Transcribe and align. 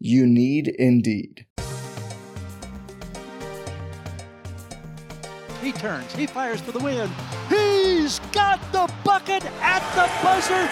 You 0.00 0.26
need 0.26 0.68
Indeed. 0.68 1.46
He 5.62 5.72
turns, 5.72 6.12
he 6.14 6.26
fires 6.26 6.60
for 6.60 6.72
the 6.72 6.78
win. 6.78 7.10
He's 7.48 8.18
got 8.32 8.60
the 8.72 8.92
bucket 9.02 9.44
at 9.62 9.80
the 9.94 10.10
buzzer. 10.22 10.68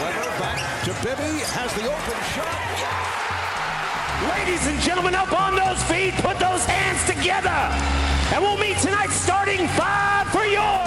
Webber 0.00 0.30
back 0.38 0.84
to 0.84 0.92
Bibby, 1.02 1.42
has 1.56 1.74
the 1.74 1.86
open 1.90 2.20
shot. 2.30 2.66
Ladies 4.30 4.66
and 4.68 4.80
gentlemen, 4.80 5.14
up 5.14 5.32
on 5.32 5.56
those 5.56 5.82
feet, 5.84 6.14
put 6.22 6.38
those 6.38 6.64
hands 6.64 7.04
together. 7.04 7.50
And 8.32 8.42
we'll 8.42 8.58
meet 8.58 8.78
tonight 8.78 9.10
starting 9.10 9.66
five 9.68 10.28
for 10.28 10.44
your 10.44 10.85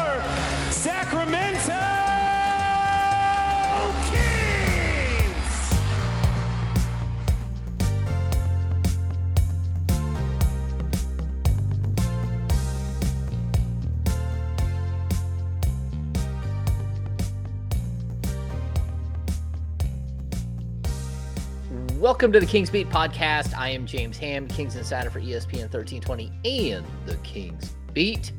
Welcome 21.99 22.31
to 22.31 22.39
the 22.39 22.45
Kings 22.45 22.69
Beat 22.69 22.89
podcast. 22.89 23.53
I 23.57 23.71
am 23.71 23.85
James 23.85 24.17
Ham, 24.19 24.47
Kings 24.47 24.77
Insider 24.77 25.09
for 25.09 25.19
ESPN 25.19 25.67
1320 25.69 26.31
and 26.45 26.85
the 27.05 27.17
Kings 27.17 27.75
Beat. 27.93 28.31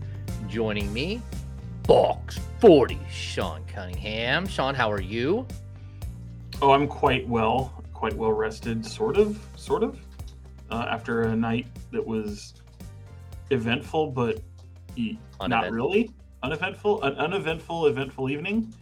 Joining 0.48 0.90
me, 0.94 1.20
Fox 1.86 2.40
40, 2.60 2.98
Sean 3.10 3.62
Cunningham. 3.66 4.46
Sean, 4.46 4.74
how 4.74 4.90
are 4.90 5.02
you? 5.02 5.46
Oh, 6.62 6.70
I'm 6.70 6.88
quite 6.88 7.28
well, 7.28 7.84
quite 7.92 8.14
well 8.16 8.32
rested, 8.32 8.86
sort 8.86 9.18
of, 9.18 9.38
sort 9.56 9.82
of. 9.82 10.00
Uh, 10.70 10.86
after 10.88 11.24
a 11.24 11.36
night 11.36 11.66
that 11.92 12.06
was 12.06 12.54
eventful, 13.50 14.12
but 14.12 14.40
not 15.46 15.70
really 15.70 16.10
uneventful. 16.42 17.02
An 17.02 17.12
uneventful, 17.16 17.88
eventful 17.88 18.30
evening. 18.30 18.72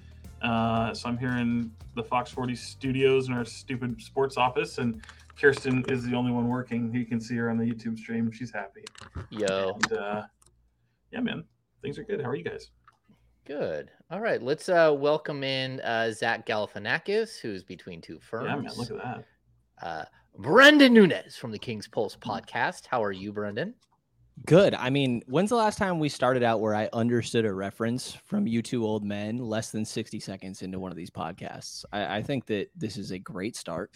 Uh, 0.41 0.95
so 0.95 1.09
I'm 1.09 1.19
here 1.19 1.33
in 1.33 1.73
the 1.99 2.05
Fox 2.05 2.31
40 2.31 2.55
studios 2.55 3.29
in 3.29 3.35
our 3.35 3.45
stupid 3.45 4.01
sports 4.01 4.37
office, 4.37 4.79
and 4.79 5.03
Kirsten 5.39 5.85
is 5.89 6.05
the 6.05 6.15
only 6.15 6.31
one 6.31 6.49
working. 6.49 6.95
You 6.95 7.05
can 7.05 7.21
see 7.21 7.37
her 7.37 7.51
on 7.51 7.59
the 7.59 7.65
YouTube 7.65 7.99
stream. 7.99 8.31
She's 8.31 8.53
happy. 8.53 8.85
Yo. 9.31 9.77
And, 9.91 9.99
uh, 9.99 10.23
yeah, 11.13 11.21
man, 11.21 11.45
things 11.83 11.99
are 11.99 12.05
good. 12.05 12.23
How 12.23 12.31
are 12.31 12.37
you 12.37 12.45
guys? 12.45 12.71
Good. 13.45 13.91
All 14.11 14.21
right, 14.21 14.43
let's 14.43 14.69
uh, 14.69 14.95
welcome 14.97 15.43
in 15.43 15.81
uh, 15.81 16.13
Zach 16.13 16.47
Galifianakis, 16.47 17.41
who's 17.41 17.65
between 17.65 18.01
Two 18.01 18.21
Ferns. 18.21 18.47
Yeah, 18.47 18.57
man, 18.57 18.71
look 18.77 18.91
at 18.91 18.97
that. 18.97 19.25
Uh, 19.83 20.05
Brenden 20.39 20.93
Nunes 20.93 21.37
from 21.37 21.51
the 21.51 21.59
Kings 21.59 21.89
Pulse 21.89 22.17
podcast. 22.17 22.87
How 22.87 23.03
are 23.03 23.13
you, 23.13 23.33
Brenden? 23.33 23.75
Good. 24.47 24.75
I 24.75 24.91
mean, 24.91 25.23
when's 25.27 25.51
the 25.51 25.57
last 25.57 25.79
time 25.79 25.99
we 25.99 26.09
started 26.09 26.43
out 26.43 26.61
where 26.61 26.75
I 26.75 26.89
understood 26.93 27.45
a 27.45 27.53
reference 27.53 28.17
from 28.25 28.47
you 28.47 28.63
two 28.63 28.85
old 28.85 29.05
men 29.05 29.39
less 29.39 29.71
than 29.71 29.85
60 29.85 30.21
seconds 30.21 30.63
into 30.63 30.79
one 30.79 30.91
of 30.91 30.97
these 30.97 31.11
podcasts? 31.11 31.85
I, 31.93 32.19
I 32.19 32.23
think 32.23 32.47
that 32.47 32.69
this 32.77 32.97
is 32.97 33.11
a 33.11 33.19
great 33.19 33.57
start. 33.57 33.91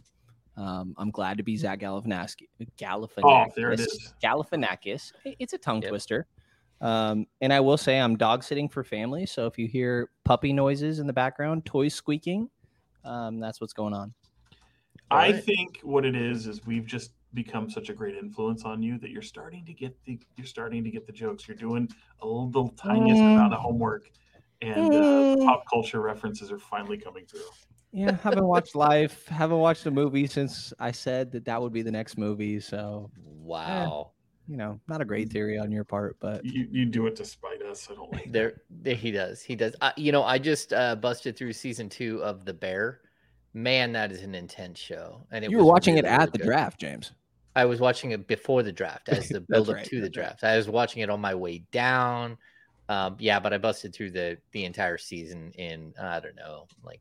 Um, 0.56 0.94
I'm 0.98 1.10
glad 1.10 1.38
to 1.38 1.42
be 1.42 1.56
Zach 1.56 1.80
Galifianakis. 1.80 2.36
Galifianakis. 2.78 3.22
Oh, 3.24 3.46
there 3.56 3.72
it 3.72 3.80
is. 3.80 4.14
Galifianakis. 4.22 5.12
It's 5.24 5.52
a 5.52 5.58
tongue 5.58 5.82
yep. 5.82 5.90
twister. 5.90 6.26
Um, 6.80 7.26
and 7.40 7.52
I 7.52 7.60
will 7.60 7.78
say 7.78 8.00
I'm 8.00 8.16
dog 8.16 8.42
sitting 8.42 8.68
for 8.68 8.82
family. 8.82 9.24
So 9.24 9.46
if 9.46 9.56
you 9.56 9.68
hear 9.68 10.10
puppy 10.24 10.52
noises 10.52 10.98
in 10.98 11.06
the 11.06 11.12
background, 11.12 11.64
toys 11.64 11.94
squeaking, 11.94 12.50
um, 13.04 13.38
that's 13.38 13.60
what's 13.60 13.72
going 13.72 13.94
on. 13.94 14.12
I 15.10 15.32
right. 15.32 15.44
think 15.44 15.80
what 15.82 16.04
it 16.04 16.16
is 16.16 16.46
is 16.46 16.64
we've 16.66 16.86
just 16.86 17.12
become 17.34 17.70
such 17.70 17.88
a 17.88 17.94
great 17.94 18.16
influence 18.16 18.64
on 18.64 18.82
you 18.82 18.98
that 18.98 19.10
you're 19.10 19.22
starting 19.22 19.64
to 19.66 19.72
get 19.72 19.96
the 20.04 20.18
you're 20.36 20.46
starting 20.46 20.84
to 20.84 20.90
get 20.90 21.06
the 21.06 21.12
jokes. 21.12 21.46
You're 21.48 21.56
doing 21.56 21.88
a 22.20 22.26
little 22.26 22.68
tiniest 22.70 23.20
mm. 23.20 23.34
amount 23.34 23.54
of 23.54 23.60
homework, 23.60 24.10
and 24.60 24.94
uh, 24.94 25.36
mm. 25.36 25.44
pop 25.44 25.64
culture 25.70 26.00
references 26.00 26.50
are 26.50 26.58
finally 26.58 26.98
coming 26.98 27.26
through. 27.26 27.40
Yeah, 27.92 28.16
haven't 28.22 28.46
watched 28.46 28.74
Life, 28.74 29.26
haven't 29.28 29.58
watched 29.58 29.84
a 29.86 29.90
movie 29.90 30.26
since 30.26 30.72
I 30.78 30.92
said 30.92 31.30
that 31.32 31.44
that 31.44 31.60
would 31.60 31.72
be 31.72 31.82
the 31.82 31.90
next 31.90 32.16
movie. 32.16 32.58
So 32.60 33.10
wow. 33.24 34.06
Eh, 34.08 34.18
you 34.48 34.56
know, 34.56 34.80
not 34.88 35.00
a 35.00 35.04
great 35.04 35.30
theory 35.30 35.58
on 35.58 35.70
your 35.70 35.84
part, 35.84 36.16
but 36.20 36.44
you, 36.44 36.66
you 36.70 36.84
do 36.84 37.06
it 37.06 37.16
to 37.16 37.24
spite 37.24 37.62
us. 37.62 37.88
I 37.90 37.94
don't 37.94 38.12
like 38.12 38.32
there. 38.32 38.62
There 38.70 38.94
he 38.94 39.10
does. 39.10 39.40
He 39.40 39.54
does. 39.54 39.74
Uh, 39.80 39.92
you 39.96 40.10
know, 40.10 40.24
I 40.24 40.38
just 40.38 40.72
uh, 40.72 40.96
busted 40.96 41.36
through 41.36 41.52
season 41.52 41.88
two 41.88 42.22
of 42.24 42.44
The 42.44 42.52
Bear. 42.52 43.00
Man, 43.54 43.92
that 43.92 44.10
is 44.10 44.22
an 44.22 44.34
intense 44.34 44.78
show. 44.78 45.26
And 45.30 45.44
you 45.44 45.58
were 45.58 45.64
watching 45.64 45.94
really, 45.94 46.08
it 46.08 46.10
at 46.10 46.18
really 46.18 46.30
the 46.32 46.38
good. 46.38 46.46
draft, 46.46 46.80
James. 46.80 47.12
I 47.54 47.64
was 47.64 47.80
watching 47.80 48.12
it 48.12 48.26
before 48.26 48.62
the 48.62 48.72
draft 48.72 49.08
as 49.08 49.28
the 49.28 49.40
build 49.40 49.68
up 49.68 49.76
right, 49.76 49.84
to 49.86 50.00
the 50.00 50.08
draft. 50.08 50.42
Right. 50.42 50.52
I 50.52 50.56
was 50.56 50.68
watching 50.68 51.02
it 51.02 51.10
on 51.10 51.20
my 51.20 51.34
way 51.34 51.64
down. 51.70 52.38
Um, 52.88 53.16
yeah, 53.18 53.40
but 53.40 53.52
I 53.52 53.58
busted 53.58 53.94
through 53.94 54.10
the 54.12 54.38
the 54.52 54.64
entire 54.64 54.98
season 54.98 55.52
in 55.52 55.94
I 56.00 56.20
don't 56.20 56.36
know, 56.36 56.66
like 56.84 57.00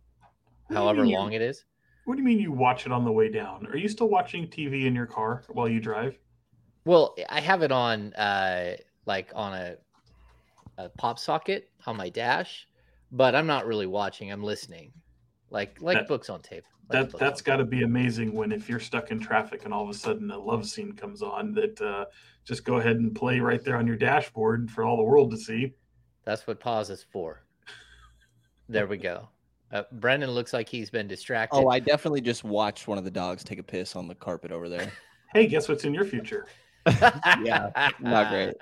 however 0.69 1.05
long 1.05 1.33
it 1.33 1.41
is. 1.41 1.65
What 2.05 2.15
do 2.15 2.21
you 2.21 2.25
mean 2.25 2.39
you 2.39 2.51
watch 2.51 2.85
it 2.85 2.91
on 2.91 3.05
the 3.05 3.11
way 3.11 3.29
down? 3.29 3.67
Are 3.67 3.77
you 3.77 3.87
still 3.87 4.09
watching 4.09 4.47
TV 4.47 4.85
in 4.85 4.95
your 4.95 5.05
car 5.05 5.43
while 5.49 5.69
you 5.69 5.79
drive? 5.79 6.17
Well, 6.85 7.15
I 7.29 7.39
have 7.39 7.61
it 7.61 7.71
on 7.71 8.13
uh 8.13 8.75
like 9.05 9.31
on 9.35 9.53
a 9.53 9.75
a 10.77 10.89
pop 10.89 11.19
socket 11.19 11.69
on 11.85 11.97
my 11.97 12.09
dash, 12.09 12.67
but 13.11 13.35
I'm 13.35 13.47
not 13.47 13.65
really 13.65 13.87
watching. 13.87 14.31
I'm 14.31 14.43
listening. 14.43 14.91
Like 15.49 15.81
like 15.81 15.97
that, 15.97 16.07
books 16.07 16.29
on 16.29 16.41
tape 16.41 16.65
that 16.91 17.17
that's 17.17 17.41
got 17.41 17.57
to 17.57 17.65
be 17.65 17.83
amazing 17.83 18.33
when 18.33 18.51
if 18.51 18.69
you're 18.69 18.79
stuck 18.79 19.11
in 19.11 19.19
traffic 19.19 19.65
and 19.65 19.73
all 19.73 19.83
of 19.83 19.89
a 19.89 19.93
sudden 19.93 20.29
a 20.31 20.37
love 20.37 20.65
scene 20.67 20.93
comes 20.93 21.21
on 21.21 21.53
that 21.53 21.81
uh, 21.81 22.05
just 22.45 22.63
go 22.63 22.77
ahead 22.77 22.97
and 22.97 23.15
play 23.15 23.39
right 23.39 23.63
there 23.63 23.77
on 23.77 23.87
your 23.87 23.95
dashboard 23.95 24.69
for 24.69 24.83
all 24.83 24.97
the 24.97 25.03
world 25.03 25.31
to 25.31 25.37
see. 25.37 25.73
That's 26.25 26.45
what 26.47 26.59
pause 26.59 26.89
is 26.89 27.05
for. 27.11 27.43
There 28.69 28.87
we 28.87 28.97
go. 28.97 29.29
Uh, 29.71 29.83
Brenden 29.99 30.33
looks 30.33 30.53
like 30.53 30.67
he's 30.67 30.89
been 30.89 31.07
distracted. 31.07 31.57
Oh, 31.57 31.69
I 31.69 31.79
definitely 31.79 32.21
just 32.21 32.43
watched 32.43 32.87
one 32.87 32.97
of 32.97 33.03
the 33.03 33.11
dogs 33.11 33.43
take 33.43 33.59
a 33.59 33.63
piss 33.63 33.95
on 33.95 34.07
the 34.07 34.15
carpet 34.15 34.51
over 34.51 34.67
there. 34.69 34.91
hey, 35.33 35.47
guess 35.47 35.67
what's 35.67 35.85
in 35.85 35.93
your 35.93 36.05
future? 36.05 36.45
yeah, 37.41 37.69
not 37.99 38.29
great. 38.31 38.55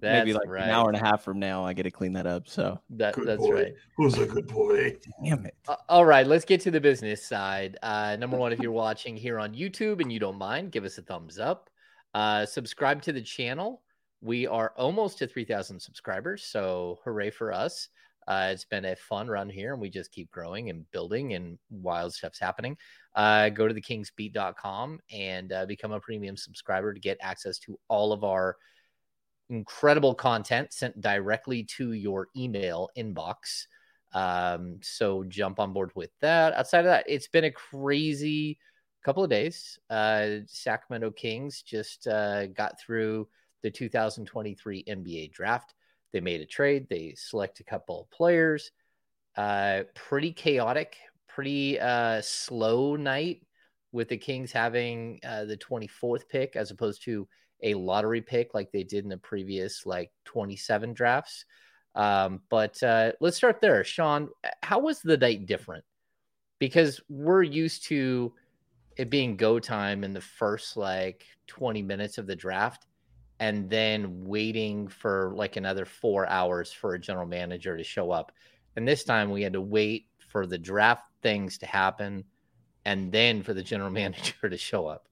That's 0.00 0.24
Maybe 0.24 0.32
like 0.32 0.48
right. 0.48 0.64
an 0.64 0.70
hour 0.70 0.88
and 0.88 0.96
a 0.96 1.00
half 1.00 1.22
from 1.22 1.38
now, 1.38 1.64
I 1.64 1.74
get 1.74 1.82
to 1.82 1.90
clean 1.90 2.14
that 2.14 2.26
up. 2.26 2.48
So 2.48 2.80
that, 2.90 3.14
that's 3.24 3.40
boy. 3.40 3.52
right. 3.52 3.74
Who's 3.96 4.16
a 4.18 4.26
good 4.26 4.46
boy? 4.46 4.96
Damn 5.22 5.44
it. 5.44 5.54
Uh, 5.68 5.76
all 5.88 6.06
right, 6.06 6.26
let's 6.26 6.44
get 6.44 6.60
to 6.62 6.70
the 6.70 6.80
business 6.80 7.26
side. 7.26 7.76
Uh, 7.82 8.16
number 8.16 8.36
one, 8.36 8.52
if 8.52 8.60
you're 8.60 8.72
watching 8.72 9.16
here 9.16 9.38
on 9.38 9.54
YouTube 9.54 10.00
and 10.00 10.10
you 10.10 10.18
don't 10.18 10.38
mind, 10.38 10.72
give 10.72 10.84
us 10.84 10.96
a 10.96 11.02
thumbs 11.02 11.38
up. 11.38 11.68
Uh, 12.14 12.46
subscribe 12.46 13.02
to 13.02 13.12
the 13.12 13.20
channel. 13.20 13.82
We 14.22 14.46
are 14.46 14.72
almost 14.76 15.18
to 15.18 15.26
3,000 15.26 15.80
subscribers, 15.80 16.44
so 16.44 16.98
hooray 17.04 17.30
for 17.30 17.52
us. 17.52 17.88
Uh, 18.26 18.50
it's 18.52 18.64
been 18.64 18.84
a 18.84 18.96
fun 18.96 19.28
run 19.28 19.50
here, 19.50 19.72
and 19.72 19.80
we 19.80 19.90
just 19.90 20.12
keep 20.12 20.30
growing 20.30 20.70
and 20.70 20.90
building, 20.92 21.34
and 21.34 21.58
wild 21.70 22.14
stuff's 22.14 22.38
happening. 22.38 22.76
Uh, 23.14 23.48
go 23.48 23.66
to 23.68 23.74
thekingsbeat.com 23.74 25.00
and 25.12 25.52
uh, 25.52 25.66
become 25.66 25.92
a 25.92 26.00
premium 26.00 26.36
subscriber 26.36 26.94
to 26.94 27.00
get 27.00 27.18
access 27.20 27.58
to 27.58 27.78
all 27.88 28.14
of 28.14 28.24
our– 28.24 28.56
incredible 29.50 30.14
content 30.14 30.72
sent 30.72 31.00
directly 31.00 31.64
to 31.64 31.92
your 31.92 32.28
email 32.36 32.88
inbox. 32.96 33.66
Um, 34.12 34.78
so 34.82 35.24
jump 35.24 35.60
on 35.60 35.72
board 35.72 35.90
with 35.94 36.10
that. 36.20 36.54
Outside 36.54 36.80
of 36.80 36.86
that, 36.86 37.04
it's 37.06 37.28
been 37.28 37.44
a 37.44 37.50
crazy 37.50 38.58
couple 39.04 39.24
of 39.24 39.30
days, 39.30 39.78
uh, 39.88 40.28
Sacramento 40.46 41.10
Kings 41.10 41.62
just 41.62 42.06
uh, 42.06 42.46
got 42.46 42.78
through 42.80 43.28
the 43.62 43.70
2023 43.70 44.84
NBA 44.84 45.32
draft. 45.32 45.74
They 46.12 46.20
made 46.20 46.40
a 46.40 46.46
trade. 46.46 46.86
They 46.88 47.14
select 47.16 47.60
a 47.60 47.64
couple 47.64 48.02
of 48.02 48.10
players. 48.10 48.72
Uh, 49.36 49.82
pretty 49.94 50.32
chaotic, 50.32 50.96
pretty 51.28 51.78
uh, 51.78 52.20
slow 52.22 52.96
night 52.96 53.42
with 53.92 54.08
the 54.08 54.16
Kings 54.16 54.52
having 54.52 55.20
uh, 55.24 55.44
the 55.44 55.56
24th 55.56 56.28
pick 56.28 56.56
as 56.56 56.70
opposed 56.70 57.02
to 57.04 57.26
a 57.62 57.74
lottery 57.74 58.20
pick 58.20 58.54
like 58.54 58.72
they 58.72 58.84
did 58.84 59.04
in 59.04 59.10
the 59.10 59.16
previous 59.16 59.86
like 59.86 60.10
27 60.24 60.92
drafts. 60.92 61.44
Um, 61.94 62.40
but 62.48 62.80
uh, 62.82 63.12
let's 63.20 63.36
start 63.36 63.60
there. 63.60 63.82
Sean, 63.84 64.28
how 64.62 64.78
was 64.78 65.00
the 65.00 65.16
night 65.16 65.46
different? 65.46 65.84
Because 66.58 67.00
we're 67.08 67.42
used 67.42 67.84
to 67.84 68.32
it 68.96 69.08
being 69.10 69.36
go 69.36 69.58
time 69.58 70.04
in 70.04 70.12
the 70.12 70.20
first 70.20 70.76
like 70.76 71.24
20 71.46 71.82
minutes 71.82 72.18
of 72.18 72.26
the 72.26 72.36
draft 72.36 72.86
and 73.38 73.70
then 73.70 74.24
waiting 74.26 74.86
for 74.88 75.32
like 75.34 75.56
another 75.56 75.86
four 75.86 76.28
hours 76.28 76.70
for 76.70 76.94
a 76.94 77.00
general 77.00 77.26
manager 77.26 77.76
to 77.76 77.82
show 77.82 78.10
up. 78.10 78.32
And 78.76 78.86
this 78.86 79.02
time 79.02 79.30
we 79.30 79.42
had 79.42 79.54
to 79.54 79.60
wait 79.60 80.06
for 80.28 80.46
the 80.46 80.58
draft 80.58 81.10
things 81.22 81.58
to 81.58 81.66
happen 81.66 82.24
and 82.84 83.10
then 83.10 83.42
for 83.42 83.54
the 83.54 83.62
general 83.62 83.90
manager 84.02 84.48
to 84.48 84.56
show 84.58 84.86
up. 84.86 85.08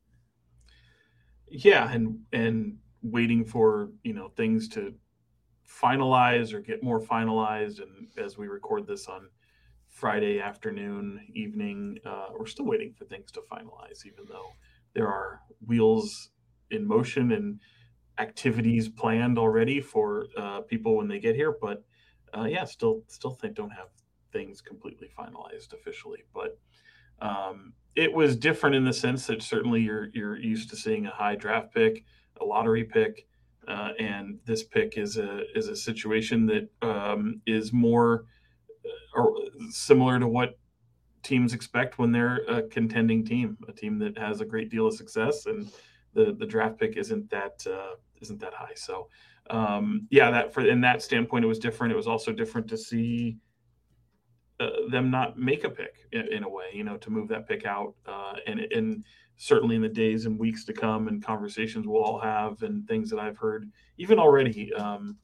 Yeah, 1.50 1.90
and 1.90 2.20
and 2.32 2.78
waiting 3.02 3.44
for 3.44 3.90
you 4.02 4.12
know 4.12 4.28
things 4.36 4.68
to 4.70 4.94
finalize 5.68 6.52
or 6.52 6.60
get 6.60 6.82
more 6.82 7.00
finalized. 7.00 7.80
And 7.80 8.08
as 8.18 8.38
we 8.38 8.48
record 8.48 8.86
this 8.86 9.06
on 9.08 9.30
Friday 9.88 10.40
afternoon, 10.40 11.26
evening, 11.34 11.98
uh, 12.04 12.28
we're 12.38 12.46
still 12.46 12.66
waiting 12.66 12.92
for 12.94 13.04
things 13.06 13.30
to 13.32 13.42
finalize, 13.50 14.06
even 14.06 14.24
though 14.28 14.50
there 14.94 15.08
are 15.08 15.40
wheels 15.66 16.30
in 16.70 16.86
motion 16.86 17.32
and 17.32 17.60
activities 18.18 18.88
planned 18.88 19.38
already 19.38 19.80
for 19.80 20.26
uh, 20.36 20.60
people 20.62 20.96
when 20.96 21.08
they 21.08 21.18
get 21.20 21.36
here. 21.36 21.56
But 21.60 21.84
uh, 22.36 22.44
yeah, 22.44 22.64
still 22.64 23.02
still 23.08 23.32
think 23.32 23.56
don't 23.56 23.70
have 23.70 23.88
things 24.32 24.60
completely 24.60 25.10
finalized 25.18 25.72
officially. 25.72 26.24
But 26.34 26.58
um, 27.20 27.72
it 27.94 28.12
was 28.12 28.36
different 28.36 28.76
in 28.76 28.84
the 28.84 28.92
sense 28.92 29.26
that 29.26 29.42
certainly 29.42 29.80
you're 29.80 30.08
you're 30.12 30.36
used 30.36 30.70
to 30.70 30.76
seeing 30.76 31.06
a 31.06 31.10
high 31.10 31.34
draft 31.34 31.74
pick, 31.74 32.04
a 32.40 32.44
lottery 32.44 32.84
pick, 32.84 33.26
uh, 33.66 33.90
and 33.98 34.38
this 34.44 34.62
pick 34.62 34.96
is 34.96 35.16
a 35.16 35.42
is 35.56 35.68
a 35.68 35.76
situation 35.76 36.46
that 36.46 36.68
um, 36.82 37.40
is 37.46 37.72
more 37.72 38.24
uh, 38.84 39.20
or 39.20 39.34
similar 39.70 40.18
to 40.20 40.28
what 40.28 40.58
teams 41.22 41.52
expect 41.52 41.98
when 41.98 42.12
they're 42.12 42.44
a 42.48 42.62
contending 42.62 43.24
team, 43.24 43.58
a 43.68 43.72
team 43.72 43.98
that 43.98 44.16
has 44.16 44.40
a 44.40 44.44
great 44.44 44.70
deal 44.70 44.86
of 44.86 44.94
success, 44.94 45.46
and 45.46 45.70
the 46.14 46.36
the 46.38 46.46
draft 46.46 46.78
pick 46.78 46.96
isn't 46.96 47.28
that 47.30 47.66
uh, 47.68 47.96
isn't 48.20 48.40
that 48.40 48.54
high. 48.54 48.74
So 48.74 49.08
um, 49.50 50.06
yeah, 50.10 50.30
that 50.30 50.54
for 50.54 50.60
in 50.60 50.80
that 50.82 51.02
standpoint, 51.02 51.44
it 51.44 51.48
was 51.48 51.58
different. 51.58 51.92
It 51.92 51.96
was 51.96 52.08
also 52.08 52.32
different 52.32 52.68
to 52.68 52.76
see 52.76 53.38
uh, 54.60 54.70
them 54.90 55.10
not 55.10 55.38
make 55.38 55.64
a 55.64 55.70
pick 55.70 55.94
in, 56.12 56.32
in, 56.32 56.42
a 56.42 56.48
way, 56.48 56.66
you 56.72 56.84
know, 56.84 56.96
to 56.96 57.10
move 57.10 57.28
that 57.28 57.48
pick 57.48 57.64
out. 57.64 57.94
Uh, 58.06 58.34
and, 58.46 58.60
and 58.60 59.04
certainly 59.36 59.76
in 59.76 59.82
the 59.82 59.88
days 59.88 60.26
and 60.26 60.38
weeks 60.38 60.64
to 60.64 60.72
come 60.72 61.08
and 61.08 61.24
conversations 61.24 61.86
we'll 61.86 62.02
all 62.02 62.18
have 62.18 62.62
and 62.62 62.86
things 62.88 63.08
that 63.10 63.18
I've 63.18 63.36
heard, 63.36 63.70
even 63.98 64.18
already, 64.18 64.72
um, 64.74 65.16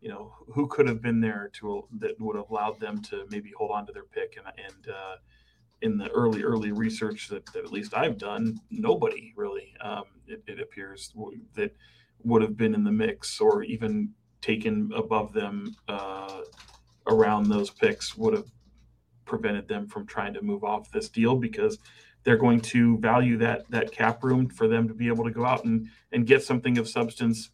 you 0.00 0.10
know, 0.10 0.32
who 0.52 0.66
could 0.66 0.86
have 0.86 1.00
been 1.00 1.20
there 1.20 1.50
to 1.54 1.88
that 1.98 2.20
would 2.20 2.36
have 2.36 2.50
allowed 2.50 2.78
them 2.78 3.00
to 3.02 3.24
maybe 3.30 3.52
hold 3.56 3.70
on 3.70 3.86
to 3.86 3.92
their 3.92 4.04
pick 4.04 4.36
and, 4.36 4.46
and, 4.58 4.94
uh, 4.94 5.16
in 5.82 5.98
the 5.98 6.08
early 6.10 6.42
early 6.42 6.72
research 6.72 7.28
that, 7.28 7.44
that, 7.52 7.64
at 7.64 7.72
least 7.72 7.94
I've 7.94 8.16
done, 8.16 8.58
nobody 8.70 9.32
really 9.36 9.74
um, 9.82 10.04
it, 10.26 10.42
it, 10.46 10.58
appears 10.58 11.12
that 11.54 11.76
would 12.22 12.40
have 12.40 12.56
been 12.56 12.74
in 12.74 12.84
the 12.84 12.92
mix 12.92 13.38
or 13.38 13.62
even 13.62 14.10
taken 14.40 14.90
above 14.96 15.34
them 15.34 15.74
uh, 15.88 16.40
around 17.06 17.48
those 17.48 17.70
picks 17.70 18.16
would 18.16 18.34
have 18.34 18.46
prevented 19.24 19.68
them 19.68 19.86
from 19.86 20.06
trying 20.06 20.34
to 20.34 20.42
move 20.42 20.64
off 20.64 20.90
this 20.90 21.08
deal 21.08 21.36
because 21.36 21.78
they're 22.24 22.36
going 22.36 22.60
to 22.60 22.98
value 22.98 23.36
that 23.36 23.70
that 23.70 23.92
cap 23.92 24.24
room 24.24 24.48
for 24.48 24.66
them 24.66 24.88
to 24.88 24.94
be 24.94 25.08
able 25.08 25.24
to 25.24 25.30
go 25.30 25.44
out 25.44 25.64
and 25.64 25.88
and 26.12 26.26
get 26.26 26.42
something 26.42 26.78
of 26.78 26.88
substance 26.88 27.50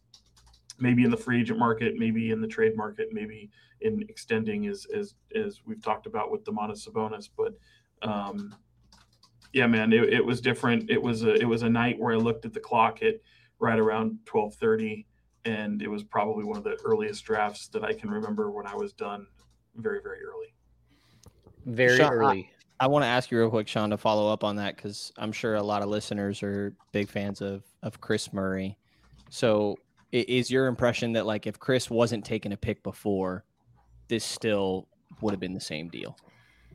maybe 0.79 1.03
in 1.03 1.11
the 1.11 1.17
free 1.17 1.41
agent 1.41 1.59
market 1.59 1.95
maybe 1.97 2.31
in 2.31 2.41
the 2.41 2.47
trade 2.47 2.75
market 2.75 3.09
maybe 3.11 3.51
in 3.81 4.03
extending 4.09 4.67
as 4.67 4.87
as 4.95 5.13
as 5.35 5.59
we've 5.65 5.83
talked 5.83 6.07
about 6.07 6.31
with 6.31 6.43
Domantas 6.43 6.87
Sabonis. 6.87 7.29
But 7.37 7.53
um 8.01 8.55
yeah 9.53 9.67
man 9.67 9.93
it, 9.93 10.13
it 10.13 10.25
was 10.25 10.41
different. 10.41 10.89
It 10.89 11.01
was 11.01 11.23
a 11.23 11.33
it 11.35 11.45
was 11.45 11.63
a 11.63 11.69
night 11.69 11.99
where 11.99 12.13
I 12.13 12.17
looked 12.17 12.45
at 12.45 12.53
the 12.53 12.59
clock 12.59 13.03
at 13.03 13.15
right 13.59 13.77
around 13.79 14.19
12:30 14.25 15.05
and 15.43 15.81
it 15.81 15.87
was 15.87 16.03
probably 16.03 16.45
one 16.45 16.57
of 16.57 16.63
the 16.63 16.79
earliest 16.83 17.25
drafts 17.25 17.67
that 17.69 17.83
I 17.83 17.93
can 17.93 18.09
remember 18.09 18.51
when 18.51 18.65
I 18.65 18.75
was 18.75 18.93
done 18.93 19.27
very 19.75 20.01
very 20.01 20.19
early 20.23 20.55
very 21.65 21.97
Sean, 21.97 22.13
early. 22.13 22.49
I, 22.79 22.85
I 22.85 22.87
want 22.87 23.03
to 23.03 23.07
ask 23.07 23.31
you 23.31 23.37
real 23.37 23.49
quick, 23.49 23.67
Sean, 23.67 23.91
to 23.91 23.97
follow 23.97 24.31
up 24.31 24.43
on 24.43 24.55
that 24.57 24.75
because 24.75 25.11
I'm 25.17 25.31
sure 25.31 25.55
a 25.55 25.63
lot 25.63 25.81
of 25.81 25.89
listeners 25.89 26.41
are 26.43 26.73
big 26.91 27.09
fans 27.09 27.41
of 27.41 27.63
of 27.83 28.01
Kris 28.01 28.33
Murray. 28.33 28.77
So, 29.29 29.77
is 30.11 30.49
your 30.49 30.67
impression 30.67 31.13
that 31.13 31.25
like 31.25 31.47
if 31.47 31.59
Kris 31.59 31.89
wasn't 31.89 32.25
taking 32.25 32.53
a 32.53 32.57
pick 32.57 32.83
before, 32.83 33.45
this 34.07 34.25
still 34.25 34.87
would 35.21 35.31
have 35.31 35.39
been 35.39 35.53
the 35.53 35.59
same 35.59 35.89
deal? 35.89 36.17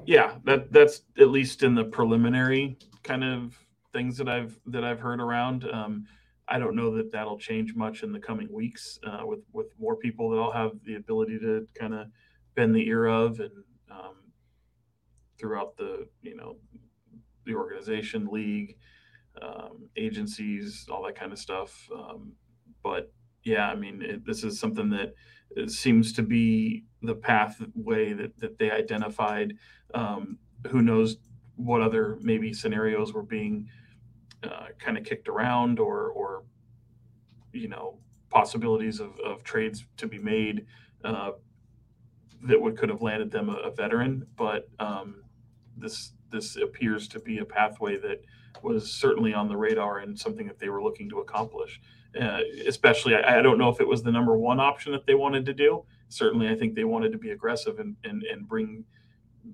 Yeah, 0.04 0.36
that 0.44 0.72
that's 0.72 1.02
at 1.18 1.28
least 1.28 1.62
in 1.62 1.74
the 1.74 1.84
preliminary 1.84 2.76
kind 3.02 3.24
of 3.24 3.58
things 3.92 4.16
that 4.18 4.28
I've 4.28 4.58
that 4.66 4.84
I've 4.84 5.00
heard 5.00 5.20
around. 5.20 5.68
Um, 5.72 6.06
I 6.48 6.58
don't 6.58 6.76
know 6.76 6.94
that 6.96 7.10
that'll 7.10 7.38
change 7.38 7.74
much 7.74 8.02
in 8.02 8.12
the 8.12 8.20
coming 8.20 8.52
weeks 8.52 9.00
uh, 9.04 9.24
with 9.24 9.40
with 9.52 9.66
more 9.80 9.96
people 9.96 10.30
that 10.30 10.36
I'll 10.36 10.52
have 10.52 10.72
the 10.84 10.94
ability 10.94 11.38
to 11.40 11.66
kind 11.74 11.94
of 11.94 12.06
bend 12.54 12.74
the 12.74 12.86
ear 12.86 13.06
of 13.06 13.40
and 13.40 13.50
um, 13.90 14.14
throughout 15.38 15.76
the 15.76 16.06
you 16.22 16.36
know 16.36 16.56
the 17.44 17.54
organization, 17.54 18.26
league, 18.30 18.76
um, 19.40 19.88
agencies, 19.96 20.86
all 20.90 21.04
that 21.04 21.14
kind 21.14 21.32
of 21.32 21.38
stuff. 21.38 21.88
Um, 21.94 22.32
but 22.82 23.12
yeah, 23.44 23.68
I 23.68 23.76
mean, 23.76 24.02
it, 24.02 24.26
this 24.26 24.42
is 24.42 24.58
something 24.58 24.90
that 24.90 25.14
seems 25.70 26.12
to 26.14 26.22
be 26.22 26.84
the 27.02 27.14
pathway 27.14 28.12
that 28.12 28.38
that 28.38 28.58
they 28.58 28.70
identified. 28.70 29.54
Um, 29.94 30.38
who 30.68 30.82
knows 30.82 31.18
what 31.56 31.80
other 31.80 32.18
maybe 32.20 32.52
scenarios 32.52 33.12
were 33.12 33.22
being 33.22 33.68
uh, 34.42 34.66
kind 34.78 34.98
of 34.98 35.04
kicked 35.04 35.28
around 35.28 35.78
or 35.78 36.08
or 36.08 36.44
you 37.52 37.68
know 37.68 37.98
possibilities 38.30 39.00
of, 39.00 39.18
of 39.20 39.42
trades 39.44 39.86
to 39.96 40.06
be 40.06 40.18
made 40.18 40.66
uh, 41.04 41.30
that 42.42 42.60
would 42.60 42.76
could 42.76 42.88
have 42.88 43.02
landed 43.02 43.30
them 43.30 43.48
a, 43.48 43.54
a 43.54 43.70
veteran, 43.70 44.26
but 44.36 44.68
um, 44.78 45.22
this 45.76 46.12
this 46.30 46.56
appears 46.56 47.08
to 47.08 47.20
be 47.20 47.38
a 47.38 47.44
pathway 47.44 47.96
that 47.98 48.20
was 48.62 48.92
certainly 48.92 49.32
on 49.32 49.48
the 49.48 49.56
radar 49.56 49.98
and 49.98 50.18
something 50.18 50.46
that 50.46 50.58
they 50.58 50.68
were 50.68 50.82
looking 50.82 51.08
to 51.08 51.20
accomplish. 51.20 51.80
Uh, 52.20 52.40
especially, 52.66 53.14
I, 53.14 53.38
I, 53.38 53.42
don't 53.42 53.58
know 53.58 53.68
if 53.68 53.80
it 53.80 53.86
was 53.86 54.02
the 54.02 54.10
number 54.10 54.36
one 54.38 54.58
option 54.58 54.92
that 54.92 55.06
they 55.06 55.14
wanted 55.14 55.44
to 55.46 55.52
do. 55.52 55.84
Certainly, 56.08 56.48
I 56.48 56.54
think 56.54 56.74
they 56.74 56.84
wanted 56.84 57.12
to 57.12 57.18
be 57.18 57.30
aggressive 57.30 57.78
and 57.78 57.96
and, 58.04 58.22
and 58.22 58.48
bring 58.48 58.84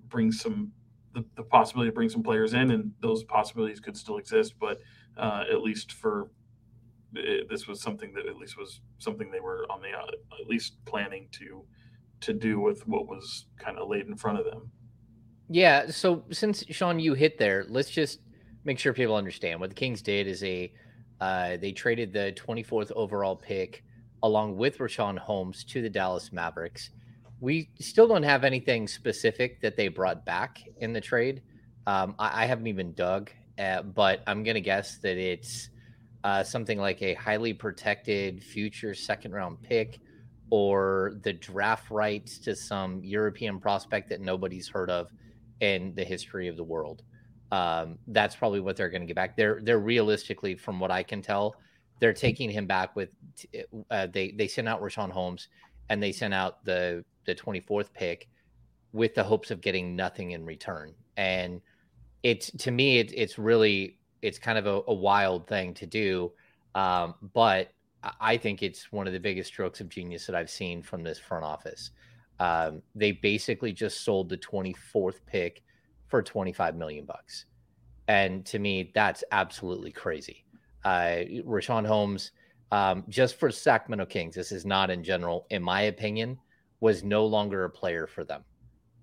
bring 0.08 0.30
some 0.30 0.72
the, 1.14 1.24
the 1.36 1.42
possibility 1.42 1.90
to 1.90 1.94
bring 1.94 2.08
some 2.08 2.22
players 2.22 2.54
in, 2.54 2.70
and 2.70 2.92
those 3.00 3.24
possibilities 3.24 3.80
could 3.80 3.96
still 3.96 4.18
exist. 4.18 4.54
But 4.60 4.80
uh, 5.16 5.44
at 5.50 5.60
least 5.60 5.92
for 5.92 6.30
it, 7.14 7.48
this 7.48 7.66
was 7.66 7.80
something 7.80 8.12
that 8.14 8.26
at 8.26 8.36
least 8.36 8.56
was 8.56 8.80
something 8.98 9.30
they 9.30 9.40
were 9.40 9.66
on 9.68 9.80
the 9.80 9.88
uh, 9.88 10.40
at 10.40 10.48
least 10.48 10.76
planning 10.84 11.28
to 11.32 11.64
to 12.20 12.32
do 12.32 12.60
with 12.60 12.86
what 12.86 13.08
was 13.08 13.46
kind 13.58 13.78
of 13.78 13.88
laid 13.88 14.06
in 14.06 14.16
front 14.16 14.38
of 14.38 14.44
them. 14.44 14.70
Yeah. 15.52 15.90
So 15.90 16.24
since 16.30 16.64
Sean, 16.70 16.98
you 16.98 17.12
hit 17.12 17.36
there, 17.36 17.66
let's 17.68 17.90
just 17.90 18.20
make 18.64 18.78
sure 18.78 18.94
people 18.94 19.14
understand 19.14 19.60
what 19.60 19.68
the 19.68 19.74
Kings 19.74 20.00
did 20.00 20.26
is 20.26 20.42
a 20.42 20.72
uh, 21.20 21.56
they 21.58 21.72
traded 21.72 22.12
the 22.12 22.34
24th 22.36 22.90
overall 22.92 23.36
pick 23.36 23.84
along 24.22 24.56
with 24.56 24.78
Richaun 24.78 25.18
Holmes 25.18 25.62
to 25.64 25.82
the 25.82 25.90
Dallas 25.90 26.32
Mavericks. 26.32 26.90
We 27.40 27.70
still 27.80 28.08
don't 28.08 28.22
have 28.22 28.44
anything 28.44 28.88
specific 28.88 29.60
that 29.60 29.76
they 29.76 29.88
brought 29.88 30.24
back 30.24 30.62
in 30.78 30.92
the 30.92 31.00
trade. 31.00 31.42
Um, 31.86 32.14
I, 32.18 32.42
I, 32.42 32.46
haven't 32.46 32.68
even 32.68 32.92
dug, 32.94 33.30
uh, 33.58 33.82
but 33.82 34.22
I'm 34.26 34.42
going 34.42 34.54
to 34.54 34.60
guess 34.60 34.98
that 34.98 35.16
it's 35.16 35.70
uh, 36.24 36.42
something 36.44 36.78
like 36.78 37.02
a 37.02 37.14
highly 37.14 37.52
protected 37.52 38.42
future 38.42 38.94
second 38.94 39.32
round 39.32 39.60
pick 39.62 40.00
or 40.50 41.14
the 41.22 41.32
draft 41.32 41.90
rights 41.90 42.38
to 42.38 42.54
some 42.54 43.02
European 43.02 43.58
prospect 43.58 44.08
that 44.08 44.20
nobody's 44.20 44.68
heard 44.68 44.90
of 44.90 45.10
in 45.62 45.94
the 45.94 46.04
history 46.04 46.48
of 46.48 46.56
the 46.56 46.64
world. 46.64 47.02
Um, 47.52 47.98
that's 48.08 48.36
probably 48.36 48.60
what 48.60 48.76
they're 48.76 48.90
going 48.90 49.02
to 49.02 49.06
get 49.06 49.16
back. 49.16 49.36
They're 49.36 49.60
they're 49.62 49.78
realistically, 49.78 50.54
from 50.56 50.80
what 50.80 50.90
I 50.90 51.02
can 51.02 51.22
tell, 51.22 51.56
they're 52.00 52.12
taking 52.12 52.50
him 52.50 52.66
back 52.66 52.94
with. 52.96 53.10
Uh, 53.90 54.08
they 54.12 54.32
they 54.32 54.48
sent 54.48 54.68
out 54.68 54.82
Richaun 54.82 55.10
Holmes, 55.10 55.48
and 55.88 56.02
they 56.02 56.12
sent 56.12 56.34
out 56.34 56.64
the 56.64 57.04
the 57.24 57.34
twenty 57.34 57.60
fourth 57.60 57.92
pick, 57.94 58.28
with 58.92 59.14
the 59.14 59.22
hopes 59.22 59.50
of 59.50 59.60
getting 59.60 59.96
nothing 59.96 60.32
in 60.32 60.44
return. 60.44 60.94
And 61.16 61.60
it's 62.22 62.50
to 62.50 62.70
me, 62.70 62.98
it, 62.98 63.12
it's 63.14 63.38
really 63.38 63.98
it's 64.22 64.38
kind 64.38 64.58
of 64.58 64.66
a, 64.66 64.82
a 64.88 64.94
wild 64.94 65.46
thing 65.46 65.74
to 65.74 65.86
do. 65.86 66.32
Um, 66.74 67.14
but 67.34 67.72
I 68.20 68.36
think 68.36 68.62
it's 68.62 68.90
one 68.90 69.06
of 69.06 69.12
the 69.12 69.20
biggest 69.20 69.48
strokes 69.48 69.80
of 69.80 69.88
genius 69.88 70.26
that 70.26 70.34
I've 70.34 70.50
seen 70.50 70.82
from 70.82 71.04
this 71.04 71.18
front 71.18 71.44
office. 71.44 71.90
Um, 72.42 72.82
they 72.96 73.12
basically 73.12 73.72
just 73.72 74.04
sold 74.04 74.28
the 74.28 74.36
24th 74.36 75.20
pick 75.26 75.62
for 76.08 76.24
25 76.24 76.74
million 76.74 77.04
bucks. 77.04 77.44
And 78.08 78.44
to 78.46 78.58
me, 78.58 78.90
that's 78.96 79.22
absolutely 79.30 79.92
crazy. 79.92 80.44
Uh, 80.84 81.22
Richaun 81.46 81.86
Holmes, 81.86 82.32
um, 82.72 83.04
just 83.08 83.36
for 83.38 83.52
Sacramento 83.52 84.06
Kings, 84.06 84.34
this 84.34 84.50
is 84.50 84.66
not 84.66 84.90
in 84.90 85.04
general, 85.04 85.46
in 85.50 85.62
my 85.62 85.82
opinion, 85.82 86.36
was 86.80 87.04
no 87.04 87.24
longer 87.24 87.62
a 87.62 87.70
player 87.70 88.08
for 88.08 88.24
them. 88.24 88.42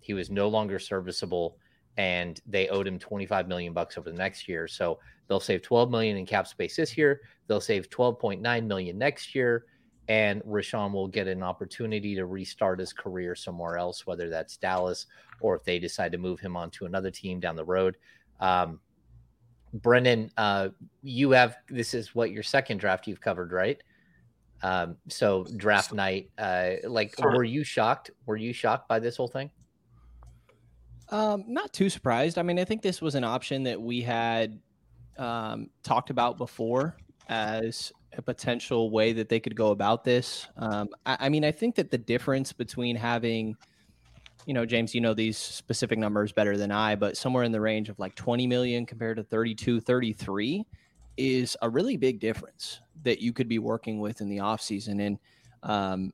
He 0.01 0.13
was 0.13 0.29
no 0.29 0.49
longer 0.49 0.77
serviceable, 0.77 1.57
and 1.95 2.41
they 2.45 2.67
owed 2.67 2.87
him 2.87 2.99
25 2.99 3.47
million 3.47 3.71
bucks 3.71 3.97
over 3.97 4.11
the 4.11 4.17
next 4.17 4.49
year. 4.49 4.67
So 4.67 4.99
they'll 5.29 5.39
save 5.39 5.61
12 5.61 5.89
million 5.89 6.17
in 6.17 6.25
cap 6.25 6.45
space 6.45 6.75
this 6.75 6.97
year. 6.97 7.21
They'll 7.47 7.61
save 7.61 7.89
12.9 7.89 8.67
million 8.67 8.97
next 8.97 9.33
year, 9.33 9.63
and 10.09 10.41
Richaun 10.43 10.91
will 10.91 11.07
get 11.07 11.27
an 11.27 11.43
opportunity 11.43 12.15
to 12.15 12.25
restart 12.25 12.79
his 12.79 12.91
career 12.91 13.35
somewhere 13.35 13.77
else, 13.77 14.07
whether 14.07 14.27
that's 14.27 14.57
Dallas 14.57 15.05
or 15.39 15.55
if 15.55 15.63
they 15.63 15.77
decide 15.77 16.11
to 16.11 16.17
move 16.17 16.39
him 16.39 16.57
on 16.57 16.71
to 16.71 16.85
another 16.85 17.11
team 17.11 17.39
down 17.39 17.55
the 17.55 17.63
road. 17.63 17.95
Um, 18.39 18.79
Brenden, 19.77 20.31
uh, 20.35 20.69
you 21.03 21.29
have 21.31 21.57
this 21.69 21.93
is 21.93 22.15
what 22.15 22.31
your 22.31 22.41
second 22.41 22.79
draft 22.79 23.05
you've 23.05 23.21
covered, 23.21 23.51
right? 23.51 23.81
Um, 24.63 24.97
so 25.07 25.45
draft 25.55 25.93
night, 25.93 26.31
uh, 26.39 26.71
like, 26.85 27.13
were 27.19 27.43
you 27.43 27.63
shocked? 27.63 28.09
Were 28.25 28.35
you 28.35 28.51
shocked 28.51 28.89
by 28.89 28.99
this 28.99 29.15
whole 29.15 29.27
thing? 29.27 29.51
Um, 31.09 31.45
not 31.47 31.71
too 31.71 31.87
surprised. 31.87 32.39
I 32.39 32.41
mean, 32.41 32.57
I 32.57 32.65
think 32.65 32.81
this 32.81 32.99
was 32.99 33.13
an 33.13 33.23
option 33.23 33.63
that 33.63 33.79
we 33.79 34.01
had 34.01 34.59
um, 35.19 35.69
talked 35.83 36.09
about 36.09 36.37
before 36.37 36.97
as 37.29 37.93
a 38.17 38.21
potential 38.21 38.89
way 38.89 39.13
that 39.13 39.29
they 39.29 39.39
could 39.39 39.55
go 39.55 39.71
about 39.71 40.03
this. 40.03 40.47
Um, 40.57 40.89
I, 41.05 41.17
I 41.21 41.29
mean, 41.29 41.45
I 41.45 41.51
think 41.51 41.75
that 41.75 41.91
the 41.91 41.97
difference 41.97 42.53
between 42.53 42.95
having 42.95 43.55
you 44.45 44.53
know, 44.53 44.65
James, 44.65 44.95
you 44.95 45.01
know 45.01 45.13
these 45.13 45.37
specific 45.37 45.99
numbers 45.99 46.31
better 46.31 46.57
than 46.57 46.71
I, 46.71 46.95
but 46.95 47.15
somewhere 47.17 47.43
in 47.43 47.51
the 47.51 47.61
range 47.61 47.89
of 47.89 47.99
like 47.99 48.15
20 48.15 48.47
million 48.47 48.85
compared 48.85 49.17
to 49.17 49.23
32, 49.23 49.79
33 49.81 50.65
is 51.17 51.57
a 51.61 51.69
really 51.69 51.97
big 51.97 52.19
difference 52.19 52.79
that 53.03 53.21
you 53.21 53.33
could 53.33 53.47
be 53.47 53.59
working 53.59 53.99
with 53.99 54.21
in 54.21 54.29
the 54.29 54.37
offseason. 54.37 55.05
And, 55.05 55.19
um, 55.61 56.13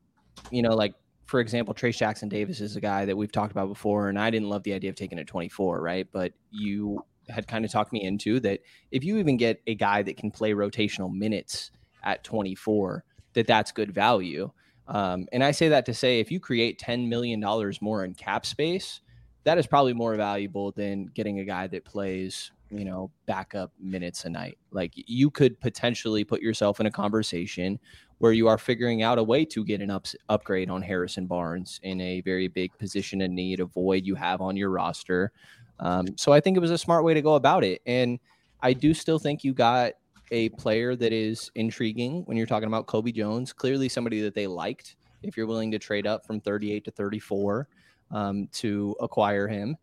you 0.51 0.61
know, 0.61 0.75
like 0.75 0.95
for 1.25 1.39
example, 1.39 1.73
Trayce 1.73 1.97
Jackson 1.97 2.29
Davis 2.29 2.61
is 2.61 2.75
a 2.75 2.81
guy 2.81 3.05
that 3.05 3.15
we've 3.15 3.31
talked 3.31 3.51
about 3.51 3.67
before, 3.67 4.09
and 4.09 4.19
I 4.19 4.29
didn't 4.29 4.49
love 4.49 4.63
the 4.63 4.73
idea 4.73 4.89
of 4.89 4.95
taking 4.95 5.19
a 5.19 5.25
24, 5.25 5.81
right? 5.81 6.07
But 6.11 6.33
you 6.51 7.03
had 7.29 7.47
kind 7.47 7.65
of 7.65 7.71
talked 7.71 7.91
me 7.91 8.03
into 8.03 8.39
that 8.41 8.59
if 8.91 9.03
you 9.03 9.17
even 9.17 9.37
get 9.37 9.61
a 9.65 9.75
guy 9.75 10.03
that 10.03 10.17
can 10.17 10.29
play 10.29 10.51
rotational 10.51 11.11
minutes 11.11 11.71
at 12.05 12.23
24, 12.23 13.03
that 13.33 13.47
that's 13.47 13.71
good 13.71 13.93
value. 13.93 14.51
Um, 14.87 15.27
and 15.31 15.43
I 15.43 15.51
say 15.51 15.69
that 15.69 15.85
to 15.87 15.93
say 15.93 16.19
if 16.19 16.31
you 16.31 16.39
create 16.39 16.79
$10 16.79 17.07
million 17.07 17.43
more 17.81 18.05
in 18.05 18.13
cap 18.13 18.45
space, 18.45 19.01
that 19.43 19.57
is 19.57 19.67
probably 19.67 19.93
more 19.93 20.15
valuable 20.15 20.71
than 20.71 21.07
getting 21.07 21.39
a 21.39 21.45
guy 21.45 21.67
that 21.67 21.85
plays, 21.85 22.51
you 22.69 22.85
know, 22.85 23.11
backup 23.25 23.71
minutes 23.79 24.25
a 24.25 24.29
night. 24.29 24.57
Like 24.71 24.93
you 24.95 25.29
could 25.29 25.59
potentially 25.59 26.23
put 26.23 26.41
yourself 26.41 26.79
in 26.79 26.85
a 26.85 26.91
conversation 26.91 27.79
where 28.19 28.31
you 28.31 28.47
are 28.47 28.57
figuring 28.57 29.03
out 29.03 29.17
a 29.17 29.23
way 29.23 29.43
to 29.45 29.63
get 29.65 29.81
an 29.81 29.91
up, 29.91 30.07
upgrade 30.29 30.69
on 30.69 30.81
Harrison 30.81 31.27
Barnes 31.27 31.79
in 31.83 31.99
a 31.99 32.21
very 32.21 32.47
big 32.47 32.75
position 32.77 33.21
of 33.21 33.29
need, 33.29 33.59
a 33.59 33.65
void 33.65 34.05
you 34.05 34.15
have 34.15 34.41
on 34.41 34.55
your 34.55 34.69
roster. 34.69 35.31
Um, 35.79 36.07
so 36.15 36.31
I 36.31 36.39
think 36.39 36.57
it 36.57 36.61
was 36.61 36.71
a 36.71 36.77
smart 36.77 37.03
way 37.03 37.13
to 37.13 37.21
go 37.21 37.35
about 37.35 37.63
it. 37.63 37.81
And 37.85 38.19
I 38.61 38.73
do 38.73 38.93
still 38.93 39.19
think 39.19 39.43
you 39.43 39.53
got 39.53 39.93
a 40.31 40.49
player 40.49 40.95
that 40.95 41.13
is 41.13 41.51
intriguing 41.55 42.23
when 42.25 42.37
you're 42.37 42.45
talking 42.45 42.67
about 42.67 42.87
Colby 42.87 43.11
Jones. 43.11 43.53
Clearly, 43.53 43.89
somebody 43.89 44.21
that 44.21 44.33
they 44.33 44.47
liked. 44.47 44.95
If 45.23 45.37
you're 45.37 45.47
willing 45.47 45.71
to 45.71 45.79
trade 45.79 46.05
up 46.05 46.25
from 46.25 46.39
38 46.39 46.85
to 46.85 46.91
34 46.91 47.67
um, 48.11 48.47
to 48.53 48.95
acquire 48.99 49.47
him, 49.47 49.75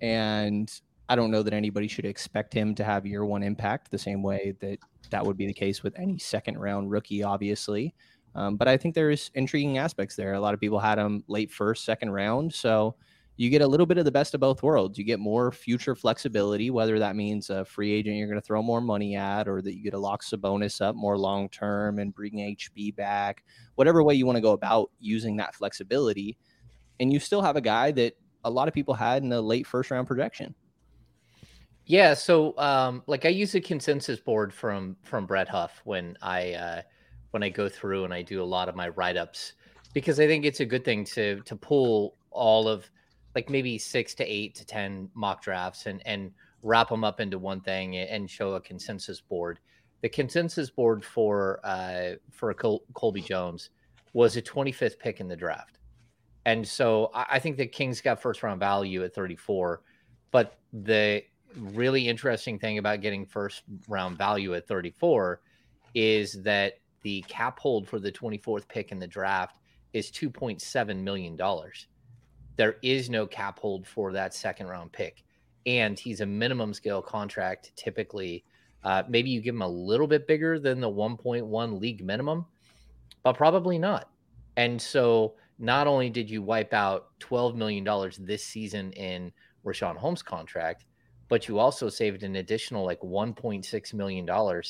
and 0.00 0.72
I 1.08 1.16
don't 1.16 1.30
know 1.30 1.42
that 1.42 1.52
anybody 1.52 1.88
should 1.88 2.04
expect 2.04 2.52
him 2.52 2.74
to 2.74 2.84
have 2.84 3.06
year 3.06 3.24
one 3.24 3.42
impact 3.42 3.90
the 3.90 3.98
same 3.98 4.22
way 4.22 4.54
that 4.60 4.78
that 5.10 5.24
would 5.24 5.36
be 5.36 5.46
the 5.46 5.52
case 5.52 5.82
with 5.82 5.98
any 5.98 6.18
second 6.18 6.58
round 6.58 6.90
rookie, 6.90 7.22
obviously. 7.22 7.94
Um, 8.34 8.56
but 8.56 8.68
I 8.68 8.76
think 8.76 8.94
there's 8.94 9.30
intriguing 9.34 9.78
aspects 9.78 10.16
there. 10.16 10.34
A 10.34 10.40
lot 10.40 10.52
of 10.52 10.60
people 10.60 10.78
had 10.78 10.98
him 10.98 11.24
late 11.26 11.50
first, 11.50 11.84
second 11.84 12.10
round. 12.10 12.52
So 12.52 12.96
you 13.36 13.50
get 13.50 13.60
a 13.60 13.66
little 13.66 13.86
bit 13.86 13.98
of 13.98 14.04
the 14.06 14.12
best 14.12 14.34
of 14.34 14.40
both 14.40 14.62
worlds. 14.62 14.98
You 14.98 15.04
get 15.04 15.20
more 15.20 15.52
future 15.52 15.94
flexibility, 15.94 16.70
whether 16.70 16.98
that 16.98 17.16
means 17.16 17.50
a 17.50 17.64
free 17.64 17.92
agent 17.92 18.16
you're 18.16 18.28
going 18.28 18.40
to 18.40 18.46
throw 18.46 18.62
more 18.62 18.80
money 18.80 19.14
at, 19.14 19.46
or 19.46 19.60
that 19.60 19.76
you 19.76 19.82
get 19.82 19.94
a 19.94 19.98
lock 19.98 20.22
bonus 20.38 20.80
up 20.80 20.96
more 20.96 21.18
long 21.18 21.48
term 21.50 21.98
and 21.98 22.14
bring 22.14 22.32
HB 22.34 22.96
back, 22.96 23.44
whatever 23.74 24.02
way 24.02 24.14
you 24.14 24.24
want 24.24 24.36
to 24.36 24.42
go 24.42 24.52
about 24.52 24.90
using 24.98 25.36
that 25.36 25.54
flexibility. 25.54 26.38
And 26.98 27.12
you 27.12 27.20
still 27.20 27.42
have 27.42 27.56
a 27.56 27.60
guy 27.60 27.90
that 27.92 28.14
a 28.44 28.50
lot 28.50 28.68
of 28.68 28.74
people 28.74 28.94
had 28.94 29.22
in 29.22 29.28
the 29.28 29.42
late 29.42 29.66
first 29.66 29.90
round 29.90 30.06
projection. 30.06 30.54
Yeah, 31.84 32.14
so 32.14 32.56
um, 32.58 33.02
like 33.06 33.26
I 33.26 33.28
use 33.28 33.54
a 33.54 33.60
consensus 33.60 34.18
board 34.18 34.52
from 34.52 34.96
from 35.02 35.26
Brett 35.26 35.48
Huff 35.48 35.82
when 35.84 36.16
I 36.22 36.54
uh, 36.54 36.82
when 37.30 37.42
I 37.42 37.50
go 37.50 37.68
through 37.68 38.04
and 38.04 38.14
I 38.14 38.22
do 38.22 38.42
a 38.42 38.44
lot 38.44 38.68
of 38.68 38.74
my 38.74 38.88
write 38.88 39.16
ups 39.16 39.52
because 39.92 40.18
I 40.18 40.26
think 40.26 40.44
it's 40.44 40.60
a 40.60 40.64
good 40.64 40.84
thing 40.84 41.04
to 41.04 41.42
to 41.42 41.54
pull 41.54 42.16
all 42.30 42.66
of 42.66 42.90
like 43.36 43.50
maybe 43.50 43.76
six 43.76 44.14
to 44.14 44.24
eight 44.24 44.54
to 44.54 44.64
ten 44.64 45.10
mock 45.14 45.42
drafts 45.42 45.84
and 45.86 46.02
and 46.06 46.32
wrap 46.62 46.88
them 46.88 47.04
up 47.04 47.20
into 47.20 47.38
one 47.38 47.60
thing 47.60 47.96
and 47.96 48.28
show 48.28 48.54
a 48.54 48.60
consensus 48.60 49.20
board. 49.20 49.60
The 50.00 50.08
consensus 50.08 50.70
board 50.70 51.04
for 51.04 51.60
uh, 51.62 52.14
for 52.32 52.52
Col- 52.54 52.84
Colby 52.94 53.20
Jones 53.20 53.70
was 54.14 54.38
a 54.38 54.42
25th 54.42 54.98
pick 54.98 55.20
in 55.20 55.28
the 55.28 55.36
draft, 55.36 55.78
and 56.46 56.66
so 56.66 57.10
I, 57.14 57.26
I 57.32 57.38
think 57.38 57.58
the 57.58 57.66
Kings 57.66 58.00
got 58.00 58.20
first 58.20 58.42
round 58.42 58.58
value 58.58 59.04
at 59.04 59.14
34. 59.14 59.82
But 60.30 60.58
the 60.72 61.22
really 61.56 62.08
interesting 62.08 62.58
thing 62.58 62.78
about 62.78 63.02
getting 63.02 63.26
first 63.26 63.64
round 63.86 64.16
value 64.16 64.54
at 64.54 64.66
34 64.66 65.40
is 65.94 66.42
that 66.42 66.78
the 67.02 67.22
cap 67.28 67.58
hold 67.58 67.86
for 67.86 67.98
the 67.98 68.10
24th 68.10 68.66
pick 68.66 68.92
in 68.92 68.98
the 68.98 69.06
draft 69.06 69.56
is 69.92 70.10
2.7 70.10 71.02
million 71.02 71.36
dollars 71.36 71.86
there 72.56 72.76
is 72.82 73.08
no 73.10 73.26
cap 73.26 73.58
hold 73.58 73.86
for 73.86 74.12
that 74.12 74.34
second 74.34 74.66
round 74.66 74.92
pick. 74.92 75.22
And 75.66 75.98
he's 75.98 76.20
a 76.20 76.26
minimum 76.26 76.72
scale 76.74 77.02
contract 77.02 77.72
typically. 77.76 78.44
Uh, 78.82 79.02
maybe 79.08 79.30
you 79.30 79.40
give 79.40 79.54
him 79.54 79.62
a 79.62 79.68
little 79.68 80.06
bit 80.06 80.26
bigger 80.26 80.58
than 80.58 80.80
the 80.80 80.90
1.1 80.90 81.80
league 81.80 82.04
minimum, 82.04 82.46
but 83.22 83.36
probably 83.36 83.78
not. 83.78 84.10
And 84.56 84.80
so 84.80 85.34
not 85.58 85.86
only 85.86 86.10
did 86.10 86.30
you 86.30 86.42
wipe 86.42 86.72
out 86.72 87.08
$12 87.20 87.54
million 87.54 87.86
this 88.20 88.44
season 88.44 88.92
in 88.92 89.32
Richaun 89.64 89.96
Holmes' 89.96 90.22
contract, 90.22 90.84
but 91.28 91.48
you 91.48 91.58
also 91.58 91.88
saved 91.88 92.22
an 92.22 92.36
additional 92.36 92.84
like 92.84 93.00
$1.6 93.00 93.94
million 93.94 94.62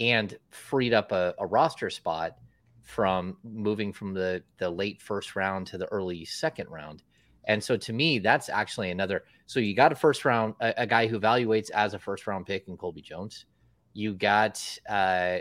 and 0.00 0.38
freed 0.50 0.92
up 0.92 1.12
a, 1.12 1.34
a 1.38 1.46
roster 1.46 1.90
spot 1.90 2.38
from 2.82 3.36
moving 3.44 3.92
from 3.92 4.12
the, 4.12 4.42
the 4.58 4.68
late 4.68 5.00
first 5.00 5.36
round 5.36 5.66
to 5.68 5.78
the 5.78 5.86
early 5.86 6.24
second 6.24 6.68
round. 6.68 7.02
And 7.44 7.62
so 7.62 7.76
to 7.76 7.92
me, 7.92 8.18
that's 8.18 8.48
actually 8.48 8.90
another. 8.90 9.24
So 9.46 9.60
you 9.60 9.74
got 9.74 9.92
a 9.92 9.96
first 9.96 10.24
round, 10.24 10.54
a, 10.60 10.82
a 10.82 10.86
guy 10.86 11.06
who 11.06 11.18
evaluates 11.18 11.70
as 11.70 11.94
a 11.94 11.98
first 11.98 12.26
round 12.26 12.46
pick 12.46 12.68
in 12.68 12.76
Colby 12.76 13.02
Jones. 13.02 13.46
You 13.94 14.14
got 14.14 14.62
uh, 14.88 15.38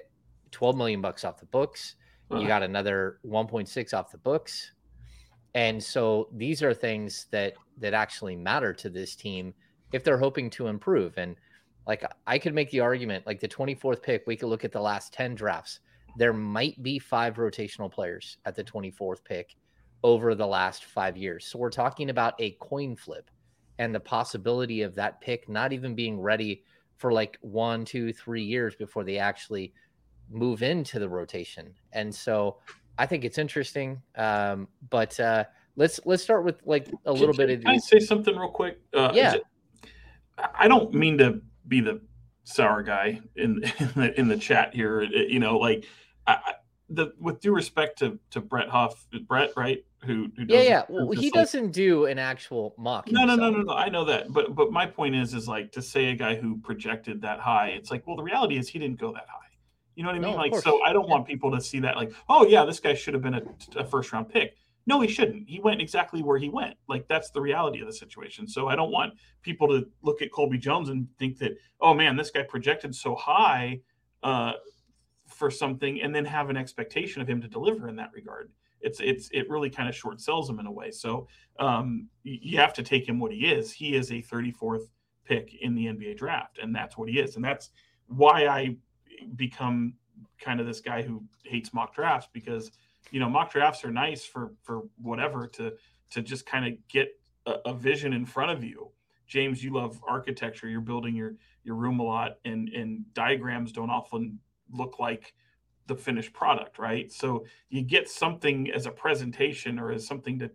12 0.52 0.76
million 0.78 1.02
bucks 1.02 1.24
off 1.24 1.40
the 1.40 1.46
books. 1.46 1.96
You 2.34 2.48
got 2.48 2.64
another 2.64 3.20
1.6 3.26 3.94
off 3.94 4.10
the 4.10 4.18
books. 4.18 4.72
And 5.54 5.84
so 5.84 6.30
these 6.34 6.64
are 6.64 6.74
things 6.74 7.28
that 7.32 7.56
that 7.80 7.94
actually 7.94 8.38
matter 8.38 8.74
to 8.74 8.90
this 8.90 9.16
team 9.16 9.54
if 9.92 10.04
they're 10.04 10.18
hoping 10.18 10.50
to 10.52 10.68
improve. 10.68 11.18
And 11.18 11.36
like 11.88 12.06
I 12.28 12.40
could 12.40 12.54
make 12.54 12.72
the 12.72 12.80
argument, 12.80 13.28
like 13.28 13.42
the 13.42 13.50
24th 13.50 14.02
pick, 14.02 14.24
we 14.28 14.38
could 14.38 14.48
look 14.48 14.64
at 14.64 14.72
the 14.72 14.80
last 14.80 15.12
10 15.14 15.36
drafts. 15.36 15.82
There 16.18 16.34
might 16.34 16.82
be 16.82 17.00
five 17.00 17.36
rotational 17.36 17.92
players 17.92 18.38
at 18.46 18.56
the 18.56 18.64
24th 18.64 19.24
pick 19.26 19.56
over 20.04 20.36
the 20.36 20.48
last 20.48 20.86
five 20.86 21.16
years. 21.18 21.46
So 21.46 21.60
we're 21.60 21.70
talking 21.70 22.10
about 22.10 22.34
a 22.40 22.52
coin 22.60 22.96
flip 22.96 23.30
and 23.78 23.94
the 23.94 24.00
possibility 24.00 24.82
of 24.82 24.96
that 24.96 25.22
pick 25.22 25.48
not 25.48 25.74
even 25.74 25.96
being 25.96 26.20
ready 26.20 26.64
for 26.98 27.12
like 27.12 27.38
one, 27.42 27.86
two, 27.86 28.14
three 28.14 28.44
years 28.44 28.76
before 28.76 29.04
they 29.04 29.18
actually 29.18 29.74
move 30.30 30.64
into 30.64 31.00
the 31.00 31.10
rotation. 31.10 31.74
And 31.92 32.14
so 32.14 32.58
I 32.98 33.06
think 33.06 33.26
it's 33.26 33.38
interesting. 33.38 34.02
Um, 34.16 34.68
but 34.90 35.20
uh, 35.20 35.46
let's 35.76 36.00
let's 36.06 36.24
start 36.24 36.44
with 36.44 36.62
like 36.66 36.88
a 37.06 37.12
little 37.12 37.34
can, 37.34 37.48
bit 37.48 37.58
of. 37.58 37.64
Can 37.64 37.72
I 37.72 37.78
say 37.78 38.00
something 38.00 38.36
real 38.36 38.50
quick? 38.50 38.80
Uh, 38.94 39.12
yeah. 39.14 39.34
It, 39.34 39.44
I 40.38 40.68
don't 40.68 40.94
mean 40.94 41.18
to 41.20 41.42
be 41.68 41.82
the 41.82 42.02
sour 42.44 42.84
guy 42.84 43.22
in 43.36 43.64
in 43.80 43.92
the, 43.96 44.20
in 44.20 44.28
the 44.28 44.38
chat 44.38 44.74
here. 44.74 45.02
It, 45.02 45.30
you 45.30 45.40
know, 45.40 45.58
like 45.58 45.86
I, 46.28 46.54
the 46.90 47.14
with 47.20 47.40
due 47.42 47.54
respect 47.54 48.00
to 48.00 48.20
to 48.32 48.42
Brett 48.42 48.70
Huff, 48.70 49.08
Brett, 49.28 49.52
right? 49.56 49.84
Who, 50.06 50.30
who 50.36 50.46
yeah 50.48 50.62
yeah. 50.62 50.84
well, 50.90 51.12
he 51.12 51.30
doesn't 51.30 51.72
do 51.72 52.06
an 52.06 52.18
actual 52.18 52.74
mock 52.78 53.12
no 53.12 53.24
no 53.26 53.36
no 53.36 53.52
no 53.52 53.62
no. 53.62 53.74
I 53.74 53.90
know 53.90 54.06
that. 54.06 54.32
But 54.34 54.56
but 54.56 54.72
my 54.72 54.86
point 54.86 55.16
is 55.16 55.34
is 55.34 55.48
like 55.48 55.72
to 55.74 55.82
say 55.82 56.06
a 56.10 56.16
guy 56.16 56.36
who 56.36 56.58
projected 56.58 57.22
that 57.22 57.40
high 57.40 57.70
it's 57.70 57.92
like 57.92 58.06
well 58.08 58.16
the 58.16 58.24
reality 58.24 58.58
is 58.58 58.68
he 58.68 58.80
didn't 58.80 59.00
go 59.00 59.14
that 59.14 59.28
high. 59.28 59.38
You 59.96 60.04
know 60.04 60.10
what 60.10 60.16
i 60.16 60.20
mean? 60.20 60.32
no, 60.32 60.38
like 60.38 60.56
so 60.56 60.82
i 60.84 60.94
don't 60.94 61.06
yeah. 61.06 61.12
want 61.12 61.28
people 61.28 61.52
to 61.52 61.62
see 61.62 61.80
that 61.82 61.96
like 61.96 62.12
oh 62.30 62.46
yeah 62.48 62.66
this 62.66 62.80
guy 62.80 62.94
should 62.94 63.14
have 63.14 63.22
been 63.22 63.36
a, 63.36 63.42
a 63.76 63.86
first 63.86 64.12
round 64.12 64.30
pick. 64.30 64.56
No 64.88 65.00
he 65.00 65.08
shouldn't. 65.08 65.48
He 65.48 65.60
went 65.60 65.80
exactly 65.80 66.24
where 66.24 66.40
he 66.40 66.50
went. 66.50 66.76
Like 66.90 67.08
that's 67.08 67.30
the 67.30 67.40
reality 67.40 67.82
of 67.82 67.88
the 67.88 67.94
situation. 67.94 68.48
So 68.48 68.68
i 68.68 68.76
don't 68.76 68.92
want 68.92 69.14
people 69.44 69.68
to 69.68 69.88
look 70.02 70.22
at 70.22 70.32
colby 70.32 70.58
jones 70.58 70.90
and 70.90 71.08
think 71.20 71.38
that 71.40 71.52
oh 71.80 71.94
man 71.94 72.16
this 72.16 72.32
guy 72.32 72.42
projected 72.42 72.96
so 72.96 73.14
high 73.16 73.82
uh, 74.24 74.54
for 75.28 75.50
something 75.50 76.02
and 76.02 76.14
then 76.14 76.26
have 76.26 76.50
an 76.50 76.58
expectation 76.58 77.22
of 77.22 77.28
him 77.28 77.42
to 77.42 77.48
deliver 77.48 77.88
in 77.88 77.96
that 77.96 78.12
regard 78.14 78.52
it's 78.82 79.00
it's 79.00 79.30
it 79.32 79.50
really 79.50 79.70
kind 79.70 79.88
of 79.88 79.96
short 79.96 80.22
sells 80.22 80.50
him 80.50 80.60
in 80.60 80.66
a 80.66 80.72
way. 80.72 80.92
So 80.92 81.28
um, 81.60 82.08
you 82.24 82.58
have 82.58 82.74
to 82.74 82.84
take 82.84 83.08
him 83.08 83.20
what 83.20 83.32
he 83.32 83.48
is. 83.48 83.72
He 83.72 83.96
is 83.96 84.12
a 84.12 84.22
34th 84.22 84.88
pick 85.26 85.56
in 85.62 85.76
the 85.76 85.86
NBA 85.86 86.18
draft, 86.18 86.60
and 86.62 86.76
that's 86.76 86.98
what 86.98 87.10
he 87.10 87.20
is, 87.20 87.36
and 87.36 87.46
that's 87.46 87.70
why 88.08 88.48
I 88.48 88.76
become 89.36 89.94
kind 90.40 90.60
of 90.60 90.66
this 90.66 90.82
guy 90.82 91.02
who 91.02 91.24
hates 91.44 91.74
mock 91.74 91.94
drafts 91.94 92.28
because 92.34 92.72
you 93.12 93.20
know 93.20 93.30
mock 93.30 93.52
drafts 93.52 93.86
are 93.86 93.92
nice 93.92 94.26
for 94.26 94.54
for 94.64 94.84
whatever 95.02 95.48
to 95.48 95.74
to 96.10 96.22
just 96.22 96.46
kind 96.46 96.66
of 96.66 96.88
get 96.88 97.10
a, 97.46 97.56
a 97.66 97.74
vision 97.74 98.14
in 98.14 98.26
front 98.26 98.52
of 98.52 98.64
you. 98.64 98.92
James, 99.28 99.64
you 99.64 99.74
love 99.74 100.02
architecture. 100.08 100.68
You're 100.68 100.82
building 100.82 101.16
your 101.16 101.36
your 101.64 101.76
room 101.76 102.00
a 102.00 102.04
lot, 102.04 102.38
and 102.46 102.70
and 102.70 103.06
diagrams 103.14 103.72
don't 103.72 103.90
often 103.90 104.40
look 104.72 105.00
like 105.00 105.34
the 105.88 105.96
finished 105.96 106.34
product, 106.34 106.80
right? 106.80 107.12
So 107.12 107.46
you 107.70 107.82
get 107.82 108.10
something 108.10 108.72
as 108.72 108.86
a 108.86 108.92
presentation 108.92 109.80
or 109.80 109.92
as 109.92 110.06
something 110.06 110.40
to 110.40 110.52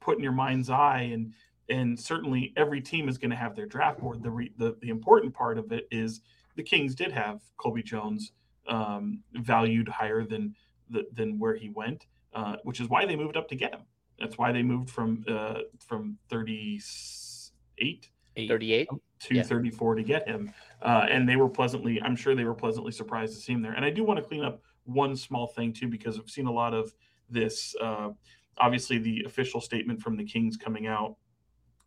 put 0.00 0.16
in 0.16 0.22
your 0.22 0.32
mind's 0.32 0.70
eye, 0.70 1.10
and 1.12 1.32
and 1.68 1.98
certainly 1.98 2.52
every 2.56 2.80
team 2.80 3.08
is 3.08 3.18
going 3.18 3.30
to 3.30 3.36
have 3.36 3.54
their 3.54 3.66
draft 3.66 4.00
board. 4.00 4.22
The, 4.22 4.30
re, 4.30 4.52
the 4.56 4.76
the 4.80 4.88
important 4.88 5.34
part 5.34 5.58
of 5.58 5.72
it 5.72 5.86
is 5.90 6.20
the 6.56 6.62
Kings 6.62 6.94
did 6.94 7.12
have 7.12 7.40
Colby 7.56 7.82
Jones 7.82 8.32
um, 8.68 9.20
valued 9.34 9.88
higher 9.88 10.24
than 10.24 10.54
the, 10.90 11.06
than 11.12 11.38
where 11.38 11.54
he 11.54 11.68
went, 11.70 12.06
uh, 12.34 12.56
which 12.64 12.80
is 12.80 12.88
why 12.88 13.06
they 13.06 13.16
moved 13.16 13.36
up 13.36 13.48
to 13.48 13.56
get 13.56 13.74
him. 13.74 13.82
That's 14.18 14.38
why 14.38 14.52
they 14.52 14.62
moved 14.62 14.90
from 14.90 15.24
uh, 15.28 15.60
from 15.86 16.18
38 16.30 18.08
38 18.36 18.88
to 19.22 19.34
yeah. 19.34 19.42
to 19.42 20.02
get 20.02 20.26
him. 20.26 20.52
Uh, 20.80 21.06
and 21.08 21.28
they 21.28 21.36
were 21.36 21.48
pleasantly, 21.48 22.00
I'm 22.02 22.16
sure 22.16 22.34
they 22.34 22.44
were 22.44 22.54
pleasantly 22.54 22.92
surprised 22.92 23.34
to 23.34 23.40
see 23.40 23.52
him 23.52 23.62
there. 23.62 23.72
And 23.72 23.84
I 23.84 23.90
do 23.90 24.04
want 24.04 24.18
to 24.18 24.24
clean 24.24 24.44
up 24.44 24.62
one 24.84 25.16
small 25.16 25.46
thing 25.46 25.72
too, 25.72 25.88
because 25.88 26.18
I've 26.18 26.30
seen 26.30 26.46
a 26.46 26.52
lot 26.52 26.74
of 26.74 26.92
this. 27.30 27.74
Uh, 27.80 28.10
obviously, 28.58 28.98
the 28.98 29.22
official 29.26 29.60
statement 29.60 30.00
from 30.00 30.16
the 30.16 30.24
Kings 30.24 30.56
coming 30.56 30.86
out 30.86 31.16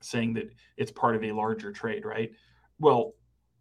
saying 0.01 0.33
that 0.33 0.53
it's 0.77 0.91
part 0.91 1.15
of 1.15 1.23
a 1.23 1.31
larger 1.31 1.71
trade, 1.71 2.05
right? 2.05 2.31
Well, 2.79 3.13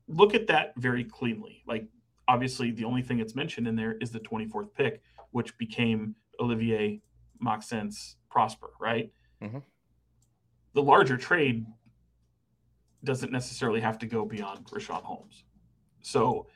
look 0.08 0.34
at 0.34 0.46
that 0.48 0.74
very 0.76 1.04
cleanly. 1.04 1.62
Like, 1.66 1.86
obviously, 2.28 2.70
the 2.70 2.84
only 2.84 3.02
thing 3.02 3.18
that's 3.18 3.34
mentioned 3.34 3.66
in 3.66 3.76
there 3.76 3.96
is 4.00 4.10
the 4.10 4.20
24th 4.20 4.72
pick, 4.74 5.02
which 5.30 5.56
became 5.58 6.14
Olivier 6.40 7.00
Maxence 7.40 8.16
Prosper, 8.30 8.70
right? 8.80 9.10
Mm-hmm. 9.42 9.58
The 10.74 10.82
larger 10.82 11.16
trade 11.16 11.66
doesn't 13.04 13.32
necessarily 13.32 13.80
have 13.80 13.98
to 13.98 14.06
go 14.06 14.24
beyond 14.24 14.66
Richaun 14.66 15.02
Holmes. 15.02 15.44
So 16.02 16.46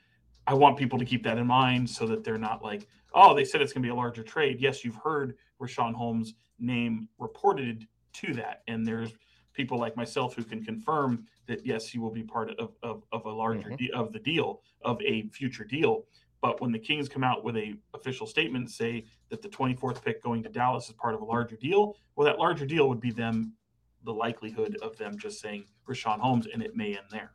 I 0.47 0.53
want 0.53 0.77
people 0.77 0.99
to 0.99 1.05
keep 1.05 1.23
that 1.23 1.37
in 1.37 1.47
mind 1.47 1.89
so 1.89 2.05
that 2.07 2.23
they're 2.23 2.37
not 2.37 2.63
like, 2.63 2.87
oh, 3.13 3.33
they 3.33 3.45
said 3.45 3.61
it's 3.61 3.73
going 3.73 3.83
to 3.83 3.87
be 3.87 3.91
a 3.91 3.95
larger 3.95 4.23
trade. 4.23 4.59
Yes, 4.59 4.83
you've 4.83 4.95
heard 4.95 5.35
Richaun 5.61 5.93
Holmes' 5.93 6.33
name 6.59 7.07
reported 7.17 7.87
to 8.13 8.33
that. 8.33 8.63
And 8.67 8.85
there's 8.85 9.11
people 9.53 9.77
like 9.77 9.95
myself 9.95 10.35
who 10.35 10.43
can 10.43 10.63
confirm 10.63 11.25
that, 11.47 11.65
yes, 11.65 11.87
he 11.87 11.99
will 11.99 12.11
be 12.11 12.23
part 12.23 12.51
of, 12.59 12.71
of, 12.83 13.03
of 13.11 13.25
a 13.25 13.29
larger 13.29 13.69
mm-hmm. 13.69 13.75
de- 13.75 13.91
of 13.91 14.13
the 14.13 14.19
deal, 14.19 14.61
of 14.83 15.01
a 15.01 15.27
future 15.29 15.63
deal. 15.63 16.05
But 16.41 16.61
when 16.61 16.71
the 16.71 16.79
Kings 16.79 17.09
come 17.09 17.23
out 17.23 17.43
with 17.43 17.57
a 17.57 17.75
official 17.93 18.25
statement, 18.25 18.71
say 18.71 19.05
that 19.29 19.41
the 19.41 19.49
24th 19.49 20.03
pick 20.03 20.23
going 20.23 20.41
to 20.43 20.49
Dallas 20.49 20.87
is 20.87 20.93
part 20.93 21.13
of 21.13 21.21
a 21.21 21.25
larger 21.25 21.57
deal, 21.57 21.95
well, 22.15 22.25
that 22.25 22.39
larger 22.39 22.65
deal 22.65 22.87
would 22.87 23.01
be 23.01 23.11
them, 23.11 23.53
the 24.03 24.13
likelihood 24.13 24.77
of 24.81 24.97
them 24.97 25.17
just 25.17 25.39
saying 25.39 25.65
Richaun 25.87 26.19
Holmes, 26.19 26.47
and 26.51 26.61
it 26.61 26.75
may 26.75 26.89
end 26.89 27.07
there. 27.11 27.31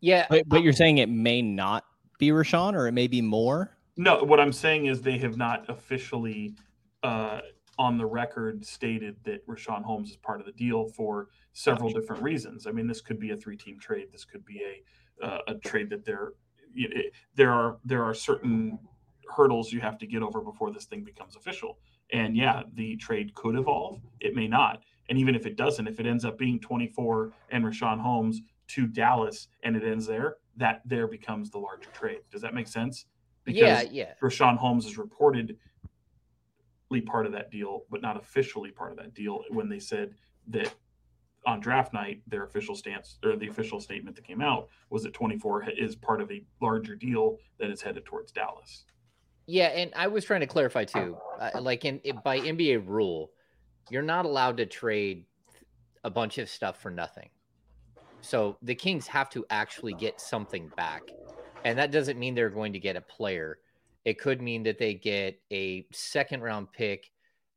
Yeah, 0.00 0.26
but, 0.30 0.48
but 0.48 0.62
you're 0.62 0.72
saying 0.72 0.98
it 0.98 1.08
may 1.10 1.42
not 1.42 1.84
be 2.18 2.28
Richaun, 2.28 2.74
or 2.74 2.86
it 2.86 2.92
may 2.92 3.06
be 3.06 3.20
more? 3.20 3.76
No, 3.96 4.22
what 4.22 4.40
I'm 4.40 4.52
saying 4.52 4.86
is 4.86 5.02
they 5.02 5.18
have 5.18 5.36
not 5.36 5.68
officially 5.68 6.54
uh, 7.02 7.40
on 7.78 7.98
the 7.98 8.06
record 8.06 8.64
stated 8.64 9.16
that 9.24 9.46
Richaun 9.46 9.82
Holmes 9.82 10.10
is 10.10 10.16
part 10.16 10.40
of 10.40 10.46
the 10.46 10.52
deal 10.52 10.88
for 10.88 11.28
several 11.52 11.88
gotcha. 11.88 12.00
different 12.00 12.22
reasons. 12.22 12.66
I 12.66 12.72
mean, 12.72 12.86
this 12.86 13.00
could 13.00 13.18
be 13.18 13.30
a 13.30 13.36
three-team 13.36 13.78
trade. 13.80 14.08
This 14.12 14.24
could 14.24 14.44
be 14.44 14.62
a 14.62 15.26
uh, 15.26 15.38
a 15.48 15.54
trade 15.54 15.90
that 15.90 16.04
there 16.04 16.32
it, 16.74 17.12
there 17.34 17.52
are 17.52 17.78
there 17.84 18.02
are 18.04 18.14
certain 18.14 18.78
hurdles 19.36 19.72
you 19.72 19.80
have 19.80 19.98
to 19.98 20.06
get 20.06 20.22
over 20.22 20.40
before 20.40 20.72
this 20.72 20.84
thing 20.84 21.04
becomes 21.04 21.36
official. 21.36 21.78
And 22.12 22.36
yeah, 22.36 22.62
the 22.74 22.96
trade 22.96 23.34
could 23.34 23.56
evolve. 23.56 24.00
It 24.20 24.34
may 24.34 24.48
not. 24.48 24.82
And 25.10 25.18
even 25.18 25.34
if 25.34 25.44
it 25.44 25.56
doesn't, 25.56 25.86
if 25.88 26.00
it 26.00 26.06
ends 26.06 26.24
up 26.24 26.38
being 26.38 26.60
24 26.60 27.32
and 27.50 27.64
Richaun 27.64 28.00
Holmes 28.00 28.40
to 28.68 28.86
Dallas 28.86 29.48
and 29.64 29.76
it 29.76 29.82
ends 29.82 30.06
there, 30.06 30.36
that 30.56 30.82
there 30.86 31.08
becomes 31.08 31.50
the 31.50 31.58
larger 31.58 31.90
trade. 31.90 32.20
Does 32.30 32.40
that 32.42 32.54
make 32.54 32.68
sense? 32.68 33.06
Because 33.44 33.60
yeah, 33.60 33.82
yeah. 33.90 34.12
Richaun 34.22 34.56
Holmes 34.56 34.86
is 34.86 34.96
reportedly 34.96 35.56
part 37.06 37.26
of 37.26 37.32
that 37.32 37.50
deal, 37.50 37.82
but 37.90 38.00
not 38.00 38.16
officially 38.16 38.70
part 38.70 38.92
of 38.92 38.98
that 38.98 39.12
deal 39.12 39.42
when 39.50 39.68
they 39.68 39.80
said 39.80 40.14
that 40.48 40.72
on 41.46 41.58
draft 41.58 41.92
night, 41.92 42.22
their 42.28 42.44
official 42.44 42.76
stance 42.76 43.18
or 43.24 43.36
the 43.36 43.48
official 43.48 43.80
statement 43.80 44.14
that 44.14 44.24
came 44.24 44.40
out 44.40 44.68
was 44.90 45.02
that 45.02 45.12
24 45.12 45.70
is 45.70 45.96
part 45.96 46.20
of 46.20 46.30
a 46.30 46.44
larger 46.60 46.94
deal 46.94 47.38
that 47.58 47.70
is 47.70 47.82
headed 47.82 48.04
towards 48.04 48.30
Dallas. 48.30 48.84
Yeah, 49.46 49.68
and 49.68 49.90
I 49.96 50.06
was 50.06 50.24
trying 50.24 50.40
to 50.40 50.46
clarify 50.46 50.84
too, 50.84 51.16
uh, 51.40 51.60
like 51.60 51.84
in 51.84 52.00
by 52.22 52.38
NBA 52.38 52.86
rule, 52.86 53.30
you're 53.90 54.02
not 54.02 54.24
allowed 54.24 54.56
to 54.58 54.66
trade 54.66 55.24
a 56.04 56.10
bunch 56.10 56.38
of 56.38 56.48
stuff 56.48 56.80
for 56.80 56.90
nothing. 56.90 57.28
So 58.22 58.56
the 58.62 58.74
Kings 58.74 59.06
have 59.08 59.30
to 59.30 59.44
actually 59.50 59.94
get 59.94 60.20
something 60.20 60.70
back. 60.76 61.02
And 61.64 61.78
that 61.78 61.90
doesn't 61.90 62.18
mean 62.18 62.34
they're 62.34 62.50
going 62.50 62.72
to 62.72 62.78
get 62.78 62.96
a 62.96 63.00
player. 63.00 63.58
It 64.04 64.18
could 64.18 64.40
mean 64.40 64.62
that 64.62 64.78
they 64.78 64.94
get 64.94 65.40
a 65.52 65.86
second 65.92 66.42
round 66.42 66.72
pick 66.72 67.10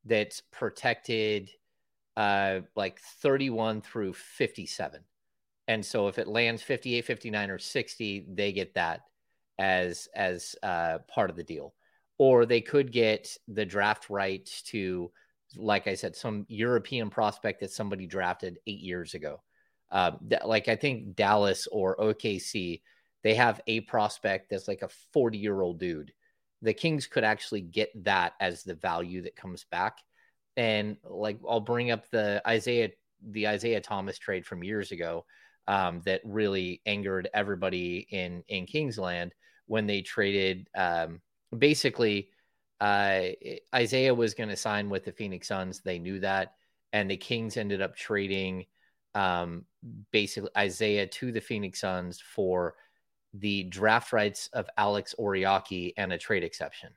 that's 0.05 0.41
protected 0.51 1.49
uh 2.17 2.59
like 2.75 2.99
31 2.99 3.81
through 3.81 4.13
57. 4.13 5.01
And 5.67 5.85
so 5.85 6.09
if 6.09 6.19
it 6.19 6.27
lands 6.27 6.61
58, 6.61 7.05
59 7.05 7.49
or 7.49 7.57
60, 7.57 8.25
they 8.33 8.51
get 8.51 8.73
that 8.75 9.01
as 9.57 10.09
as 10.13 10.55
uh 10.61 10.99
part 11.07 11.29
of 11.29 11.35
the 11.35 11.43
deal. 11.43 11.73
Or 12.17 12.45
they 12.45 12.61
could 12.61 12.91
get 12.91 13.35
the 13.47 13.65
draft 13.65 14.09
rights 14.09 14.61
to 14.63 15.11
like 15.55 15.87
I 15.87 15.95
said 15.95 16.15
some 16.15 16.45
European 16.49 17.09
prospect 17.09 17.61
that 17.61 17.71
somebody 17.71 18.07
drafted 18.07 18.59
8 18.65 18.79
years 18.79 19.13
ago 19.13 19.41
uh, 19.93 20.11
like 20.43 20.67
I 20.67 20.75
think 20.75 21.15
Dallas 21.15 21.67
or 21.71 21.95
OKC, 21.97 22.81
they 23.23 23.35
have 23.35 23.61
a 23.67 23.81
prospect 23.81 24.49
that's 24.49 24.67
like 24.67 24.81
a 24.81 24.89
40 25.13 25.37
year 25.37 25.61
old 25.61 25.79
dude. 25.79 26.11
The 26.63 26.73
Kings 26.73 27.05
could 27.05 27.23
actually 27.23 27.61
get 27.61 27.91
that 28.03 28.33
as 28.39 28.63
the 28.63 28.73
value 28.73 29.21
that 29.21 29.35
comes 29.35 29.65
back. 29.69 29.99
And 30.57 30.97
like 31.03 31.37
I'll 31.47 31.59
bring 31.59 31.91
up 31.91 32.09
the 32.09 32.41
Isaiah 32.45 32.89
the 33.25 33.47
Isaiah 33.47 33.79
Thomas 33.79 34.17
trade 34.17 34.45
from 34.45 34.63
years 34.63 34.91
ago 34.91 35.25
um, 35.67 36.01
that 36.05 36.21
really 36.25 36.81
angered 36.87 37.29
everybody 37.33 38.07
in 38.09 38.43
in 38.47 38.65
Kingsland 38.65 39.33
when 39.67 39.85
they 39.85 40.01
traded 40.01 40.67
um, 40.75 41.21
basically 41.55 42.29
uh, 42.81 43.21
Isaiah 43.73 44.13
was 44.13 44.33
going 44.33 44.49
to 44.49 44.55
sign 44.55 44.89
with 44.89 45.05
the 45.05 45.12
Phoenix 45.12 45.47
Suns. 45.47 45.81
They 45.81 45.99
knew 45.99 46.19
that, 46.19 46.55
and 46.91 47.09
the 47.09 47.17
Kings 47.17 47.57
ended 47.57 47.81
up 47.81 47.95
trading 47.95 48.65
um, 49.15 49.65
basically 50.12 50.49
Isaiah 50.57 51.07
to 51.07 51.31
the 51.31 51.41
Phoenix 51.41 51.81
Suns 51.81 52.19
for 52.19 52.75
the 53.33 53.63
draft 53.63 54.13
rights 54.13 54.49
of 54.53 54.69
Alex 54.77 55.15
Oriakhi 55.19 55.93
and 55.97 56.13
a 56.13 56.17
trade 56.17 56.43
exception. 56.43 56.89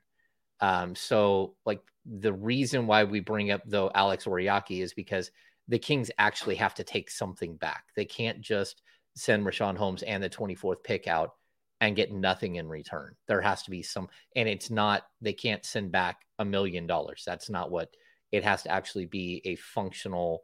Um, 0.61 0.95
so, 0.95 1.55
like 1.65 1.81
the 2.05 2.33
reason 2.33 2.87
why 2.87 3.05
we 3.05 3.21
bring 3.21 3.51
up 3.51 3.63
though 3.67 3.91
Alex 3.95 4.25
Oriakhi 4.25 4.81
is 4.83 4.95
because 4.95 5.31
the 5.69 5.79
Kings 5.79 6.11
actually 6.19 6.55
have 6.57 6.75
to 6.75 6.85
take 6.85 7.11
something 7.11 7.57
back. 7.57 7.85
They 7.97 8.05
can't 8.05 8.41
just 8.41 8.83
send 9.15 9.45
Richaun 9.45 9.77
Holmes 9.77 10.03
and 10.03 10.23
the 10.23 10.31
24th 10.31 10.85
pick 10.85 11.09
out 11.09 11.35
and 11.81 11.97
get 11.97 12.13
nothing 12.13 12.57
in 12.57 12.69
return. 12.69 13.15
There 13.27 13.41
has 13.41 13.63
to 13.65 13.71
be 13.71 13.83
some, 13.83 14.09
and 14.35 14.49
it's 14.49 14.71
not, 14.71 15.07
they 15.21 15.33
can't 15.33 15.65
send 15.65 15.93
back 15.93 16.23
a 16.39 16.45
million 16.45 16.87
dollars. 16.87 17.23
That's 17.27 17.51
not 17.51 17.71
what 17.71 17.91
it 18.33 18.45
has 18.45 18.63
to 18.63 18.71
actually 18.71 19.07
be 19.07 19.43
a 19.45 19.57
functional 19.57 20.43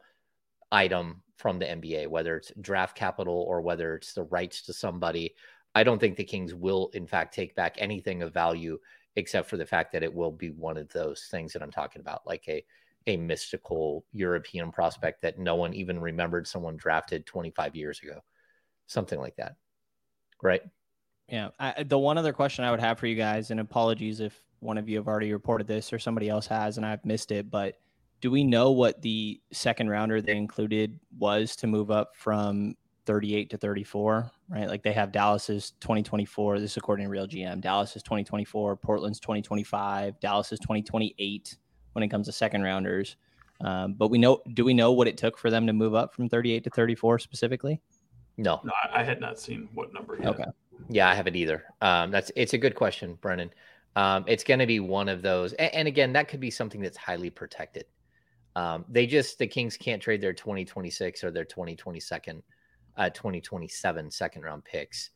item 0.70 1.22
from 1.36 1.58
the 1.58 1.66
NBA, 1.66 2.08
whether 2.08 2.36
it's 2.36 2.52
draft 2.60 2.96
capital 2.96 3.44
or 3.48 3.60
whether 3.60 3.94
it's 3.94 4.12
the 4.12 4.24
rights 4.24 4.62
to 4.62 4.72
somebody. 4.72 5.34
I 5.74 5.84
don't 5.84 5.98
think 5.98 6.16
the 6.16 6.24
Kings 6.24 6.54
will, 6.54 6.90
in 6.94 7.06
fact, 7.06 7.34
take 7.34 7.54
back 7.54 7.76
anything 7.78 8.22
of 8.22 8.34
value 8.34 8.78
except 9.16 9.48
for 9.48 9.56
the 9.56 9.66
fact 9.66 9.92
that 9.92 10.02
it 10.02 10.14
will 10.14 10.32
be 10.32 10.50
one 10.50 10.76
of 10.76 10.88
those 10.90 11.28
things 11.30 11.52
that 11.52 11.62
I'm 11.62 11.70
talking 11.70 12.00
about, 12.00 12.26
like 12.26 12.44
a 12.48 12.64
a 13.08 13.16
mystical 13.16 14.04
European 14.12 14.70
prospect 14.70 15.22
that 15.22 15.38
no 15.38 15.56
one 15.56 15.74
even 15.74 16.00
remembered 16.00 16.46
someone 16.46 16.76
drafted 16.76 17.26
25 17.26 17.74
years 17.74 18.00
ago, 18.00 18.20
something 18.86 19.18
like 19.18 19.36
that. 19.36 19.56
Right. 20.40 20.62
Yeah. 21.32 21.48
I, 21.58 21.82
the 21.82 21.98
one 21.98 22.18
other 22.18 22.34
question 22.34 22.62
I 22.62 22.70
would 22.70 22.80
have 22.80 22.98
for 22.98 23.06
you 23.06 23.16
guys, 23.16 23.50
and 23.50 23.58
apologies 23.58 24.20
if 24.20 24.38
one 24.60 24.76
of 24.76 24.86
you 24.86 24.98
have 24.98 25.08
already 25.08 25.32
reported 25.32 25.66
this 25.66 25.90
or 25.90 25.98
somebody 25.98 26.28
else 26.28 26.46
has 26.46 26.76
and 26.76 26.84
I've 26.84 27.04
missed 27.06 27.32
it, 27.32 27.50
but 27.50 27.78
do 28.20 28.30
we 28.30 28.44
know 28.44 28.70
what 28.70 29.00
the 29.00 29.40
second 29.50 29.88
rounder 29.88 30.20
they 30.20 30.36
included 30.36 31.00
was 31.18 31.56
to 31.56 31.66
move 31.66 31.90
up 31.90 32.14
from 32.14 32.76
38 33.06 33.48
to 33.48 33.56
34, 33.56 34.30
right? 34.50 34.68
Like 34.68 34.82
they 34.82 34.92
have 34.92 35.10
Dallas's 35.10 35.72
2024. 35.80 36.60
This 36.60 36.72
is 36.72 36.76
according 36.76 37.06
to 37.06 37.10
Real 37.10 37.26
GM. 37.26 37.62
Dallas 37.62 37.96
is 37.96 38.02
2024. 38.02 38.76
Portland's 38.76 39.18
2025. 39.18 40.20
Dallas 40.20 40.52
is 40.52 40.58
2028 40.60 41.56
when 41.94 42.02
it 42.02 42.08
comes 42.08 42.26
to 42.26 42.32
second 42.32 42.62
rounders. 42.62 43.16
Um, 43.62 43.94
but 43.94 44.08
we 44.08 44.18
know, 44.18 44.42
do 44.52 44.66
we 44.66 44.74
know 44.74 44.92
what 44.92 45.08
it 45.08 45.16
took 45.16 45.38
for 45.38 45.50
them 45.50 45.66
to 45.66 45.72
move 45.72 45.94
up 45.94 46.12
from 46.14 46.28
38 46.28 46.62
to 46.64 46.70
34 46.70 47.18
specifically? 47.20 47.80
No, 48.36 48.60
no, 48.64 48.72
I 48.92 49.02
had 49.02 49.20
not 49.20 49.40
seen 49.40 49.68
what 49.74 49.92
number. 49.94 50.16
Yet. 50.18 50.28
Okay. 50.28 50.44
Yeah, 50.88 51.08
I 51.08 51.14
haven't 51.14 51.36
either. 51.36 51.64
Um, 51.80 52.10
that's 52.10 52.30
it's 52.36 52.54
a 52.54 52.58
good 52.58 52.74
question, 52.74 53.18
Brenden. 53.22 53.50
Um, 53.96 54.24
it's 54.26 54.44
going 54.44 54.60
to 54.60 54.66
be 54.66 54.80
one 54.80 55.08
of 55.08 55.22
those, 55.22 55.52
and, 55.54 55.74
and, 55.74 55.88
again, 55.88 56.12
that 56.14 56.28
could 56.28 56.40
be 56.40 56.50
something 56.50 56.80
that's 56.80 56.96
highly 56.96 57.30
protected. 57.30 57.84
Um, 58.56 58.84
they 58.88 59.06
just 59.06 59.38
the 59.38 59.46
Kings 59.46 59.76
can't 59.76 60.02
trade 60.02 60.20
their 60.20 60.32
2026 60.32 61.24
or 61.24 61.30
their 61.30 61.44
2022 61.44 62.42
uh, 62.96 63.10
2027 63.10 64.10
second 64.10 64.42
round 64.42 64.64
picks. 64.64 65.10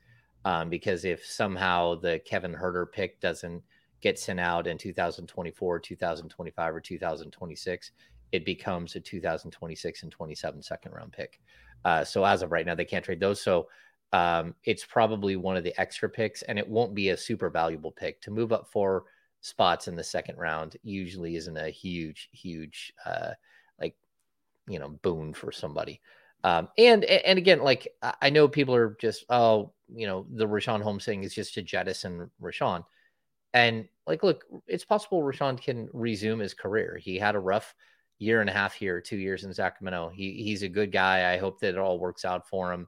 Um, 0.44 0.70
because 0.70 1.04
if 1.04 1.24
somehow 1.24 1.96
the 1.96 2.20
Kevin 2.24 2.54
Huerter 2.54 2.90
pick 2.90 3.20
doesn't 3.20 3.62
get 4.00 4.18
sent 4.18 4.38
out 4.38 4.66
in 4.66 4.78
2024, 4.78 5.80
2025, 5.80 6.74
or 6.74 6.80
2026, 6.80 7.90
it 8.32 8.44
becomes 8.44 8.94
a 8.94 9.00
2026 9.00 10.02
and 10.04 10.12
27 10.12 10.62
second 10.62 10.92
round 10.92 11.12
pick. 11.12 11.40
Uh, 11.84 12.04
so 12.04 12.24
as 12.24 12.42
of 12.42 12.52
right 12.52 12.66
now, 12.66 12.74
they 12.74 12.84
can't 12.84 13.04
trade 13.04 13.20
those. 13.20 13.40
So 13.40 13.68
um, 14.12 14.54
it's 14.64 14.84
probably 14.84 15.36
one 15.36 15.56
of 15.56 15.64
the 15.64 15.78
extra 15.80 16.08
picks, 16.08 16.42
and 16.42 16.58
it 16.58 16.68
won't 16.68 16.94
be 16.94 17.10
a 17.10 17.16
super 17.16 17.50
valuable 17.50 17.92
pick 17.92 18.20
to 18.22 18.30
move 18.30 18.52
up 18.52 18.68
four 18.70 19.04
spots 19.40 19.88
in 19.88 19.96
the 19.96 20.04
second 20.04 20.38
round. 20.38 20.76
Usually, 20.82 21.36
isn't 21.36 21.56
a 21.56 21.70
huge, 21.70 22.28
huge, 22.32 22.92
uh, 23.04 23.30
like 23.80 23.96
you 24.68 24.78
know, 24.78 24.88
boon 24.88 25.34
for 25.34 25.52
somebody. 25.52 26.00
Um, 26.44 26.68
and 26.78 27.04
and 27.04 27.38
again, 27.38 27.60
like 27.60 27.88
I 28.20 28.30
know 28.30 28.46
people 28.48 28.74
are 28.74 28.96
just 29.00 29.24
oh, 29.28 29.72
you 29.88 30.06
know, 30.06 30.26
the 30.30 30.46
Richaun 30.46 30.82
Holmes 30.82 31.04
thing 31.04 31.24
is 31.24 31.34
just 31.34 31.54
to 31.54 31.62
jettison 31.62 32.30
Richaun. 32.40 32.84
And 33.54 33.88
like, 34.06 34.22
look, 34.22 34.44
it's 34.66 34.84
possible 34.84 35.22
Richaun 35.22 35.60
can 35.60 35.88
resume 35.92 36.38
his 36.38 36.54
career. 36.54 36.98
He 37.02 37.16
had 37.18 37.34
a 37.34 37.40
rough 37.40 37.74
year 38.18 38.40
and 38.40 38.50
a 38.50 38.52
half 38.52 38.74
here, 38.74 39.00
two 39.00 39.16
years 39.16 39.44
in 39.44 39.52
Sacramento. 39.52 40.12
He 40.14 40.42
he's 40.44 40.62
a 40.62 40.68
good 40.68 40.92
guy. 40.92 41.32
I 41.32 41.38
hope 41.38 41.60
that 41.60 41.74
it 41.74 41.78
all 41.78 41.98
works 41.98 42.24
out 42.24 42.48
for 42.48 42.72
him. 42.72 42.86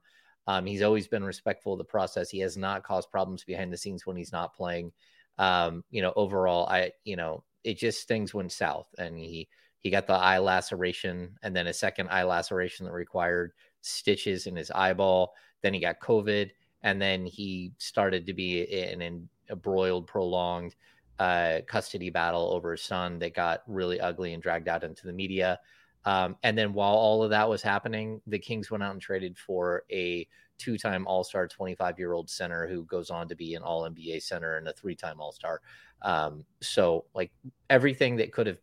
Um, 0.49 0.65
he's 0.65 0.81
always 0.81 1.07
been 1.07 1.23
respectful 1.23 1.75
of 1.75 1.79
the 1.79 1.85
process. 1.85 2.31
He 2.31 2.39
has 2.39 2.57
not 2.57 2.83
caused 2.83 3.11
problems 3.11 3.45
behind 3.45 3.71
the 3.71 3.77
scenes 3.77 4.07
when 4.07 4.17
he's 4.17 4.33
not 4.33 4.55
playing. 4.55 4.93
Um, 5.37 5.85
you 5.91 6.01
know, 6.01 6.15
overall, 6.17 6.67
I 6.69 6.93
you 7.05 7.17
know, 7.17 7.45
it 7.65 7.77
just 7.77 8.09
things 8.09 8.33
went 8.33 8.51
south, 8.51 8.89
and 8.99 9.19
he 9.19 9.47
he 9.81 9.91
got 9.91 10.07
the 10.07 10.15
eye 10.15 10.39
laceration 10.39 11.37
and 11.43 11.55
then 11.55 11.67
a 11.67 11.73
second 11.75 12.09
eye 12.09 12.25
laceration 12.25 12.87
that 12.87 12.93
required 12.93 13.53
stitches 13.83 14.47
in 14.47 14.57
his 14.57 14.71
eyeball. 14.71 15.35
Then 15.63 15.75
he 15.75 15.81
got 15.81 16.01
COVID, 16.01 16.51
and 16.83 17.01
then 17.01 17.27
he 17.27 17.73
started 17.77 18.25
to 18.27 18.33
be 18.33 18.63
in 18.63 19.03
an 19.03 19.29
embroiled, 19.51 20.07
prolonged 20.07 20.75
uh, 21.19 21.59
custody 21.67 22.09
battle 22.09 22.53
over 22.55 22.73
his 22.73 22.83
son 22.83 23.19
that 23.19 23.35
got 23.35 23.65
really 23.67 24.01
ugly 24.01 24.33
and 24.33 24.43
dragged 24.43 24.69
out 24.69 24.83
into 24.83 25.07
the 25.07 25.13
media. 25.13 25.61
Um, 26.05 26.37
and 26.43 26.57
then 26.57 26.73
while 26.73 26.95
all 26.95 27.23
of 27.23 27.31
that 27.31 27.49
was 27.49 27.63
happening, 27.63 28.21
the 28.27 28.39
Kings 28.39 28.71
went 28.71 28.83
out 28.83 28.93
and 28.93 29.01
traded 29.01 29.37
for 29.37 29.85
a 29.91 30.27
two 30.59 30.77
time 30.77 31.07
All 31.07 31.25
Star 31.25 31.47
25 31.47 31.99
year 31.99 32.13
old 32.13 32.29
center 32.29 32.67
who 32.67 32.85
goes 32.85 33.11
on 33.11 33.29
to 33.29 33.37
be 33.37 33.55
an 33.55 33.63
All 33.63 33.89
NBA 33.89 34.23
center 34.23 34.57
and 34.57 34.69
a 34.69 34.73
three 34.73 34.95
time 34.95 35.21
All 35.21 35.33
Star. 35.33 35.61
Um, 36.03 36.45
so, 36.61 37.07
like 37.15 37.33
everything 37.71 38.17
that 38.17 38.33
could 38.33 38.47
have 38.47 38.61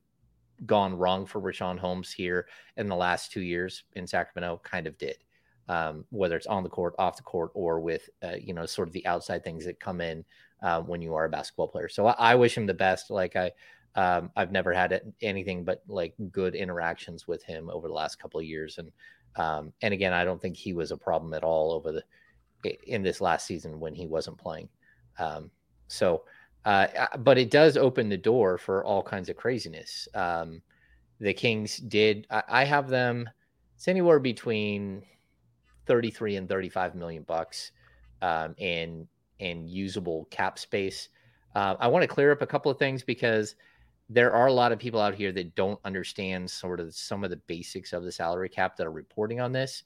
gone 0.66 0.98
wrong 0.98 1.26
for 1.26 1.42
Richaun 1.42 1.78
Holmes 1.78 2.12
here 2.12 2.48
in 2.78 2.88
the 2.88 2.96
last 2.96 3.32
two 3.32 3.42
years 3.42 3.84
in 3.94 4.08
Sacramento 4.08 4.62
kind 4.64 4.88
of 4.88 4.98
did. 4.98 5.18
Um, 5.68 6.06
whether 6.12 6.38
it's 6.38 6.46
on 6.46 6.62
the 6.62 6.70
court, 6.70 6.94
off 7.00 7.18
the 7.18 7.24
court, 7.24 7.50
or 7.56 7.80
with 7.80 8.08
uh, 8.24 8.36
you 8.40 8.54
know 8.54 8.68
sort 8.68 8.88
of 8.88 8.94
the 8.94 9.06
outside 9.08 9.44
things 9.44 9.66
that 9.66 9.80
come 9.80 10.00
in 10.00 10.24
uh, 10.62 10.82
when 10.82 11.02
you 11.02 11.16
are 11.16 11.26
a 11.26 11.30
basketball 11.30 11.68
player. 11.68 11.90
So 11.90 12.06
I, 12.06 12.16
I 12.32 12.36
wish 12.36 12.56
him 12.56 12.68
the 12.68 12.74
best. 12.74 13.10
Like 13.10 13.36
I, 13.36 13.52
um, 13.96 14.32
I've 14.36 14.52
never 14.52 14.74
had 14.74 15.14
anything 15.22 15.64
but 15.64 15.82
like 15.88 16.14
good 16.32 16.56
interactions 16.56 17.28
with 17.28 17.44
him 17.44 17.70
over 17.70 17.88
the 17.88 17.94
last 17.94 18.20
couple 18.20 18.40
of 18.40 18.46
years, 18.46 18.78
and 18.78 18.92
um, 19.38 19.74
and 19.82 19.94
again, 19.94 20.14
I 20.14 20.24
don't 20.24 20.42
think 20.42 20.58
he 20.58 20.74
was 20.74 20.92
a 20.92 20.98
problem 20.98 21.34
at 21.34 21.44
all 21.44 21.72
over 21.72 21.92
the 21.92 22.04
in 22.88 23.04
this 23.04 23.22
last 23.22 23.46
season 23.46 23.80
when 23.80 23.94
he 23.94 24.08
wasn't 24.08 24.38
playing. 24.38 24.70
Um, 25.20 25.52
so 25.88 26.24
uh, 26.66 26.88
but 27.20 27.38
it 27.38 27.52
does 27.52 27.78
open 27.78 28.10
the 28.10 28.18
door 28.18 28.58
for 28.58 28.84
all 28.84 29.04
kinds 29.04 29.30
of 29.30 29.38
craziness. 29.38 30.08
Um, 30.16 30.62
the 31.20 31.34
Kings 31.34 31.78
did. 31.78 32.26
I, 32.32 32.44
I, 32.50 32.64
have 32.66 32.90
them. 32.90 33.30
It's 33.76 33.88
anywhere 33.88 34.20
between 34.20 35.04
thirty-three 35.86 36.38
and 36.38 36.50
thirty-five 36.50 36.96
million 36.96 37.24
bucks 37.24 37.72
um, 38.24 38.56
in 38.58 39.08
in 39.40 39.68
usable 39.68 40.26
cap 40.32 40.58
space. 40.58 41.10
Uh, 41.54 41.76
I 41.80 41.88
want 41.88 42.02
to 42.02 42.08
clear 42.08 42.32
up 42.32 42.42
a 42.42 42.48
couple 42.48 42.72
of 42.72 42.80
things 42.80 43.04
because 43.04 43.56
there 44.10 44.34
are 44.34 44.48
a 44.48 44.54
lot 44.54 44.72
of 44.72 44.80
people 44.80 45.00
out 45.00 45.16
here 45.16 45.32
that 45.32 45.56
don't 45.56 45.80
understand 45.84 46.50
sort 46.50 46.80
of 46.80 46.94
some 46.94 47.24
of 47.24 47.30
the 47.30 47.42
basics 47.48 47.92
of 47.94 48.04
the 48.04 48.12
salary 48.12 48.50
cap 48.50 48.78
that 48.78 48.86
are 48.86 48.92
reporting 48.92 49.40
on 49.40 49.52
this, 49.52 49.84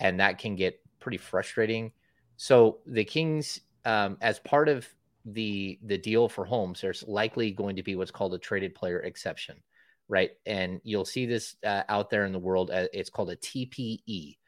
and 0.00 0.18
that 0.20 0.38
can 0.38 0.56
get 0.56 0.80
pretty 0.98 1.18
frustrating. 1.18 1.92
So 2.36 2.78
the 2.86 3.04
Kings, 3.04 3.60
um, 3.84 4.16
as 4.20 4.38
part 4.40 4.68
of 4.68 4.88
the 5.24 5.78
the 5.84 5.98
deal 5.98 6.28
for 6.28 6.44
Holmes, 6.44 6.80
there's 6.80 7.04
likely 7.06 7.52
going 7.52 7.76
to 7.76 7.82
be 7.82 7.94
what's 7.94 8.10
called 8.10 8.34
a 8.34 8.38
traded 8.38 8.74
player 8.74 9.00
exception, 9.00 9.62
right? 10.08 10.30
And 10.46 10.80
you'll 10.82 11.04
see 11.04 11.26
this 11.26 11.56
uh, 11.64 11.82
out 11.88 12.10
there 12.10 12.24
in 12.24 12.32
the 12.32 12.38
world. 12.38 12.70
Uh, 12.70 12.86
it's 12.92 13.10
called 13.10 13.30
a 13.30 13.36
TPE, 13.36 14.38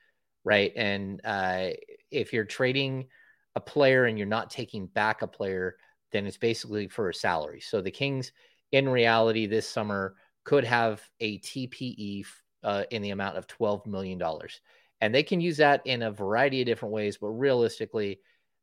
right? 0.44 0.72
And 0.74 1.20
uh, 1.24 1.68
if 2.10 2.32
you're 2.32 2.44
trading 2.44 3.06
a 3.54 3.60
player 3.60 4.06
and 4.06 4.18
you're 4.18 4.26
not 4.26 4.50
taking 4.50 4.86
back 4.86 5.22
a 5.22 5.26
player, 5.26 5.76
then 6.10 6.26
it's 6.26 6.38
basically 6.38 6.88
for 6.88 7.08
a 7.08 7.14
salary. 7.14 7.60
So 7.60 7.80
the 7.80 7.90
Kings, 7.90 8.32
in 8.72 8.88
reality, 8.88 9.46
this 9.46 9.68
summer 9.68 10.16
could 10.44 10.64
have 10.64 11.00
a 11.20 11.38
TPE 11.38 12.26
uh, 12.64 12.84
in 12.90 13.02
the 13.02 13.10
amount 13.10 13.36
of 13.36 13.46
twelve 13.46 13.86
million 13.86 14.18
dollars, 14.18 14.60
and 15.00 15.14
they 15.14 15.22
can 15.22 15.40
use 15.40 15.58
that 15.58 15.82
in 15.86 16.02
a 16.02 16.10
variety 16.10 16.60
of 16.62 16.66
different 16.66 16.92
ways. 16.92 17.18
But 17.18 17.28
realistically, 17.28 18.20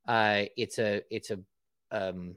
uh, 0.07 0.45
it's 0.57 0.79
a 0.79 1.01
it's 1.09 1.31
a 1.31 1.39
um, 1.91 2.35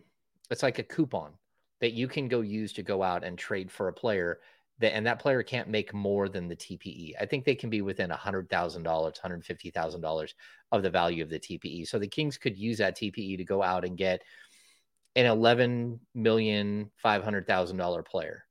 it's 0.50 0.62
like 0.62 0.78
a 0.78 0.84
coupon 0.84 1.32
that 1.80 1.92
you 1.92 2.06
can 2.06 2.28
go 2.28 2.42
use 2.42 2.72
to 2.74 2.82
go 2.82 3.02
out 3.02 3.24
and 3.24 3.36
trade 3.36 3.70
for 3.70 3.88
a 3.88 3.92
player 3.92 4.38
that, 4.78 4.94
and 4.94 5.06
that 5.06 5.18
player 5.18 5.42
can't 5.42 5.68
make 5.68 5.92
more 5.92 6.28
than 6.28 6.48
the 6.48 6.56
TPE. 6.56 7.14
I 7.20 7.26
think 7.26 7.44
they 7.44 7.54
can 7.54 7.70
be 7.70 7.82
within 7.82 8.10
a 8.10 8.16
hundred 8.16 8.48
thousand 8.50 8.82
dollars, 8.82 9.18
hundred 9.18 9.44
fifty 9.44 9.70
thousand 9.70 10.00
dollars 10.00 10.34
of 10.70 10.82
the 10.82 10.90
value 10.90 11.22
of 11.22 11.30
the 11.30 11.40
TPE. 11.40 11.88
So 11.88 11.98
the 11.98 12.06
Kings 12.06 12.38
could 12.38 12.56
use 12.56 12.78
that 12.78 12.96
TPE 12.96 13.36
to 13.38 13.44
go 13.44 13.62
out 13.62 13.84
and 13.84 13.96
get 13.96 14.22
an 15.16 15.26
eleven 15.26 16.00
million 16.14 16.90
five 17.02 17.22
hundred 17.22 17.46
thousand 17.46 17.76
dollar 17.76 18.02
player 18.02 18.44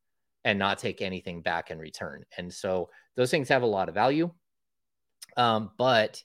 and 0.44 0.58
not 0.58 0.80
take 0.80 1.02
anything 1.02 1.42
back 1.42 1.72
in 1.72 1.78
return. 1.78 2.24
And 2.38 2.52
so 2.52 2.90
those 3.16 3.32
things 3.32 3.50
have 3.50 3.62
a 3.62 3.68
lot 3.68 3.90
of 3.90 3.96
value, 3.96 4.32
um, 5.38 5.72
but 5.78 6.24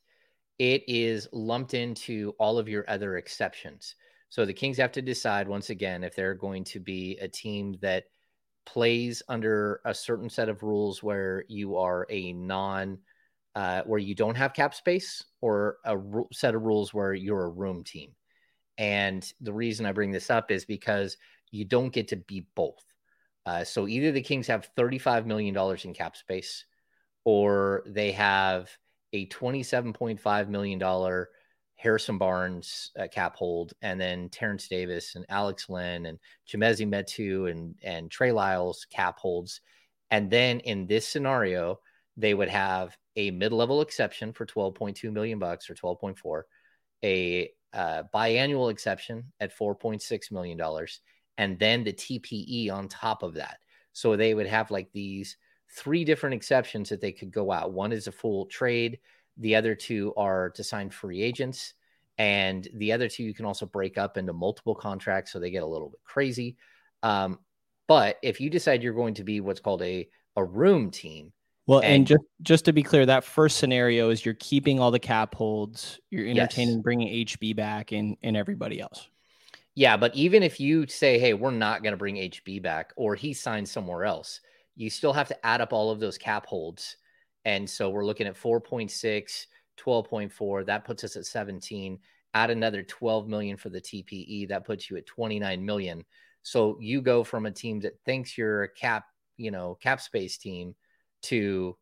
it 0.58 0.84
is 0.88 1.28
lumped 1.32 1.74
into 1.74 2.34
all 2.38 2.58
of 2.58 2.68
your 2.68 2.88
other 2.88 3.16
exceptions. 3.16 3.94
So 4.28 4.44
the 4.44 4.54
Kings 4.54 4.78
have 4.78 4.92
to 4.92 5.02
decide 5.02 5.48
once 5.48 5.70
again 5.70 6.02
if 6.02 6.16
they're 6.16 6.34
going 6.34 6.64
to 6.64 6.80
be 6.80 7.18
a 7.20 7.28
team 7.28 7.76
that 7.82 8.04
plays 8.64 9.22
under 9.28 9.80
a 9.84 9.94
certain 9.94 10.28
set 10.28 10.48
of 10.48 10.62
rules 10.62 11.02
where 11.02 11.44
you 11.48 11.76
are 11.76 12.06
a 12.10 12.32
non 12.32 12.98
uh, 13.54 13.82
where 13.86 14.00
you 14.00 14.14
don't 14.14 14.34
have 14.34 14.52
cap 14.52 14.74
space 14.74 15.24
or 15.40 15.78
a 15.84 15.96
set 16.32 16.54
of 16.54 16.62
rules 16.62 16.92
where 16.92 17.14
you're 17.14 17.44
a 17.44 17.50
room 17.50 17.82
team. 17.84 18.12
And 18.78 19.30
the 19.40 19.52
reason 19.52 19.86
I 19.86 19.92
bring 19.92 20.10
this 20.10 20.30
up 20.30 20.50
is 20.50 20.64
because 20.64 21.16
you 21.50 21.64
don't 21.64 21.92
get 21.92 22.08
to 22.08 22.16
be 22.16 22.46
both. 22.54 22.84
Uh, 23.44 23.64
so 23.64 23.86
either 23.86 24.12
the 24.12 24.22
Kings 24.22 24.48
have 24.48 24.68
$35 24.76 25.24
million 25.24 25.56
in 25.84 25.94
cap 25.94 26.16
space 26.16 26.64
or 27.24 27.82
they 27.86 28.12
have 28.12 28.70
a 29.12 29.26
$27.5 29.28 30.48
million 30.48 31.26
Harrison 31.76 32.18
Barnes 32.18 32.90
uh, 32.98 33.06
cap 33.08 33.36
hold, 33.36 33.74
and 33.82 34.00
then 34.00 34.28
Terence 34.30 34.66
Davis 34.66 35.14
and 35.14 35.26
Alex 35.28 35.68
Len 35.68 36.06
and 36.06 36.18
Chimezie 36.48 36.88
Metu 36.88 37.50
and 37.50 37.74
and 37.82 38.10
Trey 38.10 38.32
Lyles 38.32 38.86
cap 38.90 39.18
holds, 39.18 39.60
and 40.10 40.30
then 40.30 40.60
in 40.60 40.86
this 40.86 41.06
scenario, 41.06 41.80
they 42.16 42.32
would 42.32 42.48
have 42.48 42.96
a 43.16 43.30
mid-level 43.30 43.82
exception 43.82 44.32
for 44.32 44.46
12.2 44.46 45.12
million 45.12 45.38
bucks 45.38 45.68
or 45.68 45.74
12.4, 45.74 46.42
a 47.04 47.50
uh, 47.76 48.04
biannual 48.12 48.70
exception 48.70 49.22
at 49.38 49.56
4.6 49.56 50.32
million 50.32 50.56
dollars, 50.56 51.00
and 51.36 51.58
then 51.58 51.84
the 51.84 51.92
TPE 51.92 52.72
on 52.72 52.88
top 52.88 53.22
of 53.22 53.34
that. 53.34 53.58
So 53.92 54.16
they 54.16 54.34
would 54.34 54.46
have 54.46 54.70
like 54.70 54.90
these 54.92 55.36
three 55.70 56.04
different 56.04 56.34
exceptions 56.34 56.88
that 56.88 57.02
they 57.02 57.12
could 57.12 57.30
go 57.30 57.52
out. 57.52 57.72
One 57.72 57.92
is 57.92 58.06
a 58.06 58.12
full 58.12 58.46
trade, 58.46 58.98
the 59.36 59.56
other 59.56 59.74
two 59.74 60.14
are 60.16 60.50
to 60.50 60.64
sign 60.64 60.88
free 60.88 61.22
agents, 61.22 61.74
and 62.16 62.66
the 62.74 62.92
other 62.92 63.08
two 63.08 63.24
you 63.24 63.34
can 63.34 63.44
also 63.44 63.66
break 63.66 63.98
up 63.98 64.16
into 64.16 64.32
multiple 64.32 64.74
contracts 64.74 65.30
so 65.30 65.38
they 65.38 65.50
get 65.50 65.62
a 65.62 65.66
little 65.66 65.90
bit 65.90 66.00
crazy. 66.02 66.56
Um, 67.02 67.38
but 67.88 68.16
if 68.22 68.40
you 68.40 68.48
decide 68.48 68.82
you're 68.82 68.94
going 68.94 69.14
to 69.14 69.24
be 69.24 69.40
what's 69.40 69.60
called 69.60 69.82
a 69.82 70.08
a 70.36 70.44
room 70.44 70.90
team, 70.90 71.32
well, 71.66 71.80
and, 71.80 71.94
and, 71.94 72.06
just 72.06 72.24
just 72.42 72.64
to 72.66 72.72
be 72.72 72.82
clear, 72.82 73.06
that 73.06 73.24
first 73.24 73.56
scenario 73.56 74.10
is 74.10 74.24
you're 74.24 74.34
keeping 74.34 74.78
all 74.78 74.90
the 74.90 75.00
cap 75.00 75.34
holds, 75.34 75.98
you're 76.10 76.26
entertaining 76.26 76.76
yes. 76.76 76.82
bringing 76.82 77.26
HB 77.26 77.56
back 77.56 77.92
and 77.92 78.16
and 78.22 78.36
everybody 78.36 78.80
else. 78.80 79.08
Yeah, 79.74 79.96
but 79.96 80.14
even 80.14 80.42
if 80.42 80.60
you 80.60 80.86
say, 80.86 81.18
"Hey, 81.18 81.34
we're 81.34 81.50
not 81.50 81.82
going 81.82 81.92
to 81.92 81.98
bring 81.98 82.16
HB 82.16 82.62
back," 82.62 82.92
or 82.96 83.16
he 83.16 83.34
signs 83.34 83.70
somewhere 83.70 84.04
else, 84.04 84.40
you 84.76 84.90
still 84.90 85.12
have 85.12 85.28
to 85.28 85.46
add 85.46 85.60
up 85.60 85.72
all 85.72 85.90
of 85.90 85.98
those 85.98 86.16
cap 86.16 86.46
holds. 86.46 86.96
And 87.44 87.68
so 87.68 87.90
we're 87.90 88.04
looking 88.04 88.26
at 88.26 88.36
4.6, 88.36 89.46
12.4. 89.76 90.66
That 90.66 90.84
puts 90.84 91.04
us 91.04 91.16
at 91.16 91.26
17. 91.26 91.98
Add 92.34 92.50
another 92.50 92.82
12 92.82 93.28
million 93.28 93.56
for 93.56 93.70
the 93.70 93.80
TPE. 93.80 94.48
That 94.48 94.64
puts 94.64 94.90
you 94.90 94.96
at 94.96 95.06
29 95.06 95.64
million. 95.64 96.04
So 96.42 96.76
you 96.80 97.00
go 97.00 97.22
from 97.22 97.46
a 97.46 97.52
team 97.52 97.80
that 97.80 98.00
thinks 98.04 98.36
you're 98.36 98.64
a 98.64 98.68
cap, 98.68 99.04
you 99.36 99.50
know, 99.50 99.78
cap 99.80 100.00
space 100.00 100.36
team 100.38 100.74
to 101.26 101.76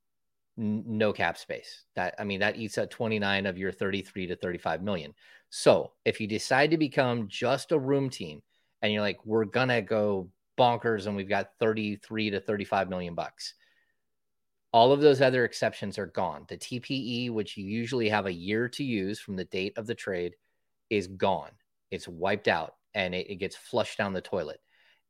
n- 0.59 0.85
no 0.87 1.13
cap 1.13 1.39
space. 1.39 1.85
That 1.97 2.15
I 2.19 2.25
mean, 2.25 2.41
that 2.41 2.57
eats 2.57 2.79
at 2.79 2.91
29 2.91 3.47
of 3.47 3.59
your 3.59 3.73
33 3.73 4.29
to 4.29 4.37
35 4.37 4.83
million. 4.83 5.15
So 5.51 5.93
if 6.05 6.21
you 6.21 6.27
decide 6.27 6.71
to 6.71 6.79
become 6.79 7.29
just 7.29 7.73
a 7.73 7.79
room 7.79 8.11
team 8.11 8.43
and 8.83 8.93
you're 8.93 9.03
like, 9.03 9.25
we're 9.25 9.45
gonna 9.45 9.83
go 9.83 10.31
bonkers 10.59 11.07
and 11.07 11.17
we've 11.17 11.29
got 11.29 11.51
33 11.61 12.31
to 12.31 12.41
35 12.41 12.89
million 12.89 13.15
bucks. 13.15 13.55
All 14.73 14.93
of 14.93 15.01
those 15.01 15.21
other 15.21 15.45
exceptions 15.45 15.99
are 15.99 16.07
gone. 16.07 16.47
The 16.49 16.57
TPE, 16.57 17.31
which 17.31 17.57
you 17.57 17.65
usually 17.65 18.09
have 18.09 18.27
a 18.27 18.33
year 18.33 18.69
to 18.71 18.83
use 18.83 19.21
from 19.21 19.37
the 19.37 19.45
date 19.45 19.79
of 19.79 19.87
the 19.87 19.95
trade, 19.95 20.35
is 20.91 21.07
gone. 21.07 21.51
It's 21.91 22.09
wiped 22.09 22.49
out 22.49 22.75
and 22.93 23.15
it, 23.15 23.31
it 23.31 23.37
gets 23.37 23.55
flushed 23.55 23.99
down 23.99 24.13
the 24.13 24.21
toilet. 24.21 24.61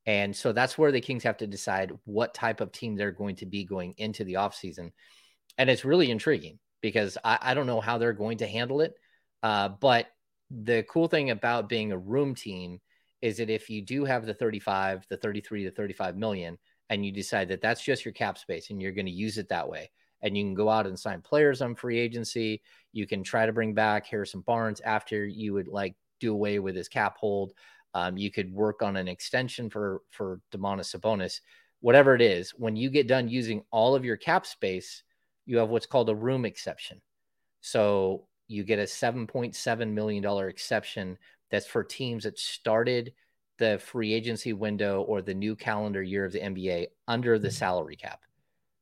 And 0.06 0.34
so 0.36 0.52
that's 0.52 0.76
where 0.76 0.92
the 0.92 1.00
Kings 1.00 1.22
have 1.22 1.38
to 1.38 1.46
decide 1.46 1.92
what 2.04 2.34
type 2.34 2.60
of 2.60 2.72
team 2.72 2.94
they're 2.94 3.10
going 3.10 3.36
to 3.36 3.46
be 3.46 3.64
going 3.64 3.94
into 3.96 4.24
the 4.24 4.34
offseason. 4.34 4.92
And 5.56 5.70
it's 5.70 5.84
really 5.84 6.10
intriguing 6.10 6.58
because 6.82 7.16
I, 7.24 7.38
I 7.40 7.54
don't 7.54 7.66
know 7.66 7.80
how 7.80 7.96
they're 7.96 8.12
going 8.12 8.38
to 8.38 8.46
handle 8.46 8.80
it. 8.80 8.94
Uh, 9.42 9.68
but 9.68 10.06
the 10.50 10.84
cool 10.88 11.08
thing 11.08 11.30
about 11.30 11.68
being 11.68 11.92
a 11.92 11.98
room 11.98 12.34
team 12.34 12.80
is 13.22 13.38
that 13.38 13.48
if 13.48 13.70
you 13.70 13.80
do 13.80 14.04
have 14.04 14.26
the 14.26 14.34
35, 14.34 15.06
the 15.08 15.16
33 15.16 15.64
to 15.64 15.70
35 15.70 16.16
million, 16.16 16.58
and 16.90 17.04
you 17.04 17.10
decide 17.10 17.48
that 17.48 17.62
that's 17.62 17.82
just 17.82 18.04
your 18.04 18.12
cap 18.12 18.36
space 18.36 18.68
and 18.68 18.82
you're 18.82 18.92
going 18.92 19.06
to 19.06 19.12
use 19.12 19.38
it 19.38 19.48
that 19.48 19.68
way, 19.68 19.90
and 20.20 20.36
you 20.36 20.44
can 20.44 20.54
go 20.54 20.68
out 20.68 20.86
and 20.86 20.98
sign 20.98 21.22
players 21.22 21.62
on 21.62 21.74
free 21.74 21.98
agency, 21.98 22.60
you 22.92 23.06
can 23.06 23.22
try 23.22 23.46
to 23.46 23.52
bring 23.52 23.72
back 23.72 24.06
Harrison 24.06 24.40
Barnes 24.40 24.80
after 24.80 25.24
you 25.26 25.54
would 25.54 25.68
like 25.68 25.94
do 26.20 26.32
away 26.32 26.58
with 26.58 26.76
his 26.76 26.88
cap 26.88 27.16
hold. 27.18 27.52
Um, 27.94 28.16
you 28.16 28.30
could 28.30 28.52
work 28.52 28.82
on 28.82 28.96
an 28.96 29.08
extension 29.08 29.70
for 29.70 30.02
for 30.10 30.40
Domantas 30.52 30.94
Sabonis, 30.94 31.40
whatever 31.80 32.14
it 32.14 32.22
is. 32.22 32.50
When 32.50 32.76
you 32.76 32.90
get 32.90 33.08
done 33.08 33.28
using 33.28 33.62
all 33.70 33.94
of 33.94 34.04
your 34.04 34.16
cap 34.16 34.46
space, 34.46 35.02
you 35.46 35.58
have 35.58 35.68
what's 35.68 35.86
called 35.86 36.10
a 36.10 36.14
room 36.14 36.44
exception. 36.44 37.00
So 37.60 38.26
you 38.46 38.64
get 38.64 38.78
a 38.78 38.82
$7.7 38.82 39.92
million 39.92 40.48
exception 40.48 41.18
that's 41.50 41.66
for 41.66 41.82
teams 41.82 42.24
that 42.24 42.38
started 42.38 43.12
the 43.58 43.78
free 43.78 44.12
agency 44.12 44.52
window 44.52 45.02
or 45.02 45.22
the 45.22 45.34
new 45.34 45.54
calendar 45.54 46.02
year 46.02 46.24
of 46.24 46.32
the 46.32 46.40
NBA 46.40 46.88
under 47.06 47.38
the 47.38 47.48
mm-hmm. 47.48 47.54
salary 47.54 47.96
cap. 47.96 48.20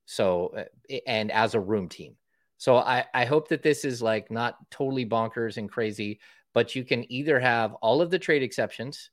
So, 0.07 0.53
uh, 0.57 0.97
and 1.07 1.31
as 1.31 1.55
a 1.55 1.61
room 1.61 1.89
team. 1.89 2.17
So 2.57 2.77
I, 2.77 3.05
I 3.13 3.25
hope 3.25 3.49
that 3.49 3.63
this 3.63 3.85
is 3.85 4.01
like 4.03 4.31
not 4.31 4.57
totally 4.71 5.05
bonkers 5.05 5.57
and 5.57 5.71
crazy, 5.71 6.21
but 6.55 6.75
you 6.75 6.85
can 6.85 7.11
either 7.11 7.39
have 7.41 7.75
all 7.75 8.01
of 8.01 8.11
the 8.11 8.19
trade 8.19 8.43
exceptions 8.43 9.11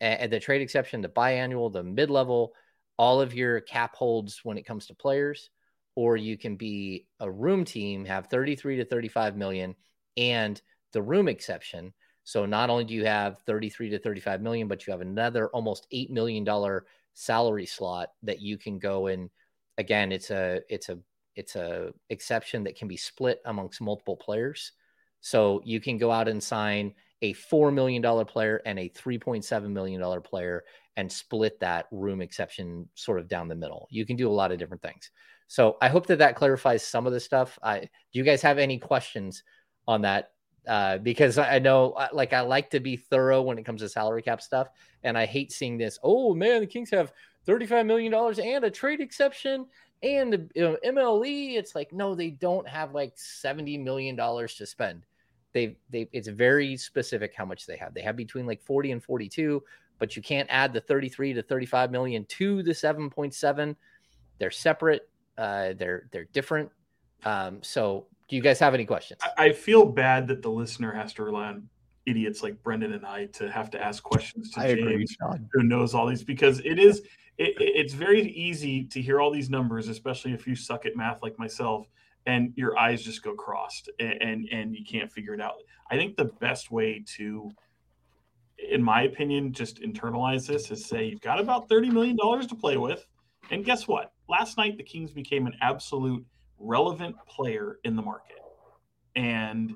and 0.00 0.30
the 0.30 0.40
trade 0.40 0.62
exception, 0.62 1.00
the 1.00 1.08
biannual, 1.08 1.72
the 1.72 1.82
mid 1.82 2.10
level, 2.10 2.52
all 2.98 3.20
of 3.20 3.34
your 3.34 3.60
cap 3.60 3.94
holds 3.96 4.40
when 4.44 4.58
it 4.58 4.66
comes 4.66 4.86
to 4.86 4.94
players, 4.94 5.50
or 5.94 6.16
you 6.16 6.36
can 6.36 6.56
be 6.56 7.06
a 7.20 7.30
room 7.30 7.64
team, 7.64 8.04
have 8.04 8.26
33 8.26 8.76
to 8.76 8.84
35 8.84 9.36
million 9.36 9.74
and 10.16 10.60
the 10.92 11.02
room 11.02 11.28
exception 11.28 11.92
so 12.26 12.44
not 12.44 12.70
only 12.70 12.82
do 12.82 12.92
you 12.92 13.06
have 13.06 13.38
33 13.46 13.90
to 13.90 14.00
35 14.00 14.42
million, 14.42 14.66
but 14.66 14.84
you 14.84 14.90
have 14.90 15.00
another 15.00 15.46
almost 15.50 15.86
$8 15.94 16.10
million 16.10 16.44
salary 17.14 17.66
slot 17.66 18.08
that 18.24 18.40
you 18.40 18.58
can 18.58 18.80
go 18.80 19.06
in. 19.06 19.30
Again, 19.78 20.10
it's 20.10 20.32
a, 20.32 20.60
it's 20.68 20.88
a, 20.88 20.98
it's 21.36 21.54
a 21.54 21.92
exception 22.10 22.64
that 22.64 22.74
can 22.74 22.88
be 22.88 22.96
split 22.96 23.40
amongst 23.44 23.80
multiple 23.80 24.16
players. 24.16 24.72
So 25.20 25.60
you 25.64 25.80
can 25.80 25.98
go 25.98 26.10
out 26.10 26.28
and 26.28 26.42
sign 26.42 26.94
a 27.22 27.34
$4 27.34 27.72
million 27.72 28.02
player 28.26 28.60
and 28.66 28.78
a 28.78 28.88
$3.7 28.90 29.70
million 29.70 30.22
player 30.22 30.64
and 30.96 31.10
split 31.10 31.60
that 31.60 31.86
room 31.90 32.20
exception 32.20 32.88
sort 32.94 33.18
of 33.18 33.28
down 33.28 33.48
the 33.48 33.54
middle. 33.54 33.86
You 33.90 34.06
can 34.06 34.16
do 34.16 34.28
a 34.28 34.32
lot 34.32 34.52
of 34.52 34.58
different 34.58 34.82
things. 34.82 35.10
So 35.48 35.76
I 35.80 35.88
hope 35.88 36.06
that 36.06 36.18
that 36.18 36.36
clarifies 36.36 36.84
some 36.84 37.06
of 37.06 37.12
the 37.12 37.20
stuff. 37.20 37.58
I, 37.62 37.80
do 37.80 37.88
you 38.12 38.24
guys 38.24 38.42
have 38.42 38.58
any 38.58 38.78
questions 38.78 39.42
on 39.86 40.02
that 40.02 40.30
uh, 40.66 40.98
because 40.98 41.38
I 41.38 41.60
know, 41.60 41.92
uh, 41.92 42.08
like, 42.12 42.32
I 42.32 42.40
like 42.40 42.70
to 42.70 42.80
be 42.80 42.96
thorough 42.96 43.42
when 43.42 43.58
it 43.58 43.64
comes 43.64 43.82
to 43.82 43.88
salary 43.88 44.22
cap 44.22 44.42
stuff, 44.42 44.68
and 45.04 45.16
I 45.16 45.24
hate 45.24 45.52
seeing 45.52 45.78
this. 45.78 45.98
Oh 46.02 46.34
man, 46.34 46.60
the 46.60 46.66
Kings 46.66 46.90
have 46.90 47.12
thirty-five 47.44 47.86
million 47.86 48.10
dollars 48.10 48.40
and 48.40 48.64
a 48.64 48.70
trade 48.70 49.00
exception 49.00 49.66
and 50.02 50.50
you 50.54 50.62
know, 50.62 50.76
MLE. 50.84 51.56
It's 51.56 51.74
like 51.74 51.92
no, 51.92 52.14
they 52.14 52.30
don't 52.30 52.68
have 52.68 52.94
like 52.94 53.12
seventy 53.16 53.78
million 53.78 54.16
dollars 54.16 54.54
to 54.56 54.66
spend. 54.66 55.04
They 55.52 55.76
they 55.90 56.08
it's 56.12 56.28
very 56.28 56.76
specific 56.76 57.34
how 57.34 57.44
much 57.44 57.66
they 57.66 57.76
have. 57.76 57.94
They 57.94 58.02
have 58.02 58.16
between 58.16 58.46
like 58.46 58.62
forty 58.62 58.92
and 58.92 59.02
forty-two, 59.02 59.62
but 59.98 60.16
you 60.16 60.22
can't 60.22 60.48
add 60.50 60.72
the 60.72 60.80
thirty-three 60.80 61.32
to 61.32 61.42
thirty-five 61.42 61.90
million 61.90 62.24
to 62.26 62.62
the 62.62 62.74
seven 62.74 63.10
point 63.10 63.34
seven. 63.34 63.76
They're 64.38 64.50
separate. 64.50 65.08
Uh, 65.38 65.72
they're 65.74 66.08
they're 66.12 66.28
different. 66.32 66.70
Um, 67.24 67.62
so 67.62 68.06
do 68.28 68.36
you 68.36 68.42
guys 68.42 68.58
have 68.58 68.74
any 68.74 68.84
questions? 68.84 69.20
I 69.38 69.52
feel 69.52 69.86
bad 69.86 70.28
that 70.28 70.42
the 70.42 70.50
listener 70.50 70.92
has 70.92 71.12
to 71.14 71.22
rely 71.22 71.48
on 71.48 71.68
idiots 72.06 72.42
like 72.42 72.62
Brenden 72.62 72.94
and 72.94 73.04
I 73.04 73.26
to 73.26 73.50
have 73.50 73.70
to 73.70 73.82
ask 73.82 74.02
questions 74.02 74.50
to 74.52 74.60
I 74.60 74.74
James, 74.74 75.16
agree, 75.20 75.38
who 75.52 75.62
knows 75.62 75.94
all 75.94 76.06
these, 76.06 76.24
because 76.24 76.60
it 76.64 76.78
is 76.78 77.02
it, 77.38 77.54
it's 77.58 77.94
very 77.94 78.22
easy 78.22 78.84
to 78.84 79.00
hear 79.00 79.20
all 79.20 79.30
these 79.30 79.50
numbers, 79.50 79.88
especially 79.88 80.32
if 80.32 80.46
you 80.46 80.54
suck 80.56 80.86
at 80.86 80.96
math 80.96 81.22
like 81.22 81.38
myself, 81.38 81.86
and 82.26 82.52
your 82.56 82.76
eyes 82.78 83.02
just 83.02 83.22
go 83.22 83.34
crossed 83.34 83.88
and, 84.00 84.22
and, 84.22 84.48
and 84.50 84.74
you 84.74 84.84
can't 84.84 85.12
figure 85.12 85.34
it 85.34 85.40
out. 85.40 85.54
I 85.90 85.96
think 85.96 86.16
the 86.16 86.24
best 86.40 86.70
way 86.70 87.04
to, 87.16 87.50
in 88.70 88.82
my 88.82 89.02
opinion, 89.02 89.52
just 89.52 89.80
internalize 89.80 90.46
this 90.46 90.70
is 90.70 90.84
say 90.86 91.04
you've 91.04 91.20
got 91.20 91.38
about 91.38 91.68
thirty 91.68 91.90
million 91.90 92.16
dollars 92.16 92.46
to 92.48 92.54
play 92.54 92.76
with, 92.76 93.06
and 93.50 93.64
guess 93.64 93.86
what? 93.86 94.12
Last 94.28 94.56
night 94.56 94.76
the 94.76 94.82
Kings 94.82 95.12
became 95.12 95.46
an 95.46 95.54
absolute 95.60 96.24
relevant 96.58 97.14
player 97.28 97.78
in 97.84 97.94
the 97.94 98.02
market. 98.02 98.38
And 99.14 99.74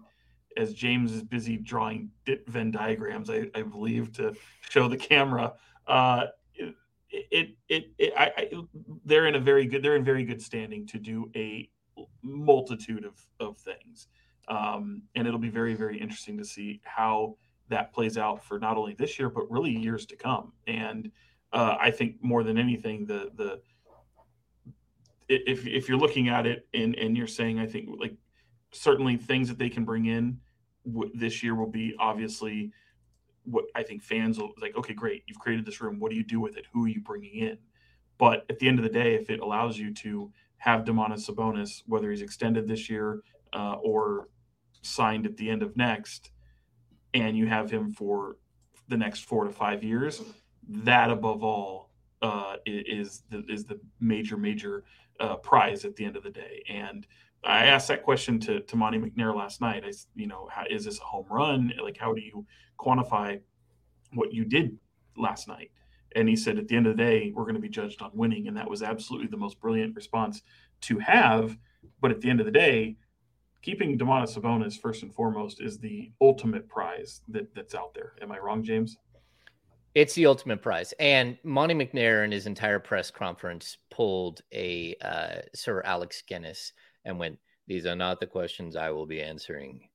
as 0.56 0.74
James 0.74 1.12
is 1.12 1.22
busy 1.22 1.56
drawing 1.56 2.10
Venn 2.48 2.70
diagrams, 2.70 3.30
I, 3.30 3.46
I 3.54 3.62
believe, 3.62 4.12
to 4.14 4.34
show 4.68 4.88
the 4.88 4.96
camera, 4.96 5.52
uh, 5.86 6.26
it, 7.10 7.56
it, 7.68 7.90
it, 7.98 8.12
I, 8.16 8.32
I, 8.36 8.50
they're 9.04 9.26
in 9.26 9.34
a 9.34 9.40
very 9.40 9.66
good, 9.66 9.82
they're 9.82 9.96
in 9.96 10.04
very 10.04 10.24
good 10.24 10.40
standing 10.40 10.86
to 10.88 10.98
do 10.98 11.30
a 11.34 11.68
multitude 12.22 13.04
of, 13.04 13.14
of 13.40 13.58
things. 13.58 14.08
Um, 14.48 15.02
and 15.14 15.26
it'll 15.26 15.38
be 15.38 15.50
very, 15.50 15.74
very 15.74 15.98
interesting 15.98 16.36
to 16.38 16.44
see 16.44 16.80
how 16.84 17.36
that 17.68 17.92
plays 17.92 18.18
out 18.18 18.44
for 18.44 18.58
not 18.58 18.76
only 18.76 18.94
this 18.94 19.18
year, 19.18 19.28
but 19.28 19.50
really 19.50 19.70
years 19.70 20.06
to 20.06 20.16
come. 20.16 20.52
And 20.66 21.10
uh, 21.52 21.76
I 21.80 21.90
think 21.90 22.16
more 22.20 22.42
than 22.42 22.58
anything, 22.58 23.06
the, 23.06 23.30
the, 23.36 23.60
if 25.28 25.66
if 25.66 25.88
you're 25.88 25.98
looking 25.98 26.28
at 26.28 26.44
it 26.44 26.66
and 26.74 26.96
and 26.96 27.16
you're 27.16 27.28
saying 27.28 27.60
I 27.60 27.66
think 27.66 27.88
like 27.98 28.14
certainly 28.72 29.16
things 29.16 29.48
that 29.48 29.58
they 29.58 29.68
can 29.68 29.84
bring 29.84 30.06
in 30.06 30.40
w- 30.84 31.10
this 31.14 31.42
year 31.42 31.54
will 31.54 31.70
be 31.70 31.94
obviously 32.00 32.72
what 33.44 33.64
I 33.74 33.82
think 33.82 34.02
fans 34.02 34.38
will 34.38 34.52
like. 34.60 34.76
Okay, 34.76 34.94
great, 34.94 35.22
you've 35.26 35.38
created 35.38 35.64
this 35.66 35.80
room. 35.80 35.98
What 35.98 36.10
do 36.10 36.16
you 36.16 36.24
do 36.24 36.40
with 36.40 36.56
it? 36.56 36.66
Who 36.72 36.84
are 36.84 36.88
you 36.88 37.00
bringing 37.00 37.34
in? 37.34 37.58
But 38.18 38.44
at 38.50 38.58
the 38.58 38.68
end 38.68 38.78
of 38.78 38.82
the 38.82 38.90
day, 38.90 39.14
if 39.14 39.30
it 39.30 39.40
allows 39.40 39.78
you 39.78 39.94
to 39.94 40.30
have 40.58 40.84
Domantas 40.84 41.28
Sabonis, 41.28 41.82
whether 41.86 42.10
he's 42.10 42.20
extended 42.20 42.68
this 42.68 42.90
year 42.90 43.22
uh, 43.54 43.76
or 43.82 44.28
signed 44.82 45.24
at 45.26 45.36
the 45.36 45.48
end 45.48 45.62
of 45.62 45.76
next, 45.76 46.30
and 47.14 47.36
you 47.36 47.46
have 47.46 47.70
him 47.70 47.90
for 47.90 48.36
the 48.88 48.96
next 48.96 49.24
four 49.24 49.44
to 49.44 49.50
five 49.50 49.82
years, 49.82 50.22
that 50.68 51.10
above 51.10 51.42
all 51.42 51.90
uh, 52.22 52.56
is 52.66 53.22
the 53.30 53.44
is 53.48 53.64
the 53.64 53.80
major 54.00 54.36
major 54.36 54.84
uh, 55.18 55.36
prize 55.36 55.84
at 55.84 55.96
the 55.96 56.04
end 56.04 56.16
of 56.16 56.22
the 56.22 56.30
day. 56.30 56.62
And 56.68 57.06
I 57.44 57.66
asked 57.66 57.88
that 57.88 58.02
question 58.02 58.38
to, 58.40 58.60
to 58.60 58.76
Monte 58.76 58.98
McNair 58.98 59.34
last 59.34 59.60
night. 59.60 59.84
I, 59.86 59.92
you 60.14 60.26
know, 60.26 60.48
how, 60.50 60.64
is 60.68 60.84
this 60.84 61.00
a 61.00 61.04
home 61.04 61.26
run? 61.30 61.72
Like, 61.82 61.96
how 61.96 62.12
do 62.12 62.20
you 62.20 62.44
quantify 62.78 63.40
what 64.12 64.32
you 64.32 64.44
did 64.44 64.76
last 65.16 65.48
night? 65.48 65.70
And 66.16 66.28
he 66.28 66.36
said, 66.36 66.58
at 66.58 66.68
the 66.68 66.76
end 66.76 66.86
of 66.86 66.96
the 66.96 67.02
day, 67.02 67.32
we're 67.34 67.44
going 67.44 67.54
to 67.54 67.60
be 67.60 67.68
judged 67.68 68.02
on 68.02 68.10
winning. 68.12 68.48
And 68.48 68.56
that 68.56 68.68
was 68.68 68.82
absolutely 68.82 69.28
the 69.28 69.36
most 69.36 69.60
brilliant 69.60 69.94
response 69.94 70.42
to 70.82 70.98
have. 70.98 71.56
But 72.00 72.10
at 72.10 72.20
the 72.20 72.28
end 72.28 72.40
of 72.40 72.46
the 72.46 72.52
day, 72.52 72.96
keeping 73.62 73.98
Domantas 73.98 74.36
Sabonis 74.36 74.78
first 74.78 75.02
and 75.02 75.14
foremost 75.14 75.62
is 75.62 75.78
the 75.78 76.10
ultimate 76.20 76.68
prize 76.68 77.22
that, 77.28 77.54
that's 77.54 77.74
out 77.74 77.94
there. 77.94 78.14
Am 78.20 78.32
I 78.32 78.38
wrong, 78.38 78.62
James? 78.62 78.98
It's 79.94 80.14
the 80.14 80.26
ultimate 80.26 80.62
prize. 80.62 80.92
And 81.00 81.36
Monte 81.42 81.74
McNair 81.74 82.24
in 82.24 82.32
his 82.32 82.46
entire 82.46 82.78
press 82.78 83.10
conference 83.10 83.76
pulled 83.90 84.40
a 84.52 84.94
uh, 85.02 85.40
Sir 85.54 85.82
Alex 85.84 86.22
Guinness 86.26 86.72
and 87.04 87.18
went, 87.18 87.38
These 87.66 87.86
are 87.86 87.96
not 87.96 88.20
the 88.20 88.26
questions 88.26 88.76
I 88.76 88.90
will 88.90 89.06
be 89.06 89.20
answering. 89.20 89.88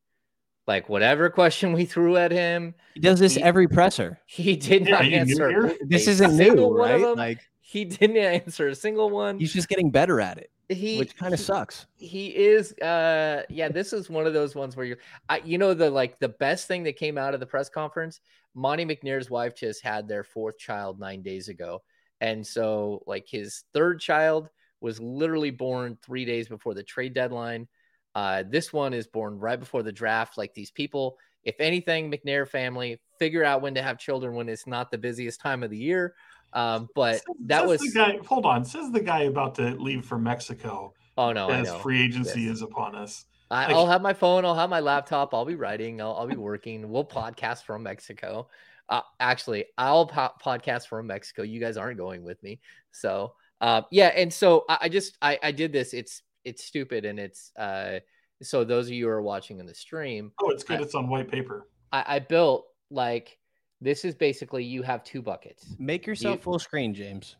Like 0.67 0.89
whatever 0.89 1.29
question 1.29 1.73
we 1.73 1.85
threw 1.85 2.17
at 2.17 2.31
him, 2.31 2.73
he 2.95 2.99
does 2.99 3.19
this 3.19 3.35
he, 3.35 3.43
every 3.43 3.67
presser. 3.67 4.19
He 4.25 4.55
did 4.55 4.89
not 4.89 5.05
answer. 5.05 5.75
This 5.81 6.07
isn't 6.07 6.35
new, 6.35 6.75
right? 6.75 7.15
Like 7.15 7.39
he 7.61 7.85
didn't 7.85 8.17
answer 8.17 8.69
a 8.69 8.75
single 8.75 9.09
one. 9.09 9.39
He's 9.39 9.53
just 9.53 9.69
getting 9.69 9.91
better 9.91 10.19
at 10.19 10.37
it. 10.37 10.49
He, 10.69 10.97
which 10.97 11.15
kind 11.15 11.33
of 11.33 11.39
sucks. 11.39 11.85
He 11.97 12.27
is, 12.35 12.73
uh, 12.79 13.43
yeah. 13.49 13.69
This 13.69 13.93
is 13.93 14.09
one 14.09 14.25
of 14.25 14.33
those 14.33 14.55
ones 14.55 14.75
where 14.75 14.85
you're, 14.85 14.97
I, 15.29 15.37
you 15.45 15.59
know, 15.59 15.75
the 15.75 15.91
like 15.91 16.17
the 16.19 16.29
best 16.29 16.67
thing 16.67 16.83
that 16.83 16.95
came 16.95 17.19
out 17.19 17.35
of 17.35 17.39
the 17.39 17.45
press 17.45 17.69
conference. 17.69 18.19
Monte 18.55 18.85
McNair's 18.85 19.29
wife 19.29 19.55
just 19.55 19.83
had 19.83 20.07
their 20.07 20.23
fourth 20.23 20.57
child 20.57 20.99
nine 20.99 21.21
days 21.21 21.49
ago, 21.49 21.83
and 22.21 22.45
so 22.45 23.03
like 23.05 23.27
his 23.27 23.63
third 23.73 23.99
child 23.99 24.49
was 24.85 25.01
literally 25.01 25.49
born 25.49 25.97
three 26.05 26.25
days 26.25 26.47
before 26.47 26.75
the 26.75 26.83
trade 26.83 27.15
deadline. 27.15 27.67
Uh, 28.13 28.43
this 28.47 28.71
one 28.71 28.93
is 28.93 29.07
born 29.07 29.39
right 29.39 29.59
before 29.59 29.81
the 29.81 29.91
draft. 29.91 30.37
Like 30.37 30.53
these 30.53 30.69
people, 30.69 31.17
if 31.43 31.55
anything, 31.59 32.11
McNair 32.11 32.47
family 32.47 33.01
figure 33.17 33.43
out 33.43 33.63
when 33.63 33.73
to 33.73 33.81
have 33.81 33.97
children 33.97 34.35
when 34.35 34.47
it's 34.47 34.67
not 34.67 34.91
the 34.91 34.99
busiest 34.99 35.41
time 35.41 35.63
of 35.63 35.71
the 35.71 35.77
year. 35.77 36.13
Um, 36.53 36.87
but 36.93 37.21
that 37.47 37.61
says 37.61 37.67
was 37.67 37.81
the 37.81 37.99
guy. 37.99 38.19
Hold 38.27 38.45
on, 38.45 38.63
says 38.63 38.91
the 38.91 39.01
guy 39.01 39.23
about 39.23 39.55
to 39.55 39.71
leave 39.71 40.05
for 40.05 40.19
Mexico. 40.19 40.93
Oh 41.17 41.33
no, 41.33 41.49
as 41.49 41.73
free 41.81 42.03
agency 42.03 42.41
yes. 42.41 42.57
is 42.57 42.61
upon 42.61 42.95
us. 42.95 43.25
I, 43.49 43.73
will 43.73 43.87
have 43.87 44.03
my 44.03 44.13
phone. 44.13 44.45
I'll 44.45 44.55
have 44.55 44.69
my 44.69 44.81
laptop. 44.81 45.33
I'll 45.33 45.45
be 45.45 45.55
writing. 45.55 45.99
I'll, 45.99 46.13
I'll 46.13 46.27
be 46.27 46.35
working. 46.35 46.89
We'll 46.89 47.05
podcast 47.05 47.63
from 47.63 47.81
Mexico. 47.81 48.49
Uh, 48.87 49.01
actually, 49.19 49.65
I'll 49.79 50.05
po- 50.05 50.33
podcast 50.43 50.87
from 50.87 51.07
Mexico. 51.07 51.41
You 51.41 51.59
guys 51.59 51.75
aren't 51.75 51.97
going 51.97 52.23
with 52.23 52.41
me, 52.43 52.59
so 52.91 53.33
uh, 53.65 53.81
yeah. 53.91 54.07
And 54.07 54.31
so 54.31 54.65
I, 54.69 54.77
I 54.81 54.89
just 54.89 55.17
I, 55.21 55.39
I 55.41 55.51
did 55.51 55.71
this. 55.73 55.93
It's 55.93 56.21
it's 56.43 56.63
stupid 56.63 57.05
and 57.05 57.19
it's 57.19 57.51
uh. 57.57 57.99
So 58.43 58.63
those 58.65 58.87
of 58.87 58.93
you 58.93 59.05
who 59.05 59.11
are 59.11 59.21
watching 59.21 59.59
in 59.59 59.65
the 59.65 59.73
stream, 59.73 60.31
oh, 60.41 60.49
it's 60.49 60.63
good. 60.63 60.79
I, 60.79 60.83
it's 60.83 60.93
on 60.93 61.07
white 61.07 61.31
paper. 61.31 61.67
I, 61.91 62.03
I 62.07 62.19
built 62.19 62.67
like 62.91 63.37
this 63.81 64.05
is 64.05 64.13
basically 64.13 64.63
you 64.63 64.83
have 64.83 65.03
two 65.03 65.21
buckets. 65.21 65.75
Make 65.79 66.05
yourself 66.05 66.37
you, 66.37 66.41
full 66.41 66.59
screen, 66.59 66.93
James. 66.93 67.37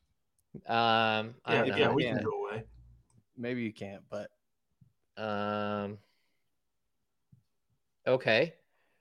Um, 0.68 1.36
yeah, 1.48 1.66
yeah, 1.66 1.92
we 1.92 2.04
can 2.04 2.24
go 2.24 2.32
away. 2.48 2.64
Maybe 3.38 3.62
you 3.62 3.74
can't, 3.74 4.04
but 4.10 4.30
um, 5.18 5.98
okay. 8.08 8.54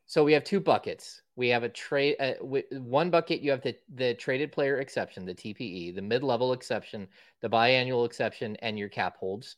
So 0.06 0.22
we 0.22 0.32
have 0.34 0.44
two 0.44 0.60
buckets. 0.60 1.22
We 1.36 1.48
have 1.48 1.62
a 1.62 1.68
trade. 1.68 2.16
Uh, 2.20 2.34
one 2.72 3.10
bucket 3.10 3.40
you 3.40 3.50
have 3.50 3.62
the 3.62 3.76
the 3.94 4.14
traded 4.14 4.52
player 4.52 4.78
exception, 4.78 5.24
the 5.24 5.34
TPE, 5.34 5.94
the 5.94 6.02
mid 6.02 6.22
level 6.22 6.52
exception, 6.52 7.08
the 7.40 7.48
biannual 7.48 8.06
exception, 8.06 8.56
and 8.56 8.78
your 8.78 8.88
cap 8.88 9.16
holds, 9.16 9.56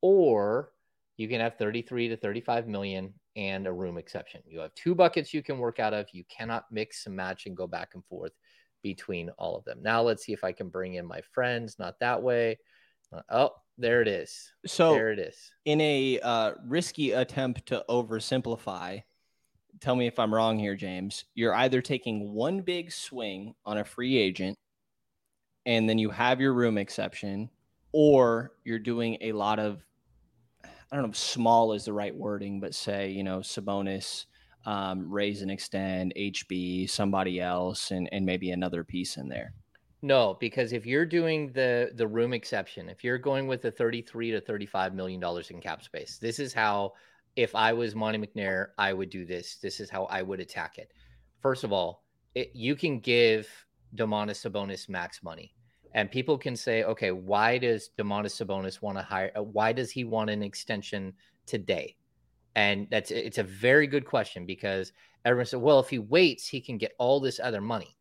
or 0.00 0.72
you 1.16 1.28
can 1.28 1.40
have 1.40 1.56
33 1.56 2.08
to 2.08 2.16
35 2.16 2.66
million 2.66 3.12
and 3.36 3.66
a 3.66 3.72
room 3.72 3.98
exception. 3.98 4.40
You 4.46 4.60
have 4.60 4.74
two 4.74 4.94
buckets 4.94 5.34
you 5.34 5.42
can 5.42 5.58
work 5.58 5.78
out 5.78 5.92
of. 5.92 6.06
You 6.12 6.24
cannot 6.34 6.64
mix 6.70 7.06
and 7.06 7.14
match 7.14 7.46
and 7.46 7.56
go 7.56 7.66
back 7.66 7.90
and 7.94 8.04
forth 8.06 8.32
between 8.82 9.28
all 9.38 9.56
of 9.56 9.64
them. 9.64 9.80
Now 9.82 10.02
let's 10.02 10.24
see 10.24 10.32
if 10.32 10.44
I 10.44 10.52
can 10.52 10.68
bring 10.68 10.94
in 10.94 11.06
my 11.06 11.20
friends. 11.32 11.78
Not 11.78 11.98
that 12.00 12.22
way. 12.22 12.58
Uh, 13.12 13.20
oh, 13.30 13.50
there 13.76 14.00
it 14.02 14.08
is. 14.08 14.52
So 14.66 14.92
there 14.92 15.12
it 15.12 15.18
is. 15.18 15.36
In 15.64 15.80
a 15.80 16.20
uh, 16.22 16.52
risky 16.66 17.12
attempt 17.12 17.66
to 17.66 17.84
oversimplify, 17.88 19.02
tell 19.80 19.96
me 19.96 20.06
if 20.06 20.18
I'm 20.18 20.34
wrong 20.34 20.58
here, 20.58 20.74
James. 20.74 21.24
You're 21.34 21.54
either 21.54 21.82
taking 21.82 22.32
one 22.32 22.60
big 22.60 22.92
swing 22.92 23.54
on 23.64 23.78
a 23.78 23.84
free 23.84 24.16
agent, 24.16 24.56
and 25.66 25.88
then 25.88 25.98
you 25.98 26.10
have 26.10 26.40
your 26.40 26.54
room 26.54 26.78
exception, 26.78 27.50
or 27.92 28.52
you're 28.64 28.78
doing 28.78 29.18
a 29.20 29.32
lot 29.32 29.58
of 29.58 29.82
I 30.64 30.96
don't 30.96 31.06
know 31.06 31.12
small 31.12 31.72
is 31.72 31.84
the 31.84 31.92
right 31.92 32.14
wording, 32.14 32.58
but 32.58 32.74
say, 32.74 33.10
you 33.10 33.22
know, 33.22 33.38
Sabonis, 33.38 34.26
um, 34.66 35.08
raise 35.10 35.42
and 35.42 35.50
extend, 35.50 36.12
HB, 36.16 36.90
somebody 36.90 37.40
else, 37.40 37.92
and, 37.92 38.08
and 38.12 38.26
maybe 38.26 38.50
another 38.50 38.82
piece 38.82 39.16
in 39.16 39.28
there. 39.28 39.54
No, 40.02 40.36
because 40.40 40.72
if 40.72 40.86
you're 40.86 41.06
doing 41.06 41.52
the 41.52 41.92
the 41.94 42.08
room 42.08 42.32
exception, 42.32 42.88
if 42.88 43.04
you're 43.04 43.18
going 43.18 43.46
with 43.46 43.62
the 43.62 43.70
33 43.70 44.32
to 44.32 44.40
35 44.40 44.94
million 44.94 45.20
dollars 45.20 45.50
in 45.50 45.60
cap 45.60 45.82
space, 45.82 46.18
this 46.18 46.38
is 46.38 46.54
how 46.54 46.94
if 47.36 47.54
I 47.54 47.72
was 47.72 47.94
Monte 47.94 48.18
McNair, 48.18 48.68
I 48.78 48.92
would 48.92 49.10
do 49.10 49.24
this. 49.24 49.56
This 49.56 49.80
is 49.80 49.90
how 49.90 50.04
I 50.04 50.22
would 50.22 50.40
attack 50.40 50.78
it. 50.78 50.92
First 51.40 51.64
of 51.64 51.72
all, 51.72 52.04
it, 52.34 52.50
you 52.54 52.76
can 52.76 53.00
give 53.00 53.48
Domantas 53.94 54.46
Sabonis 54.46 54.88
max 54.88 55.22
money. 55.22 55.54
And 55.92 56.10
people 56.10 56.38
can 56.38 56.54
say, 56.54 56.84
okay, 56.84 57.10
why 57.10 57.58
does 57.58 57.90
Domantas 57.98 58.40
Sabonis 58.40 58.80
want 58.80 58.98
to 58.98 59.02
hire? 59.02 59.32
Uh, 59.36 59.42
why 59.42 59.72
does 59.72 59.90
he 59.90 60.04
want 60.04 60.30
an 60.30 60.42
extension 60.42 61.14
today? 61.46 61.96
And 62.54 62.86
that's 62.90 63.10
it's 63.10 63.38
a 63.38 63.44
very 63.44 63.86
good 63.86 64.04
question 64.04 64.46
because 64.46 64.92
everyone 65.24 65.46
said, 65.46 65.60
well, 65.60 65.80
if 65.80 65.88
he 65.88 65.98
waits, 65.98 66.46
he 66.46 66.60
can 66.60 66.78
get 66.78 66.92
all 66.98 67.20
this 67.20 67.40
other 67.40 67.60
money. 67.60 67.96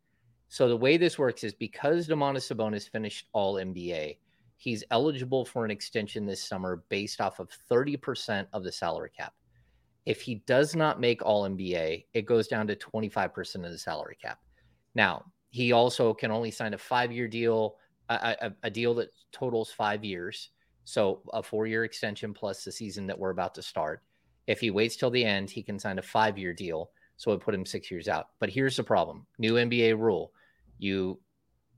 So 0.50 0.68
the 0.68 0.78
way 0.78 0.98
this 0.98 1.18
works 1.18 1.44
is 1.44 1.54
because 1.54 2.08
Domantas 2.08 2.52
Sabonis 2.52 2.90
finished 2.90 3.28
All 3.34 3.56
NBA, 3.56 4.18
he's 4.60 4.84
eligible 4.92 5.46
for 5.46 5.64
an 5.64 5.72
extension 5.72 6.26
this 6.26 6.44
summer 6.44 6.84
based 6.90 7.22
off 7.22 7.40
of 7.40 7.50
30% 7.72 8.46
of 8.52 8.64
the 8.64 8.72
salary 8.72 9.10
cap. 9.16 9.34
If 10.06 10.22
he 10.22 10.44
does 10.46 10.76
not 10.76 11.00
make 11.00 11.24
All 11.24 11.50
NBA, 11.50 12.06
it 12.14 12.26
goes 12.26 12.48
down 12.48 12.68
to 12.68 12.76
25% 12.76 13.66
of 13.66 13.72
the 13.72 13.78
salary 13.78 14.18
cap. 14.22 14.40
Now, 14.96 15.24
he 15.50 15.72
also 15.72 16.14
can 16.14 16.30
only 16.30 16.52
sign 16.52 16.74
a 16.74 16.78
five 16.78 17.12
year 17.12 17.28
deal, 17.28 17.78
a, 18.10 18.36
a, 18.42 18.52
a, 18.64 18.70
deal 18.70 18.94
that 18.96 19.10
totals 19.32 19.72
five 19.72 20.04
years. 20.04 20.50
So 20.84 21.22
a 21.32 21.42
four 21.42 21.66
year 21.66 21.86
extension 21.86 22.34
plus 22.34 22.64
the 22.64 22.72
season 22.72 23.08
that 23.08 23.18
we're 23.18 23.30
about 23.30 23.56
to 23.56 23.62
start. 23.62 24.04
If 24.46 24.60
he 24.60 24.72
waits 24.72 24.98
till 24.98 25.10
the 25.10 25.24
end, 25.24 25.50
he 25.50 25.64
can 25.64 25.80
sign 25.80 26.00
a 26.00 26.04
five 26.04 26.38
year 26.38 26.54
deal. 26.54 26.92
So 27.16 27.32
it 27.32 27.42
put 27.42 27.56
him 27.56 27.66
six 27.66 27.90
years 27.90 28.10
out. 28.10 28.28
But 28.40 28.50
here's 28.50 28.76
the 28.76 28.84
problem 28.84 29.26
new 29.38 29.54
NBA 29.54 29.98
rule. 29.98 30.34
You, 30.80 31.20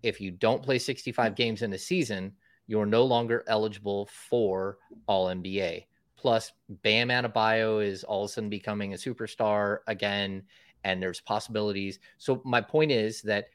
if 0.02 0.20
you 0.20 0.32
don't 0.32 0.64
play 0.64 0.80
65 0.80 1.32
hmm. 1.32 1.36
games 1.36 1.62
in 1.62 1.74
a 1.74 1.78
season, 1.78 2.34
you're 2.68 2.86
no 2.86 3.04
longer 3.04 3.44
eligible 3.48 4.10
for 4.12 4.78
All 5.08 5.28
NBA. 5.28 5.86
Plus, 6.16 6.52
Bam 6.70 7.10
Adebayo 7.10 7.84
is 7.84 8.04
all 8.04 8.24
of 8.24 8.30
a 8.30 8.34
sudden 8.34 8.50
becoming 8.50 8.94
a 8.94 8.98
superstar 8.98 9.80
again, 9.88 10.44
and 10.84 11.02
there's 11.02 11.20
possibilities. 11.20 12.00
So 12.18 12.42
my 12.46 12.62
point 12.62 12.92
is 12.92 13.22
that 13.24 13.48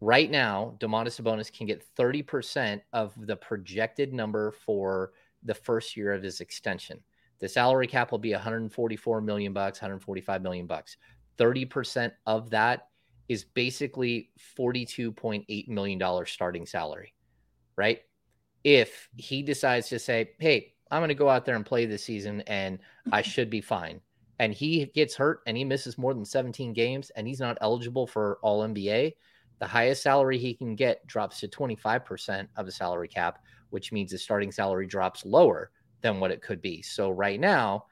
right 0.00 0.30
now, 0.30 0.76
Domantas 0.80 1.20
Sabonis 1.20 1.52
can 1.52 1.66
get 1.66 1.84
30% 1.96 2.80
of 2.92 3.12
the 3.26 3.36
projected 3.36 4.12
number 4.12 4.52
for 4.52 5.12
the 5.42 5.54
first 5.54 5.96
year 5.96 6.12
of 6.12 6.22
his 6.22 6.40
extension. 6.40 7.00
The 7.40 7.48
salary 7.48 7.86
cap 7.86 8.10
will 8.10 8.18
be 8.18 8.32
144 8.32 9.20
million 9.20 9.52
bucks, 9.52 9.80
145 9.80 10.42
million 10.42 10.66
bucks. 10.66 10.96
30% 11.38 12.12
of 12.26 12.50
that 12.50 12.88
is 13.28 13.44
basically 13.44 14.30
42.8 14.58 15.68
million 15.68 15.98
dollars 15.98 16.30
starting 16.30 16.66
salary, 16.66 17.14
right? 17.76 18.00
If 18.68 19.08
he 19.16 19.42
decides 19.42 19.88
to 19.88 19.98
say, 19.98 20.32
"Hey, 20.38 20.74
I'm 20.90 21.00
going 21.00 21.08
to 21.08 21.14
go 21.14 21.30
out 21.30 21.46
there 21.46 21.56
and 21.56 21.64
play 21.64 21.86
this 21.86 22.04
season 22.04 22.42
and 22.42 22.78
I 23.10 23.22
should 23.32 23.48
be 23.48 23.60
fine." 23.60 24.00
And 24.38 24.52
he 24.52 24.86
gets 24.86 25.16
hurt 25.16 25.40
and 25.46 25.56
he 25.56 25.64
misses 25.64 25.96
more 25.96 26.12
than 26.12 26.24
17 26.24 26.72
games 26.72 27.10
and 27.10 27.26
he's 27.26 27.40
not 27.40 27.58
eligible 27.60 28.06
for 28.06 28.38
all 28.42 28.62
NBA, 28.62 29.14
the 29.58 29.66
highest 29.66 30.02
salary 30.02 30.38
he 30.38 30.54
can 30.54 30.76
get 30.76 31.04
drops 31.06 31.40
to 31.40 31.48
25% 31.48 32.46
of 32.56 32.66
the 32.66 32.72
salary 32.72 33.08
cap, 33.08 33.42
which 33.70 33.90
means 33.90 34.12
the 34.12 34.18
starting 34.18 34.52
salary 34.52 34.86
drops 34.86 35.24
lower 35.24 35.70
than 36.00 36.20
what 36.20 36.30
it 36.30 36.42
could 36.42 36.62
be. 36.62 36.82
So 36.82 37.10
right 37.10 37.40
now, 37.40 37.86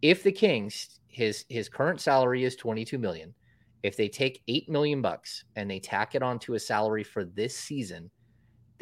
if 0.00 0.22
the 0.22 0.32
Kings 0.32 0.98
his 1.08 1.44
his 1.50 1.68
current 1.68 2.00
salary 2.00 2.44
is 2.44 2.56
22 2.56 2.98
million, 2.98 3.34
if 3.82 3.96
they 3.96 4.08
take 4.08 4.42
8 4.48 4.68
million 4.68 5.02
bucks 5.02 5.44
and 5.56 5.70
they 5.70 5.78
tack 5.78 6.14
it 6.14 6.22
onto 6.22 6.54
a 6.54 6.58
salary 6.58 7.04
for 7.04 7.24
this 7.24 7.56
season, 7.56 8.10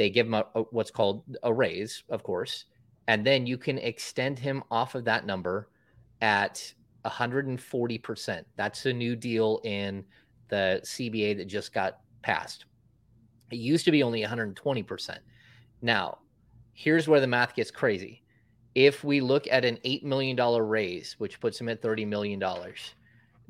they 0.00 0.08
give 0.08 0.26
him 0.26 0.32
a, 0.32 0.46
a, 0.54 0.62
what's 0.70 0.90
called 0.90 1.22
a 1.42 1.52
raise, 1.52 2.04
of 2.08 2.22
course, 2.22 2.64
and 3.06 3.26
then 3.26 3.46
you 3.46 3.58
can 3.58 3.76
extend 3.76 4.38
him 4.38 4.64
off 4.70 4.94
of 4.94 5.04
that 5.04 5.26
number 5.26 5.68
at 6.22 6.72
140%. 7.04 8.44
That's 8.56 8.86
a 8.86 8.92
new 8.94 9.14
deal 9.14 9.60
in 9.62 10.02
the 10.48 10.80
CBA 10.84 11.36
that 11.36 11.48
just 11.48 11.74
got 11.74 11.98
passed. 12.22 12.64
It 13.50 13.56
used 13.56 13.84
to 13.84 13.90
be 13.90 14.02
only 14.02 14.22
120%. 14.22 15.18
Now, 15.82 16.20
here's 16.72 17.06
where 17.06 17.20
the 17.20 17.26
math 17.26 17.54
gets 17.54 17.70
crazy. 17.70 18.22
If 18.74 19.04
we 19.04 19.20
look 19.20 19.46
at 19.50 19.66
an 19.66 19.76
$8 19.84 20.02
million 20.02 20.34
raise, 20.36 21.14
which 21.18 21.40
puts 21.40 21.60
him 21.60 21.68
at 21.68 21.82
$30 21.82 22.08
million, 22.08 22.42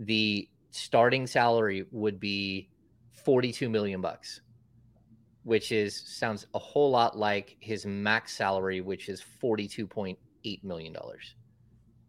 the 0.01 0.49
starting 0.73 1.29
salary 1.29 1.87
would 1.93 2.19
be 2.19 2.71
42 3.13 3.69
million 3.69 4.01
bucks. 4.01 4.41
Which 5.45 5.73
is 5.73 5.97
sounds 6.07 6.47
a 6.55 6.59
whole 6.59 6.91
lot 6.91 7.17
like 7.17 7.57
his 7.61 7.87
max 7.87 8.37
salary, 8.37 8.81
which 8.81 9.09
is 9.09 9.23
$42.8 9.43 10.65
million. 10.65 10.97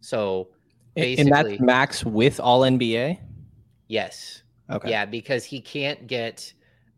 So 0.00 0.48
basically, 0.94 1.32
and 1.32 1.32
that's 1.32 1.60
max 1.60 2.04
with 2.04 2.40
all 2.40 2.60
NBA? 2.60 3.18
Yes. 3.88 4.42
Okay. 4.70 4.90
Yeah, 4.90 5.04
because 5.06 5.44
he 5.44 5.60
can't 5.60 6.06
get 6.06 6.52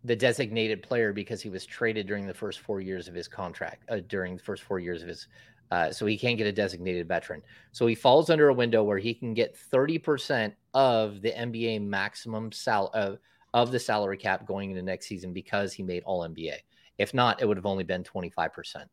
the 0.04 0.14
designated 0.14 0.82
player 0.82 1.12
because 1.12 1.40
he 1.40 1.48
was 1.48 1.64
traded 1.64 2.06
during 2.06 2.26
the 2.26 2.34
first 2.34 2.60
four 2.60 2.80
years 2.80 3.08
of 3.08 3.14
his 3.14 3.26
contract, 3.26 3.88
uh, 3.88 4.00
during 4.08 4.36
the 4.36 4.42
first 4.42 4.62
four 4.62 4.78
years 4.78 5.02
of 5.02 5.08
his. 5.08 5.28
Uh, 5.70 5.90
so 5.90 6.04
he 6.04 6.16
can't 6.16 6.36
get 6.36 6.46
a 6.46 6.52
designated 6.52 7.08
veteran. 7.08 7.42
So 7.72 7.86
he 7.86 7.94
falls 7.94 8.28
under 8.28 8.48
a 8.48 8.54
window 8.54 8.84
where 8.84 8.98
he 8.98 9.14
can 9.14 9.32
get 9.32 9.56
30% 9.72 10.52
of 10.74 11.22
the 11.22 11.30
NBA 11.30 11.82
maximum 11.82 12.52
sal 12.52 12.90
uh, 12.94 13.12
of 13.54 13.72
the 13.72 13.78
salary 13.78 14.18
cap 14.18 14.46
going 14.46 14.70
into 14.70 14.82
next 14.82 15.06
season 15.06 15.32
because 15.32 15.72
he 15.72 15.82
made 15.82 16.02
all 16.04 16.28
NBA. 16.28 16.56
If 16.98 17.14
not, 17.14 17.40
it 17.40 17.46
would 17.46 17.56
have 17.56 17.64
only 17.64 17.84
been 17.84 18.04
25%. 18.04 18.84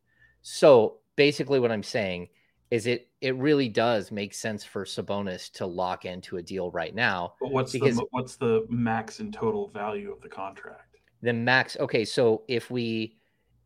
So 0.41 0.99
basically 1.17 1.59
what 1.59 1.71
I'm 1.71 1.83
saying 1.83 2.29
is 2.69 2.87
it 2.87 3.09
it 3.19 3.35
really 3.35 3.67
does 3.67 4.11
make 4.11 4.33
sense 4.33 4.63
for 4.63 4.85
Sabonis 4.85 5.51
to 5.53 5.65
lock 5.65 6.05
into 6.05 6.37
a 6.37 6.41
deal 6.41 6.71
right 6.71 6.95
now. 6.95 7.33
But 7.41 7.51
what's 7.51 7.73
because 7.73 7.97
the 7.97 8.05
what's 8.11 8.37
the 8.37 8.65
max 8.69 9.19
and 9.19 9.33
total 9.33 9.67
value 9.67 10.09
of 10.09 10.21
the 10.21 10.29
contract? 10.29 10.91
the 11.21 11.33
max 11.33 11.77
okay 11.79 12.03
so 12.03 12.43
if 12.47 12.69
we 12.69 13.17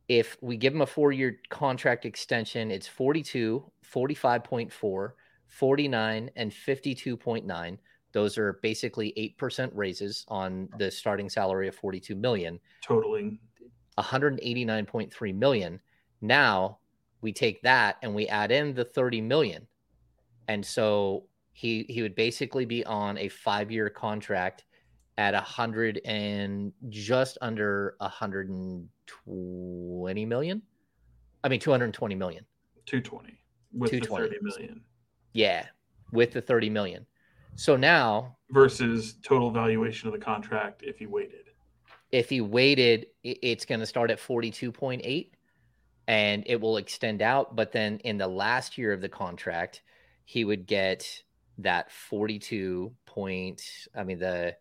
if 0.07 0.37
we 0.41 0.57
give 0.57 0.73
him 0.73 0.81
a 0.81 0.85
four 0.85 1.11
year 1.11 1.39
contract 1.49 2.05
extension 2.05 2.69
it's 2.69 2.87
42 2.87 3.63
45.4 3.93 5.11
49 5.47 6.31
and 6.35 6.51
52.9 6.51 7.77
those 8.15 8.37
are 8.37 8.53
basically 8.63 9.35
8% 9.39 9.69
raises 9.73 10.25
on 10.29 10.69
the 10.79 10.89
starting 10.89 11.29
salary 11.29 11.67
of 11.67 11.75
42 11.75 12.15
million 12.15 12.59
totaling 12.81 13.37
189.3 13.99 15.35
million 15.35 15.79
now 16.21 16.79
we 17.21 17.31
take 17.31 17.61
that 17.61 17.97
and 18.01 18.15
we 18.15 18.27
add 18.27 18.51
in 18.51 18.73
the 18.73 18.85
30 18.85 19.21
million 19.21 19.67
and 20.47 20.65
so 20.65 21.25
he 21.51 21.85
he 21.89 22.01
would 22.01 22.15
basically 22.15 22.65
be 22.65 22.85
on 22.85 23.17
a 23.17 23.27
5 23.29 23.71
year 23.71 23.89
contract 23.89 24.65
at 25.17 25.33
a 25.33 25.39
hundred 25.39 26.01
and 26.05 26.73
just 26.89 27.37
under 27.41 27.95
a 27.99 28.07
hundred 28.07 28.49
and 28.49 28.87
twenty 29.05 30.25
million. 30.25 30.61
I 31.43 31.49
mean, 31.49 31.59
two 31.59 31.71
hundred 31.71 31.85
and 31.85 31.93
twenty 31.93 32.15
million. 32.15 32.45
Two 32.85 33.01
twenty 33.01 33.39
with 33.73 33.91
220. 33.91 34.23
the 34.23 34.29
thirty 34.29 34.43
million. 34.43 34.81
Yeah, 35.33 35.65
with 36.11 36.31
the 36.31 36.41
thirty 36.41 36.69
million. 36.69 37.05
So 37.55 37.75
now 37.75 38.37
versus 38.51 39.15
total 39.23 39.51
valuation 39.51 40.07
of 40.07 40.13
the 40.13 40.19
contract 40.19 40.83
if 40.83 40.97
he 40.97 41.05
waited. 41.05 41.45
If 42.11 42.29
he 42.29 42.41
waited, 42.41 43.07
it's 43.23 43.65
going 43.65 43.79
to 43.79 43.85
start 43.85 44.11
at 44.11 44.19
forty 44.19 44.51
two 44.51 44.71
point 44.71 45.01
eight, 45.03 45.35
and 46.07 46.43
it 46.45 46.59
will 46.59 46.77
extend 46.77 47.21
out. 47.21 47.55
But 47.55 47.71
then 47.71 47.99
in 47.99 48.17
the 48.17 48.27
last 48.27 48.77
year 48.77 48.93
of 48.93 49.01
the 49.01 49.09
contract, 49.09 49.81
he 50.25 50.43
would 50.45 50.65
get 50.65 51.23
that 51.59 51.91
forty 51.91 52.39
two 52.39 52.93
point. 53.05 53.61
I 53.95 54.03
mean 54.03 54.19
the 54.19 54.55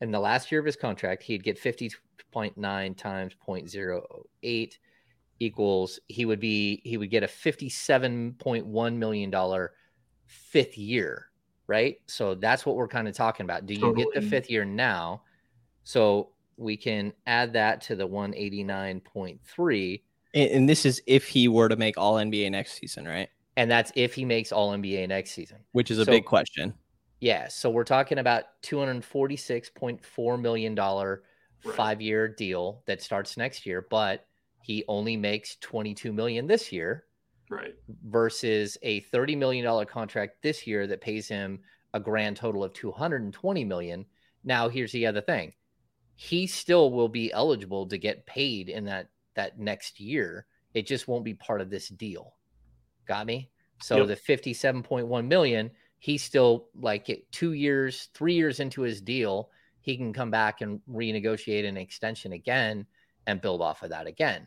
in 0.00 0.10
the 0.10 0.20
last 0.20 0.52
year 0.52 0.60
of 0.60 0.66
his 0.66 0.76
contract, 0.76 1.24
he'd 1.24 1.42
get 1.42 1.60
50.9 1.60 2.96
times 2.96 3.32
0.08 3.46 4.78
equals 5.40 6.00
he 6.06 6.24
would 6.24 6.40
be 6.40 6.80
he 6.84 6.96
would 6.96 7.10
get 7.10 7.22
a 7.22 7.26
57.1 7.26 8.96
million 8.96 9.30
dollar 9.30 9.72
fifth 10.26 10.76
year, 10.78 11.27
right? 11.68 11.98
So 12.06 12.34
that's 12.34 12.66
what 12.66 12.74
we're 12.74 12.88
kind 12.88 13.06
of 13.06 13.14
talking 13.14 13.44
about. 13.44 13.66
Do 13.66 13.74
you 13.74 13.80
totally. 13.80 14.04
get 14.04 14.14
the 14.14 14.22
fifth 14.22 14.50
year 14.50 14.64
now? 14.64 15.22
So 15.84 16.30
we 16.56 16.76
can 16.76 17.12
add 17.26 17.52
that 17.52 17.82
to 17.82 17.94
the 17.94 18.08
189.3 18.08 20.00
and 20.34 20.68
this 20.68 20.84
is 20.84 21.02
if 21.06 21.26
he 21.26 21.48
were 21.48 21.68
to 21.68 21.76
make 21.76 21.96
all 21.96 22.14
NBA 22.14 22.50
next 22.50 22.78
season, 22.78 23.06
right? 23.06 23.28
And 23.56 23.70
that's 23.70 23.90
if 23.94 24.14
he 24.14 24.24
makes 24.24 24.52
all 24.52 24.72
NBA 24.72 25.08
next 25.08 25.32
season, 25.32 25.58
which 25.72 25.90
is 25.90 25.98
a 25.98 26.04
so, 26.04 26.12
big 26.12 26.24
question. 26.24 26.74
Yeah, 27.20 27.48
so 27.48 27.70
we're 27.70 27.84
talking 27.84 28.18
about 28.18 28.44
two 28.62 28.78
hundred 28.78 29.04
forty-six 29.04 29.70
point 29.70 30.04
four 30.04 30.38
million 30.38 30.74
dollar 30.74 31.22
right. 31.64 31.74
five-year 31.74 32.28
deal 32.28 32.82
that 32.86 33.02
starts 33.02 33.36
next 33.36 33.66
year, 33.66 33.86
but 33.90 34.26
he 34.62 34.84
only 34.86 35.16
makes 35.16 35.56
twenty-two 35.56 36.12
million 36.12 36.46
this 36.46 36.70
year, 36.70 37.04
right? 37.50 37.74
Versus 38.06 38.76
a 38.82 39.00
thirty 39.00 39.36
million 39.36 39.64
dollar 39.64 39.84
contract 39.84 40.42
this 40.42 40.66
year 40.66 40.86
that 40.86 41.00
pays 41.00 41.28
him 41.28 41.60
a 41.94 42.00
grand 42.00 42.36
total 42.36 42.64
of 42.64 42.72
two 42.72 42.90
hundred 42.90 43.22
and 43.22 43.32
twenty 43.32 43.64
million. 43.64 44.04
Now, 44.44 44.68
here's 44.68 44.92
the 44.92 45.06
other 45.06 45.20
thing: 45.20 45.52
he 46.16 46.46
still 46.46 46.90
will 46.90 47.08
be 47.08 47.32
eligible 47.32 47.86
to 47.88 47.98
get 47.98 48.26
paid 48.26 48.68
in 48.68 48.84
that 48.84 49.08
that 49.34 49.58
next 49.58 50.00
year. 50.00 50.46
It 50.74 50.86
just 50.86 51.08
won't 51.08 51.24
be 51.24 51.34
part 51.34 51.60
of 51.60 51.70
this 51.70 51.88
deal. 51.88 52.34
Got 53.06 53.26
me? 53.26 53.50
So 53.80 53.98
yep. 53.98 54.08
the 54.08 54.16
fifty-seven 54.16 54.82
point 54.82 55.06
one 55.06 55.28
million 55.28 55.70
he's 55.98 56.22
still 56.22 56.68
like 56.80 57.26
two 57.32 57.52
years, 57.52 58.08
three 58.14 58.34
years 58.34 58.60
into 58.60 58.82
his 58.82 59.00
deal, 59.00 59.50
he 59.80 59.96
can 59.96 60.12
come 60.12 60.30
back 60.30 60.60
and 60.60 60.80
renegotiate 60.88 61.66
an 61.66 61.76
extension 61.76 62.32
again 62.32 62.86
and 63.26 63.40
build 63.40 63.60
off 63.60 63.82
of 63.82 63.90
that 63.90 64.06
again. 64.06 64.46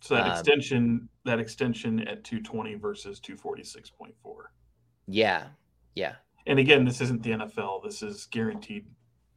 So 0.00 0.14
that 0.14 0.26
um, 0.26 0.32
extension, 0.32 1.08
that 1.24 1.38
extension 1.40 2.00
at 2.00 2.24
220 2.24 2.74
versus 2.76 3.20
246.4. 3.20 4.12
Yeah. 5.06 5.46
Yeah. 5.94 6.14
And 6.46 6.58
again, 6.58 6.84
this 6.84 7.00
isn't 7.00 7.22
the 7.22 7.30
NFL. 7.30 7.82
This 7.82 8.02
is 8.02 8.26
guaranteed 8.26 8.86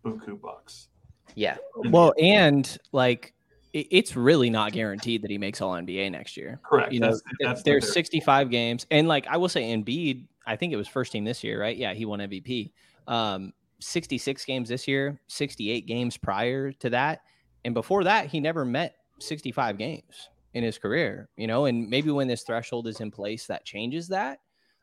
buku 0.06 0.40
bucks. 0.40 0.90
Yeah. 1.36 1.58
Well, 1.76 2.14
and 2.20 2.78
like 2.92 3.34
it's 3.74 4.16
really 4.16 4.50
not 4.50 4.74
guaranteed 4.74 5.22
that 5.22 5.32
he 5.32 5.38
makes 5.38 5.62
all 5.62 5.74
NBA 5.74 6.12
next 6.12 6.36
year. 6.36 6.60
Correct. 6.64 6.92
You 6.92 7.00
know, 7.00 7.08
that's, 7.08 7.22
that's 7.40 7.64
there's 7.64 7.86
the 7.86 7.92
65 7.94 8.50
games, 8.50 8.86
and 8.92 9.08
like 9.08 9.28
I 9.28 9.38
will 9.38 9.50
say, 9.50 9.64
Embiid, 9.64 10.28
I 10.46 10.58
think 10.58 10.74
it 10.74 10.76
was 10.76 10.88
first 10.88 11.14
team 11.14 11.24
this 11.24 11.44
year, 11.44 11.62
right? 11.62 11.78
Yeah, 11.78 11.94
he 11.94 12.06
won 12.06 12.20
MVP. 12.20 12.72
Um, 13.08 13.54
66 13.80 14.44
games 14.46 14.70
this 14.70 14.88
year, 14.88 15.20
68 15.28 15.86
games 15.88 16.18
prior 16.18 16.74
to 16.74 16.90
that, 16.90 17.22
and 17.64 17.74
before 17.74 18.04
that, 18.04 18.28
he 18.28 18.42
never 18.42 18.66
met 18.66 18.96
65 19.20 19.78
games 19.78 20.30
in 20.54 20.64
his 20.64 20.78
career. 20.78 21.30
You 21.38 21.48
know, 21.48 21.66
and 21.66 21.90
maybe 21.90 22.12
when 22.12 22.28
this 22.28 22.44
threshold 22.44 22.88
is 22.88 23.00
in 23.00 23.12
place, 23.12 23.48
that 23.48 23.66
changes 23.66 24.08
that. 24.10 24.40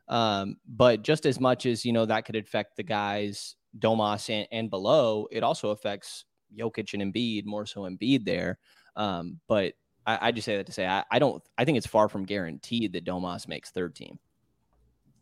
Um, 0.07 0.57
but 0.67 1.03
just 1.03 1.25
as 1.25 1.39
much 1.39 1.65
as 1.65 1.85
you 1.85 1.93
know 1.93 2.05
that 2.05 2.25
could 2.25 2.35
affect 2.35 2.75
the 2.75 2.83
guys 2.83 3.55
Domas 3.77 4.29
and, 4.29 4.47
and 4.51 4.69
below, 4.69 5.27
it 5.31 5.43
also 5.43 5.69
affects 5.69 6.25
Jokic 6.57 6.93
and 6.93 7.13
Embiid 7.13 7.45
more 7.45 7.65
so 7.65 7.81
Embiid 7.81 8.25
there. 8.25 8.57
Um, 8.95 9.39
but 9.47 9.73
I, 10.05 10.27
I, 10.27 10.31
just 10.31 10.45
say 10.45 10.57
that 10.57 10.65
to 10.65 10.71
say 10.71 10.87
I, 10.87 11.03
I 11.11 11.19
don't 11.19 11.41
I 11.57 11.65
think 11.65 11.77
it's 11.77 11.87
far 11.87 12.09
from 12.09 12.25
guaranteed 12.25 12.93
that 12.93 13.05
Domas 13.05 13.47
makes 13.47 13.69
third 13.69 13.95
team. 13.95 14.17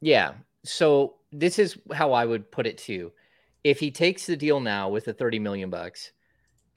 Yeah. 0.01 0.33
So 0.63 1.15
this 1.31 1.59
is 1.59 1.77
how 1.93 2.13
I 2.13 2.25
would 2.25 2.49
put 2.51 2.65
it 2.65 2.77
too. 2.77 3.11
If 3.63 3.79
he 3.79 3.91
takes 3.91 4.25
the 4.25 4.37
deal 4.37 4.59
now 4.59 4.89
with 4.89 5.05
the 5.05 5.13
30 5.13 5.39
million 5.39 5.69
bucks 5.69 6.11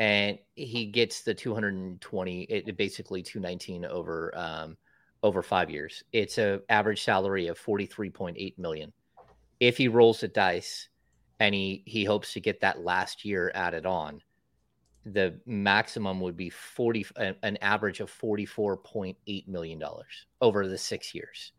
and 0.01 0.39
he 0.55 0.87
gets 0.87 1.21
the 1.21 1.35
220, 1.35 2.43
it 2.45 2.77
basically 2.79 3.23
219 3.23 3.85
over 3.85 4.37
um, 4.37 4.77
over 5.23 5.43
five 5.43 5.69
years, 5.69 6.03
it's 6.13 6.39
a 6.39 6.63
average 6.71 7.03
salary 7.03 7.49
of 7.49 7.61
43.8 7.61 8.59
million. 8.59 8.91
If 9.61 9.77
he 9.77 9.89
rolls 9.89 10.21
the 10.21 10.29
dice 10.29 10.89
and 11.39 11.55
he 11.55 11.83
he 11.85 12.05
hopes 12.05 12.33
to 12.33 12.41
get 12.41 12.63
that 12.63 12.81
last 12.81 13.27
year 13.27 13.53
added 13.55 13.85
on, 13.85 14.23
the 15.05 15.39
maximum 15.45 16.19
would 16.21 16.37
be 16.37 16.49
40 16.49 17.07
an 17.43 17.59
average 17.59 18.01
of 18.01 18.11
44.8 18.11 19.49
million 19.49 19.79
dollars 19.79 20.27
over 20.41 20.67
the 20.67 20.79
6 20.79 21.15
years. 21.15 21.53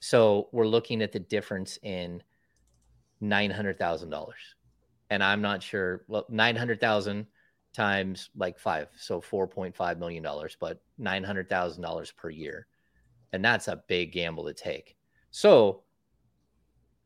So 0.00 0.48
we're 0.50 0.66
looking 0.66 1.02
at 1.02 1.12
the 1.12 1.20
difference 1.20 1.78
in 1.84 2.20
$900,000. 3.22 4.32
And 5.10 5.22
I'm 5.22 5.40
not 5.40 5.62
sure 5.62 6.04
well 6.08 6.26
900,000 6.28 7.28
times 7.74 8.30
like 8.36 8.58
5 8.58 8.88
so 8.96 9.20
4.5 9.20 9.98
million 9.98 10.22
dollars 10.22 10.56
but 10.58 10.80
$900,000 11.00 12.16
per 12.16 12.30
year. 12.30 12.66
And 13.32 13.44
that's 13.44 13.68
a 13.68 13.82
big 13.88 14.12
gamble 14.12 14.44
to 14.44 14.54
take. 14.54 14.96
So 15.30 15.82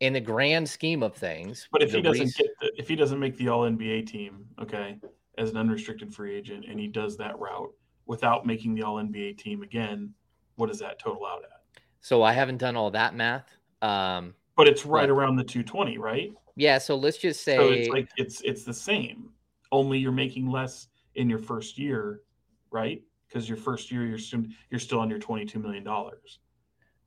in 0.01 0.13
the 0.13 0.21
grand 0.21 0.69
scheme 0.69 1.03
of 1.03 1.15
things, 1.15 1.69
but 1.73 1.83
if 1.83 1.93
he 1.93 2.03
doesn't 2.03 2.23
reason, 2.23 2.45
get 2.45 2.55
the, 2.61 2.81
if 2.81 2.89
he 2.89 2.95
doesn't 2.95 3.19
make 3.19 3.37
the 3.37 3.49
all 3.49 3.63
NBA 3.63 4.07
team, 4.07 4.45
okay, 4.61 4.99
as 5.39 5.51
an 5.51 5.57
unrestricted 5.57 6.15
free 6.15 6.37
agent 6.37 6.67
and 6.69 6.79
he 6.79 6.87
does 6.87 7.17
that 7.17 7.39
route 7.39 7.73
without 8.07 8.47
making 8.47 8.75
the 8.75 8.83
all 8.83 8.97
NBA 8.97 9.39
team 9.39 9.63
again, 9.63 10.13
what 10.57 10.69
does 10.69 10.79
that 10.81 10.99
total 10.99 11.25
out 11.25 11.43
at? 11.45 11.83
So 12.01 12.23
I 12.23 12.33
haven't 12.33 12.59
done 12.59 12.77
all 12.77 12.91
that 12.91 13.15
math. 13.15 13.57
Um, 13.83 14.35
but 14.57 14.69
it's 14.69 14.85
right 14.85 15.09
but, 15.09 15.11
around 15.11 15.37
the 15.37 15.45
220, 15.45 15.99
right? 15.99 16.33
Yeah. 16.57 16.79
So 16.79 16.97
let's 16.97 17.19
just 17.19 17.43
say 17.43 17.57
so 17.57 17.69
it's 17.71 17.89
like 17.89 18.09
it's 18.17 18.41
it's 18.43 18.65
the 18.65 18.75
same, 18.75 19.31
only 19.73 19.99
you're 19.99 20.13
making 20.13 20.51
less 20.51 20.89
in 21.15 21.29
your 21.29 21.39
first 21.39 21.79
year, 21.79 22.23
right? 22.71 23.03
Because 23.27 23.49
your 23.49 23.59
first 23.59 23.91
year 23.91 24.07
you're 24.07 24.19
still 24.19 24.45
you're 24.71 24.81
still 24.81 25.01
under 25.01 25.19
22 25.19 25.59
million 25.59 25.85
dollars. 25.85 26.39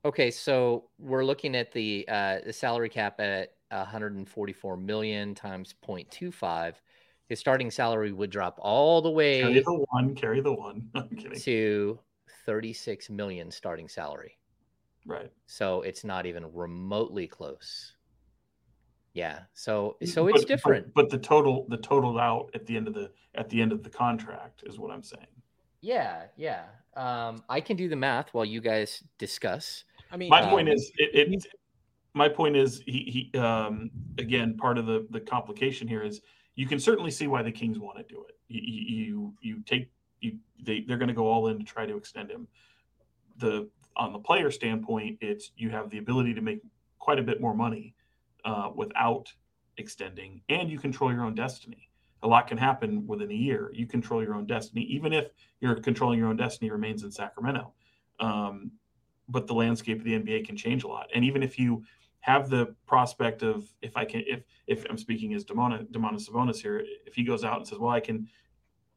Okay, 0.04 0.30
so 0.30 0.88
we're 0.98 1.24
looking 1.24 1.54
at 1.54 1.72
the 1.72 2.04
uh, 2.08 2.38
the 2.44 2.52
salary 2.52 2.88
cap 2.88 3.20
at 3.20 3.54
144 3.70 4.76
million 4.76 5.34
times 5.34 5.74
0.25 5.82 6.74
his 7.32 7.40
starting 7.40 7.70
salary 7.70 8.12
would 8.12 8.28
drop 8.28 8.58
all 8.60 9.00
the 9.00 9.10
way 9.10 9.40
carry 9.40 9.60
the 9.60 9.86
one, 9.90 10.14
carry 10.14 10.40
the 10.42 10.52
one. 10.52 10.86
I'm 10.94 11.08
kidding. 11.08 11.40
To 11.40 11.98
36 12.44 13.08
million 13.08 13.50
starting 13.50 13.88
salary. 13.88 14.36
Right. 15.06 15.30
So 15.46 15.80
it's 15.80 16.04
not 16.04 16.26
even 16.26 16.52
remotely 16.52 17.26
close. 17.26 17.94
Yeah. 19.14 19.40
So 19.52 19.96
so 20.04 20.28
it's 20.28 20.40
but, 20.40 20.48
different. 20.48 20.86
But, 20.94 21.08
but, 21.08 21.10
the 21.10 21.18
total 21.18 21.66
the 21.68 21.76
total 21.76 22.18
out 22.18 22.50
at 22.54 22.66
the 22.66 22.76
end 22.76 22.88
of 22.88 22.94
the 22.94 23.10
at 23.34 23.48
the 23.48 23.60
end 23.60 23.72
of 23.72 23.82
the 23.82 23.90
contract 23.90 24.62
is 24.66 24.78
what 24.78 24.90
I'm 24.90 25.02
saying. 25.02 25.26
Yeah, 25.80 26.24
yeah. 26.36 26.64
Um, 26.94 27.42
I 27.48 27.60
can 27.60 27.76
do 27.76 27.88
the 27.88 27.96
math 27.96 28.32
while 28.32 28.44
you 28.44 28.60
guys 28.60 29.02
discuss. 29.18 29.84
I 30.10 30.16
mean, 30.16 30.30
my 30.30 30.42
um, 30.42 30.50
point 30.50 30.68
is 30.68 30.90
it, 30.96 31.30
it 31.30 31.46
my 32.14 32.28
point 32.28 32.56
is 32.56 32.82
he, 32.86 33.30
he 33.32 33.38
um, 33.38 33.90
again 34.18 34.56
part 34.56 34.78
of 34.78 34.86
the 34.86 35.06
the 35.10 35.20
complication 35.20 35.86
here 35.86 36.02
is 36.02 36.20
you 36.54 36.66
can 36.66 36.78
certainly 36.78 37.10
see 37.10 37.26
why 37.26 37.42
the 37.42 37.52
Kings 37.52 37.78
want 37.78 37.98
to 37.98 38.04
do 38.04 38.24
it. 38.28 38.36
You 38.48 38.60
you, 38.62 39.34
you 39.40 39.62
take 39.66 39.90
you 40.20 40.38
they 40.62 40.84
they're 40.86 40.98
going 40.98 41.08
to 41.08 41.14
go 41.14 41.26
all 41.26 41.48
in 41.48 41.58
to 41.58 41.64
try 41.64 41.84
to 41.84 41.96
extend 41.96 42.30
him. 42.30 42.46
The 43.38 43.68
on 43.96 44.12
the 44.12 44.18
player 44.18 44.50
standpoint, 44.50 45.18
it's 45.20 45.50
you 45.56 45.68
have 45.70 45.90
the 45.90 45.98
ability 45.98 46.32
to 46.34 46.40
make 46.40 46.60
quite 46.98 47.18
a 47.18 47.22
bit 47.22 47.40
more 47.40 47.54
money 47.54 47.94
uh, 48.44 48.70
without 48.74 49.32
extending, 49.78 50.42
and 50.48 50.70
you 50.70 50.78
control 50.78 51.12
your 51.12 51.24
own 51.24 51.34
destiny. 51.34 51.88
A 52.22 52.28
lot 52.28 52.46
can 52.46 52.58
happen 52.58 53.06
within 53.06 53.30
a 53.30 53.34
year. 53.34 53.70
You 53.74 53.86
control 53.86 54.22
your 54.22 54.34
own 54.34 54.46
destiny, 54.46 54.82
even 54.82 55.12
if 55.12 55.28
you're 55.60 55.74
controlling 55.76 56.18
your 56.18 56.28
own 56.28 56.36
destiny 56.36 56.70
remains 56.70 57.02
in 57.02 57.10
Sacramento. 57.10 57.72
Um, 58.20 58.72
but 59.28 59.46
the 59.46 59.54
landscape 59.54 59.98
of 59.98 60.04
the 60.04 60.18
NBA 60.18 60.46
can 60.46 60.56
change 60.56 60.84
a 60.84 60.88
lot, 60.88 61.08
and 61.14 61.24
even 61.24 61.42
if 61.42 61.58
you 61.58 61.84
have 62.20 62.48
the 62.48 62.74
prospect 62.86 63.42
of 63.42 63.64
if 63.82 63.96
I 63.96 64.04
can 64.04 64.22
if 64.26 64.44
if 64.66 64.86
I'm 64.88 64.98
speaking 64.98 65.34
as 65.34 65.44
Demona 65.44 65.84
Demona 65.90 66.24
Sabonis 66.24 66.58
here, 66.58 66.84
if 67.06 67.14
he 67.14 67.24
goes 67.24 67.44
out 67.44 67.58
and 67.58 67.66
says, 67.66 67.78
"Well, 67.78 67.90
I 67.90 68.00
can 68.00 68.28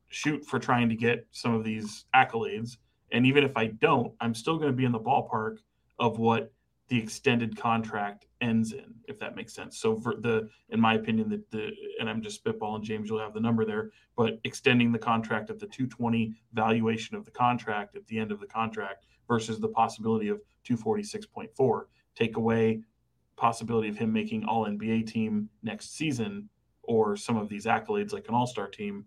shoot 0.10 0.46
for 0.46 0.60
trying 0.60 0.90
to 0.90 0.96
get 0.96 1.28
some 1.32 1.54
of 1.54 1.64
these 1.64 2.06
accolades," 2.14 2.78
and 3.12 3.26
even 3.26 3.44
if 3.44 3.58
I 3.58 3.68
don't, 3.68 4.14
I'm 4.20 4.36
still 4.36 4.58
going 4.58 4.72
to 4.72 4.76
be 4.76 4.86
in 4.86 4.92
the 4.92 5.00
ballpark 5.00 5.58
of 5.98 6.20
what 6.20 6.54
the 6.88 7.02
extended 7.02 7.58
contract 7.58 8.28
ends 8.42 8.74
in, 8.74 8.94
if 9.08 9.18
that 9.20 9.36
makes 9.36 9.54
sense. 9.54 9.80
So 9.80 9.96
for 9.96 10.16
the, 10.16 10.48
in 10.70 10.80
my 10.80 10.94
opinion, 10.94 11.30
that 11.30 11.50
the 11.50 11.72
and 12.00 12.10
I'm 12.10 12.22
just 12.22 12.44
spitballing, 12.44 12.84
James, 12.84 13.10
you'll 13.10 13.20
have 13.20 13.34
the 13.34 13.40
number 13.40 13.66
there, 13.66 13.92
but 14.16 14.40
extending 14.44 14.92
the 14.92 15.00
contract 15.00 15.50
at 15.50 15.60
the 15.60 15.66
220 15.66 16.36
valuation 16.54 17.16
of 17.16 17.26
the 17.26 17.32
contract 17.32 17.96
at 17.96 18.06
the 18.08 18.20
end 18.20 18.32
of 18.32 18.40
the 18.40 18.46
contract 18.46 19.06
versus 19.28 19.60
the 19.60 19.68
possibility 19.68 20.28
of 20.28 20.42
246.4. 20.68 21.86
Take 22.16 22.38
away 22.38 22.82
possibility 23.36 23.90
of 23.90 23.98
him 23.98 24.14
making 24.14 24.46
all 24.46 24.66
NBA 24.66 25.08
team 25.08 25.50
next 25.64 25.96
season 25.98 26.50
or 26.84 27.16
some 27.16 27.38
of 27.38 27.50
these 27.50 27.66
accolades 27.66 28.14
like 28.14 28.28
an 28.30 28.36
all-star 28.36 28.68
team, 28.68 29.06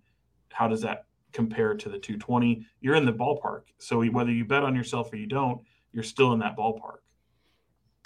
how 0.51 0.69
does 0.69 0.81
that 0.83 1.05
compare 1.33 1.75
to 1.75 1.89
the 1.89 1.99
220? 1.99 2.67
You're 2.81 2.97
in 2.97 3.07
the 3.07 3.13
ballpark. 3.13 3.63
So 3.79 4.05
whether 4.05 4.33
you 4.33 4.45
bet 4.45 4.65
on 4.65 4.75
yourself 4.75 5.13
or 5.13 5.17
you 5.17 5.27
don't, 5.27 5.61
you're 5.93 6.03
still 6.03 6.33
in 6.33 6.39
that 6.41 6.57
ballpark. 6.57 6.99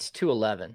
It's 0.02 0.10
211. 0.10 0.74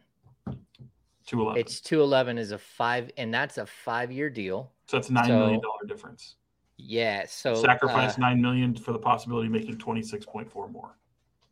211. 1.25 1.59
It's 1.59 1.81
211 1.81 2.37
is 2.37 2.51
a 2.53 2.57
5 2.57 3.11
and 3.17 3.33
that's 3.33 3.57
a 3.57 3.67
5-year 3.85 4.29
deal. 4.29 4.71
So 4.85 4.95
that's 4.95 5.09
nine 5.09 5.25
so, 5.25 5.37
million 5.37 5.59
dollar 5.59 5.85
difference. 5.85 6.35
Yeah, 6.77 7.25
so 7.27 7.53
sacrifice 7.55 8.13
uh, 8.13 8.21
9 8.21 8.41
million 8.41 8.73
for 8.73 8.93
the 8.93 8.99
possibility 8.99 9.47
of 9.47 9.51
making 9.51 9.79
26.4 9.79 10.71
more. 10.71 10.95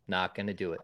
Not 0.07 0.35
going 0.35 0.47
to 0.47 0.53
do 0.53 0.71
it. 0.71 0.79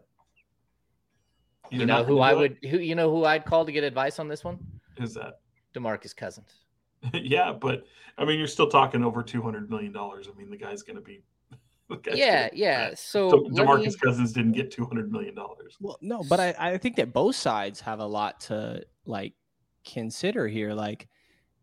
You're 1.70 1.80
you 1.80 1.86
know 1.86 2.04
who 2.04 2.18
I 2.18 2.34
would 2.34 2.58
who 2.68 2.76
you 2.76 2.94
know 2.94 3.10
who 3.10 3.24
I'd 3.24 3.46
call 3.46 3.64
to 3.64 3.72
get 3.72 3.84
advice 3.84 4.18
on 4.18 4.28
this 4.28 4.44
one? 4.44 4.58
Is 4.98 5.14
that? 5.14 5.40
DeMarcus 5.74 6.14
Cousins. 6.14 6.52
yeah, 7.14 7.54
but 7.58 7.84
I 8.18 8.26
mean 8.26 8.38
you're 8.38 8.46
still 8.46 8.68
talking 8.68 9.02
over 9.02 9.22
200 9.22 9.70
million 9.70 9.92
dollars. 9.92 10.28
I 10.30 10.36
mean 10.36 10.50
the 10.50 10.58
guy's 10.58 10.82
going 10.82 10.96
to 10.96 11.02
be 11.02 11.22
yeah, 12.12 12.48
yeah. 12.52 12.90
So, 12.94 13.30
so 13.30 13.36
Demarcus 13.50 13.86
me... 13.86 13.94
Cousins 14.02 14.32
didn't 14.32 14.52
get 14.52 14.70
two 14.70 14.84
hundred 14.84 15.10
million 15.10 15.34
dollars. 15.34 15.76
Well, 15.80 15.98
no, 16.00 16.22
but 16.28 16.40
I, 16.40 16.54
I 16.58 16.78
think 16.78 16.96
that 16.96 17.12
both 17.12 17.36
sides 17.36 17.80
have 17.80 18.00
a 18.00 18.06
lot 18.06 18.40
to 18.42 18.84
like 19.04 19.34
consider 19.84 20.48
here. 20.48 20.72
Like, 20.72 21.08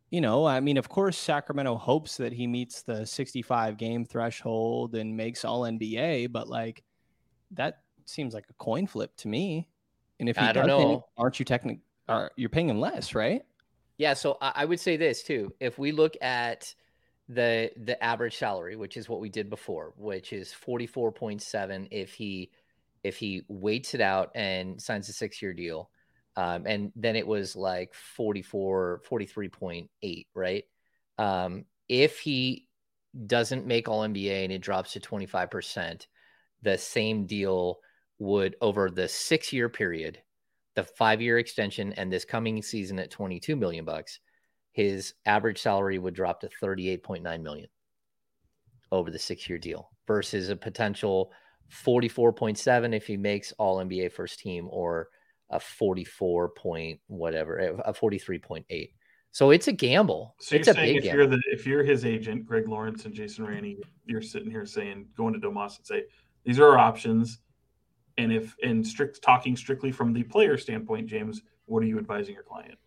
you 0.09 0.21
know, 0.21 0.45
I 0.45 0.59
mean, 0.59 0.77
of 0.77 0.89
course, 0.89 1.17
Sacramento 1.17 1.75
hopes 1.75 2.17
that 2.17 2.33
he 2.33 2.47
meets 2.47 2.81
the 2.81 3.05
sixty-five 3.05 3.77
game 3.77 4.05
threshold 4.05 4.95
and 4.95 5.15
makes 5.15 5.45
All 5.45 5.61
NBA, 5.61 6.31
but 6.31 6.47
like 6.47 6.83
that 7.51 7.81
seems 8.05 8.33
like 8.33 8.45
a 8.49 8.53
coin 8.53 8.87
flip 8.87 9.15
to 9.17 9.27
me. 9.27 9.67
And 10.19 10.27
if 10.27 10.37
he 10.37 10.45
I 10.45 10.51
don't 10.51 10.67
know, 10.67 11.05
aren't 11.17 11.39
you 11.39 11.45
technically 11.45 11.81
are 12.07 12.31
you're 12.35 12.49
paying 12.49 12.69
him 12.69 12.79
less, 12.79 13.15
right? 13.15 13.43
Yeah. 13.97 14.13
So 14.13 14.37
I 14.41 14.65
would 14.65 14.79
say 14.79 14.97
this 14.97 15.23
too. 15.23 15.53
If 15.59 15.77
we 15.77 15.91
look 15.91 16.15
at 16.21 16.73
the 17.29 17.71
the 17.77 18.03
average 18.03 18.35
salary, 18.35 18.75
which 18.75 18.97
is 18.97 19.07
what 19.07 19.19
we 19.19 19.29
did 19.29 19.49
before, 19.49 19.93
which 19.95 20.33
is 20.33 20.53
44.7 20.65 21.87
if 21.91 22.13
he 22.13 22.49
if 23.03 23.17
he 23.17 23.43
waits 23.47 23.93
it 23.93 24.01
out 24.01 24.31
and 24.35 24.81
signs 24.81 25.07
a 25.07 25.13
six 25.13 25.41
year 25.41 25.53
deal. 25.53 25.89
Um, 26.35 26.65
and 26.65 26.91
then 26.95 27.15
it 27.15 27.27
was 27.27 27.55
like 27.55 27.93
44, 27.93 29.01
43.8, 29.09 30.27
right? 30.33 30.63
Um, 31.17 31.65
if 31.89 32.19
he 32.19 32.67
doesn't 33.25 33.65
make 33.65 33.89
all 33.89 34.07
NBA 34.07 34.43
and 34.45 34.51
it 34.53 34.61
drops 34.61 34.93
to 34.93 34.99
25%, 34.99 36.07
the 36.61 36.77
same 36.77 37.25
deal 37.25 37.79
would 38.19 38.55
over 38.61 38.89
the 38.89 39.07
six 39.07 39.51
year 39.51 39.69
period, 39.69 40.21
the 40.75 40.83
five 40.83 41.21
year 41.21 41.39
extension 41.39 41.93
and 41.93 42.11
this 42.11 42.25
coming 42.25 42.61
season 42.61 42.99
at 42.99 43.11
22 43.11 43.55
million 43.55 43.83
bucks, 43.85 44.19
his 44.71 45.13
average 45.25 45.61
salary 45.61 45.99
would 45.99 46.13
drop 46.13 46.41
to 46.41 46.49
38.9 46.61 47.41
million 47.41 47.67
over 48.91 49.11
the 49.11 49.19
six 49.19 49.49
year 49.49 49.59
deal 49.59 49.89
versus 50.07 50.49
a 50.49 50.55
potential 50.55 51.31
44.7 51.71 52.95
if 52.95 53.05
he 53.05 53.17
makes 53.17 53.51
all 53.53 53.77
NBA 53.77 54.11
first 54.11 54.39
team 54.39 54.67
or 54.71 55.09
a 55.49 55.59
44 55.59 56.49
point 56.49 56.99
whatever, 57.07 57.59
eh, 57.59 57.71
a 57.85 57.93
43.8. 57.93 58.89
So 59.31 59.51
it's 59.51 59.67
a 59.67 59.71
gamble. 59.71 60.35
So 60.39 60.55
it's 60.55 60.67
you're 60.67 60.75
saying 60.75 60.97
if 60.97 61.03
gamble. 61.03 61.17
you're 61.17 61.27
the 61.27 61.41
if 61.51 61.67
you're 61.67 61.83
his 61.83 62.05
agent, 62.05 62.45
Greg 62.45 62.67
Lawrence 62.67 63.05
and 63.05 63.13
Jason 63.13 63.45
Ranney, 63.45 63.77
you're 64.05 64.21
sitting 64.21 64.49
here 64.49 64.65
saying, 64.65 65.07
going 65.15 65.33
to 65.33 65.39
Domas 65.39 65.77
and 65.77 65.85
say, 65.85 66.03
these 66.43 66.59
are 66.59 66.67
our 66.67 66.79
options. 66.79 67.39
And 68.17 68.33
if 68.33 68.55
in 68.59 68.83
strict 68.83 69.21
talking 69.21 69.55
strictly 69.55 69.91
from 69.91 70.13
the 70.13 70.23
player 70.23 70.57
standpoint, 70.57 71.07
James, 71.07 71.41
what 71.65 71.83
are 71.83 71.85
you 71.85 71.99
advising 71.99 72.33
your 72.33 72.43
client? 72.43 72.77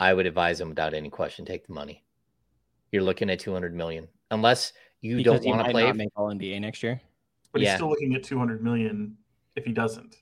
I 0.00 0.14
would 0.14 0.26
advise 0.26 0.60
him 0.60 0.70
without 0.70 0.94
any 0.94 1.10
question, 1.10 1.44
take 1.44 1.66
the 1.66 1.74
money. 1.74 2.02
You're 2.90 3.02
looking 3.02 3.28
at 3.28 3.38
200 3.38 3.74
million, 3.74 4.08
unless 4.30 4.72
you 5.02 5.18
because 5.18 5.42
don't 5.42 5.56
want 5.56 5.66
to 5.66 5.70
play. 5.70 5.84
Not 5.84 5.96
make 5.96 6.08
all 6.16 6.28
NBA 6.28 6.60
next 6.60 6.82
year, 6.82 7.00
but 7.52 7.60
yeah. 7.60 7.68
he's 7.68 7.76
still 7.76 7.90
looking 7.90 8.14
at 8.14 8.24
200 8.24 8.64
million 8.64 9.16
if 9.54 9.64
he 9.64 9.72
doesn't. 9.72 10.16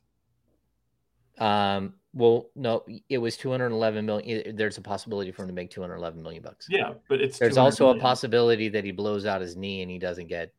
Um. 1.39 1.95
Well, 2.15 2.49
no, 2.57 2.85
it 3.09 3.19
was 3.19 3.37
211 3.37 4.05
million. 4.05 4.57
There's 4.57 4.77
a 4.79 4.81
possibility 4.81 5.31
for 5.31 5.43
him 5.43 5.49
to 5.49 5.55
make 5.55 5.71
211 5.71 6.21
million 6.21 6.43
bucks. 6.43 6.67
Yeah, 6.69 6.95
but 7.09 7.21
it's 7.21 7.39
there's 7.39 7.59
also 7.59 7.85
million. 7.85 8.01
a 8.01 8.03
possibility 8.03 8.69
that 8.71 8.83
he 8.83 8.91
blows 8.91 9.25
out 9.25 9.41
his 9.41 9.57
knee 9.57 9.83
and 9.83 9.91
he 9.91 9.99
doesn't 9.99 10.27
get, 10.27 10.53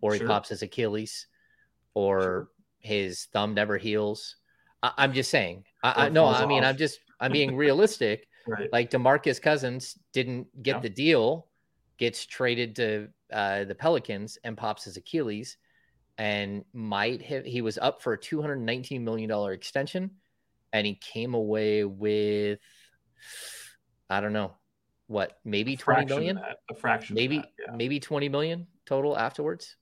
or 0.00 0.14
he 0.14 0.18
sure. 0.18 0.26
pops 0.26 0.48
his 0.48 0.62
Achilles, 0.62 1.28
or 1.92 2.20
sure. 2.20 2.48
his 2.80 3.26
thumb 3.32 3.54
never 3.54 3.78
heals. 3.78 4.36
I, 4.82 5.04
am 5.04 5.12
just 5.12 5.30
saying. 5.30 5.64
I, 5.82 6.06
I 6.06 6.08
no, 6.08 6.26
I 6.26 6.46
mean, 6.46 6.64
off. 6.64 6.70
I'm 6.70 6.76
just 6.76 6.98
I'm 7.20 7.32
being 7.32 7.54
realistic. 7.54 8.26
Right. 8.46 8.70
Like 8.72 8.90
Demarcus 8.90 9.40
Cousins 9.40 9.98
didn't 10.12 10.62
get 10.62 10.76
yeah. 10.76 10.80
the 10.80 10.88
deal, 10.90 11.46
gets 11.98 12.26
traded 12.26 12.76
to 12.76 13.08
uh, 13.32 13.64
the 13.64 13.74
Pelicans 13.74 14.38
and 14.44 14.56
pops 14.56 14.84
his 14.84 14.96
Achilles, 14.96 15.56
and 16.18 16.64
might 16.72 17.22
have 17.22 17.44
he 17.44 17.62
was 17.62 17.78
up 17.78 18.02
for 18.02 18.12
a 18.12 18.18
two 18.18 18.40
hundred 18.40 18.60
nineteen 18.60 19.02
million 19.02 19.28
dollar 19.28 19.52
extension, 19.52 20.10
and 20.72 20.86
he 20.86 20.94
came 20.94 21.34
away 21.34 21.84
with 21.84 22.58
I 24.10 24.20
don't 24.20 24.34
know 24.34 24.52
what 25.06 25.38
maybe 25.44 25.76
twenty 25.76 26.04
million, 26.04 26.38
a 26.70 26.74
fraction, 26.74 27.14
maybe 27.14 27.38
that, 27.38 27.48
yeah. 27.58 27.76
maybe 27.76 27.98
twenty 27.98 28.28
million 28.28 28.66
total 28.84 29.16
afterwards. 29.16 29.76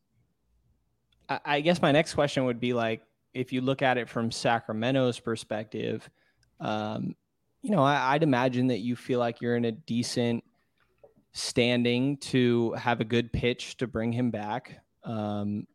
I, 1.29 1.41
I 1.45 1.61
guess 1.63 1.83
my 1.83 1.91
next 1.91 2.15
question 2.15 2.45
would 2.45 2.61
be 2.61 2.73
like 2.75 3.03
if 3.35 3.53
you 3.53 3.61
look 3.61 3.83
at 3.83 3.99
it 3.99 4.09
from 4.09 4.31
Sacramento's 4.31 5.19
perspective. 5.19 6.09
Um, 6.61 7.17
you 7.63 7.71
know, 7.71 7.83
I, 7.83 8.15
would 8.15 8.25
imagine 8.25 8.67
that 8.69 8.81
you 8.81 8.97
feel 8.97 9.21
like 9.21 9.41
you're 9.41 9.57
in 9.57 9.65
a 9.65 9.73
decent 9.73 10.43
standing 11.33 12.17
to 12.19 12.73
have 12.73 13.01
a 13.01 13.05
good 13.05 13.33
pitch 13.33 13.77
to 13.79 13.87
bring 13.87 14.13
him 14.13 14.31
back. 14.31 14.81
Um, 15.05 15.67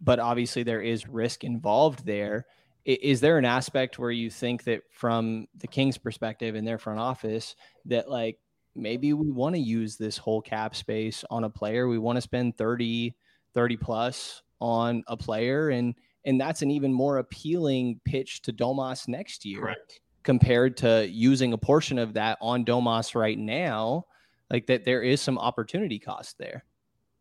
but 0.00 0.18
obviously, 0.18 0.62
there 0.62 0.82
is 0.82 1.08
risk 1.08 1.42
involved 1.42 2.04
there. 2.04 2.46
Is 2.84 3.20
there 3.20 3.38
an 3.38 3.44
aspect 3.44 3.98
where 3.98 4.10
you 4.10 4.30
think 4.30 4.64
that, 4.64 4.82
from 4.92 5.46
the 5.56 5.66
Kings' 5.66 5.98
perspective 5.98 6.54
in 6.54 6.64
their 6.64 6.78
front 6.78 7.00
office, 7.00 7.56
that 7.86 8.10
like 8.10 8.38
maybe 8.74 9.12
we 9.12 9.30
want 9.30 9.54
to 9.54 9.60
use 9.60 9.96
this 9.96 10.16
whole 10.16 10.40
cap 10.40 10.74
space 10.74 11.24
on 11.30 11.44
a 11.44 11.50
player? 11.50 11.88
We 11.88 11.98
want 11.98 12.16
to 12.16 12.22
spend 12.22 12.56
30, 12.56 13.14
30 13.54 13.76
plus 13.76 14.42
on 14.60 15.04
a 15.06 15.16
player, 15.16 15.70
and 15.70 15.94
and 16.24 16.38
that's 16.38 16.60
an 16.62 16.70
even 16.70 16.92
more 16.92 17.18
appealing 17.18 18.00
pitch 18.04 18.42
to 18.42 18.52
Domas 18.52 19.08
next 19.08 19.44
year. 19.44 19.60
Correct 19.60 20.00
compared 20.22 20.76
to 20.78 21.08
using 21.08 21.52
a 21.52 21.58
portion 21.58 21.98
of 21.98 22.14
that 22.14 22.38
on 22.40 22.64
Domas 22.64 23.14
right 23.14 23.38
now. 23.38 24.06
Like 24.50 24.66
that, 24.66 24.84
there 24.84 25.02
is 25.02 25.20
some 25.20 25.38
opportunity 25.38 25.98
cost 25.98 26.38
there. 26.38 26.64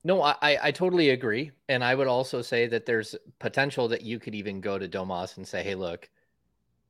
No, 0.03 0.21
I, 0.21 0.35
I 0.41 0.71
totally 0.71 1.09
agree. 1.09 1.51
And 1.67 1.83
I 1.83 1.93
would 1.93 2.07
also 2.07 2.41
say 2.41 2.67
that 2.67 2.85
there's 2.85 3.15
potential 3.39 3.87
that 3.89 4.01
you 4.01 4.17
could 4.17 4.33
even 4.33 4.61
go 4.61 4.79
to 4.79 4.87
Domas 4.87 5.37
and 5.37 5.47
say, 5.47 5.61
hey, 5.61 5.75
look, 5.75 6.09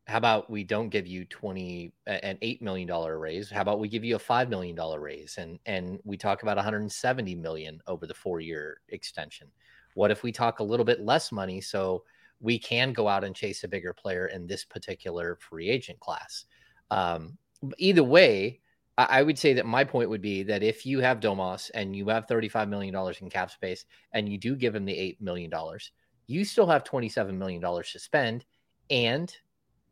how 0.09 0.17
about 0.17 0.49
we 0.49 0.63
don't 0.63 0.89
give 0.89 1.05
you 1.05 1.23
20 1.25 1.93
an 2.07 2.37
8 2.41 2.61
million 2.63 2.87
dollar 2.87 3.19
raise 3.19 3.49
how 3.51 3.61
about 3.61 3.79
we 3.79 3.87
give 3.87 4.03
you 4.03 4.15
a 4.15 4.19
5 4.19 4.49
million 4.49 4.75
dollar 4.75 4.99
raise 4.99 5.37
and 5.37 5.59
and 5.67 5.99
we 6.03 6.17
talk 6.17 6.41
about 6.41 6.57
170 6.57 7.35
million 7.35 7.79
over 7.85 8.07
the 8.07 8.13
4 8.13 8.39
year 8.39 8.81
extension 8.89 9.47
what 9.93 10.09
if 10.09 10.23
we 10.23 10.31
talk 10.31 10.59
a 10.59 10.63
little 10.63 10.83
bit 10.83 11.01
less 11.01 11.31
money 11.31 11.61
so 11.61 12.03
we 12.39 12.57
can 12.57 12.93
go 12.93 13.07
out 13.07 13.23
and 13.23 13.35
chase 13.35 13.63
a 13.63 13.67
bigger 13.67 13.93
player 13.93 14.27
in 14.27 14.47
this 14.47 14.63
particular 14.63 15.37
free 15.41 15.69
agent 15.69 15.99
class 15.99 16.45
um, 16.91 17.37
either 17.77 18.03
way 18.03 18.59
I, 18.97 19.19
I 19.19 19.23
would 19.23 19.37
say 19.37 19.53
that 19.53 19.65
my 19.65 19.83
point 19.83 20.09
would 20.09 20.21
be 20.21 20.43
that 20.43 20.63
if 20.63 20.85
you 20.85 20.99
have 20.99 21.19
Domas 21.19 21.71
and 21.73 21.95
you 21.95 22.07
have 22.09 22.27
35 22.27 22.69
million 22.69 22.93
dollars 22.93 23.21
in 23.21 23.29
cap 23.29 23.51
space 23.51 23.85
and 24.13 24.27
you 24.27 24.37
do 24.37 24.55
give 24.55 24.75
him 24.75 24.85
the 24.85 24.97
8 24.97 25.21
million 25.21 25.49
dollars 25.49 25.91
you 26.27 26.45
still 26.45 26.67
have 26.67 26.83
27 26.83 27.37
million 27.37 27.61
dollars 27.61 27.91
to 27.91 27.99
spend 27.99 28.45
and 28.89 29.35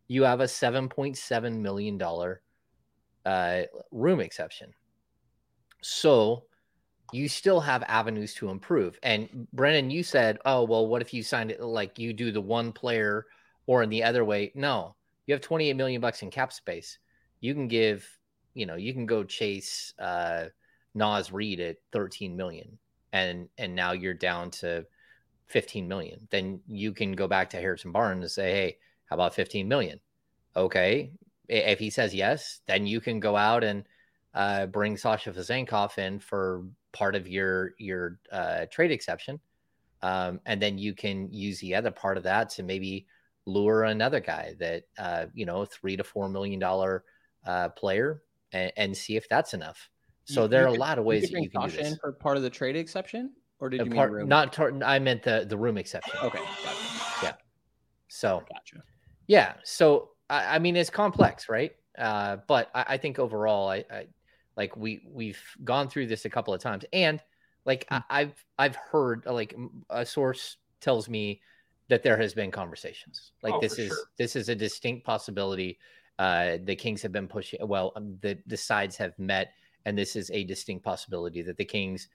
you 0.08 0.24
have 0.24 0.40
a 0.40 0.46
$7.7 0.46 1.60
million 1.60 2.02
uh, 3.26 3.62
room 3.92 4.20
exception. 4.20 4.72
So 5.82 6.46
you 7.12 7.28
still 7.28 7.60
have 7.60 7.84
avenues 7.88 8.34
to 8.36 8.50
improve. 8.50 9.00
And 9.04 9.48
Brenden, 9.56 9.92
you 9.92 10.04
said, 10.04 10.40
oh, 10.46 10.64
well, 10.64 10.88
what 10.88 11.02
if 11.02 11.14
you 11.14 11.24
signed 11.24 11.52
it 11.52 11.62
like 11.62 12.00
you 12.00 12.14
do 12.14 12.32
the 12.32 12.42
one 12.42 12.72
player 12.72 13.26
or 13.66 13.84
in 13.84 13.90
the 13.90 14.04
other 14.04 14.26
way? 14.26 14.52
No, 14.56 14.96
you 15.26 15.34
have 15.34 15.42
28 15.42 15.74
million 15.76 16.02
bucks 16.02 16.22
in 16.22 16.32
cap 16.32 16.52
space. 16.52 17.00
You 17.40 17.54
can 17.54 17.68
give, 17.68 18.08
you 18.54 18.66
know, 18.66 18.76
you 18.76 18.94
can 18.94 19.06
go 19.06 19.24
chase 19.24 19.94
uh, 20.00 20.46
Naz 20.96 21.32
Reid 21.32 21.60
at 21.60 21.78
13 21.92 22.36
million 22.36 22.78
and 23.14 23.48
and 23.58 23.76
now 23.76 23.92
you're 23.92 24.14
down 24.14 24.52
to 24.52 24.86
15 25.48 25.88
million. 25.88 26.28
Then 26.30 26.60
you 26.68 26.92
can 26.92 27.14
go 27.14 27.28
back 27.28 27.50
to 27.52 27.58
Harrison 27.58 27.92
Barnes 27.92 28.24
and 28.24 28.32
say, 28.32 28.52
hey, 28.52 28.78
how 29.06 29.16
about 29.16 29.34
15 29.34 29.68
million? 29.68 30.00
Okay. 30.56 31.12
If 31.48 31.80
he 31.80 31.90
says 31.90 32.14
yes, 32.14 32.60
then 32.68 32.86
you 32.86 33.00
can 33.00 33.22
go 33.22 33.38
out 33.38 33.64
and 33.64 33.86
uh, 34.34 34.66
bring 34.66 34.98
Sasha 34.98 35.32
Vezenkov 35.32 35.98
in 35.98 36.20
for 36.20 36.66
part 36.98 37.16
of 37.16 37.28
your 37.28 37.74
your 37.78 38.20
uh, 38.32 38.66
trade 38.72 38.92
exception, 38.92 39.40
um, 40.02 40.40
and 40.46 40.62
then 40.62 40.78
you 40.78 40.94
can 40.94 41.32
use 41.32 41.60
the 41.60 41.76
other 41.76 41.92
part 41.92 42.18
of 42.18 42.24
that 42.24 42.50
to 42.50 42.64
maybe 42.64 43.06
lure 43.46 43.84
another 43.84 44.20
guy 44.20 44.56
that 44.60 44.84
uh, 44.98 45.26
you 45.34 45.46
know 45.46 45.64
three 45.66 45.96
to 45.96 46.04
four 46.04 46.28
million 46.28 46.60
dollar 46.60 47.04
uh, 47.46 47.70
player 47.70 48.24
and, 48.52 48.72
and, 48.76 48.98
see 48.98 49.16
if 49.16 49.30
that's 49.30 49.54
enough. 49.54 49.90
So 50.26 50.44
you, 50.44 50.48
there 50.50 50.64
are 50.66 50.68
a 50.68 50.74
lot 50.74 50.98
of 50.98 51.06
ways 51.06 51.24
you 51.24 51.36
that 51.36 51.44
you 51.44 51.50
can 51.50 51.70
do 51.70 51.78
this. 51.78 51.98
for 52.02 52.12
part 52.12 52.36
of 52.36 52.44
the 52.44 52.50
trade 52.50 52.76
exception, 52.76 53.32
or 53.60 53.70
did 53.70 53.86
you 53.86 53.92
part, 53.92 54.10
mean 54.10 54.22
room? 54.22 54.30
not? 54.30 54.52
Tar- 54.52 54.74
I 54.84 55.00
meant 55.00 55.24
the 55.24 55.46
the 55.48 55.58
room 55.58 55.78
exception. 55.78 56.14
Okay, 56.24 56.40
gotcha. 56.40 56.78
yeah. 57.24 57.34
So 58.08 58.44
gotcha. 58.50 58.84
Yeah. 59.28 59.54
So 59.64 60.10
I, 60.30 60.56
I 60.56 60.60
mean, 60.60 60.76
it's 60.76 60.90
complex, 60.90 61.48
right? 61.48 61.74
Uh, 61.98 62.38
but 62.48 62.70
I, 62.76 62.86
I, 62.90 62.98
think 62.98 63.18
overall, 63.18 63.70
I, 63.70 63.84
I, 63.92 64.08
like 64.58 64.76
we 64.76 65.02
we've 65.10 65.42
gone 65.64 65.88
through 65.88 66.08
this 66.08 66.26
a 66.26 66.30
couple 66.30 66.54
of 66.54 66.60
times, 66.60 66.84
and 66.92 67.22
like 67.66 67.88
mm. 67.90 68.04
I, 68.10 68.20
have 68.20 68.46
I've 68.58 68.76
heard 68.76 69.26
like 69.26 69.56
a 69.90 70.06
source 70.06 70.58
tells 70.82 71.08
me 71.08 71.42
that 71.88 72.04
there 72.04 72.18
has 72.18 72.34
been 72.34 72.52
conversations. 72.52 73.32
Like 73.44 73.54
oh, 73.54 73.62
this 73.62 73.80
is 73.80 73.90
sure. 73.90 73.98
this 74.18 74.36
is 74.36 74.50
a 74.50 74.56
distinct 74.56 75.06
possibility. 75.06 75.80
Uh, 76.20 76.58
the 76.64 76.76
Kings 76.76 77.02
have 77.04 77.12
been 77.12 77.28
pushing. 77.28 77.66
Well, 77.66 77.94
um, 77.96 78.18
the 78.22 78.38
the 78.48 78.58
sides 78.58 78.98
have 78.98 79.18
met, 79.20 79.54
and 79.86 79.98
this 79.98 80.16
is 80.16 80.32
a 80.32 80.44
distinct 80.44 80.84
possibility 80.84 81.44
that 81.44 81.58
the 81.58 81.66
Kings 81.66 82.10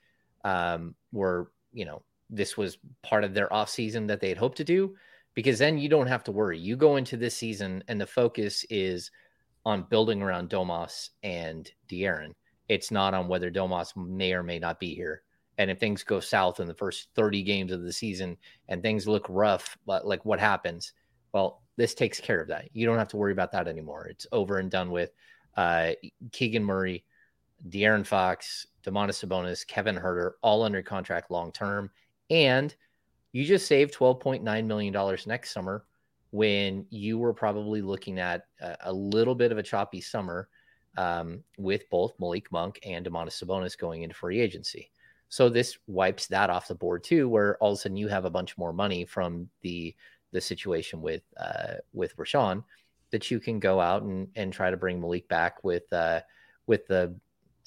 um, 0.45 0.95
were, 1.13 1.53
you 1.73 1.85
know, 1.85 2.03
this 2.29 2.57
was 2.57 2.79
part 3.03 3.23
of 3.23 3.33
their 3.33 3.53
off 3.53 3.71
season 3.71 4.07
that 4.09 4.21
they 4.21 4.29
had 4.29 4.39
hoped 4.39 4.57
to 4.57 4.65
do 4.65 4.97
because 5.35 5.59
then 5.59 5.79
you 5.79 5.89
don't 5.89 6.09
have 6.09 6.25
to 6.25 6.33
worry. 6.33 6.59
You 6.59 6.77
go 6.77 6.97
into 6.97 7.17
this 7.17 7.37
season 7.37 7.85
and 7.89 8.01
the 8.01 8.07
focus 8.07 8.65
is 8.69 9.11
on 9.65 9.87
building 9.89 10.23
around 10.23 10.51
Domas 10.51 11.11
and 11.23 11.71
De'Aaron. 11.89 12.33
It's 12.69 12.91
not 12.91 13.15
on 13.15 13.29
whether 13.29 13.51
Domas 13.51 13.97
may 13.97 14.33
or 14.33 14.43
may 14.43 14.59
not 14.59 14.81
be 14.81 14.95
here. 14.95 15.23
And 15.59 15.71
if 15.71 15.79
things 15.79 16.03
go 16.03 16.21
south 16.21 16.61
in 16.61 16.67
the 16.67 16.75
first 16.75 17.09
30 17.15 17.43
games 17.43 17.73
of 17.73 17.83
the 17.83 17.93
season 17.93 18.37
and 18.69 18.83
things 18.83 19.07
look 19.07 19.27
rough, 19.29 19.77
but 19.87 20.07
like 20.07 20.25
what 20.25 20.41
happens? 20.41 20.93
Well, 21.33 21.63
this 21.77 21.95
takes 21.95 22.21
care 22.21 22.41
of 22.41 22.49
that. 22.49 22.69
You 22.73 22.87
don't 22.87 22.99
have 22.99 23.09
to 23.09 23.17
worry 23.17 23.33
about 23.33 23.53
that 23.53 23.69
anymore. 23.69 24.07
It's 24.07 24.27
over 24.33 24.59
and 24.59 24.71
done 24.71 24.91
with. 24.91 25.11
Uh, 25.57 25.93
Keegan 26.33 26.65
Murray, 26.65 27.05
De'Aaron 27.69 28.07
Fox, 28.07 28.67
Domantas 28.83 29.25
Sabonis, 29.25 29.67
Kevin 29.67 29.97
Huerter, 29.97 30.33
all 30.43 30.63
under 30.63 30.83
contract 30.83 31.31
long 31.31 31.53
term. 31.53 31.91
And– 32.31 32.75
you 33.33 33.45
just 33.45 33.67
saved 33.67 33.95
$12.9 33.95 34.67
million 34.67 35.19
next 35.27 35.51
summer 35.51 35.85
when 36.33 36.87
you 36.91 37.19
were 37.19 37.33
probably 37.33 37.83
looking 37.83 38.19
at 38.19 38.47
a, 38.61 38.77
a 38.87 38.93
little 38.93 39.35
bit 39.35 39.53
of 39.53 39.59
a 39.59 39.63
choppy 39.63 40.01
summer 40.01 40.49
um, 40.97 41.45
with 41.59 41.89
both 41.91 42.15
Malik 42.19 42.51
Monk 42.51 42.81
and 42.85 43.07
Domantas 43.07 43.43
Sabonis 43.43 43.79
going 43.79 44.03
into 44.03 44.15
free 44.15 44.41
agency. 44.41 44.91
So 45.29 45.49
this 45.49 45.79
wipes 45.87 46.27
that 46.27 46.51
off 46.51 46.69
the 46.69 46.75
board 46.75 47.05
too, 47.05 47.29
where 47.29 47.57
all 47.59 47.73
of 47.73 47.79
a 47.79 47.81
sudden 47.81 47.97
you 47.97 48.09
have 48.09 48.25
a 48.25 48.31
bunch 48.31 48.59
more 48.59 48.73
money 48.73 49.05
from 49.05 49.49
the 49.63 49.95
the 50.33 50.41
situation 50.41 51.03
with 51.03 51.23
uh, 51.37 51.75
with 51.93 52.17
Richaun 52.17 52.65
that 53.11 53.31
you 53.31 53.39
can 53.39 53.61
go 53.61 53.81
out 53.81 54.03
and, 54.03 54.29
and 54.35 54.53
try 54.53 54.71
to 54.71 54.77
bring 54.77 55.01
Malik 55.01 55.29
back 55.29 55.63
with 55.63 55.91
uh, 55.93 56.21
with 56.67 56.87
the 56.87 57.15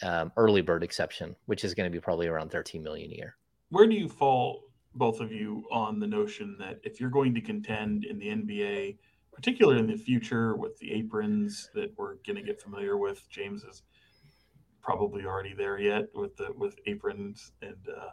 um, 0.03 0.31
early 0.37 0.61
bird 0.61 0.83
exception, 0.83 1.35
which 1.45 1.63
is 1.63 1.73
going 1.73 1.89
to 1.89 1.95
be 1.95 2.01
probably 2.01 2.27
around 2.27 2.51
13 2.51 2.83
million 2.83 3.11
a 3.11 3.15
year. 3.15 3.35
Where 3.69 3.87
do 3.87 3.95
you 3.95 4.09
fall 4.09 4.64
both 4.95 5.19
of 5.19 5.31
you 5.31 5.65
on 5.71 5.99
the 5.99 6.07
notion 6.07 6.55
that 6.59 6.79
if 6.83 6.99
you're 6.99 7.09
going 7.09 7.33
to 7.35 7.41
contend 7.41 8.05
in 8.05 8.17
the 8.17 8.27
NBA, 8.27 8.97
particularly 9.33 9.79
in 9.79 9.87
the 9.87 9.97
future 9.97 10.55
with 10.55 10.77
the 10.79 10.91
aprons 10.91 11.69
that 11.75 11.91
we're 11.97 12.15
going 12.25 12.37
to 12.37 12.41
get 12.41 12.61
familiar 12.61 12.97
with, 12.97 13.29
James 13.29 13.63
is 13.63 13.83
probably 14.81 15.25
already 15.25 15.53
there 15.53 15.79
yet 15.79 16.05
with 16.13 16.37
the 16.37 16.53
with 16.55 16.75
aprons 16.85 17.51
and 17.61 17.75
uh, 17.89 18.09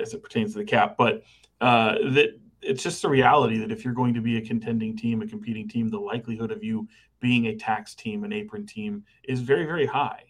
as 0.00 0.14
it 0.14 0.22
pertains 0.22 0.52
to 0.52 0.58
the 0.58 0.64
cap, 0.64 0.96
but 0.96 1.22
uh, 1.60 1.94
that 2.10 2.38
it's 2.62 2.82
just 2.82 3.04
a 3.04 3.08
reality 3.08 3.58
that 3.58 3.70
if 3.70 3.84
you're 3.84 3.94
going 3.94 4.14
to 4.14 4.20
be 4.20 4.36
a 4.36 4.40
contending 4.40 4.96
team, 4.96 5.22
a 5.22 5.26
competing 5.26 5.68
team, 5.68 5.88
the 5.88 5.98
likelihood 5.98 6.50
of 6.50 6.62
you 6.62 6.88
being 7.20 7.46
a 7.46 7.56
tax 7.56 7.94
team, 7.94 8.24
an 8.24 8.32
apron 8.32 8.66
team, 8.66 9.04
is 9.24 9.40
very 9.40 9.64
very 9.64 9.86
high. 9.86 10.24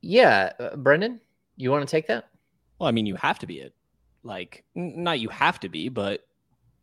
Yeah, 0.00 0.52
uh, 0.58 0.76
Brenden, 0.76 1.20
you 1.56 1.70
want 1.70 1.86
to 1.86 1.90
take 1.90 2.06
that? 2.08 2.31
Well, 2.82 2.88
I 2.88 2.92
mean, 2.92 3.06
you 3.06 3.14
have 3.14 3.38
to 3.38 3.46
be 3.46 3.60
it. 3.60 3.74
Like, 4.24 4.64
not 4.74 5.20
you 5.20 5.28
have 5.28 5.60
to 5.60 5.68
be, 5.68 5.88
but 5.88 6.26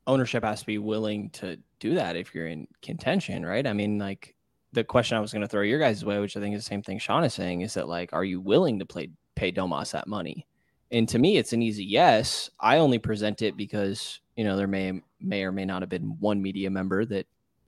ownership 0.07 0.45
has 0.45 0.61
to 0.61 0.65
be 0.65 0.77
willing 0.77 1.29
to 1.31 1.57
do 1.81 1.95
that 1.95 2.15
if 2.15 2.33
you're 2.33 2.47
in 2.47 2.69
contention, 2.81 3.45
right? 3.45 3.67
I 3.67 3.73
mean, 3.73 3.99
like 3.99 4.33
the 4.71 4.85
question 4.85 5.17
I 5.17 5.19
was 5.19 5.33
going 5.33 5.41
to 5.41 5.47
throw 5.49 5.61
your 5.61 5.77
guys' 5.77 6.05
way, 6.05 6.17
which 6.19 6.37
I 6.37 6.39
think 6.39 6.55
is 6.55 6.63
the 6.63 6.69
same 6.69 6.81
thing 6.83 6.99
Sean 6.99 7.25
is 7.25 7.33
saying, 7.33 7.63
is 7.63 7.73
that 7.73 7.89
like, 7.89 8.13
are 8.13 8.23
you 8.23 8.39
willing 8.39 8.79
to 8.79 8.85
play 8.85 9.09
pay 9.35 9.51
Domas 9.51 9.91
that 9.91 10.07
money? 10.07 10.47
And 10.89 11.07
to 11.09 11.19
me, 11.19 11.35
it's 11.35 11.51
an 11.51 11.61
easy 11.61 11.83
yes. 11.83 12.49
I 12.61 12.77
only 12.77 12.97
present 12.97 13.41
it 13.41 13.57
because 13.57 14.21
you 14.37 14.45
know 14.45 14.55
there 14.55 14.67
may 14.67 15.01
may 15.19 15.43
or 15.43 15.51
may 15.51 15.65
not 15.65 15.81
have 15.81 15.89
been 15.89 16.15
one 16.21 16.41
media 16.41 16.69
member 16.69 17.03
that 17.03 17.27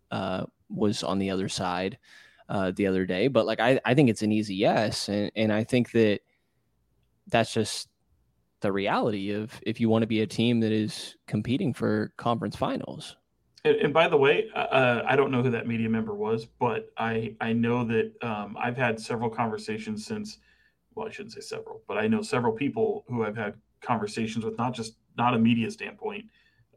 uh, 0.10 0.46
was 0.70 1.04
on 1.04 1.20
the 1.20 1.32
other 1.32 1.50
side 1.50 1.98
uh, 2.48 2.72
the 2.74 2.88
other 2.88 3.06
day, 3.06 3.28
but 3.28 3.46
like 3.46 3.60
I, 3.60 3.82
I 3.84 3.94
think 3.94 4.10
it's 4.10 4.22
an 4.22 4.32
easy 4.32 4.56
yes, 4.56 5.10
and 5.10 5.34
and 5.36 5.52
I 5.52 5.66
think 5.66 5.92
that 5.92 6.22
that's 7.28 7.54
just 7.54 7.90
the 8.62 8.72
reality 8.72 9.32
of 9.32 9.60
if 9.64 9.80
you 9.80 9.90
want 9.90 10.04
to 10.04 10.08
be 10.08 10.22
a 10.22 10.28
team 10.28 10.60
that 10.62 10.72
is 10.72 11.16
competing 11.28 11.74
for 11.74 12.14
conference 12.18 12.56
finals. 12.56 13.18
And, 13.64 13.76
and 13.78 13.94
by 13.94 14.08
the 14.08 14.18
way, 14.18 14.50
uh, 14.56 14.60
uh, 14.60 15.06
I 15.08 15.16
don't 15.16 15.32
know 15.32 15.44
who 15.44 15.52
that 15.52 15.68
media 15.68 15.90
member 15.90 16.16
was, 16.16 16.46
but 16.46 16.92
I 16.98 17.36
I 17.42 17.54
know 17.54 17.84
that 17.86 18.14
um, 18.24 18.58
I've 18.60 18.78
had 18.78 19.00
several 19.00 19.30
conversations 19.30 20.06
since. 20.06 20.40
Well, 20.94 21.08
I 21.08 21.12
shouldn't 21.12 21.34
say 21.34 21.42
several, 21.42 21.82
but 21.88 21.98
I 21.98 22.08
know 22.08 22.22
several 22.22 22.54
people 22.54 23.06
who 23.08 23.24
I've 23.24 23.38
had 23.38 23.54
conversations 23.82 24.44
with, 24.44 24.58
not 24.58 24.74
just 24.74 24.96
not 25.18 25.34
a 25.34 25.40
media 25.40 25.72
standpoint, 25.72 26.26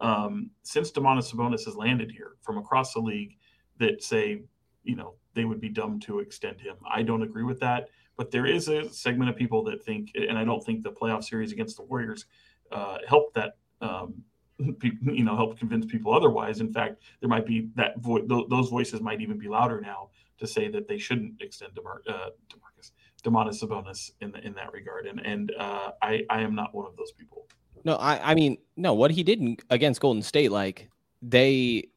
um, 0.00 0.50
since 0.62 0.92
Domantas 0.92 1.32
Sabonis 1.32 1.64
has 1.64 1.74
landed 1.74 2.12
here 2.12 2.36
from 2.40 2.58
across 2.58 2.92
the 2.92 3.00
league, 3.00 3.36
that 3.78 4.04
say, 4.04 4.42
you 4.84 4.94
know, 4.94 5.14
they 5.34 5.44
would 5.44 5.60
be 5.60 5.68
dumb 5.68 5.98
to 6.00 6.20
extend 6.20 6.60
him. 6.60 6.76
I 6.88 7.02
don't 7.02 7.22
agree 7.22 7.42
with 7.42 7.58
that. 7.60 7.88
But 8.16 8.30
there 8.30 8.46
is 8.46 8.68
a 8.68 8.88
segment 8.90 9.30
of 9.30 9.36
people 9.36 9.64
that 9.64 9.84
think, 9.84 10.12
and 10.14 10.38
I 10.38 10.44
don't 10.44 10.64
think 10.64 10.82
the 10.82 10.92
playoff 10.92 11.24
series 11.24 11.52
against 11.52 11.76
the 11.76 11.82
Warriors 11.82 12.26
uh, 12.70 12.98
helped 13.06 13.34
that. 13.34 13.56
Um, 13.80 14.22
you 14.82 15.24
know, 15.24 15.34
help 15.34 15.58
convince 15.58 15.84
people 15.84 16.14
otherwise. 16.14 16.60
In 16.60 16.72
fact, 16.72 17.02
there 17.20 17.28
might 17.28 17.44
be 17.44 17.70
that 17.74 17.98
vo- 17.98 18.20
th- 18.20 18.46
those 18.48 18.68
voices 18.68 19.00
might 19.00 19.20
even 19.20 19.36
be 19.36 19.48
louder 19.48 19.80
now 19.80 20.10
to 20.38 20.46
say 20.46 20.68
that 20.68 20.86
they 20.86 20.96
shouldn't 20.96 21.42
extend 21.42 21.74
DeMar- 21.74 22.02
uh, 22.08 22.30
Demarcus, 22.48 22.92
Domantas 23.24 23.60
Sabonis 23.60 24.12
in 24.20 24.30
the, 24.30 24.38
in 24.46 24.54
that 24.54 24.72
regard. 24.72 25.06
And 25.06 25.20
and 25.26 25.52
uh, 25.58 25.90
I 26.02 26.24
I 26.30 26.40
am 26.40 26.54
not 26.54 26.72
one 26.72 26.86
of 26.86 26.96
those 26.96 27.10
people. 27.10 27.48
No, 27.84 27.96
I 27.96 28.30
I 28.30 28.34
mean 28.34 28.58
no. 28.76 28.94
What 28.94 29.10
he 29.10 29.24
did 29.24 29.62
against 29.70 30.00
Golden 30.00 30.22
State, 30.22 30.52
like 30.52 30.88
they 31.20 31.88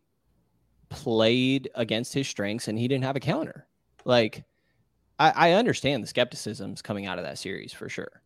played 0.90 1.70
against 1.76 2.14
his 2.14 2.28
strengths, 2.28 2.68
and 2.68 2.78
he 2.78 2.88
didn't 2.88 3.04
have 3.04 3.16
a 3.16 3.20
counter. 3.20 3.68
Like 4.04 4.46
I, 5.20 5.50
I 5.50 5.52
understand 5.54 6.04
the 6.04 6.08
skepticisms 6.08 6.82
coming 6.82 7.06
out 7.06 7.18
of 7.18 7.26
that 7.26 7.38
series 7.38 7.74
for 7.74 7.90
sure. 7.90 8.22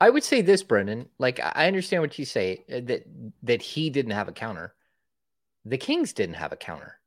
I 0.00 0.10
would 0.10 0.24
say 0.24 0.42
this, 0.42 0.62
Brenden. 0.62 1.08
Like 1.18 1.40
I 1.40 1.66
understand 1.66 2.02
what 2.02 2.18
you 2.18 2.24
say 2.24 2.64
uh, 2.70 2.80
that 2.84 3.04
that 3.42 3.62
he 3.62 3.90
didn't 3.90 4.12
have 4.12 4.28
a 4.28 4.32
counter. 4.32 4.74
The 5.64 5.78
Kings 5.78 6.12
didn't 6.12 6.36
have 6.36 6.52
a 6.52 6.56
counter 6.56 7.00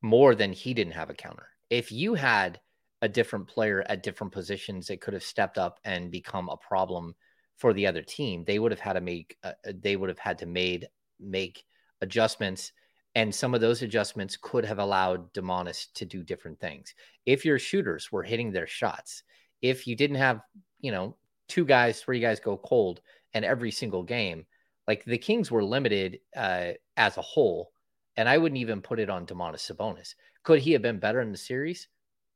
more 0.00 0.34
than 0.34 0.52
he 0.52 0.72
didn't 0.74 0.92
have 0.92 1.10
a 1.10 1.14
counter. 1.14 1.48
If 1.68 1.90
you 1.90 2.14
had 2.14 2.60
a 3.02 3.08
different 3.08 3.48
player 3.48 3.84
at 3.88 4.02
different 4.02 4.32
positions 4.32 4.86
that 4.86 5.00
could 5.00 5.14
have 5.14 5.22
stepped 5.22 5.58
up 5.58 5.78
and 5.84 6.10
become 6.10 6.48
a 6.48 6.56
problem 6.56 7.14
for 7.56 7.72
the 7.72 7.86
other 7.86 8.02
team, 8.02 8.44
they 8.44 8.58
would 8.58 8.72
have 8.72 8.80
had 8.80 8.94
to 8.94 9.00
make 9.00 9.36
uh, 9.42 9.52
uh 9.66 9.72
they 9.80 9.96
would 9.96 10.08
have 10.08 10.18
had 10.18 10.38
to 10.38 10.46
made 10.46 10.88
make 11.18 11.64
adjustments 12.00 12.72
and 13.14 13.34
some 13.34 13.54
of 13.54 13.60
those 13.60 13.82
adjustments 13.82 14.38
could 14.40 14.64
have 14.64 14.78
allowed 14.78 15.32
Domantas 15.32 15.86
to 15.94 16.04
do 16.04 16.22
different 16.22 16.60
things. 16.60 16.94
If 17.26 17.44
your 17.44 17.58
shooters 17.58 18.12
were 18.12 18.22
hitting 18.22 18.52
their 18.52 18.66
shots, 18.66 19.22
if 19.62 19.86
you 19.86 19.96
didn't 19.96 20.16
have, 20.16 20.40
you 20.80 20.92
know, 20.92 21.16
two 21.48 21.64
guys, 21.64 22.00
three 22.00 22.20
guys 22.20 22.40
go 22.40 22.56
cold 22.56 23.00
and 23.34 23.44
every 23.44 23.70
single 23.70 24.02
game, 24.02 24.46
like 24.86 25.04
the 25.04 25.18
Kings 25.18 25.50
were 25.50 25.64
limited 25.64 26.20
uh, 26.36 26.72
as 26.96 27.16
a 27.16 27.22
whole. 27.22 27.72
And 28.16 28.28
I 28.28 28.38
wouldn't 28.38 28.60
even 28.60 28.82
put 28.82 28.98
it 28.98 29.10
on 29.10 29.26
Domantas 29.26 29.70
Sabonis. 29.70 30.14
Could 30.42 30.60
he 30.60 30.72
have 30.72 30.82
been 30.82 30.98
better 30.98 31.20
in 31.20 31.32
the 31.32 31.38
series? 31.38 31.88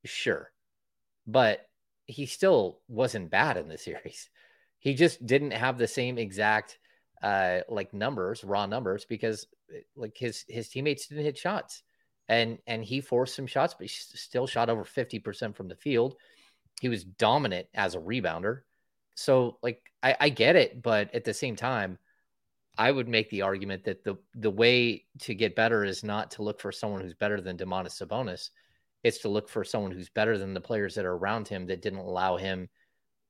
Sure. 0.04 0.50
But 1.26 1.66
he 2.06 2.26
still 2.26 2.80
wasn't 2.88 3.30
bad 3.30 3.56
in 3.56 3.68
the 3.68 3.78
series. 3.78 4.30
He 4.78 4.94
just 4.94 5.24
didn't 5.24 5.52
have 5.52 5.78
the 5.78 5.86
same 5.86 6.18
exact 6.18 6.78
uh, 7.22 7.60
like 7.68 7.94
numbers, 7.94 8.42
raw 8.42 8.66
numbers, 8.66 9.04
because 9.04 9.46
like 9.96 10.16
his 10.16 10.44
his 10.48 10.68
teammates 10.68 11.06
didn't 11.06 11.24
hit 11.24 11.38
shots, 11.38 11.82
and 12.28 12.58
and 12.66 12.84
he 12.84 13.00
forced 13.00 13.34
some 13.34 13.46
shots, 13.46 13.74
but 13.74 13.86
he 13.86 13.88
still 13.88 14.46
shot 14.46 14.70
over 14.70 14.84
fifty 14.84 15.18
percent 15.18 15.56
from 15.56 15.68
the 15.68 15.76
field. 15.76 16.16
He 16.80 16.88
was 16.88 17.04
dominant 17.04 17.68
as 17.74 17.94
a 17.94 18.00
rebounder. 18.00 18.62
So 19.14 19.58
like 19.62 19.80
I, 20.02 20.16
I 20.20 20.28
get 20.30 20.56
it, 20.56 20.82
but 20.82 21.14
at 21.14 21.24
the 21.24 21.34
same 21.34 21.56
time, 21.56 21.98
I 22.78 22.90
would 22.90 23.08
make 23.08 23.30
the 23.30 23.42
argument 23.42 23.84
that 23.84 24.04
the 24.04 24.16
the 24.34 24.50
way 24.50 25.04
to 25.20 25.34
get 25.34 25.56
better 25.56 25.84
is 25.84 26.02
not 26.02 26.30
to 26.32 26.42
look 26.42 26.60
for 26.60 26.72
someone 26.72 27.00
who's 27.00 27.14
better 27.14 27.40
than 27.40 27.56
Domantas 27.56 28.02
Sabonis. 28.02 28.50
It's 29.04 29.18
to 29.18 29.28
look 29.28 29.48
for 29.48 29.64
someone 29.64 29.90
who's 29.90 30.08
better 30.08 30.38
than 30.38 30.54
the 30.54 30.60
players 30.60 30.94
that 30.94 31.04
are 31.04 31.16
around 31.16 31.48
him 31.48 31.66
that 31.66 31.82
didn't 31.82 31.98
allow 31.98 32.36
him 32.36 32.68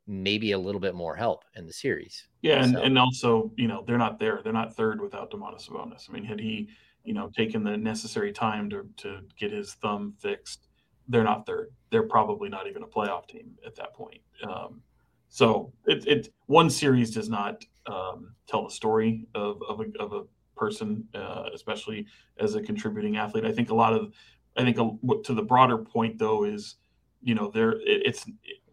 maybe 0.06 0.52
a 0.52 0.58
little 0.58 0.80
bit 0.80 0.94
more 0.94 1.14
help 1.14 1.44
in 1.54 1.66
the 1.66 1.72
series. 1.72 2.26
Yeah, 2.42 2.62
and, 2.62 2.74
so. 2.74 2.82
and 2.82 2.98
also, 2.98 3.52
you 3.56 3.68
know, 3.68 3.84
they're 3.86 3.98
not 3.98 4.18
there. 4.18 4.40
They're 4.42 4.52
not 4.52 4.74
third 4.74 5.00
without 5.00 5.30
Domantas 5.30 5.68
Sabonis. 5.68 6.08
I 6.08 6.12
mean, 6.12 6.24
had 6.24 6.40
he, 6.40 6.68
you 7.04 7.14
know, 7.14 7.30
taken 7.36 7.62
the 7.62 7.76
necessary 7.76 8.32
time 8.32 8.68
to 8.70 8.86
to 8.98 9.20
get 9.38 9.52
his 9.52 9.74
thumb 9.74 10.14
fixed, 10.18 10.68
they're 11.08 11.24
not 11.24 11.46
third. 11.46 11.70
They're 11.90 12.02
probably 12.02 12.48
not 12.48 12.66
even 12.66 12.82
a 12.82 12.86
playoff 12.86 13.28
team 13.28 13.56
at 13.66 13.74
that 13.76 13.94
point. 13.94 14.20
Um, 14.48 14.80
so 15.28 15.72
it, 15.86 16.06
it 16.06 16.28
one 16.46 16.68
series 16.68 17.10
does 17.10 17.28
not 17.28 17.64
um, 17.86 18.34
tell 18.46 18.64
the 18.64 18.70
story 18.70 19.26
of 19.34 19.62
of 19.68 19.80
a, 19.80 20.02
of 20.02 20.12
a 20.12 20.22
person, 20.56 21.04
uh, 21.14 21.48
especially 21.54 22.06
as 22.38 22.54
a 22.54 22.62
contributing 22.62 23.16
athlete. 23.16 23.44
I 23.44 23.52
think 23.52 23.70
a 23.70 23.74
lot 23.74 23.92
of, 23.92 24.12
I 24.56 24.62
think 24.62 24.78
a, 24.78 24.90
to 25.24 25.34
the 25.34 25.42
broader 25.42 25.78
point 25.78 26.18
though 26.18 26.44
is, 26.44 26.76
you 27.22 27.34
know, 27.34 27.50
there 27.50 27.72
it, 27.72 28.02
it's 28.06 28.26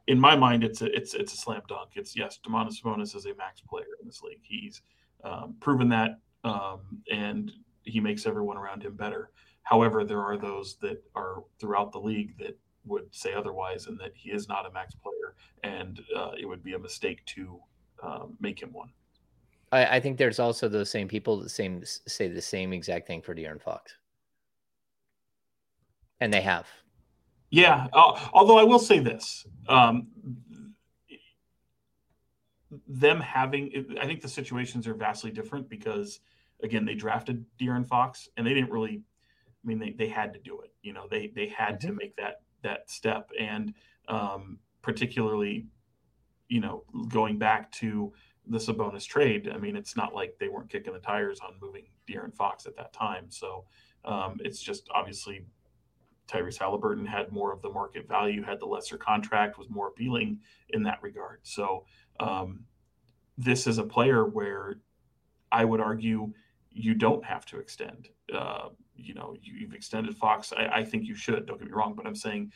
in 0.10 0.20
my 0.20 0.36
mind, 0.36 0.64
it's 0.64 0.82
a 0.82 0.88
it's 0.96 1.14
it's 1.14 1.34
a 1.34 1.38
slam 1.38 1.62
dunk. 1.68 1.92
It's 1.94 2.16
yes, 2.16 2.40
Domantas 2.44 2.82
Sabonis 2.82 3.16
is 3.16 3.26
a 3.26 3.36
max 3.36 3.62
player 3.62 3.86
in 4.02 4.08
this 4.08 4.24
league. 4.24 4.42
He's 4.42 4.82
um, 5.24 5.56
proven 5.60 5.88
that, 5.90 6.20
um, 6.44 6.80
and 7.12 7.52
he 7.84 8.00
makes 8.00 8.26
everyone 8.26 8.58
around 8.58 8.82
him 8.82 8.96
better. 8.96 9.30
However, 9.62 10.04
there 10.04 10.22
are 10.22 10.36
those 10.36 10.78
that 10.82 11.04
are 11.16 11.44
throughout 11.60 11.92
the 11.92 12.00
league 12.00 12.36
that 12.40 12.58
would 12.86 13.06
say 13.12 13.36
otherwise, 13.36 13.86
and 13.86 14.00
that 14.00 14.12
he 14.16 14.32
is 14.32 14.48
not 14.48 14.66
a 14.66 14.72
max 14.72 14.96
player, 14.96 15.36
and 15.64 16.02
uh, 16.16 16.32
it 16.40 16.48
would 16.48 16.64
be 16.64 16.74
a 16.74 16.80
mistake 16.80 17.24
to 17.26 17.60
um, 18.02 18.36
make 18.40 18.60
him 18.60 18.74
one. 18.74 18.90
I, 19.72 19.98
I, 19.98 20.00
think 20.00 20.18
there's 20.18 20.40
also 20.40 20.68
those 20.68 20.90
same 20.90 21.08
people 21.08 21.40
that 21.42 21.50
same 21.50 21.84
say 21.86 22.28
the 22.28 22.42
same 22.42 22.74
exact 22.74 23.06
thing 23.06 23.22
for 23.22 23.36
De'Aaron 23.36 23.62
Fox, 23.62 23.96
and 26.20 26.34
they 26.34 26.42
have. 26.42 26.66
Yeah, 27.52 27.88
uh, 27.94 28.30
although 28.32 28.58
I 28.58 28.64
will 28.64 28.80
say 28.80 29.00
this, 29.00 29.46
um, 29.68 30.08
them 32.88 33.20
having, 33.20 33.98
I 34.00 34.06
think 34.06 34.22
the 34.22 34.28
situations 34.28 34.88
are 34.88 34.94
vastly 34.94 35.32
different 35.32 35.68
because, 35.70 36.20
again, 36.62 36.86
they 36.86 36.94
drafted 36.94 37.44
De'Aaron 37.60 37.88
Fox 37.88 38.30
and 38.38 38.46
they 38.46 38.54
didn't 38.54 38.70
really, 38.70 39.02
I 39.64 39.68
mean, 39.68 39.80
they, 39.80 39.92
they 39.92 40.08
had 40.08 40.34
to 40.34 40.40
do 40.40 40.62
it. 40.62 40.72
You 40.84 40.94
know, 40.94 41.08
they 41.10 41.32
they 41.36 41.48
had 41.48 41.80
mm-hmm. 41.80 41.88
to 41.88 41.94
make 41.94 42.16
that 42.18 42.42
that 42.62 42.90
step, 42.90 43.32
and 43.40 43.74
um, 44.08 44.60
particularly, 44.82 45.66
you 46.48 46.62
know, 46.62 46.84
going 47.10 47.38
back 47.38 47.72
to 47.74 48.14
the 48.48 48.58
Sabonis 48.58 49.06
trade. 49.06 49.50
I 49.54 49.58
mean, 49.58 49.76
it's 49.76 49.96
not 49.98 50.14
like 50.16 50.36
they 50.40 50.48
weren't 50.48 50.70
kicking 50.70 50.94
the 50.94 51.00
tires 51.00 51.40
on 51.40 51.56
moving 51.62 51.86
De'Aaron 52.08 52.34
Fox 52.34 52.66
at 52.66 52.76
that 52.78 52.94
time. 52.94 53.26
So 53.30 53.66
um, 54.06 54.40
it's 54.44 54.62
just 54.62 54.88
obviously 54.94 55.46
Tyrese 56.30 56.60
Halliburton 56.60 57.06
had 57.06 57.32
more 57.32 57.52
of 57.52 57.62
the 57.62 57.70
market 57.70 58.08
value, 58.08 58.44
had 58.44 58.60
the 58.60 58.66
lesser 58.66 58.98
contract, 58.98 59.58
was 59.58 59.70
more 59.70 59.88
appealing 59.88 60.40
in 60.70 60.84
that 60.84 61.00
regard. 61.02 61.40
So 61.44 61.86
um, 62.20 62.66
this 63.38 63.68
is 63.68 63.78
a 63.78 63.84
player 63.84 64.26
where 64.26 64.76
I 65.52 65.66
would 65.66 65.82
argue 65.82 66.32
you 66.72 66.94
don't 66.94 67.24
have 67.26 67.46
to 67.48 67.60
extend. 67.60 68.10
Uh, 68.32 68.70
you 68.96 69.14
know, 69.14 69.36
you, 69.42 69.66
have 69.66 69.74
extended 69.74 70.16
Fox. 70.16 70.54
I, 70.56 70.68
I, 70.68 70.84
think 70.84 71.06
you 71.06 71.16
should. 71.16 71.46
Don't 71.46 71.58
get 71.58 71.68
me 71.68 71.74
wrong, 71.74 71.94
but 71.96 72.06
I'm 72.06 72.16
saying 72.16 72.52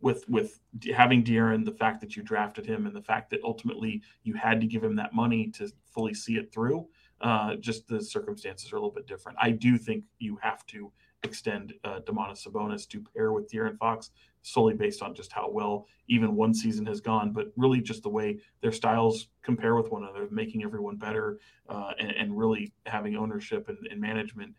with 0.00 0.28
with 0.28 0.60
having 0.94 1.24
De'Aaron, 1.24 1.64
the 1.64 1.72
fact 1.72 2.00
that 2.02 2.16
you 2.16 2.22
drafted 2.22 2.66
him, 2.66 2.86
and 2.86 2.94
the 2.94 3.02
fact 3.02 3.30
that 3.30 3.40
ultimately 3.42 4.02
you 4.22 4.34
had 4.34 4.60
to 4.60 4.66
give 4.66 4.84
him 4.84 4.94
that 4.96 5.14
money 5.14 5.48
to 5.52 5.72
fully 5.86 6.14
see 6.14 6.34
it 6.34 6.52
through. 6.52 6.86
Uh, 7.22 7.56
just 7.56 7.88
the 7.88 8.00
circumstances 8.00 8.72
are 8.72 8.76
a 8.76 8.78
little 8.78 8.94
bit 8.94 9.06
different. 9.06 9.38
I 9.40 9.50
do 9.50 9.78
think 9.78 10.04
you 10.18 10.38
have 10.42 10.66
to 10.66 10.92
extend 11.22 11.74
uh, 11.84 12.00
Domantas 12.00 12.46
Sabonis 12.46 12.88
to 12.88 13.02
pair 13.14 13.32
with 13.32 13.50
De'Aaron 13.50 13.76
Fox 13.78 14.10
solely 14.42 14.74
based 14.74 15.02
on 15.02 15.12
just 15.14 15.32
how 15.32 15.50
well 15.50 15.88
even 16.08 16.36
one 16.36 16.54
season 16.54 16.86
has 16.86 17.00
gone, 17.00 17.32
but 17.32 17.52
really 17.56 17.80
just 17.80 18.04
the 18.04 18.08
way 18.08 18.38
their 18.60 18.70
styles 18.70 19.26
compare 19.42 19.74
with 19.74 19.90
one 19.90 20.04
another, 20.04 20.28
making 20.30 20.62
everyone 20.62 20.96
better 20.96 21.38
uh, 21.68 21.92
and, 21.98 22.12
and, 22.12 22.38
really 22.38 22.72
having 22.86 23.16
ownership 23.16 23.68
and, 23.68 23.78
and, 23.90 24.00
management 24.00 24.54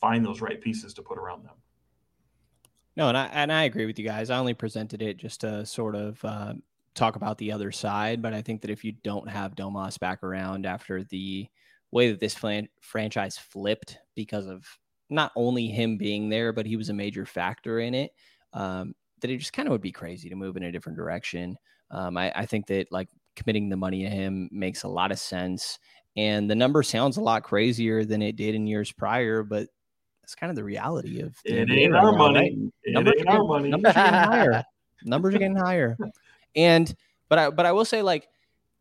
find 0.00 0.24
those 0.24 0.40
right 0.40 0.60
pieces 0.60 0.94
to 0.94 1.02
put 1.02 1.18
around 1.18 1.44
them. 1.44 1.54
No, 2.96 3.08
and 3.08 3.18
I 3.18 3.26
and 3.26 3.52
I 3.52 3.64
agree 3.64 3.84
with 3.84 3.98
you 3.98 4.06
guys. 4.06 4.30
I 4.30 4.38
only 4.38 4.54
presented 4.54 5.02
it 5.02 5.16
just 5.16 5.40
to 5.40 5.66
sort 5.66 5.96
of 5.96 6.24
uh, 6.24 6.54
talk 6.94 7.16
about 7.16 7.36
the 7.38 7.50
other 7.50 7.72
side, 7.72 8.22
but 8.22 8.32
I 8.32 8.42
think 8.42 8.60
that 8.62 8.70
if 8.70 8.84
you 8.84 8.92
don't 8.92 9.28
have 9.28 9.56
Domas 9.56 9.98
back 9.98 10.22
around 10.22 10.66
after 10.66 11.02
the 11.02 11.48
way 11.90 12.10
that 12.10 12.20
this 12.20 12.36
franchise 12.80 13.38
flipped 13.38 13.98
because 14.14 14.46
of 14.46 14.64
not 15.10 15.32
only 15.36 15.68
him 15.68 15.96
being 15.96 16.28
there, 16.28 16.52
but 16.52 16.66
he 16.66 16.76
was 16.76 16.88
a 16.88 16.94
major 16.94 17.26
factor 17.26 17.80
in 17.80 17.94
it. 17.94 18.12
Um, 18.52 18.94
that 19.20 19.30
it 19.30 19.38
just 19.38 19.52
kind 19.52 19.68
of 19.68 19.72
would 19.72 19.80
be 19.80 19.92
crazy 19.92 20.28
to 20.28 20.36
move 20.36 20.56
in 20.56 20.64
a 20.64 20.72
different 20.72 20.96
direction. 20.96 21.56
Um, 21.90 22.16
I, 22.16 22.32
I, 22.34 22.46
think 22.46 22.66
that 22.66 22.90
like 22.90 23.08
committing 23.34 23.68
the 23.68 23.76
money 23.76 24.02
to 24.02 24.10
him 24.10 24.48
makes 24.50 24.82
a 24.82 24.88
lot 24.88 25.12
of 25.12 25.18
sense. 25.18 25.78
And 26.16 26.50
the 26.50 26.54
number 26.54 26.82
sounds 26.82 27.16
a 27.16 27.20
lot 27.20 27.42
crazier 27.42 28.04
than 28.04 28.22
it 28.22 28.36
did 28.36 28.54
in 28.54 28.66
years 28.66 28.90
prior, 28.92 29.42
but 29.42 29.68
that's 30.22 30.34
kind 30.34 30.50
of 30.50 30.56
the 30.56 30.64
reality 30.64 31.20
of 31.20 31.36
it 31.44 31.70
ain't 31.70 31.94
our 31.94 32.10
now, 32.10 32.18
money. 32.18 32.40
Right? 32.40 32.72
It 32.82 32.94
numbers 32.94 33.14
ain't 33.18 33.28
our 33.28 33.44
money. 33.44 33.68
Numbers 33.68 33.92
are 33.92 33.94
getting 33.94 34.30
higher. 34.30 34.64
numbers 35.04 35.34
are 35.34 35.38
getting 35.38 35.56
higher. 35.56 35.96
And 36.56 36.94
but 37.28 37.38
I 37.38 37.50
but 37.50 37.66
I 37.66 37.72
will 37.72 37.84
say 37.84 38.02
like 38.02 38.28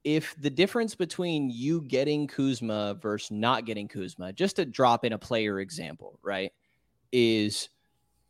if 0.05 0.35
the 0.39 0.51
difference 0.51 0.93
between 0.93 1.49
you 1.49 1.81
getting 1.81 2.27
Kuzma 2.27 2.93
versus 3.01 3.31
not 3.31 3.65
getting 3.65 3.87
Kuzma, 3.87 4.31
just 4.31 4.55
to 4.57 4.65
drop 4.65 5.03
in 5.03 5.13
a 5.13 5.17
player 5.17 5.59
example, 5.59 6.19
right, 6.21 6.53
is 7.11 7.69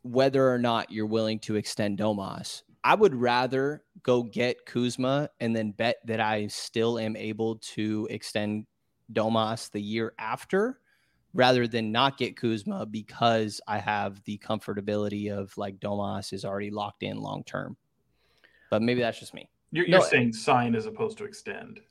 whether 0.02 0.50
or 0.50 0.58
not 0.58 0.90
you're 0.90 1.06
willing 1.06 1.38
to 1.40 1.58
extend 1.58 2.00
Domas. 2.00 2.64
I 2.86 2.96
would 2.96 3.14
rather 3.14 3.84
go 4.04 4.24
get 4.24 4.66
Kuzma 4.66 5.30
and 5.42 5.54
then 5.54 5.72
bet 5.72 5.98
that 6.06 6.22
I 6.22 6.48
still 6.48 6.98
am 6.98 7.18
able 7.18 7.58
to 7.58 8.08
extend 8.10 8.68
Domas 9.12 9.70
the 9.70 9.82
year 9.82 10.14
after 10.18 10.80
rather 11.34 11.68
than 11.68 11.92
not 11.92 12.18
get 12.18 12.38
Kuzma 12.38 12.86
because 12.86 13.60
I 13.68 13.80
have 13.80 14.24
the 14.24 14.38
comfortability 14.38 15.30
of 15.30 15.58
like 15.58 15.82
Domas 15.82 16.32
is 16.32 16.46
already 16.46 16.72
locked 16.72 17.04
in 17.04 17.18
long 17.18 17.44
term. 17.44 17.76
But 18.70 18.82
maybe 18.82 19.02
that's 19.02 19.20
just 19.20 19.34
me. 19.34 19.50
You're, 19.72 19.86
you're 19.88 20.00
no, 20.00 20.06
saying 20.06 20.34
sign 20.34 20.76
as 20.76 20.86
opposed 20.86 21.18
to 21.18 21.26
extend, 21.26 21.82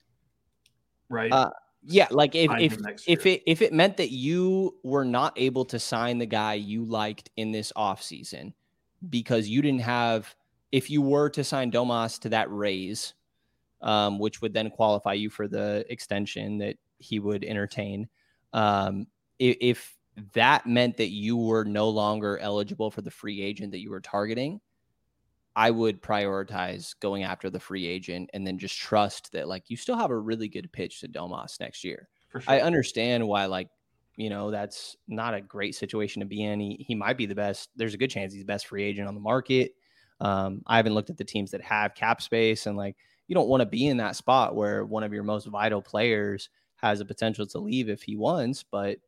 right? 1.09 1.33
Uh, 1.33 1.51
yeah, 1.87 2.09
like 2.11 2.35
if 2.35 2.51
if 2.59 2.79
if 3.07 3.27
it 3.27 3.43
if 3.47 3.61
it 3.61 3.73
meant 3.73 3.99
that 3.99 4.11
you 4.11 4.77
were 4.83 5.05
not 5.05 5.35
able 5.37 5.65
to 5.67 5.79
sign 5.79 6.19
the 6.19 6.27
guy 6.27 6.55
you 6.55 6.85
liked 6.85 7.31
in 7.37 7.53
this 7.53 7.73
offseason 7.77 8.55
because 9.11 9.49
you 9.49 9.61
didn't 9.61 9.83
have 9.83 10.35
if 10.73 10.91
you 10.91 11.03
were 11.03 11.29
to 11.31 11.45
sign 11.45 11.71
Domas 11.71 12.19
to 12.21 12.31
that 12.31 12.51
raise, 12.51 13.15
um, 13.81 14.19
which 14.19 14.41
would 14.41 14.55
then 14.55 14.71
qualify 14.71 15.13
you 15.13 15.31
for 15.31 15.47
the 15.47 15.85
extension 15.89 16.59
that 16.59 16.77
he 16.99 17.21
would 17.21 17.45
entertain. 17.45 18.09
Um, 18.53 19.07
if, 19.39 19.57
if 19.61 19.97
that 20.33 20.67
meant 20.67 20.97
that 20.97 21.11
you 21.11 21.37
were 21.37 21.65
no 21.65 21.89
longer 21.91 22.39
eligible 22.39 22.91
for 22.91 23.03
the 23.03 23.11
free 23.11 23.43
agent 23.43 23.73
that 23.73 23.81
you 23.81 23.91
were 23.91 24.01
targeting, 24.01 24.61
I 25.57 25.71
would 25.71 26.03
prioritize 26.03 26.95
going 27.01 27.23
after 27.23 27.49
the 27.49 27.61
free 27.61 27.87
agent 27.87 28.31
and 28.35 28.47
then 28.47 28.59
just 28.59 28.77
trust 28.77 29.33
that 29.33 29.49
like 29.49 29.65
you 29.69 29.77
still 29.77 29.97
have 29.97 30.11
a 30.11 30.19
really 30.19 30.49
good 30.49 30.73
pitch 30.73 31.01
to 31.01 31.09
Domas 31.09 31.61
next 31.61 31.85
year. 31.85 32.09
Sure. 32.33 32.43
I 32.49 32.61
understand 32.61 33.27
why 33.27 33.47
like 33.47 33.69
you 34.17 34.31
know 34.31 34.51
that's 34.51 34.97
not 35.07 35.35
a 35.35 35.41
great 35.41 35.75
situation 35.75 36.21
to 36.21 36.27
be 36.27 36.43
in. 36.43 36.59
He 36.61 36.85
he 36.87 36.95
might 36.95 37.17
be 37.17 37.27
the 37.27 37.35
best. 37.35 37.71
There's 37.77 37.95
a 37.95 37.99
good 37.99 38.11
chance 38.11 38.33
he's 38.33 38.43
the 38.43 38.47
best 38.47 38.67
free 38.67 38.83
agent 38.83 39.09
on 39.09 39.15
the 39.15 39.21
market. 39.21 39.75
Um, 40.21 40.63
I 40.67 40.77
haven't 40.77 40.95
looked 40.95 41.11
at 41.11 41.17
the 41.17 41.25
teams 41.25 41.51
that 41.53 41.63
have 41.63 41.95
cap 41.95 42.23
space 42.23 42.67
and 42.67 42.77
like 42.77 42.97
you 43.27 43.35
don't 43.35 43.49
want 43.49 43.61
to 43.61 43.67
be 43.67 43.87
in 43.87 43.97
that 43.99 44.17
spot 44.17 44.55
where 44.55 44.85
one 44.85 45.03
of 45.03 45.13
your 45.13 45.23
most 45.23 45.47
vital 45.47 45.83
players 45.83 46.51
has 46.77 47.01
a 47.01 47.05
potential 47.05 47.47
to 47.47 47.59
leave 47.59 47.89
if 47.89 48.03
he 48.03 48.17
wants, 48.17 48.63
but 48.63 48.99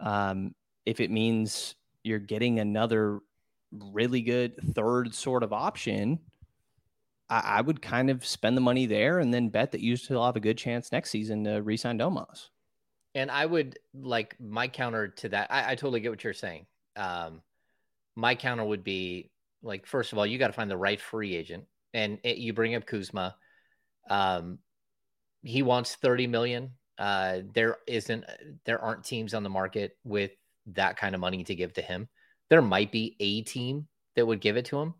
um, 0.00 0.54
if 0.84 1.00
it 1.00 1.10
means 1.10 1.74
you're 2.02 2.18
getting 2.18 2.60
another 2.60 3.20
really 3.72 4.22
good 4.22 4.56
third 4.74 5.14
sort 5.14 5.42
of 5.42 5.52
option, 5.52 6.18
I, 7.28 7.40
I, 7.40 7.60
would 7.60 7.82
kind 7.82 8.10
of 8.10 8.24
spend 8.24 8.56
the 8.56 8.60
money 8.60 8.86
there 8.86 9.18
and 9.18 9.32
then 9.32 9.48
bet 9.48 9.72
that 9.72 9.80
you 9.80 9.96
still 9.96 10.24
have 10.24 10.36
a 10.36 10.40
good 10.40 10.58
chance 10.58 10.92
next 10.92 11.10
season 11.10 11.44
to 11.44 11.62
resign 11.62 11.98
Domas. 11.98 12.48
And 13.14 13.30
I 13.30 13.46
would 13.46 13.78
like 13.94 14.36
my 14.38 14.68
counter 14.68 15.08
to 15.08 15.28
that. 15.30 15.50
I, 15.50 15.72
I 15.72 15.74
totally 15.74 16.00
get 16.00 16.10
what 16.10 16.22
you're 16.22 16.32
saying. 16.32 16.66
Um, 16.96 17.42
my 18.14 18.34
counter 18.34 18.64
would 18.64 18.84
be 18.84 19.30
like, 19.62 19.86
first 19.86 20.12
of 20.12 20.18
all, 20.18 20.26
you 20.26 20.38
got 20.38 20.48
to 20.48 20.52
find 20.52 20.70
the 20.70 20.76
right 20.76 21.00
free 21.00 21.34
agent, 21.34 21.64
and 21.94 22.18
it, 22.22 22.36
you 22.38 22.52
bring 22.52 22.74
up 22.74 22.86
Kuzma. 22.86 23.34
Um, 24.08 24.58
he 25.42 25.62
wants 25.62 25.96
30 25.96 26.26
million. 26.26 26.70
Uh, 26.98 27.40
there 27.54 27.78
isn't, 27.86 28.24
there 28.64 28.80
aren't 28.80 29.04
teams 29.04 29.34
on 29.34 29.42
the 29.42 29.50
market 29.50 29.96
with 30.04 30.32
that 30.68 30.96
kind 30.96 31.14
of 31.14 31.20
money 31.20 31.44
to 31.44 31.54
give 31.54 31.72
to 31.74 31.82
him 31.82 32.08
there 32.48 32.62
might 32.62 32.92
be 32.92 33.16
a 33.20 33.42
team 33.42 33.88
that 34.14 34.26
would 34.26 34.40
give 34.40 34.56
it 34.56 34.66
to 34.66 34.78
him. 34.78 34.94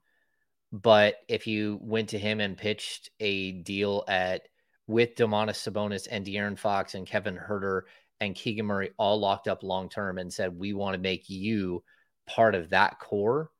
But 0.72 1.16
if 1.28 1.46
you 1.46 1.78
went 1.80 2.10
to 2.10 2.18
him 2.18 2.40
and 2.40 2.56
pitched 2.56 3.10
a 3.20 3.52
deal 3.52 4.04
at 4.08 4.42
with 4.86 5.14
Domantas 5.14 5.56
Sabonis 5.56 6.08
and 6.10 6.24
De'Aaron 6.24 6.58
Fox 6.58 6.94
and 6.94 7.06
Kevin 7.06 7.38
Huerter 7.38 7.82
and 8.20 8.34
Keegan 8.34 8.66
Murray 8.66 8.90
all 8.98 9.18
locked 9.18 9.48
up 9.48 9.62
long 9.62 9.88
term 9.88 10.18
and 10.18 10.32
said, 10.32 10.58
we 10.58 10.72
want 10.72 10.94
to 10.94 11.00
make 11.00 11.28
you 11.28 11.82
part 12.26 12.54
of 12.54 12.70
that 12.70 12.98
core 12.98 13.50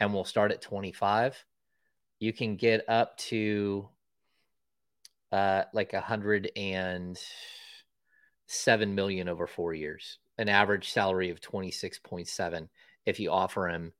and 0.00 0.12
we'll 0.12 0.24
start 0.24 0.52
at 0.52 0.62
25, 0.62 1.44
you 2.18 2.32
can 2.32 2.56
get 2.56 2.88
up 2.88 3.16
to 3.16 3.88
uh, 5.32 5.64
like 5.72 5.92
a 5.92 6.00
hundred 6.00 6.50
and 6.56 7.18
seven 8.46 8.94
million 8.94 9.28
over 9.28 9.46
four 9.46 9.74
years, 9.74 10.18
an 10.38 10.48
average 10.48 10.90
salary 10.90 11.30
of 11.30 11.40
26.7 11.40 12.68
if 13.06 13.20
you 13.20 13.30
offer 13.30 13.68
him 13.68 13.92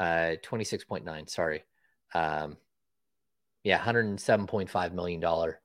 uh 0.00 0.34
26.9 0.42 1.28
sorry 1.30 1.64
um 2.14 2.56
yeah 3.62 3.78
107.5 3.78 4.92
million 4.92 5.20
dollar 5.20 5.60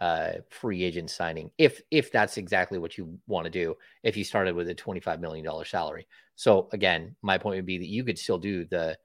uh 0.00 0.32
free 0.50 0.82
agent 0.82 1.10
signing 1.10 1.50
if 1.58 1.80
if 1.90 2.10
that's 2.10 2.36
exactly 2.36 2.78
what 2.78 2.96
you 2.98 3.18
want 3.26 3.44
to 3.44 3.50
do 3.50 3.76
if 4.02 4.16
you 4.16 4.24
started 4.24 4.54
with 4.54 4.68
a 4.68 4.74
25 4.74 5.20
million 5.20 5.44
dollar 5.44 5.64
salary. 5.64 6.06
So 6.34 6.68
again 6.72 7.14
my 7.22 7.38
point 7.38 7.56
would 7.56 7.66
be 7.66 7.78
that 7.78 7.88
you 7.88 8.04
could 8.04 8.18
still 8.18 8.38
do 8.38 8.64
the 8.64 8.98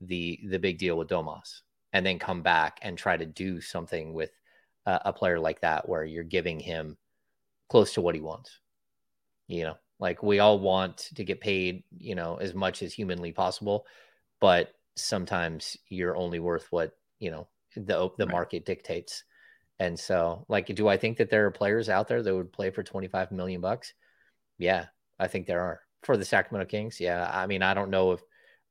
the 0.00 0.40
the 0.48 0.58
big 0.58 0.78
deal 0.78 0.96
with 0.96 1.08
Domas 1.08 1.60
and 1.92 2.04
then 2.04 2.18
come 2.18 2.42
back 2.42 2.78
and 2.82 2.96
try 2.96 3.16
to 3.16 3.26
do 3.26 3.60
something 3.60 4.14
with 4.14 4.30
uh, 4.86 4.98
a 5.04 5.12
player 5.12 5.38
like 5.38 5.60
that 5.60 5.88
where 5.88 6.04
you're 6.04 6.24
giving 6.24 6.58
him 6.58 6.96
close 7.68 7.94
to 7.94 8.00
what 8.00 8.14
he 8.14 8.20
wants 8.20 8.58
you 9.46 9.64
know 9.64 9.76
like 10.02 10.20
we 10.20 10.40
all 10.40 10.58
want 10.58 11.10
to 11.14 11.22
get 11.22 11.40
paid, 11.40 11.84
you 11.96 12.16
know, 12.16 12.34
as 12.34 12.54
much 12.54 12.82
as 12.82 12.92
humanly 12.92 13.30
possible, 13.30 13.86
but 14.40 14.74
sometimes 14.96 15.76
you're 15.86 16.16
only 16.16 16.40
worth 16.40 16.66
what, 16.70 16.90
you 17.20 17.30
know, 17.30 17.46
the 17.76 18.10
the 18.18 18.26
right. 18.26 18.32
market 18.32 18.66
dictates. 18.66 19.22
And 19.78 19.96
so, 19.96 20.44
like, 20.48 20.66
do 20.66 20.88
I 20.88 20.96
think 20.96 21.18
that 21.18 21.30
there 21.30 21.46
are 21.46 21.52
players 21.52 21.88
out 21.88 22.08
there 22.08 22.20
that 22.20 22.34
would 22.34 22.52
play 22.52 22.70
for 22.70 22.82
25 22.82 23.30
million 23.30 23.60
bucks? 23.60 23.94
Yeah, 24.58 24.86
I 25.20 25.28
think 25.28 25.46
there 25.46 25.60
are 25.60 25.80
for 26.02 26.16
the 26.16 26.24
Sacramento 26.24 26.68
Kings. 26.68 26.98
Yeah. 26.98 27.30
I 27.32 27.46
mean, 27.46 27.62
I 27.62 27.72
don't 27.72 27.90
know 27.90 28.10
if 28.10 28.20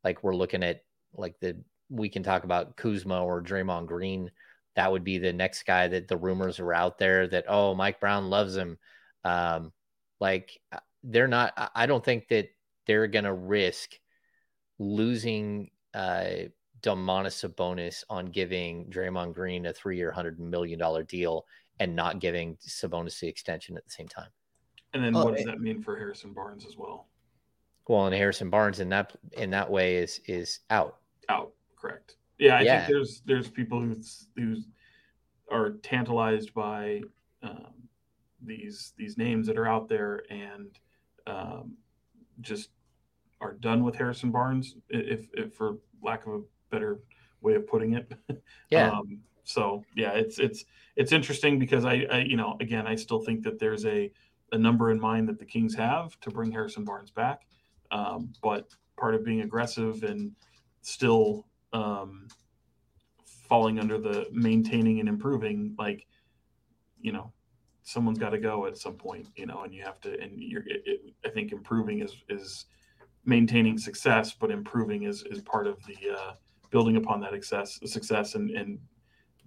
like 0.03 0.23
we're 0.23 0.35
looking 0.35 0.63
at 0.63 0.83
like 1.13 1.39
the 1.39 1.63
we 1.89 2.09
can 2.09 2.23
talk 2.23 2.43
about 2.43 2.75
Kuzma 2.75 3.23
or 3.23 3.41
Draymond 3.41 3.87
Green. 3.87 4.31
That 4.75 4.91
would 4.91 5.05
be 5.05 5.17
the 5.17 5.31
next 5.31 5.63
guy 5.63 5.87
that 5.87 6.09
the 6.09 6.17
rumors 6.17 6.59
are 6.59 6.73
out 6.73 6.97
there 6.97 7.25
that, 7.27 7.45
oh, 7.47 7.73
Mike 7.73 8.01
Brown 8.01 8.29
loves 8.29 8.57
him. 8.57 8.77
Um, 9.23 9.71
like 10.19 10.59
they're 11.03 11.27
not. 11.27 11.71
I 11.75 11.85
don't 11.85 12.03
think 12.03 12.27
that 12.29 12.49
they're 12.85 13.07
going 13.07 13.25
to 13.25 13.33
risk 13.33 13.91
losing 14.79 15.69
uh, 15.93 16.47
Domantas 16.81 17.45
Sabonis 17.45 18.03
on 18.09 18.27
giving 18.27 18.85
Draymond 18.85 19.33
Green 19.33 19.65
a 19.67 19.73
three-year, 19.73 20.11
hundred 20.11 20.39
million 20.39 20.79
dollar 20.79 21.03
deal 21.03 21.45
and 21.79 21.95
not 21.95 22.19
giving 22.19 22.55
Sabonis 22.57 23.19
the 23.19 23.27
extension 23.27 23.77
at 23.77 23.85
the 23.85 23.91
same 23.91 24.07
time. 24.07 24.29
And 24.93 25.03
then, 25.03 25.15
oh, 25.15 25.25
what 25.25 25.35
does 25.35 25.45
that 25.45 25.61
mean 25.61 25.81
for 25.81 25.97
Harrison 25.97 26.33
Barnes 26.33 26.65
as 26.65 26.77
well? 26.77 27.07
Well, 27.87 28.05
and 28.05 28.15
Harrison 28.15 28.49
Barnes 28.49 28.79
in 28.79 28.89
that 28.89 29.15
in 29.33 29.49
that 29.51 29.69
way 29.69 29.97
is 29.97 30.21
is 30.25 30.59
out. 30.69 30.97
Out, 31.29 31.51
correct. 31.75 32.17
Yeah, 32.39 32.57
I 32.57 32.61
yeah. 32.61 32.85
think 32.85 32.89
there's 32.89 33.21
there's 33.25 33.49
people 33.49 33.79
who 33.79 33.95
who 34.35 34.57
are 35.51 35.71
tantalized 35.83 36.53
by 36.53 37.01
um, 37.43 37.73
these 38.41 38.93
these 38.97 39.17
names 39.17 39.47
that 39.47 39.57
are 39.57 39.67
out 39.67 39.87
there 39.87 40.23
and 40.29 40.67
um, 41.27 41.77
just 42.41 42.69
are 43.39 43.53
done 43.53 43.83
with 43.83 43.95
Harrison 43.95 44.31
Barnes, 44.31 44.75
if, 44.89 45.27
if 45.33 45.53
for 45.53 45.77
lack 46.03 46.25
of 46.27 46.33
a 46.33 46.41
better 46.69 46.99
way 47.41 47.55
of 47.55 47.67
putting 47.67 47.93
it. 47.93 48.11
Yeah. 48.69 48.91
Um, 48.91 49.19
so 49.43 49.83
yeah, 49.95 50.11
it's 50.11 50.39
it's 50.39 50.63
it's 50.95 51.11
interesting 51.11 51.59
because 51.59 51.83
I, 51.83 52.05
I, 52.09 52.19
you 52.19 52.37
know 52.37 52.55
again 52.61 52.87
I 52.87 52.95
still 52.95 53.19
think 53.19 53.43
that 53.43 53.59
there's 53.59 53.85
a 53.85 54.09
a 54.53 54.57
number 54.57 54.91
in 54.91 54.99
mind 54.99 55.27
that 55.29 55.39
the 55.39 55.45
Kings 55.45 55.75
have 55.75 56.17
to 56.21 56.29
bring 56.29 56.51
Harrison 56.51 56.85
Barnes 56.85 57.11
back, 57.11 57.41
um, 57.91 58.31
but 58.41 58.69
part 58.97 59.15
of 59.15 59.25
being 59.25 59.41
aggressive 59.41 60.03
and 60.03 60.31
still 60.81 61.47
um, 61.73 62.27
falling 63.49 63.79
under 63.79 63.97
the 63.97 64.27
maintaining 64.31 64.99
and 64.99 65.09
improving, 65.09 65.75
like 65.77 66.05
you 67.01 67.11
know 67.11 67.33
someone's 67.83 68.19
got 68.19 68.29
to 68.29 68.37
go 68.37 68.65
at 68.65 68.77
some 68.77 68.93
point, 68.93 69.27
you 69.35 69.45
know, 69.45 69.63
and 69.63 69.73
you 69.73 69.83
have 69.83 69.99
to, 70.01 70.19
and 70.19 70.31
you're, 70.39 70.61
it, 70.67 70.83
it, 70.85 71.13
I 71.25 71.29
think 71.29 71.51
improving 71.51 72.01
is, 72.01 72.15
is 72.29 72.65
maintaining 73.25 73.77
success, 73.77 74.33
but 74.33 74.51
improving 74.51 75.03
is, 75.03 75.23
is 75.29 75.41
part 75.41 75.67
of 75.67 75.77
the, 75.85 76.15
uh, 76.15 76.33
building 76.69 76.97
upon 76.97 77.19
that 77.21 77.31
success, 77.31 77.79
success 77.85 78.35
and, 78.35 78.51
and 78.51 78.79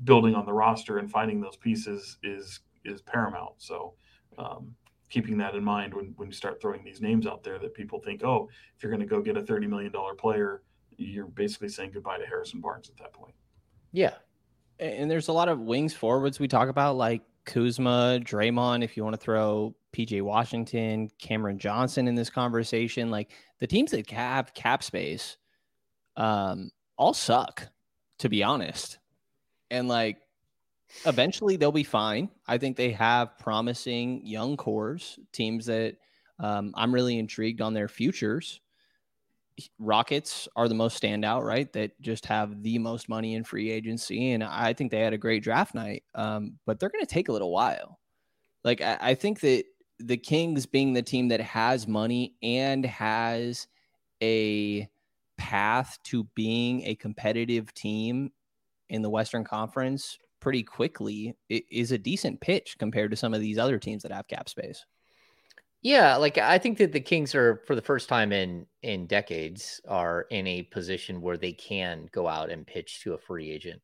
building 0.05 0.35
on 0.35 0.45
the 0.45 0.53
roster 0.53 0.99
and 0.99 1.11
finding 1.11 1.41
those 1.41 1.57
pieces 1.57 2.19
is, 2.23 2.61
is 2.85 3.01
paramount. 3.03 3.55
So, 3.59 3.95
um, 4.37 4.75
keeping 5.11 5.39
that 5.39 5.55
in 5.55 5.63
mind 5.63 5.95
when, 5.95 6.13
when 6.17 6.29
you 6.29 6.35
start 6.35 6.61
throwing 6.61 6.83
these 6.83 7.01
names 7.01 7.25
out 7.27 7.45
there 7.45 7.59
that 7.61 7.73
people 7.73 8.01
think, 8.01 8.25
oh, 8.25 8.49
if 8.77 8.83
you're 8.83 8.91
going 8.91 9.01
to 9.01 9.07
go 9.07 9.21
get 9.21 9.37
a 9.37 9.43
$30 9.43 9.69
million 9.69 9.93
player, 10.19 10.63
you're 10.97 11.27
basically 11.27 11.69
saying 11.69 11.93
goodbye 11.93 12.19
to 12.19 12.27
Harrison 12.27 12.61
Barnes 12.61 12.89
at 12.89 12.97
that 12.97 13.13
point. 13.13 13.35
Yeah. 13.93 14.15
And 14.81 15.09
there's 15.09 15.29
a 15.29 15.33
lot 15.33 15.49
of 15.49 15.61
wings 15.61 15.95
forwards 15.95 16.41
we 16.41 16.49
talk 16.49 16.69
about, 16.69 16.97
like 16.97 17.23
Kuzma, 17.45 18.21
Draymond, 18.23 18.83
if 18.83 18.97
you 18.97 19.05
want 19.05 19.15
to 19.15 19.21
throw 19.21 19.75
PJ 19.93 20.23
Washington, 20.23 21.11
Cameron 21.19 21.59
Johnson 21.59 22.09
in 22.09 22.15
this 22.15 22.31
conversation, 22.31 23.11
like 23.11 23.31
the 23.61 23.67
teams 23.67 23.91
that 23.93 24.11
have 24.11 24.55
cap 24.55 24.83
space, 24.83 25.37
um, 26.17 26.71
all 26.97 27.15
suck, 27.15 27.69
to 28.19 28.29
be 28.29 28.43
honest. 28.43 28.99
And 29.71 29.89
like 29.89 30.19
eventually 31.07 31.57
they'll 31.57 31.73
be 31.73 31.85
fine. 31.85 32.29
I 32.47 32.59
think 32.59 32.77
they 32.77 32.93
have 32.93 33.39
promising 33.39 34.25
young 34.25 34.57
cores, 34.57 35.19
teams 35.33 35.67
that 35.67 35.97
um, 36.39 36.73
I'm 36.77 36.93
really 36.93 37.19
intrigued 37.19 37.61
on 37.61 37.75
their 37.75 37.89
futures. 37.89 38.61
Rockets 39.79 40.49
are 40.57 40.69
the 40.69 40.75
most 40.75 41.01
standout, 41.01 41.43
right? 41.43 41.73
That 41.73 42.01
just 42.01 42.27
have 42.27 42.63
the 42.63 42.79
most 42.79 43.09
money 43.09 43.35
in 43.35 43.45
free 43.45 43.71
agency, 43.71 44.33
and 44.33 44.43
I 44.43 44.73
think 44.73 44.91
they 44.91 45.01
had 45.01 45.13
a 45.13 45.19
great 45.19 45.43
draft 45.43 45.75
night. 45.75 46.05
Um, 46.15 46.59
but 46.67 46.81
they're 46.81 46.89
going 46.89 47.05
to 47.05 47.13
take 47.13 47.29
a 47.29 47.33
little 47.33 47.53
while. 47.53 47.99
Like 48.65 48.81
I, 48.81 48.99
I 49.01 49.15
think 49.15 49.41
that 49.41 49.65
the 49.99 50.17
Kings, 50.17 50.67
being 50.67 50.93
the 50.93 51.03
team 51.03 51.29
that 51.29 51.41
has 51.41 51.87
money 51.87 52.35
and 52.43 52.85
has 52.85 53.67
a 54.23 54.89
path 55.37 55.99
to 56.05 56.25
being 56.35 56.83
a 56.87 56.95
competitive 56.95 57.73
team 57.75 58.31
in 58.89 59.03
the 59.03 59.11
Western 59.11 59.45
Conference 59.45 60.19
pretty 60.41 60.63
quickly, 60.63 61.37
is 61.49 61.93
a 61.93 61.99
decent 61.99 62.41
pitch 62.41 62.77
compared 62.79 63.11
to 63.11 63.17
some 63.17 63.35
of 63.35 63.41
these 63.41 63.59
other 63.59 63.79
teams 63.79 64.03
that 64.03 64.13
have 64.13 64.29
cap 64.29 64.49
space. 64.49 64.85
Yeah, 65.85 66.17
like 66.17 66.39
I 66.39 66.57
think 66.59 66.79
that 66.79 66.93
the 66.93 67.01
Kings 67.01 67.35
are 67.35 67.63
for 67.67 67.75
the 67.75 67.83
first 67.83 68.09
time 68.09 68.33
in 68.33 68.67
in 68.83 69.07
decades 69.07 69.83
are 69.87 70.23
in 70.31 70.47
a 70.47 70.63
position 70.63 71.21
where 71.21 71.37
they 71.37 71.53
can 71.53 72.09
go 72.11 72.27
out 72.27 72.51
and 72.51 72.67
pitch 72.67 73.03
to 73.03 73.13
a 73.13 73.19
free 73.19 73.51
agent, 73.51 73.83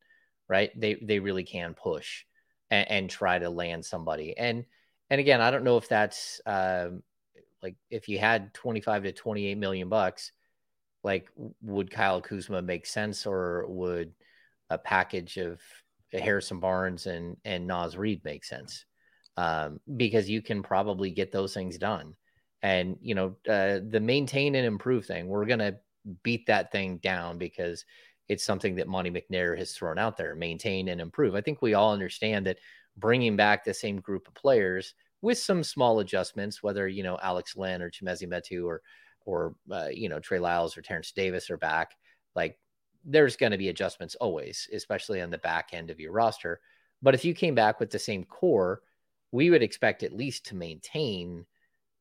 right? 0.49 0.71
They 0.75 0.95
they 0.95 1.19
really 1.19 1.43
can 1.43 1.75
push 1.75 2.25
and, 2.71 2.89
and 2.89 3.09
try 3.09 3.37
to 3.37 3.51
land 3.51 3.85
somebody. 3.85 4.35
And 4.35 4.65
and 5.11 5.21
again, 5.21 5.41
I 5.41 5.51
don't 5.51 5.63
know 5.63 5.77
if 5.77 5.87
that's 5.87 6.41
um, 6.47 7.03
like 7.61 7.75
if 7.91 8.09
you 8.09 8.17
had 8.17 8.51
25 8.55 9.03
to 9.03 9.11
28 9.11 9.57
million 9.59 9.87
bucks, 9.87 10.31
like 11.03 11.29
would 11.61 11.91
Kyle 11.91 12.21
Kuzma 12.21 12.63
make 12.63 12.87
sense 12.87 13.27
or 13.27 13.67
would 13.67 14.13
a 14.71 14.79
package 14.79 15.37
of 15.37 15.61
Harrison 16.11 16.59
Barnes 16.59 17.05
and 17.05 17.37
and 17.45 17.67
Naz 17.67 17.95
Reid 17.95 18.23
make 18.25 18.43
sense? 18.43 18.85
Um, 19.37 19.79
because 19.95 20.29
you 20.29 20.41
can 20.41 20.61
probably 20.61 21.09
get 21.09 21.31
those 21.31 21.53
things 21.53 21.77
done. 21.77 22.15
And 22.61 22.97
you 23.01 23.15
know, 23.15 23.35
uh, 23.49 23.79
the 23.87 23.99
maintain 24.01 24.55
and 24.55 24.65
improve 24.65 25.05
thing, 25.05 25.27
we're 25.27 25.45
gonna 25.45 25.77
beat 26.23 26.45
that 26.47 26.71
thing 26.71 26.97
down 26.97 27.37
because 27.37 27.85
it's 28.27 28.43
something 28.43 28.75
that 28.75 28.87
Monte 28.87 29.11
McNair 29.11 29.57
has 29.57 29.73
thrown 29.73 29.97
out 29.97 30.17
there: 30.17 30.35
maintain 30.35 30.89
and 30.89 31.01
improve. 31.01 31.35
I 31.35 31.41
think 31.41 31.61
we 31.61 31.73
all 31.73 31.93
understand 31.93 32.45
that 32.47 32.59
bringing 32.97 33.35
back 33.35 33.63
the 33.63 33.73
same 33.73 33.97
group 33.99 34.27
of 34.27 34.33
players 34.35 34.93
with 35.21 35.37
some 35.37 35.63
small 35.63 35.99
adjustments, 35.99 36.61
whether 36.61 36.87
you 36.87 37.03
know 37.03 37.17
Alex 37.21 37.55
Len 37.55 37.81
or 37.81 37.89
Chimezie 37.89 38.27
Metu 38.27 38.65
or 38.65 38.81
or 39.25 39.55
uh, 39.71 39.87
you 39.91 40.09
know 40.09 40.19
Trey 40.19 40.39
Lyles 40.39 40.77
or 40.77 40.81
Terence 40.81 41.11
Davis 41.11 41.49
are 41.49 41.57
back, 41.57 41.95
like 42.35 42.59
there's 43.05 43.35
going 43.35 43.51
to 43.51 43.57
be 43.57 43.69
adjustments 43.69 44.15
always, 44.15 44.69
especially 44.73 45.21
on 45.21 45.29
the 45.29 45.37
back 45.39 45.69
end 45.73 45.89
of 45.89 45.99
your 45.99 46.11
roster. 46.11 46.59
But 47.01 47.15
if 47.15 47.25
you 47.25 47.33
came 47.33 47.55
back 47.55 47.79
with 47.79 47.89
the 47.89 47.99
same 47.99 48.23
core, 48.23 48.81
we 49.31 49.49
would 49.49 49.63
expect 49.63 50.03
at 50.03 50.13
least 50.13 50.47
to 50.47 50.55
maintain 50.55 51.45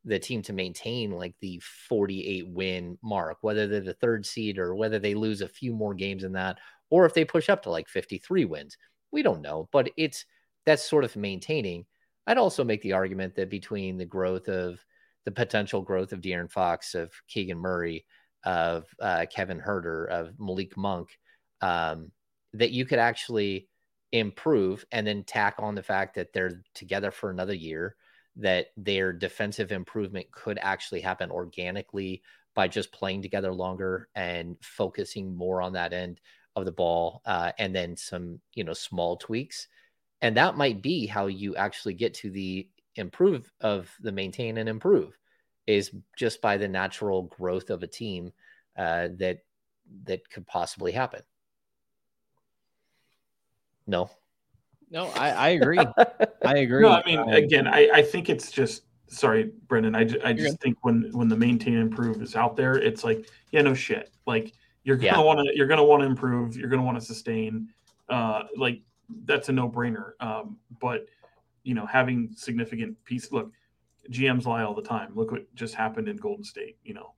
the 0.05 0.18
team 0.18 0.43
to 0.43 0.53
maintain 0.53 1.11
like 1.11 1.35
the 1.41 1.61
48 1.89 2.49
win 2.49 2.99
mark, 3.03 3.39
whether 3.43 3.66
they're 3.66 3.81
the 3.81 3.95
third 3.95 4.24
seed 4.24 4.59
or 4.59 4.74
whether 4.74 4.99
they 4.99 5.14
lose 5.14 5.43
a 5.43 5.49
few 5.49 5.74
more 5.74 5.95
games 5.95 6.22
than 6.22 6.33
that, 6.33 6.59
or 6.89 7.05
if 7.05 7.14
they 7.14 7.24
push 7.24 7.49
up 7.49 7.62
to 7.62 7.70
like 7.70 7.89
53 7.89 8.47
wins. 8.47 8.76
We 9.12 9.22
don't 9.22 9.43
know, 9.43 9.68
but 9.72 9.91
it's 9.97 10.24
that's 10.64 10.89
sort 10.89 11.05
of 11.05 11.16
maintaining. 11.16 11.85
I'd 12.26 12.39
also 12.39 12.64
make 12.64 12.83
the 12.83 12.93
argument 12.93 13.35
that 13.37 13.51
between 13.51 13.99
the 13.99 14.05
growth 14.05 14.49
of 14.49 14.83
the 15.24 15.31
potential 15.31 15.83
growth 15.83 16.12
of 16.12 16.20
De'Aaron 16.20 16.51
Fox, 16.51 16.95
of 16.95 17.12
Keegan 17.28 17.59
Murray, 17.59 18.07
of 18.45 18.87
uh, 19.01 19.26
Kevin 19.35 19.61
Huerter, 19.61 20.09
of 20.09 20.39
Malik 20.39 20.76
Monk, 20.76 21.09
um, 21.61 22.11
that 22.55 22.70
you 22.70 22.87
could 22.87 22.99
actually 22.99 23.68
improve 24.12 24.84
and 24.92 25.06
then 25.06 25.24
tack 25.24 25.56
on 25.58 25.74
the 25.74 25.82
fact 25.82 26.14
that 26.14 26.32
they're 26.32 26.62
together 26.74 27.11
for 27.11 27.30
another 27.30 27.54
year, 27.54 27.96
that 28.36 28.68
their 28.76 29.12
defensive 29.12 29.72
improvement 29.72 30.30
could 30.32 30.58
actually 30.61 31.00
happen 31.00 31.30
organically 31.30 32.22
by 32.54 32.68
just 32.68 32.92
playing 32.92 33.22
together 33.22 33.52
longer 33.52 34.08
and 34.14 34.56
focusing 34.61 35.36
more 35.36 35.62
on 35.62 35.72
that 35.74 35.92
end 35.92 36.20
of 36.56 36.64
the 36.64 36.72
ball, 36.72 37.22
uh, 37.26 37.52
and 37.58 37.74
then 37.74 37.96
some 37.96 38.40
you 38.54 38.64
know 38.64 38.72
small 38.72 39.16
tweaks, 39.16 39.68
and 40.20 40.36
that 40.36 40.56
might 40.56 40.82
be 40.82 41.06
how 41.06 41.26
you 41.26 41.54
actually 41.56 41.94
get 41.94 42.14
to 42.14 42.30
the 42.30 42.68
improve 42.96 43.52
of 43.61 43.90
the 44.00 44.12
maintain 44.12 44.58
and 44.58 44.68
improve 44.68 45.16
is 45.66 45.92
just 46.16 46.42
by 46.42 46.56
the 46.56 46.68
natural 46.68 47.22
growth 47.22 47.70
of 47.70 47.82
a 47.82 47.86
team 47.86 48.32
uh, 48.76 49.08
that 49.16 49.38
that 50.04 50.28
could 50.30 50.46
possibly 50.46 50.92
happen. 50.92 51.22
No, 53.91 54.09
no, 54.91 55.07
I, 55.16 55.30
I 55.30 55.49
agree. 55.51 55.78
I 56.45 56.59
agree. 56.59 56.82
No, 56.82 56.91
I 56.93 57.03
mean, 57.05 57.18
again, 57.18 57.66
I, 57.66 57.91
I 57.93 58.03
think 58.03 58.30
it's 58.30 58.51
just 58.51 58.84
sorry, 59.09 59.51
Brenden. 59.66 59.97
I, 59.97 60.28
I 60.28 60.32
just 60.32 60.61
think 60.61 60.78
when 60.82 61.11
when 61.12 61.28
the 61.28 61.36
maintain 61.36 61.74
and 61.74 61.82
improve 61.82 62.22
is 62.22 62.36
out 62.36 62.57
there, 62.57 62.76
it's 62.76 63.05
like 63.05 63.28
yeah, 63.51 63.62
no 63.62 63.74
shit. 63.74 64.11
Like 64.26 64.53
you're 64.84 64.97
gonna 64.97 65.18
yeah. 65.18 65.24
want 65.24 65.41
to 65.41 65.57
you're 65.57 65.66
gonna 65.66 65.84
want 65.84 66.03
to 66.03 66.07
improve. 66.07 66.57
You're 66.57 66.70
gonna 66.70 66.84
want 66.84 66.99
to 66.99 67.05
sustain. 67.05 67.68
Uh, 68.09 68.45
like 68.57 68.80
that's 69.24 69.49
a 69.49 69.53
no 69.53 69.68
brainer. 69.68 70.12
Um, 70.20 70.57
but 70.80 71.07
you 71.64 71.74
know, 71.74 71.84
having 71.84 72.32
significant 72.36 73.03
piece. 73.05 73.32
Look, 73.32 73.53
GMs 74.11 74.47
lie 74.47 74.62
all 74.62 74.74
the 74.74 74.82
time. 74.82 75.11
Look 75.14 75.32
what 75.32 75.53
just 75.55 75.74
happened 75.74 76.09
in 76.09 76.16
Golden 76.16 76.45
State. 76.45 76.78
You 76.84 76.95
know, 76.95 77.14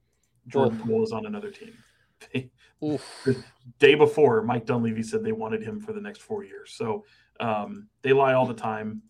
Jordan 0.49 0.79
Poole 0.79 1.05
is 1.05 1.13
on 1.13 1.27
another 1.27 1.51
team. 1.51 1.73
the 3.25 3.45
day 3.79 3.95
before, 3.95 4.43
Mike 4.43 4.67
Dunleavy 4.67 5.03
said 5.03 5.23
they 5.23 5.33
wanted 5.33 5.63
him 5.63 5.81
for 5.81 5.93
the 5.93 6.01
next 6.01 6.23
four 6.23 6.45
years. 6.45 6.73
So 6.73 7.05
um, 7.41 7.89
they 8.03 8.13
lie 8.13 8.35
all 8.35 8.47
the 8.47 8.55
time. 8.55 9.03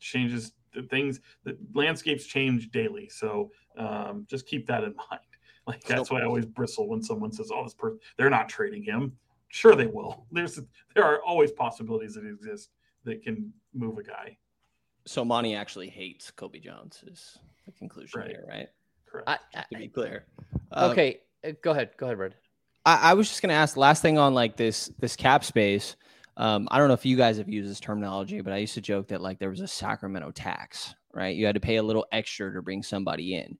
Changes 0.00 0.52
things. 0.90 1.20
The 1.44 1.56
landscapes 1.74 2.24
change 2.24 2.70
daily. 2.70 3.08
So 3.08 3.50
um, 3.76 4.26
just 4.28 4.46
keep 4.46 4.66
that 4.68 4.84
in 4.84 4.94
mind. 5.10 5.20
Like 5.66 5.84
that's 5.84 6.10
why 6.10 6.20
I 6.20 6.24
always 6.24 6.46
bristle 6.46 6.88
when 6.88 7.02
someone 7.02 7.30
says, 7.30 7.50
"Oh, 7.54 7.62
this 7.62 7.74
person 7.74 8.00
they're 8.16 8.30
not 8.30 8.48
trading 8.48 8.82
him." 8.82 9.16
Sure, 9.48 9.76
they 9.76 9.86
will. 9.86 10.26
There's 10.32 10.58
there 10.94 11.04
are 11.04 11.22
always 11.22 11.52
possibilities 11.52 12.14
that 12.14 12.26
exist 12.26 12.70
that 13.04 13.22
can 13.22 13.52
move 13.72 13.98
a 13.98 14.02
guy 14.02 14.36
so 15.06 15.24
Monte 15.24 15.54
actually 15.54 15.88
hates 15.88 16.30
Colby 16.30 16.60
Jones 16.60 17.04
is 17.06 17.38
the 17.66 17.72
conclusion 17.72 18.20
right. 18.20 18.30
here, 18.30 18.44
right? 18.48 18.68
Correct. 19.06 19.28
I, 19.28 19.38
I, 19.54 19.64
to 19.72 19.78
be 19.78 19.88
clear. 19.88 20.26
Uh, 20.70 20.88
okay, 20.90 21.20
uh, 21.46 21.52
go 21.62 21.72
ahead. 21.72 21.90
Go 21.96 22.06
ahead, 22.06 22.18
Red. 22.18 22.34
I, 22.84 23.10
I 23.10 23.14
was 23.14 23.28
just 23.28 23.42
going 23.42 23.50
to 23.50 23.54
ask 23.54 23.76
last 23.76 24.02
thing 24.02 24.18
on 24.18 24.34
like 24.34 24.56
this 24.56 24.90
this 24.98 25.16
cap 25.16 25.44
space. 25.44 25.96
Um, 26.36 26.66
I 26.70 26.78
don't 26.78 26.88
know 26.88 26.94
if 26.94 27.04
you 27.04 27.16
guys 27.16 27.36
have 27.38 27.48
used 27.48 27.70
this 27.70 27.80
terminology, 27.80 28.40
but 28.40 28.52
I 28.52 28.58
used 28.58 28.74
to 28.74 28.80
joke 28.80 29.08
that 29.08 29.20
like 29.20 29.38
there 29.38 29.50
was 29.50 29.60
a 29.60 29.68
Sacramento 29.68 30.30
tax, 30.30 30.94
right? 31.12 31.36
You 31.36 31.46
had 31.46 31.54
to 31.54 31.60
pay 31.60 31.76
a 31.76 31.82
little 31.82 32.06
extra 32.10 32.52
to 32.52 32.62
bring 32.62 32.82
somebody 32.82 33.34
in. 33.36 33.58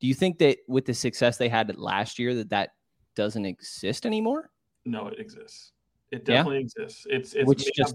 Do 0.00 0.06
you 0.06 0.14
think 0.14 0.38
that 0.38 0.58
with 0.68 0.84
the 0.84 0.94
success 0.94 1.36
they 1.38 1.48
had 1.48 1.76
last 1.76 2.18
year, 2.18 2.34
that 2.36 2.50
that 2.50 2.70
doesn't 3.16 3.44
exist 3.44 4.06
anymore? 4.06 4.50
No, 4.84 5.08
it 5.08 5.18
exists. 5.18 5.72
It 6.12 6.24
definitely 6.24 6.58
yeah? 6.58 6.62
exists. 6.62 7.06
It's 7.10 7.34
it's 7.34 7.46
which 7.46 7.68
just 7.74 7.94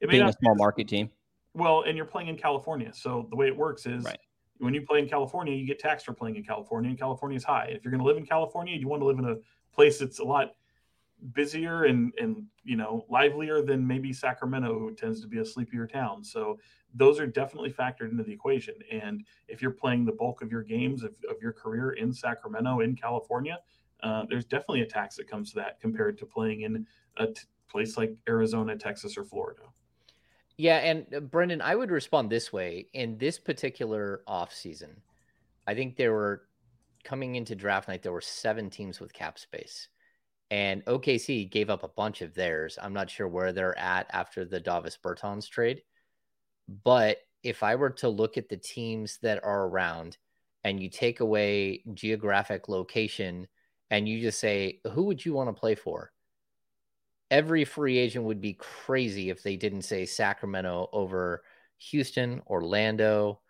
it 0.00 0.08
being 0.08 0.22
a 0.22 0.32
small 0.32 0.54
market 0.56 0.88
team. 0.88 1.10
Well, 1.54 1.82
and 1.82 1.96
you're 1.96 2.06
playing 2.06 2.28
in 2.28 2.36
California. 2.36 2.92
So 2.94 3.26
the 3.30 3.36
way 3.36 3.46
it 3.46 3.56
works 3.56 3.86
is 3.86 4.04
right. 4.04 4.18
when 4.58 4.74
you 4.74 4.82
play 4.82 5.00
in 5.00 5.08
California, 5.08 5.54
you 5.54 5.66
get 5.66 5.78
taxed 5.78 6.06
for 6.06 6.12
playing 6.12 6.36
in 6.36 6.44
California, 6.44 6.90
and 6.90 6.98
California 6.98 7.36
is 7.36 7.44
high. 7.44 7.66
If 7.70 7.84
you're 7.84 7.90
going 7.90 8.00
to 8.00 8.06
live 8.06 8.16
in 8.16 8.26
California, 8.26 8.76
you 8.76 8.88
want 8.88 9.00
to 9.02 9.06
live 9.06 9.18
in 9.18 9.24
a 9.24 9.36
place 9.72 9.98
that's 9.98 10.18
a 10.18 10.24
lot 10.24 10.54
busier 11.32 11.84
and 11.84 12.12
and 12.18 12.44
you 12.64 12.76
know 12.76 13.06
livelier 13.08 13.62
than 13.62 13.86
maybe 13.86 14.12
Sacramento, 14.12 14.78
who 14.78 14.94
tends 14.94 15.20
to 15.20 15.28
be 15.28 15.38
a 15.38 15.44
sleepier 15.44 15.86
town. 15.86 16.24
So 16.24 16.58
those 16.94 17.18
are 17.18 17.26
definitely 17.26 17.72
factored 17.72 18.10
into 18.10 18.22
the 18.22 18.32
equation. 18.32 18.74
And 18.90 19.24
if 19.48 19.62
you're 19.62 19.70
playing 19.70 20.04
the 20.04 20.12
bulk 20.12 20.42
of 20.42 20.50
your 20.50 20.62
games 20.62 21.02
of, 21.02 21.12
of 21.30 21.36
your 21.40 21.52
career 21.52 21.92
in 21.92 22.12
Sacramento, 22.12 22.80
in 22.80 22.96
California, 22.96 23.58
uh, 24.02 24.24
there's 24.28 24.44
definitely 24.44 24.82
a 24.82 24.86
tax 24.86 25.16
that 25.16 25.28
comes 25.28 25.50
to 25.50 25.56
that 25.56 25.80
compared 25.80 26.18
to 26.18 26.26
playing 26.26 26.62
in 26.62 26.86
a 27.16 27.26
t- 27.28 27.42
place 27.68 27.96
like 27.96 28.14
Arizona, 28.28 28.76
Texas, 28.76 29.16
or 29.16 29.24
Florida. 29.24 29.62
Yeah, 30.58 30.78
and 30.78 31.06
uh, 31.14 31.20
Brenden, 31.20 31.62
I 31.62 31.74
would 31.74 31.90
respond 31.90 32.30
this 32.30 32.52
way. 32.52 32.88
In 32.92 33.16
this 33.16 33.38
particular 33.38 34.22
off 34.26 34.52
season, 34.52 35.00
I 35.66 35.74
think 35.74 35.96
there 35.96 36.12
were 36.12 36.42
coming 37.04 37.34
into 37.34 37.54
draft 37.54 37.88
night, 37.88 38.02
there 38.02 38.12
were 38.12 38.20
seven 38.20 38.70
teams 38.70 39.00
with 39.00 39.12
cap 39.12 39.38
space. 39.38 39.88
And 40.50 40.84
OKC 40.84 41.50
gave 41.50 41.70
up 41.70 41.82
a 41.82 41.88
bunch 41.88 42.20
of 42.20 42.34
theirs. 42.34 42.78
I'm 42.80 42.92
not 42.92 43.10
sure 43.10 43.28
where 43.28 43.52
they're 43.52 43.78
at 43.78 44.06
after 44.12 44.44
the 44.44 44.60
Davis 44.60 44.98
Bertans 45.02 45.48
trade. 45.48 45.82
But 46.84 47.18
if 47.42 47.62
I 47.62 47.76
were 47.76 47.90
to 47.90 48.08
look 48.08 48.36
at 48.36 48.48
the 48.48 48.56
teams 48.56 49.18
that 49.22 49.42
are 49.42 49.66
around 49.66 50.18
and 50.62 50.80
you 50.80 50.90
take 50.90 51.20
away 51.20 51.82
geographic 51.94 52.68
location 52.68 53.48
and 53.90 54.08
you 54.08 54.20
just 54.20 54.40
say, 54.40 54.80
who 54.92 55.04
would 55.04 55.24
you 55.24 55.32
want 55.32 55.48
to 55.48 55.58
play 55.58 55.74
for? 55.74 56.12
every 57.32 57.64
free 57.64 57.96
agent 57.96 58.26
would 58.26 58.42
be 58.42 58.52
crazy 58.52 59.30
if 59.30 59.42
they 59.42 59.56
didn't 59.56 59.82
say 59.82 60.04
Sacramento 60.04 60.90
over 60.92 61.42
Houston, 61.78 62.42
Orlando. 62.46 63.40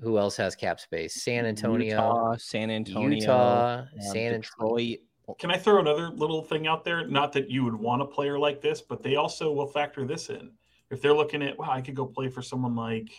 Who 0.00 0.18
else 0.18 0.36
has 0.36 0.54
cap 0.54 0.78
space? 0.80 1.22
San 1.22 1.44
Antonio, 1.44 1.90
Utah, 1.90 2.36
San 2.38 2.70
Antonio, 2.70 3.18
Utah, 3.18 3.78
um, 3.80 3.86
San 4.00 4.40
Detroit. 4.40 4.98
Can 5.38 5.50
I 5.50 5.58
throw 5.58 5.80
another 5.80 6.08
little 6.10 6.42
thing 6.42 6.66
out 6.66 6.84
there? 6.84 7.06
Not 7.06 7.32
that 7.32 7.50
you 7.50 7.64
would 7.64 7.74
want 7.74 8.00
a 8.02 8.06
player 8.06 8.38
like 8.38 8.60
this, 8.60 8.80
but 8.80 9.02
they 9.02 9.16
also 9.16 9.52
will 9.52 9.66
factor 9.66 10.06
this 10.06 10.30
in. 10.30 10.52
If 10.90 11.02
they're 11.02 11.14
looking 11.14 11.42
at, 11.42 11.58
wow, 11.58 11.70
I 11.70 11.82
could 11.82 11.94
go 11.94 12.06
play 12.06 12.28
for 12.28 12.42
someone 12.42 12.74
like 12.74 13.10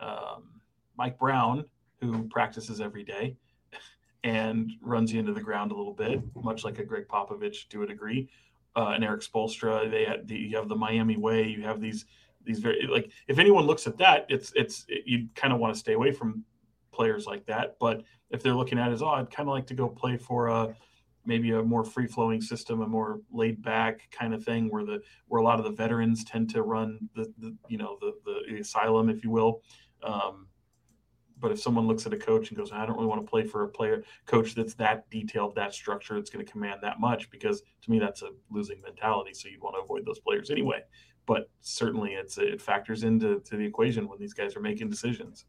um, 0.00 0.60
Mike 0.98 1.18
Brown, 1.18 1.64
who 2.00 2.28
practices 2.28 2.80
every 2.80 3.04
day 3.04 3.36
and 4.24 4.72
runs 4.82 5.12
you 5.12 5.20
into 5.20 5.32
the 5.32 5.40
ground 5.40 5.72
a 5.72 5.76
little 5.76 5.94
bit, 5.94 6.20
much 6.34 6.64
like 6.64 6.78
a 6.78 6.84
Gregg 6.84 7.08
Popovich 7.08 7.68
to 7.68 7.82
a 7.82 7.86
degree 7.86 8.28
uh, 8.76 8.88
and 8.88 9.04
Erik 9.04 9.22
Spoelstra. 9.22 9.90
They 9.90 10.04
had 10.04 10.26
the, 10.26 10.36
you 10.36 10.56
have 10.56 10.68
the 10.68 10.76
Miami 10.76 11.16
way. 11.16 11.46
You 11.46 11.62
have 11.62 11.80
these 11.80 12.04
these 12.44 12.58
very 12.58 12.86
like 12.86 13.10
if 13.28 13.38
anyone 13.38 13.66
looks 13.66 13.86
at 13.86 13.98
that, 13.98 14.26
it's 14.28 14.52
it's 14.54 14.84
it, 14.88 15.04
you 15.06 15.28
kind 15.34 15.52
of 15.52 15.58
want 15.58 15.74
to 15.74 15.78
stay 15.78 15.92
away 15.92 16.12
from 16.12 16.44
players 16.92 17.26
like 17.26 17.46
that. 17.46 17.76
But 17.78 18.02
if 18.30 18.42
they're 18.42 18.54
looking 18.54 18.78
at 18.78 18.90
it 18.90 18.92
as 18.92 19.02
oh, 19.02 19.08
I'd 19.08 19.30
kind 19.30 19.48
of 19.48 19.54
like 19.54 19.66
to 19.68 19.74
go 19.74 19.88
play 19.88 20.16
for 20.16 20.48
a 20.48 20.74
maybe 21.24 21.50
a 21.52 21.62
more 21.62 21.84
free 21.84 22.06
flowing 22.06 22.40
system, 22.40 22.80
a 22.80 22.86
more 22.86 23.20
laid 23.30 23.62
back 23.62 24.08
kind 24.10 24.34
of 24.34 24.44
thing, 24.44 24.68
where 24.70 24.84
the 24.84 25.02
where 25.28 25.40
a 25.40 25.44
lot 25.44 25.58
of 25.58 25.64
the 25.64 25.72
veterans 25.72 26.24
tend 26.24 26.50
to 26.50 26.62
run 26.62 26.98
the, 27.14 27.32
the 27.38 27.56
you 27.68 27.78
know 27.78 27.98
the, 28.00 28.12
the 28.24 28.60
asylum, 28.60 29.08
if 29.08 29.22
you 29.22 29.30
will. 29.30 29.62
Um, 30.02 30.46
but 31.38 31.50
if 31.50 31.60
someone 31.60 31.86
looks 31.86 32.06
at 32.06 32.12
a 32.12 32.18
coach 32.18 32.50
and 32.50 32.58
goes, 32.58 32.70
I 32.70 32.84
don't 32.84 32.96
really 32.96 33.08
want 33.08 33.24
to 33.24 33.30
play 33.30 33.44
for 33.44 33.64
a 33.64 33.68
player 33.68 34.04
coach 34.26 34.54
that's 34.54 34.74
that 34.74 35.08
detailed, 35.10 35.54
that 35.54 35.72
structure, 35.72 36.14
that's 36.14 36.30
going 36.30 36.44
to 36.44 36.50
command 36.50 36.80
that 36.82 37.00
much, 37.00 37.30
because 37.30 37.62
to 37.82 37.90
me 37.90 37.98
that's 37.98 38.22
a 38.22 38.28
losing 38.50 38.80
mentality. 38.82 39.32
So 39.32 39.48
you'd 39.48 39.62
want 39.62 39.76
to 39.76 39.82
avoid 39.82 40.04
those 40.04 40.20
players 40.20 40.50
anyway. 40.50 40.82
But 41.30 41.48
certainly, 41.60 42.14
it's 42.14 42.38
it 42.38 42.60
factors 42.60 43.04
into 43.04 43.38
to 43.38 43.56
the 43.56 43.64
equation 43.64 44.08
when 44.08 44.18
these 44.18 44.34
guys 44.34 44.56
are 44.56 44.60
making 44.60 44.90
decisions. 44.90 45.44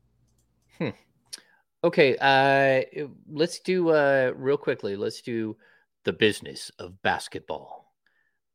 Hmm. 0.78 0.90
Okay, 1.84 2.16
uh, 2.22 3.08
let's 3.28 3.62
do 3.62 3.90
uh, 3.90 4.32
real 4.36 4.58
quickly. 4.58 4.96
Let's 4.96 5.24
do 5.24 5.58
the 6.04 6.14
business 6.14 6.70
of 6.78 7.02
basketball. 7.02 7.96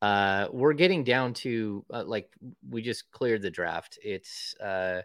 Uh, 0.00 0.46
we're 0.52 0.72
getting 0.72 1.02
down 1.02 1.34
to 1.34 1.84
uh, 1.92 2.04
like 2.04 2.32
we 2.70 2.80
just 2.80 3.10
cleared 3.10 3.42
the 3.42 3.50
draft. 3.50 3.98
It's 4.04 4.54
uh, 4.60 5.02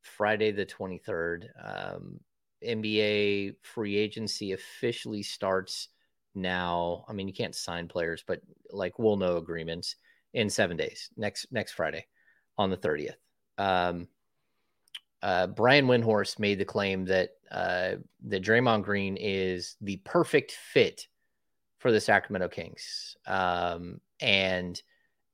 Friday 0.00 0.50
the 0.50 0.64
twenty 0.66 0.98
third. 0.98 1.48
Um, 1.64 2.18
NBA 2.66 3.54
free 3.62 3.96
agency 3.98 4.50
officially 4.50 5.22
starts 5.22 5.90
now. 6.34 7.04
I 7.08 7.12
mean, 7.12 7.28
you 7.28 7.34
can't 7.34 7.54
sign 7.54 7.86
players, 7.86 8.24
but 8.26 8.40
like 8.72 8.98
we'll 8.98 9.16
know 9.16 9.36
agreements 9.36 9.94
in 10.32 10.50
seven 10.50 10.76
days. 10.76 11.10
Next 11.16 11.46
next 11.50 11.72
Friday, 11.72 12.06
on 12.58 12.70
the 12.70 12.76
thirtieth. 12.76 13.16
Um, 13.58 14.08
uh, 15.22 15.46
Brian 15.46 15.86
Windhorst 15.86 16.38
made 16.38 16.58
the 16.58 16.64
claim 16.64 17.04
that 17.06 17.30
uh, 17.50 17.96
that 18.24 18.42
Draymond 18.42 18.82
Green 18.82 19.16
is 19.16 19.76
the 19.80 19.98
perfect 19.98 20.52
fit 20.52 21.06
for 21.78 21.92
the 21.92 22.00
Sacramento 22.00 22.48
Kings, 22.48 23.16
um, 23.26 24.00
and 24.20 24.80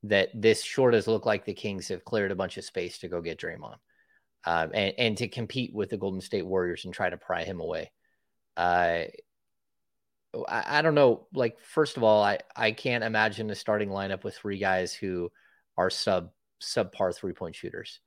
that 0.03 0.31
this 0.35 0.63
sure 0.63 0.91
does 0.91 1.07
look 1.07 1.27
like 1.27 1.45
the 1.45 1.55
Kings 1.55 1.89
have 1.89 2.05
cleared 2.05 2.33
a 2.33 2.37
bunch 2.37 2.57
of 2.57 2.65
space 2.65 2.99
to 2.99 3.09
go 3.09 3.21
get 3.21 3.39
Draymond, 3.39 3.77
um, 4.45 4.71
and 4.75 4.95
and 4.99 5.17
to 5.19 5.29
compete 5.29 5.73
with 5.75 5.91
the 5.91 5.97
Golden 5.97 6.21
State 6.21 6.47
Warriors 6.47 6.85
and 6.85 6.93
try 6.93 7.09
to 7.09 7.17
pry 7.17 7.45
him 7.45 7.61
away. 7.61 7.91
Uh, 8.57 9.05
I, 10.49 10.79
I 10.79 10.83
don't 10.83 10.95
know. 10.95 11.27
Like, 11.33 11.59
first 11.61 11.97
of 11.97 12.03
all, 12.03 12.23
I 12.23 12.39
I 12.55 12.73
can't 12.73 13.05
imagine 13.05 13.51
a 13.51 13.55
starting 13.55 13.89
lineup 13.89 14.25
with 14.25 14.37
three 14.37 14.59
guys 14.59 14.93
who 14.93 15.31
are 15.77 15.91
sub 15.91 16.31
subpar 16.63 17.15
three 17.15 17.33
point 17.33 17.55
shooters 17.55 18.01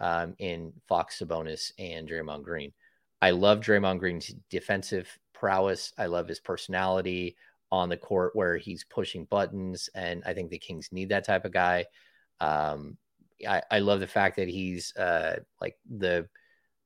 um, 0.00 0.34
in 0.38 0.72
Fox 0.88 1.20
Sabonis 1.20 1.72
and 1.78 2.08
Draymond 2.08 2.42
Green. 2.42 2.72
I 3.20 3.30
love 3.30 3.60
Draymond 3.60 3.98
Green's 3.98 4.34
defensive 4.50 5.08
prowess. 5.34 5.92
I 5.98 6.06
love 6.06 6.28
his 6.28 6.40
personality 6.40 7.36
on 7.70 7.88
the 7.88 7.96
court 7.96 8.34
where 8.34 8.56
he's 8.56 8.84
pushing 8.84 9.24
buttons, 9.26 9.90
and 9.94 10.22
I 10.24 10.34
think 10.34 10.50
the 10.50 10.58
Kings 10.58 10.88
need 10.92 11.10
that 11.10 11.24
type 11.24 11.44
of 11.44 11.52
guy. 11.52 11.86
Um, 12.40 12.96
I, 13.46 13.62
I, 13.70 13.78
love 13.80 14.00
the 14.00 14.06
fact 14.06 14.36
that 14.36 14.48
he's 14.48 14.94
uh, 14.96 15.40
like 15.60 15.76
the 15.88 16.28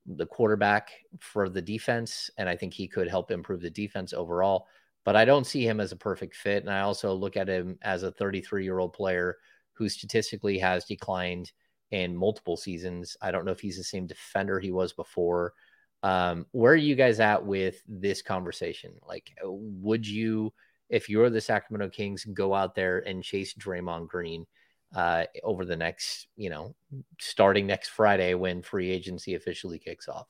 the 0.07 0.27
quarterback 0.27 0.91
for 1.21 1.49
the 1.49 1.63
defense, 1.63 2.31
and 2.37 2.49
I 2.49 2.57
think 2.57 2.75
he 2.75 2.89
could 2.89 3.09
help 3.09 3.31
improve 3.31 3.61
the 3.61 3.71
defense 3.71 4.13
overall. 4.13 4.67
But 5.05 5.17
I 5.17 5.25
don't 5.25 5.47
see 5.47 5.67
him 5.67 5.81
as 5.81 5.93
a 5.93 5.97
perfect 5.97 6.37
fit, 6.37 6.63
and 6.63 6.71
I 6.73 6.81
also 6.81 7.13
look 7.13 7.37
at 7.37 7.49
him 7.49 7.79
as 7.83 8.03
a 8.03 8.13
33 8.13 8.65
year 8.65 8.79
old 8.79 8.93
player 8.93 9.37
who 9.73 9.89
statistically 9.89 10.59
has 10.59 10.85
declined 10.85 11.51
in 11.91 12.17
multiple 12.17 12.57
seasons. 12.57 13.17
I 13.21 13.31
don't 13.31 13.45
know 13.45 13.53
if 13.53 13.61
he's 13.61 13.77
the 13.77 13.85
same 13.85 14.07
defender 14.07 14.61
he 14.61 14.71
was 14.71 14.93
before. 14.93 15.55
Um, 16.03 16.47
where 16.53 16.73
are 16.73 16.77
you 16.77 16.95
guys 16.95 17.21
at 17.21 17.45
with 17.45 17.83
this 17.87 18.23
conversation? 18.23 18.95
Like, 19.07 19.31
uh, 19.45 19.51
would 19.51 20.07
you, 20.07 20.53
if 20.89 21.09
you're 21.09 21.31
the 21.31 21.41
Sacramento 21.41 21.91
Kings, 21.91 22.25
go 22.25 22.55
out 22.55 22.75
there 22.75 23.01
and 23.01 23.23
chase 23.23 23.55
Draymond 23.55 24.09
Green 24.09 24.47
uh, 24.95 25.25
over 25.45 25.65
the 25.65 25.77
next, 25.77 26.27
you 26.37 26.51
know, 26.51 26.75
starting 27.21 27.67
next 27.67 27.91
Friday 27.91 28.35
when 28.35 28.63
free 28.63 28.91
agency 28.91 29.35
officially 29.35 29.79
kicks 29.79 30.09
off? 30.09 30.27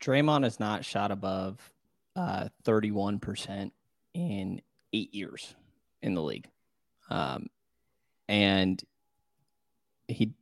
Draymond 0.00 0.44
has 0.44 0.60
not 0.60 0.84
shot 0.84 1.10
above 1.10 1.60
uh, 2.18 2.48
31% 2.64 3.70
in 4.14 4.60
eight 4.92 5.14
years 5.14 5.54
in 6.02 6.14
the 6.14 6.22
league. 6.22 6.48
Um, 7.10 7.46
and 8.28 8.82
he 10.08 10.32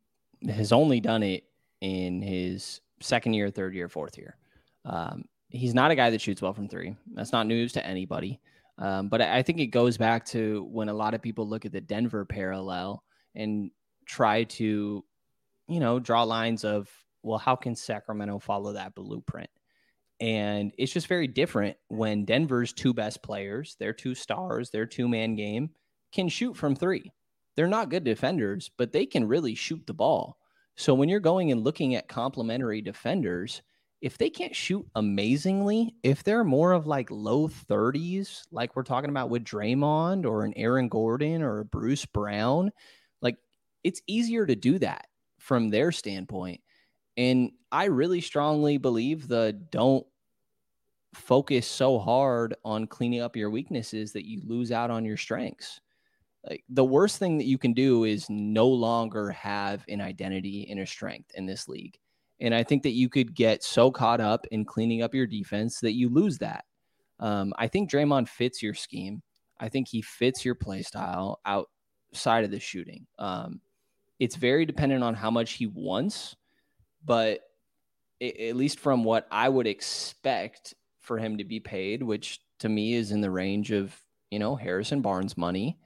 has 0.49 0.73
only 0.73 1.01
done 1.01 1.23
it 1.23 1.45
in 1.83 2.23
his 2.23 2.81
second 3.01 3.35
year, 3.35 3.51
third 3.51 3.75
year, 3.75 3.91
fourth 3.91 4.17
year. 4.17 4.37
Um, 4.87 5.27
he's 5.51 5.75
not 5.75 5.91
a 5.91 5.95
guy 5.95 6.09
that 6.09 6.21
shoots 6.21 6.41
well 6.41 6.55
from 6.55 6.67
three. 6.67 6.97
That's 7.13 7.33
not 7.33 7.47
news 7.47 7.75
to 7.75 7.87
anybody. 7.87 8.41
Um, 8.79 9.09
but 9.09 9.21
I 9.21 9.43
think 9.43 9.61
it 9.61 9.67
goes 9.67 9.99
back 9.99 10.25
to 10.27 10.67
when 10.71 10.89
a 10.89 10.95
lot 10.95 11.13
of 11.13 11.21
people 11.21 11.47
look 11.47 11.67
at 11.67 11.73
the 11.73 11.81
Denver 11.81 12.25
parallel 12.25 13.03
and 13.35 13.71
try 14.07 14.45
to, 14.45 15.05
you 15.69 15.81
know, 15.81 15.99
draw 15.99 16.23
lines 16.23 16.65
of, 16.65 16.89
well, 17.23 17.39
how 17.39 17.55
can 17.55 17.77
Sacramento 17.77 18.39
follow 18.39 18.73
that 18.73 18.95
blueprint? 18.95 19.51
And 20.21 20.73
it's 20.79 20.93
just 20.93 21.09
very 21.09 21.27
different 21.27 21.77
when 21.89 22.25
Denver's 22.25 22.73
two 22.73 22.95
best 22.95 23.23
players, 23.23 23.77
their 23.79 23.93
two 23.93 24.15
stars, 24.15 24.71
their 24.71 24.87
two 24.87 25.09
man 25.09 25.37
game 25.37 25.71
can 26.13 26.29
shoot 26.29 26.57
from 26.57 26.75
three. 26.75 27.13
They're 27.55 27.67
not 27.67 27.91
good 27.91 28.05
defenders, 28.05 28.71
but 28.77 28.93
they 28.93 29.07
can 29.07 29.29
really 29.29 29.55
shoot 29.55 29.87
the 29.87 29.95
ball. 29.95 30.39
So 30.77 30.95
when 30.95 31.09
you're 31.09 31.21
going 31.21 31.51
and 31.51 31.65
looking 31.65 31.95
at 31.95 32.09
complementary 32.09 32.83
defenders, 32.83 33.63
if 34.03 34.19
they 34.19 34.29
can't 34.29 34.55
shoot 34.55 34.87
amazingly, 34.95 35.95
if 36.03 36.23
they're 36.23 36.45
more 36.45 36.73
of 36.73 36.87
like 36.87 37.11
low 37.11 37.49
30s, 37.49 38.43
like 38.51 38.77
we're 38.77 38.83
talking 38.83 39.11
about 39.11 39.31
with 39.31 39.45
Draymond 39.45 40.27
or 40.27 40.45
an 40.45 40.53
Aaron 40.55 40.89
Gordon 40.89 41.43
or 41.43 41.61
a 41.61 41.65
Bruce 41.65 42.05
Brown, 42.05 42.73
like 43.23 43.37
it's 43.83 44.03
easier 44.07 44.45
to 44.47 44.55
do 44.55 44.79
that 44.81 45.07
from 45.39 45.71
their 45.71 45.93
standpoint. 45.93 46.61
And 47.17 47.53
I 47.73 47.85
really 47.85 48.21
strongly 48.21 48.79
believe 48.79 49.29
the 49.29 49.53
don't 49.71 50.07
focus 51.15 51.67
so 51.67 51.99
hard 51.99 52.55
on 52.65 52.87
cleaning 52.87 53.21
up 53.21 53.37
your 53.37 53.51
weaknesses 53.51 54.13
that 54.13 54.27
you 54.27 54.43
lose 54.45 54.71
out 54.71 54.91
on 54.91 55.05
your 55.05 55.17
strengths 55.17 55.81
like 56.49 56.65
the 56.69 56.85
worst 56.85 57.19
thing 57.19 57.39
that 57.39 57.47
you 57.47 57.59
can 57.59 57.73
do 57.73 58.05
is 58.05 58.31
no 58.31 58.69
longer 58.69 59.31
have 59.31 59.85
an 59.89 60.01
identity 60.01 60.69
and 60.71 60.81
a 60.81 60.87
strength 60.87 61.31
in 61.35 61.47
this 61.47 61.69
league. 61.69 61.99
And 62.41 62.55
I 62.55 62.63
think 62.63 62.83
that 62.85 62.91
you 62.91 63.09
could 63.09 63.35
get 63.35 63.65
so 63.65 63.91
caught 63.91 64.21
up 64.21 64.47
in 64.51 64.65
cleaning 64.65 65.03
up 65.03 65.15
your 65.15 65.27
defense 65.27 65.81
that 65.81 65.95
you 65.95 66.09
lose 66.09 66.39
that. 66.39 66.65
Um, 67.19 67.53
I 67.59 67.67
think 67.67 67.91
Draymond 67.91 68.29
fits 68.29 68.63
your 68.63 68.75
scheme. 68.75 69.23
I 69.59 69.69
think 69.69 69.89
he 69.89 70.03
fits 70.03 70.45
your 70.45 70.55
play 70.55 70.83
style 70.83 71.41
outside 71.47 72.45
of 72.45 72.51
the 72.51 72.61
shooting. 72.61 73.07
Um, 73.19 73.61
it's 74.21 74.37
very 74.37 74.67
dependent 74.67 75.03
on 75.03 75.15
how 75.15 75.31
much 75.31 75.53
he 75.53 75.67
wants, 75.67 76.37
but 77.07 77.41
it, 78.21 78.39
at 78.41 78.57
least 78.57 78.81
from 78.81 79.05
what 79.05 79.27
I 79.31 79.49
would 79.49 79.67
expect 79.67 80.75
for 81.01 81.17
him 81.17 81.39
to 81.39 81.45
be 81.45 81.61
paid, 81.61 82.03
which 82.03 82.41
to 82.59 82.69
me 82.69 82.93
is 82.95 83.13
in 83.13 83.23
the 83.23 83.31
range 83.31 83.71
of, 83.71 83.95
you 84.31 84.39
know, 84.39 84.57
Harrison 84.57 85.01
Barnes 85.01 85.37
money 85.39 85.79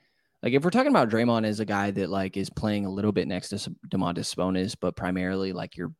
like 0.42 0.54
if 0.54 0.64
we're 0.64 0.70
talking 0.70 0.90
about 0.90 1.10
Draymond 1.10 1.46
as 1.46 1.60
a 1.60 1.64
guy 1.64 1.90
that 1.90 2.08
like 2.08 2.36
is 2.36 2.50
playing 2.50 2.86
a 2.86 2.90
little 2.90 3.12
bit 3.12 3.28
next 3.28 3.50
to 3.50 3.56
Domantas 3.88 4.34
Sabonis, 4.34 4.74
but 4.78 4.96
primarily 4.96 5.52
like 5.52 5.76
your 5.76 5.92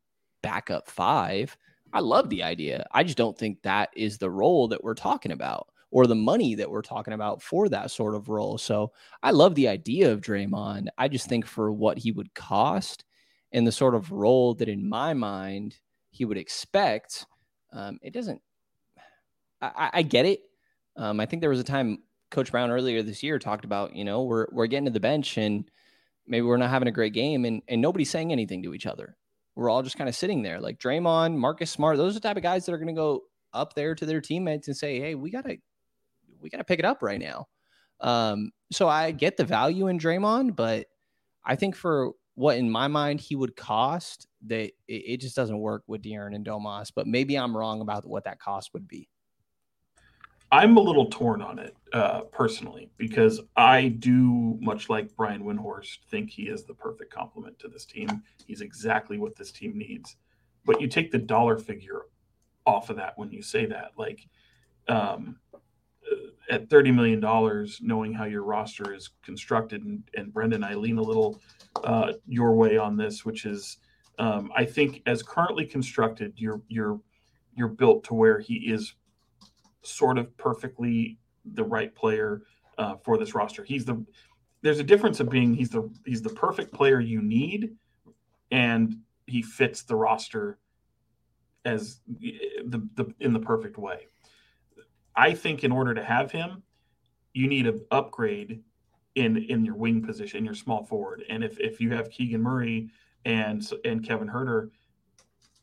backup 0.42 0.88
five, 0.88 1.56
I 1.92 2.00
love 2.00 2.30
the 2.30 2.42
idea. 2.42 2.86
I 2.92 3.04
just 3.04 3.18
don't 3.18 3.36
think 3.36 3.62
that 3.62 3.90
is 3.94 4.16
the 4.16 4.30
role 4.30 4.68
that 4.68 4.82
we're 4.82 4.94
talking 4.94 5.32
about 5.32 5.68
or 5.90 6.06
the 6.06 6.14
money 6.14 6.54
that 6.54 6.70
we're 6.70 6.82
talking 6.82 7.14
about 7.14 7.42
for 7.42 7.68
that 7.68 7.90
sort 7.90 8.14
of 8.14 8.28
role. 8.28 8.56
So 8.56 8.92
I 9.22 9.32
love 9.32 9.54
the 9.56 9.68
idea 9.68 10.10
of 10.10 10.20
Draymond. 10.20 10.86
I 10.96 11.08
just 11.08 11.28
think 11.28 11.44
for 11.44 11.72
what 11.72 11.98
he 11.98 12.12
would 12.12 12.32
cost 12.34 13.04
and 13.52 13.66
the 13.66 13.72
sort 13.72 13.94
of 13.94 14.12
role 14.12 14.54
that 14.54 14.68
in 14.68 14.88
my 14.88 15.14
mind 15.14 15.78
he 16.10 16.24
would 16.24 16.38
expect, 16.38 17.26
um, 17.72 17.98
it 18.02 18.12
doesn't. 18.12 18.40
I, 19.62 19.90
I 19.94 20.02
get 20.02 20.26
it. 20.26 20.40
Um, 20.96 21.20
I 21.20 21.26
think 21.26 21.40
there 21.40 21.50
was 21.50 21.60
a 21.60 21.64
time 21.64 21.98
Coach 22.30 22.50
Brown 22.50 22.70
earlier 22.70 23.02
this 23.02 23.22
year 23.22 23.38
talked 23.38 23.64
about, 23.64 23.94
you 23.94 24.04
know, 24.04 24.22
we're 24.22 24.46
we're 24.52 24.66
getting 24.66 24.86
to 24.86 24.90
the 24.90 25.00
bench 25.00 25.36
and 25.36 25.70
maybe 26.26 26.42
we're 26.42 26.56
not 26.56 26.70
having 26.70 26.88
a 26.88 26.92
great 26.92 27.12
game 27.12 27.44
and 27.44 27.62
and 27.68 27.80
nobody's 27.80 28.10
saying 28.10 28.32
anything 28.32 28.62
to 28.62 28.74
each 28.74 28.86
other. 28.86 29.16
We're 29.54 29.68
all 29.68 29.82
just 29.82 29.98
kind 29.98 30.08
of 30.08 30.14
sitting 30.14 30.42
there. 30.42 30.60
Like 30.60 30.78
Draymond, 30.78 31.36
Marcus 31.36 31.70
Smart, 31.70 31.96
those 31.96 32.12
are 32.12 32.20
the 32.20 32.28
type 32.28 32.36
of 32.36 32.42
guys 32.42 32.64
that 32.66 32.72
are 32.72 32.78
going 32.78 32.94
to 32.94 32.98
go 32.98 33.22
up 33.52 33.74
there 33.74 33.94
to 33.94 34.06
their 34.06 34.20
teammates 34.20 34.68
and 34.68 34.76
say, 34.76 35.00
"Hey, 35.00 35.14
we 35.14 35.30
got 35.30 35.44
to 35.44 35.56
we 36.40 36.48
got 36.48 36.58
to 36.58 36.64
pick 36.64 36.78
it 36.78 36.84
up 36.84 37.02
right 37.02 37.20
now." 37.20 37.48
Um, 38.00 38.52
so 38.72 38.88
I 38.88 39.10
get 39.10 39.36
the 39.36 39.44
value 39.44 39.88
in 39.88 39.98
Draymond, 39.98 40.56
but 40.56 40.86
I 41.44 41.56
think 41.56 41.76
for 41.76 42.12
what 42.34 42.56
in 42.56 42.70
my 42.70 42.88
mind 42.88 43.20
he 43.20 43.36
would 43.36 43.56
cost, 43.56 44.26
that 44.46 44.66
it, 44.66 44.72
it 44.88 45.20
just 45.20 45.36
doesn't 45.36 45.58
work 45.58 45.82
with 45.86 46.02
De'Aaron 46.02 46.34
and 46.34 46.46
Domas. 46.46 46.90
But 46.94 47.06
maybe 47.06 47.36
I'm 47.36 47.56
wrong 47.56 47.80
about 47.80 48.06
what 48.06 48.24
that 48.24 48.38
cost 48.38 48.72
would 48.72 48.88
be. 48.88 49.08
I'm 50.52 50.76
a 50.76 50.80
little 50.80 51.06
torn 51.06 51.42
on 51.42 51.60
it 51.60 51.76
uh, 51.92 52.22
personally 52.22 52.90
because 52.96 53.40
I 53.56 53.88
do, 53.88 54.58
much 54.60 54.88
like 54.88 55.14
Brian 55.16 55.44
Windhorst, 55.44 55.98
think 56.08 56.28
he 56.30 56.44
is 56.44 56.64
the 56.64 56.74
perfect 56.74 57.14
complement 57.14 57.58
to 57.60 57.68
this 57.68 57.84
team. 57.84 58.22
He's 58.46 58.60
exactly 58.60 59.16
what 59.16 59.36
this 59.36 59.52
team 59.52 59.78
needs. 59.78 60.16
But 60.64 60.80
you 60.80 60.88
take 60.88 61.12
the 61.12 61.18
dollar 61.18 61.56
figure 61.56 62.02
off 62.66 62.90
of 62.90 62.96
that 62.96 63.16
when 63.16 63.30
you 63.30 63.42
say 63.42 63.64
that, 63.66 63.92
like 63.96 64.26
um, 64.88 65.38
at 66.50 66.68
thirty 66.68 66.90
million 66.90 67.20
dollars, 67.20 67.80
knowing 67.82 68.12
how 68.12 68.24
your 68.24 68.42
roster 68.42 68.92
is 68.92 69.10
constructed, 69.22 69.84
and, 69.84 70.02
and 70.16 70.32
Brenden, 70.32 70.64
I 70.64 70.74
lean 70.74 70.98
a 70.98 71.02
little 71.02 71.40
uh, 71.84 72.14
your 72.26 72.54
way 72.54 72.76
on 72.76 72.96
this, 72.96 73.24
which 73.24 73.46
is 73.46 73.78
um, 74.18 74.50
I 74.54 74.64
think 74.64 75.02
as 75.06 75.22
currently 75.22 75.64
constructed, 75.64 76.32
you're 76.36 76.60
you're 76.68 77.00
you're 77.54 77.68
built 77.68 78.04
to 78.04 78.14
where 78.14 78.38
he 78.38 78.54
is 78.54 78.94
sort 79.82 80.18
of 80.18 80.36
perfectly 80.36 81.18
the 81.54 81.64
right 81.64 81.94
player 81.94 82.42
uh, 82.78 82.96
for 82.96 83.16
this 83.16 83.34
roster. 83.34 83.64
He's 83.64 83.84
the 83.84 84.04
there's 84.62 84.78
a 84.78 84.84
difference 84.84 85.20
of 85.20 85.30
being 85.30 85.54
he's 85.54 85.70
the 85.70 85.90
he's 86.04 86.22
the 86.22 86.30
perfect 86.30 86.72
player 86.72 87.00
you 87.00 87.22
need, 87.22 87.76
and 88.50 88.96
he 89.26 89.40
fits 89.42 89.82
the 89.82 89.96
roster 89.96 90.58
as 91.64 92.00
the, 92.08 92.86
the 92.94 93.14
in 93.20 93.32
the 93.32 93.40
perfect 93.40 93.78
way. 93.78 94.08
I 95.16 95.34
think 95.34 95.64
in 95.64 95.72
order 95.72 95.94
to 95.94 96.04
have 96.04 96.30
him, 96.30 96.62
you 97.32 97.46
need 97.46 97.66
an 97.66 97.80
upgrade 97.90 98.62
in 99.14 99.36
in 99.36 99.64
your 99.64 99.74
wing 99.76 100.02
position, 100.02 100.44
your 100.44 100.54
small 100.54 100.84
forward. 100.84 101.24
And 101.28 101.44
if 101.44 101.58
if 101.58 101.80
you 101.80 101.90
have 101.90 102.10
Keegan 102.10 102.42
Murray 102.42 102.90
and 103.24 103.68
and 103.84 104.04
Kevin 104.06 104.28
Huerter 104.28 104.70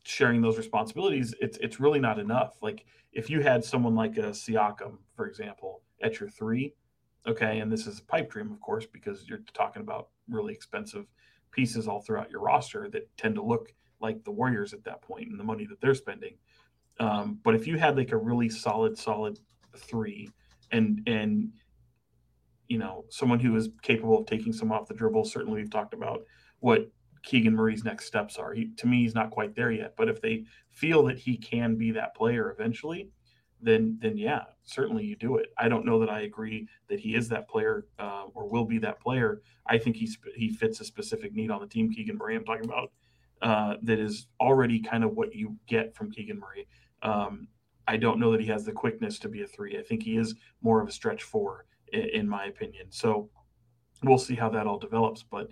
sharing 0.04 0.40
those 0.40 0.58
responsibilities, 0.58 1.34
it's 1.40 1.58
it's 1.58 1.80
really 1.80 2.00
not 2.00 2.18
enough. 2.18 2.56
Like 2.62 2.84
if 3.12 3.30
you 3.30 3.40
had 3.40 3.64
someone 3.64 3.94
like 3.94 4.16
a 4.16 4.30
Siakam, 4.30 4.98
for 5.14 5.26
example, 5.26 5.82
at 6.02 6.20
your 6.20 6.28
three, 6.28 6.74
okay, 7.26 7.60
and 7.60 7.72
this 7.72 7.86
is 7.86 7.98
a 7.98 8.04
pipe 8.04 8.30
dream, 8.30 8.50
of 8.52 8.60
course, 8.60 8.86
because 8.86 9.28
you're 9.28 9.40
talking 9.54 9.82
about 9.82 10.08
really 10.28 10.52
expensive 10.52 11.06
pieces 11.50 11.88
all 11.88 12.00
throughout 12.00 12.30
your 12.30 12.40
roster 12.40 12.88
that 12.90 13.08
tend 13.16 13.34
to 13.34 13.42
look 13.42 13.72
like 14.00 14.22
the 14.24 14.30
Warriors 14.30 14.72
at 14.72 14.84
that 14.84 15.02
point 15.02 15.28
and 15.28 15.40
the 15.40 15.44
money 15.44 15.66
that 15.66 15.80
they're 15.80 15.94
spending. 15.94 16.34
Um, 17.00 17.38
but 17.44 17.54
if 17.54 17.66
you 17.66 17.78
had 17.78 17.96
like 17.96 18.12
a 18.12 18.16
really 18.16 18.48
solid, 18.48 18.98
solid 18.98 19.38
three, 19.76 20.30
and 20.72 21.02
and 21.06 21.52
you 22.66 22.78
know 22.78 23.04
someone 23.08 23.40
who 23.40 23.54
is 23.56 23.68
capable 23.82 24.18
of 24.18 24.26
taking 24.26 24.52
some 24.52 24.72
off 24.72 24.88
the 24.88 24.94
dribble, 24.94 25.24
certainly 25.24 25.60
we've 25.60 25.70
talked 25.70 25.94
about 25.94 26.22
what 26.60 26.90
Keegan 27.22 27.54
Murray's 27.54 27.84
next 27.84 28.06
steps 28.06 28.36
are. 28.36 28.52
He, 28.52 28.70
to 28.76 28.86
me, 28.86 29.02
he's 29.02 29.14
not 29.14 29.30
quite 29.30 29.54
there 29.54 29.70
yet. 29.70 29.94
But 29.96 30.08
if 30.08 30.20
they 30.20 30.44
feel 30.70 31.04
that 31.04 31.18
he 31.18 31.36
can 31.36 31.76
be 31.76 31.92
that 31.92 32.14
player 32.14 32.50
eventually, 32.50 33.10
then 33.60 33.98
then 34.00 34.16
yeah, 34.16 34.42
certainly 34.64 35.04
you 35.04 35.16
do 35.16 35.36
it. 35.36 35.46
I 35.58 35.68
don't 35.68 35.84
know 35.84 35.98
that 36.00 36.10
I 36.10 36.22
agree 36.22 36.68
that 36.88 37.00
he 37.00 37.14
is 37.14 37.28
that 37.28 37.48
player 37.48 37.86
uh, 37.98 38.24
or 38.34 38.48
will 38.48 38.64
be 38.64 38.78
that 38.78 39.00
player. 39.00 39.42
I 39.66 39.78
think 39.78 39.96
he's 39.96 40.16
he 40.36 40.50
fits 40.50 40.80
a 40.80 40.84
specific 40.84 41.34
need 41.34 41.50
on 41.50 41.60
the 41.60 41.66
team. 41.66 41.92
Keegan 41.92 42.16
Murray, 42.16 42.36
I'm 42.36 42.44
talking 42.44 42.64
about, 42.64 42.92
uh, 43.42 43.76
that 43.82 43.98
is 43.98 44.28
already 44.40 44.80
kind 44.80 45.04
of 45.04 45.16
what 45.16 45.34
you 45.34 45.56
get 45.66 45.94
from 45.94 46.10
Keegan 46.10 46.38
Murray. 46.38 46.68
Um, 47.02 47.48
I 47.86 47.96
don't 47.96 48.20
know 48.20 48.32
that 48.32 48.40
he 48.40 48.48
has 48.48 48.64
the 48.64 48.72
quickness 48.72 49.18
to 49.20 49.28
be 49.28 49.42
a 49.42 49.46
three. 49.46 49.78
I 49.78 49.82
think 49.82 50.02
he 50.02 50.16
is 50.16 50.34
more 50.62 50.80
of 50.80 50.88
a 50.88 50.92
stretch 50.92 51.22
four, 51.22 51.64
in, 51.92 52.08
in 52.10 52.28
my 52.28 52.46
opinion. 52.46 52.86
So 52.90 53.30
we'll 54.02 54.18
see 54.18 54.34
how 54.34 54.50
that 54.50 54.66
all 54.66 54.78
develops. 54.78 55.22
But 55.22 55.48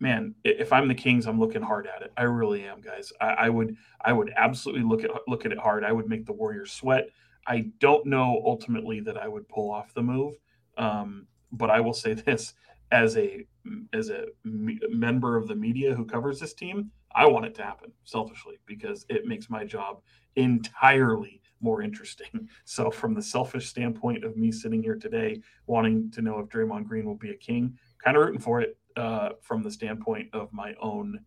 man, 0.00 0.34
if 0.44 0.72
I'm 0.72 0.88
the 0.88 0.94
Kings, 0.94 1.26
I'm 1.26 1.40
looking 1.40 1.62
hard 1.62 1.86
at 1.86 2.02
it. 2.02 2.12
I 2.16 2.22
really 2.22 2.64
am, 2.64 2.80
guys. 2.80 3.12
I, 3.20 3.26
I, 3.26 3.48
would 3.48 3.76
I 4.04 4.12
would 4.12 4.32
absolutely 4.36 4.84
look 4.84 5.04
at 5.04 5.10
look 5.26 5.44
at 5.44 5.52
it 5.52 5.58
hard. 5.58 5.84
I 5.84 5.92
would 5.92 6.08
make 6.08 6.26
the 6.26 6.32
Warriors 6.32 6.72
sweat. 6.72 7.08
I 7.46 7.70
don't 7.80 8.06
know 8.06 8.42
ultimately 8.44 9.00
that 9.00 9.16
I 9.16 9.26
would 9.26 9.48
pull 9.48 9.70
off 9.70 9.94
the 9.94 10.02
move, 10.02 10.34
um, 10.76 11.26
but 11.52 11.70
I 11.70 11.80
will 11.80 11.94
say 11.94 12.14
this 12.14 12.54
as 12.92 13.16
a 13.16 13.44
as 13.92 14.10
a 14.10 14.26
member 14.44 15.36
of 15.36 15.48
the 15.48 15.54
media 15.54 15.94
who 15.94 16.04
covers 16.04 16.40
this 16.40 16.54
team, 16.54 16.90
I 17.14 17.26
want 17.26 17.46
it 17.46 17.54
to 17.56 17.62
happen 17.62 17.92
selfishly 18.04 18.58
because 18.66 19.06
it 19.08 19.26
makes 19.26 19.48
my 19.50 19.64
job 19.64 20.00
entirely 20.36 21.40
more 21.60 21.82
interesting. 21.82 22.48
So, 22.64 22.90
from 22.90 23.14
the 23.14 23.22
selfish 23.22 23.66
standpoint 23.66 24.24
of 24.24 24.36
me 24.36 24.52
sitting 24.52 24.82
here 24.82 24.94
today, 24.94 25.40
wanting 25.66 26.10
to 26.12 26.22
know 26.22 26.38
if 26.38 26.48
Draymond 26.48 26.86
Green 26.86 27.06
will 27.06 27.14
be 27.14 27.30
a 27.30 27.36
king, 27.36 27.78
kind 28.04 28.16
of 28.16 28.24
rooting 28.24 28.40
for 28.40 28.60
it 28.60 28.76
uh, 28.96 29.30
from 29.40 29.62
the 29.62 29.70
standpoint 29.70 30.28
of 30.34 30.52
my 30.52 30.74
own 30.80 31.18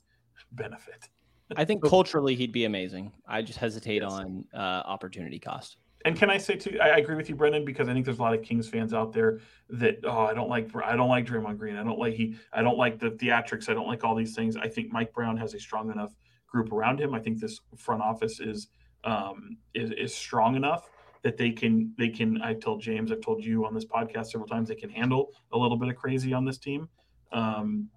benefit. 0.51 1.09
I 1.57 1.65
think 1.65 1.83
culturally 1.83 2.35
he'd 2.35 2.51
be 2.51 2.65
amazing. 2.65 3.11
I 3.27 3.41
just 3.41 3.59
hesitate 3.59 4.01
yes. 4.03 4.11
on 4.11 4.45
uh, 4.53 4.83
opportunity 4.85 5.39
cost. 5.39 5.77
And 6.05 6.15
can 6.15 6.29
I 6.29 6.37
say 6.37 6.55
too? 6.55 6.79
I, 6.79 6.97
agree 6.97 7.15
with 7.15 7.29
you, 7.29 7.35
Brenden, 7.35 7.65
because 7.65 7.87
I 7.87 7.93
think 7.93 8.05
there's 8.05 8.19
a 8.19 8.21
lot 8.21 8.33
of 8.33 8.41
Kings 8.41 8.67
fans 8.67 8.93
out 8.93 9.13
there 9.13 9.39
that 9.69 9.99
oh, 10.03 10.25
I 10.25 10.33
don't 10.33 10.49
like 10.49 10.69
I 10.83 10.95
don't 10.95 11.09
like 11.09 11.25
Draymond 11.25 11.57
Green. 11.57 11.75
I 11.75 11.83
don't 11.83 11.99
like 11.99 12.13
he 12.13 12.35
I 12.53 12.61
don't 12.61 12.77
like 12.77 12.99
the 12.99 13.11
theatrics. 13.11 13.69
I 13.69 13.73
don't 13.73 13.87
like 13.87 14.03
all 14.03 14.15
these 14.15 14.35
things. 14.35 14.55
I 14.57 14.67
think 14.67 14.91
Mike 14.91 15.13
Brown 15.13 15.37
has 15.37 15.53
a 15.53 15.59
strong 15.59 15.91
enough 15.91 16.13
group 16.47 16.71
around 16.71 16.99
him. 16.99 17.13
I 17.13 17.19
think 17.19 17.39
this 17.39 17.59
front 17.77 18.01
office 18.01 18.39
is 18.39 18.67
um, 19.03 19.57
is, 19.73 19.91
is 19.91 20.13
strong 20.13 20.55
enough 20.55 20.89
that 21.23 21.37
they 21.37 21.51
can 21.51 21.93
they 21.97 22.09
can. 22.09 22.41
I 22.41 22.53
told 22.53 22.81
James, 22.81 23.11
I've 23.11 23.21
told 23.21 23.43
you 23.43 23.65
on 23.65 23.73
this 23.73 23.85
podcast 23.85 24.27
several 24.27 24.47
times, 24.47 24.69
they 24.69 24.75
can 24.75 24.89
handle 24.89 25.31
a 25.51 25.57
little 25.57 25.77
bit 25.77 25.89
of 25.89 25.95
crazy 25.95 26.33
on 26.33 26.45
this 26.45 26.57
team. 26.57 26.89
Um, 27.31 27.89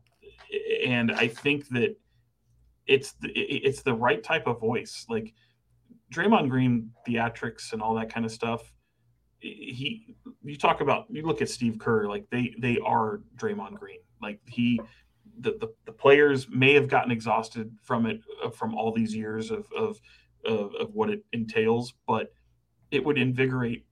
and 0.84 1.10
I 1.12 1.28
think 1.28 1.68
that 1.68 1.96
it's 2.86 3.12
the, 3.12 3.30
it's 3.30 3.82
the 3.82 3.94
right 3.94 4.22
type 4.22 4.46
of 4.46 4.60
voice. 4.60 5.06
Like 5.08 5.34
Draymond 6.14 6.48
Green, 6.48 6.90
theatrics, 7.06 7.72
and 7.72 7.82
all 7.82 7.94
that 7.94 8.12
kind 8.12 8.24
of 8.24 8.32
stuff. 8.32 8.72
He, 9.40 10.14
you 10.42 10.56
talk 10.56 10.80
about, 10.80 11.06
you 11.10 11.22
look 11.22 11.42
at 11.42 11.50
Steve 11.50 11.78
Kerr, 11.78 12.06
like 12.08 12.24
they 12.30 12.54
they 12.58 12.78
are 12.78 13.20
Draymond 13.36 13.74
Green. 13.74 13.98
Like 14.22 14.40
he, 14.48 14.80
the, 15.40 15.52
the, 15.60 15.68
the 15.84 15.92
players 15.92 16.48
may 16.48 16.72
have 16.74 16.88
gotten 16.88 17.10
exhausted 17.10 17.70
from 17.82 18.06
it 18.06 18.20
uh, 18.42 18.50
from 18.50 18.74
all 18.74 18.92
these 18.92 19.14
years 19.14 19.50
of, 19.50 19.66
of 19.76 20.00
of 20.46 20.74
of 20.76 20.94
what 20.94 21.10
it 21.10 21.24
entails, 21.32 21.92
but 22.06 22.32
it 22.90 23.04
would 23.04 23.18
invigorate. 23.18 23.84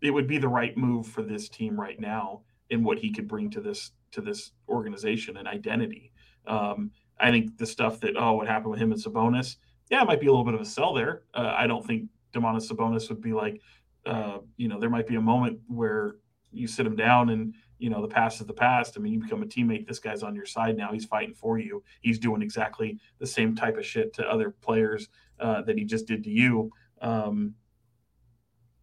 It 0.00 0.10
would 0.10 0.26
be 0.26 0.38
the 0.38 0.48
right 0.48 0.76
move 0.76 1.06
for 1.06 1.22
this 1.22 1.48
team 1.48 1.78
right 1.78 1.98
now 2.00 2.42
in 2.70 2.84
what 2.84 2.98
he 2.98 3.12
could 3.12 3.28
bring 3.28 3.50
to 3.50 3.60
this 3.60 3.92
to 4.12 4.20
this 4.20 4.52
organization 4.68 5.36
and 5.36 5.48
identity. 5.48 6.12
Um, 6.46 6.90
I 7.18 7.30
think 7.30 7.58
the 7.58 7.66
stuff 7.66 8.00
that 8.00 8.14
oh, 8.16 8.34
what 8.34 8.46
happened 8.46 8.70
with 8.70 8.80
him 8.80 8.92
and 8.92 9.02
Sabonis, 9.02 9.56
yeah, 9.90 10.02
it 10.02 10.06
might 10.06 10.20
be 10.20 10.26
a 10.26 10.30
little 10.30 10.44
bit 10.44 10.54
of 10.54 10.60
a 10.60 10.64
sell 10.64 10.94
there. 10.94 11.22
Uh, 11.34 11.54
I 11.56 11.66
don't 11.66 11.84
think 11.84 12.08
Domantas 12.32 12.70
Sabonis 12.70 13.08
would 13.08 13.20
be 13.20 13.32
like, 13.32 13.60
uh, 14.06 14.38
you 14.56 14.68
know, 14.68 14.80
there 14.80 14.90
might 14.90 15.06
be 15.06 15.16
a 15.16 15.20
moment 15.20 15.58
where 15.68 16.16
you 16.52 16.66
sit 16.66 16.86
him 16.86 16.96
down 16.96 17.30
and 17.30 17.54
you 17.78 17.90
know 17.90 18.00
the 18.00 18.08
past 18.08 18.40
is 18.40 18.46
the 18.46 18.52
past. 18.52 18.94
I 18.96 19.00
mean, 19.00 19.12
you 19.12 19.20
become 19.20 19.42
a 19.42 19.46
teammate. 19.46 19.86
This 19.86 19.98
guy's 19.98 20.22
on 20.22 20.34
your 20.34 20.46
side 20.46 20.76
now. 20.76 20.92
He's 20.92 21.04
fighting 21.04 21.34
for 21.34 21.58
you. 21.58 21.82
He's 22.00 22.18
doing 22.18 22.42
exactly 22.42 22.98
the 23.18 23.26
same 23.26 23.54
type 23.54 23.76
of 23.76 23.84
shit 23.84 24.12
to 24.14 24.26
other 24.26 24.50
players 24.50 25.08
uh, 25.40 25.62
that 25.62 25.76
he 25.76 25.84
just 25.84 26.06
did 26.06 26.24
to 26.24 26.30
you. 26.30 26.70
Um, 27.02 27.54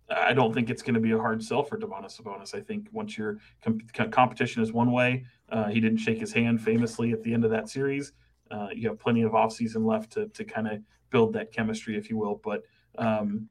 I 0.09 0.33
don't 0.33 0.53
think 0.53 0.69
it's 0.69 0.81
going 0.81 0.95
to 0.95 0.99
be 0.99 1.11
a 1.11 1.17
hard 1.17 1.41
sell 1.41 1.63
for 1.63 1.77
Domantas 1.77 2.21
Sabonis. 2.21 2.53
I 2.53 2.59
think 2.59 2.87
once 2.91 3.17
your 3.17 3.37
com- 3.63 3.79
competition 4.11 4.61
is 4.61 4.73
one 4.73 4.91
way, 4.91 5.25
uh, 5.49 5.69
he 5.69 5.79
didn't 5.79 5.99
shake 5.99 6.19
his 6.19 6.33
hand 6.33 6.61
famously 6.61 7.11
at 7.11 7.23
the 7.23 7.33
end 7.33 7.45
of 7.45 7.51
that 7.51 7.69
series. 7.69 8.11
Uh, 8.51 8.67
you 8.73 8.89
have 8.89 8.99
plenty 8.99 9.21
of 9.21 9.31
offseason 9.31 9.85
left 9.85 10.11
to, 10.13 10.27
to 10.29 10.43
kind 10.43 10.67
of 10.67 10.79
build 11.09 11.33
that 11.33 11.51
chemistry, 11.51 11.97
if 11.97 12.09
you 12.09 12.17
will. 12.17 12.41
But 12.43 12.63
um, 12.97 13.47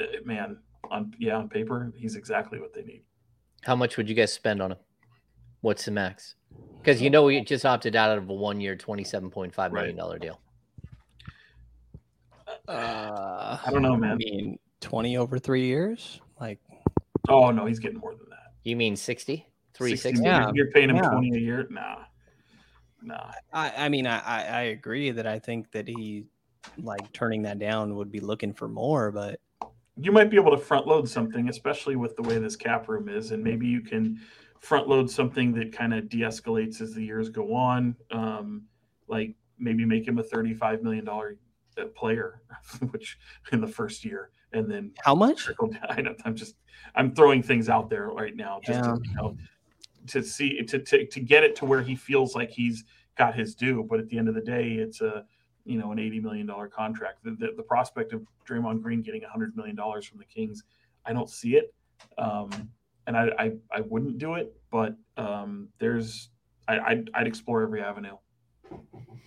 uh, 0.00 0.04
man, 0.24 0.58
on 0.90 1.14
yeah, 1.18 1.36
on 1.36 1.48
paper, 1.48 1.92
he's 1.96 2.16
exactly 2.16 2.60
what 2.60 2.72
they 2.72 2.82
need. 2.82 3.02
How 3.62 3.76
much 3.76 3.96
would 3.96 4.08
you 4.08 4.14
guys 4.14 4.32
spend 4.32 4.62
on 4.62 4.72
him? 4.72 4.78
What's 5.60 5.84
the 5.84 5.90
max? 5.90 6.36
Because 6.78 7.02
you 7.02 7.10
know 7.10 7.24
we 7.24 7.40
just 7.42 7.66
opted 7.66 7.96
out 7.96 8.16
of 8.16 8.28
a 8.28 8.32
one-year, 8.32 8.76
twenty-seven 8.76 9.30
point 9.30 9.54
five 9.54 9.72
million 9.72 9.96
dollar 9.96 10.12
right. 10.12 10.22
deal. 10.22 10.40
Uh, 12.66 13.58
I 13.64 13.70
don't 13.70 13.82
know, 13.82 13.96
man. 13.96 14.12
I 14.12 14.16
mean, 14.16 14.58
20 14.80 15.16
over 15.16 15.38
three 15.38 15.66
years? 15.66 16.20
Like, 16.40 16.58
oh, 17.28 17.50
no, 17.50 17.66
he's 17.66 17.78
getting 17.78 17.98
more 17.98 18.14
than 18.14 18.28
that. 18.30 18.52
You 18.64 18.76
mean 18.76 18.96
60? 18.96 19.46
360? 19.74 20.22
Yeah. 20.22 20.50
You're 20.54 20.70
paying 20.70 20.90
him 20.90 20.96
yeah. 20.96 21.08
20 21.08 21.36
a 21.36 21.38
year? 21.38 21.66
Nah. 21.70 22.04
Nah. 23.02 23.32
I, 23.52 23.72
I 23.76 23.88
mean, 23.88 24.06
I, 24.06 24.20
I 24.20 24.62
agree 24.62 25.10
that 25.10 25.26
I 25.26 25.38
think 25.38 25.70
that 25.72 25.88
he, 25.88 26.24
like, 26.78 27.12
turning 27.12 27.42
that 27.42 27.58
down 27.58 27.94
would 27.96 28.10
be 28.10 28.20
looking 28.20 28.52
for 28.52 28.68
more, 28.68 29.10
but. 29.10 29.40
You 30.00 30.12
might 30.12 30.30
be 30.30 30.36
able 30.36 30.52
to 30.52 30.58
front 30.58 30.86
load 30.86 31.08
something, 31.08 31.48
especially 31.48 31.96
with 31.96 32.14
the 32.14 32.22
way 32.22 32.38
this 32.38 32.54
cap 32.54 32.88
room 32.88 33.08
is, 33.08 33.32
and 33.32 33.42
maybe 33.42 33.66
you 33.66 33.80
can 33.80 34.20
front 34.60 34.88
load 34.88 35.10
something 35.10 35.52
that 35.54 35.72
kind 35.72 35.92
of 35.92 36.08
de 36.08 36.18
escalates 36.18 36.80
as 36.80 36.94
the 36.94 37.04
years 37.04 37.30
go 37.30 37.52
on. 37.52 37.96
Um, 38.12 38.62
like 39.08 39.34
maybe 39.58 39.84
make 39.84 40.06
him 40.06 40.18
a 40.18 40.22
$35 40.22 40.82
million 40.82 41.08
uh, 41.08 41.84
player, 41.96 42.42
which 42.90 43.18
in 43.50 43.60
the 43.60 43.66
first 43.66 44.04
year 44.04 44.30
and 44.52 44.70
then 44.70 44.92
how 45.02 45.14
much? 45.14 45.48
I 45.88 46.02
don't, 46.02 46.20
I'm 46.24 46.34
just 46.34 46.56
I'm 46.94 47.14
throwing 47.14 47.42
things 47.42 47.68
out 47.68 47.90
there 47.90 48.08
right 48.08 48.34
now 48.34 48.60
just 48.64 48.84
yeah. 48.84 48.92
to, 48.92 49.00
you 49.04 49.14
know, 49.14 49.36
to 50.08 50.22
see 50.22 50.62
to, 50.62 50.78
to 50.78 51.06
to 51.06 51.20
get 51.20 51.44
it 51.44 51.56
to 51.56 51.64
where 51.64 51.82
he 51.82 51.96
feels 51.96 52.34
like 52.34 52.50
he's 52.50 52.84
got 53.16 53.34
his 53.34 53.54
due. 53.54 53.86
But 53.88 54.00
at 54.00 54.08
the 54.08 54.18
end 54.18 54.28
of 54.28 54.34
the 54.34 54.40
day, 54.40 54.72
it's 54.74 55.00
a 55.00 55.24
you 55.64 55.78
know 55.78 55.92
an 55.92 55.98
eighty 55.98 56.20
million 56.20 56.46
dollar 56.46 56.68
contract. 56.68 57.24
The, 57.24 57.32
the, 57.32 57.52
the 57.56 57.62
prospect 57.62 58.12
of 58.12 58.22
Draymond 58.48 58.82
Green 58.82 59.02
getting 59.02 59.22
hundred 59.22 59.56
million 59.56 59.76
dollars 59.76 60.06
from 60.06 60.18
the 60.18 60.24
Kings, 60.24 60.64
I 61.04 61.12
don't 61.12 61.30
see 61.30 61.56
it, 61.56 61.74
um, 62.16 62.50
and 63.06 63.16
I, 63.16 63.30
I, 63.38 63.52
I 63.72 63.80
wouldn't 63.82 64.18
do 64.18 64.34
it. 64.34 64.54
But 64.70 64.96
um, 65.16 65.68
there's 65.78 66.30
I 66.66 66.78
I'd, 66.78 67.10
I'd 67.14 67.26
explore 67.26 67.62
every 67.62 67.82
avenue. 67.82 68.16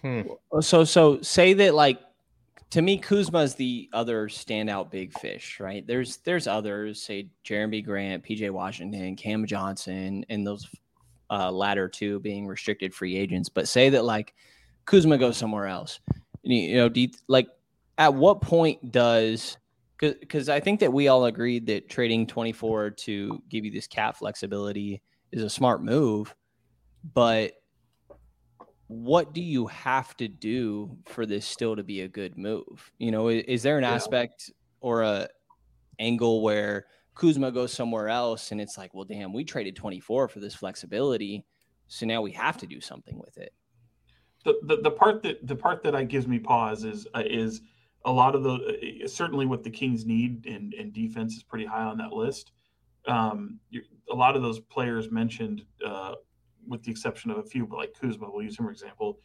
Hmm. 0.01 0.21
So 0.61 0.83
so 0.83 1.21
say 1.21 1.53
that 1.53 1.73
like 1.73 1.99
to 2.71 2.81
me, 2.81 2.97
Kuzma 2.97 3.39
is 3.39 3.55
the 3.55 3.89
other 3.91 4.27
standout 4.27 4.89
big 4.89 5.17
fish, 5.19 5.59
right? 5.59 5.85
There's 5.85 6.17
there's 6.17 6.47
others, 6.47 7.01
say 7.01 7.27
Jerami 7.45 7.83
Grant, 7.83 8.23
PJ 8.23 8.49
Washington, 8.49 9.15
Cam 9.15 9.45
Johnson, 9.45 10.25
and 10.29 10.47
those 10.47 10.67
uh, 11.29 11.51
latter 11.51 11.89
two 11.89 12.19
being 12.21 12.47
restricted 12.47 12.93
free 12.93 13.17
agents. 13.17 13.49
But 13.49 13.67
say 13.67 13.89
that 13.89 14.05
like 14.05 14.33
Kuzma 14.85 15.17
goes 15.17 15.37
somewhere 15.37 15.67
else, 15.67 15.99
you 16.43 16.75
know, 16.75 16.89
you, 16.93 17.09
like 17.27 17.47
at 17.97 18.13
what 18.13 18.41
point 18.41 18.91
does 18.91 19.57
because 19.97 20.49
I 20.49 20.59
think 20.59 20.79
that 20.79 20.91
we 20.91 21.09
all 21.09 21.25
agreed 21.25 21.67
that 21.67 21.87
trading 21.87 22.25
24 22.25 22.89
to 22.89 23.43
give 23.49 23.65
you 23.65 23.71
this 23.71 23.85
cap 23.85 24.17
flexibility 24.17 24.99
is 25.31 25.43
a 25.43 25.49
smart 25.49 25.83
move, 25.83 26.33
but 27.13 27.60
what 28.91 29.33
do 29.33 29.41
you 29.41 29.67
have 29.67 30.17
to 30.17 30.27
do 30.27 30.97
for 31.05 31.25
this 31.25 31.45
still 31.45 31.77
to 31.77 31.83
be 31.83 32.01
a 32.01 32.09
good 32.09 32.37
move? 32.37 32.91
You 32.97 33.11
know, 33.11 33.29
is, 33.29 33.43
is 33.47 33.63
there 33.63 33.77
an 33.77 33.83
yeah. 33.83 33.93
aspect 33.93 34.51
or 34.81 35.03
a 35.03 35.29
angle 35.97 36.41
where 36.41 36.87
Kuzma 37.15 37.53
goes 37.53 37.71
somewhere 37.71 38.09
else 38.09 38.51
and 38.51 38.59
it's 38.59 38.77
like, 38.77 38.93
well, 38.93 39.05
damn, 39.05 39.31
we 39.31 39.45
traded 39.45 39.77
24 39.77 40.27
for 40.27 40.39
this 40.41 40.53
flexibility, 40.53 41.45
so 41.87 42.05
now 42.05 42.21
we 42.21 42.31
have 42.31 42.57
to 42.57 42.67
do 42.67 42.81
something 42.81 43.17
with 43.17 43.37
it. 43.37 43.53
The, 44.43 44.59
the, 44.63 44.81
the 44.81 44.91
part 44.91 45.23
that 45.23 45.47
the 45.47 45.55
part 45.55 45.83
that 45.83 45.95
I 45.95 46.03
gives 46.03 46.27
me 46.27 46.39
pause 46.39 46.83
is 46.83 47.07
uh, 47.15 47.23
is 47.25 47.61
a 48.03 48.11
lot 48.11 48.35
of 48.35 48.43
the 48.43 49.01
uh, 49.05 49.07
certainly 49.07 49.45
what 49.45 49.63
the 49.63 49.69
Kings 49.69 50.05
need 50.05 50.45
and, 50.47 50.73
and 50.73 50.91
defense 50.91 51.35
is 51.35 51.43
pretty 51.43 51.65
high 51.65 51.83
on 51.83 51.97
that 51.99 52.11
list. 52.11 52.51
Um, 53.07 53.59
a 54.11 54.15
lot 54.15 54.35
of 54.35 54.41
those 54.41 54.59
players 54.59 55.11
mentioned 55.11 55.63
uh, 55.85 56.15
with 56.67 56.83
the 56.83 56.91
exception 56.91 57.31
of 57.31 57.37
a 57.37 57.43
few, 57.43 57.65
but 57.65 57.77
like 57.77 57.95
Kuzma, 57.99 58.29
we'll 58.31 58.43
use 58.43 58.57
him 58.57 58.65
for 58.65 58.71
example, 58.71 59.19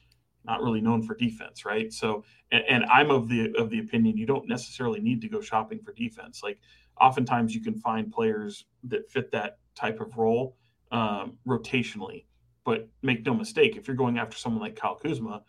not 0.45 0.63
really 0.63 0.81
known 0.81 1.03
for 1.03 1.15
defense, 1.15 1.65
right? 1.65 1.93
So, 1.93 2.25
and, 2.53 2.63
and, 2.69 2.85
I'm 2.85 3.11
of 3.11 3.29
the 3.29 3.53
of 3.57 3.71
the 3.71 3.81
opinion 3.81 4.17
you 4.17 4.27
don't 4.27 4.49
necessarily 4.49 5.01
need 5.01 5.21
to 5.23 5.29
go 5.29 5.41
shopping 5.41 5.81
for 5.85 5.93
defense. 5.93 6.43
Like, 6.43 6.59
oftentimes 7.01 7.55
you 7.55 7.61
can 7.61 7.75
find 7.75 8.13
players 8.13 8.65
that 8.85 9.11
fit 9.11 9.31
that 9.33 9.59
type 9.75 10.01
of 10.01 10.17
role 10.17 10.57
um, 10.93 11.37
rotationally. 11.47 12.25
But 12.65 12.89
make 13.03 13.25
no 13.25 13.35
mistake, 13.35 13.77
if 13.77 13.87
you're 13.87 13.97
going 13.97 14.19
after 14.19 14.37
someone 14.37 14.61
like 14.61 14.77
Kyle 14.77 14.97
Kuzma, 14.97 15.43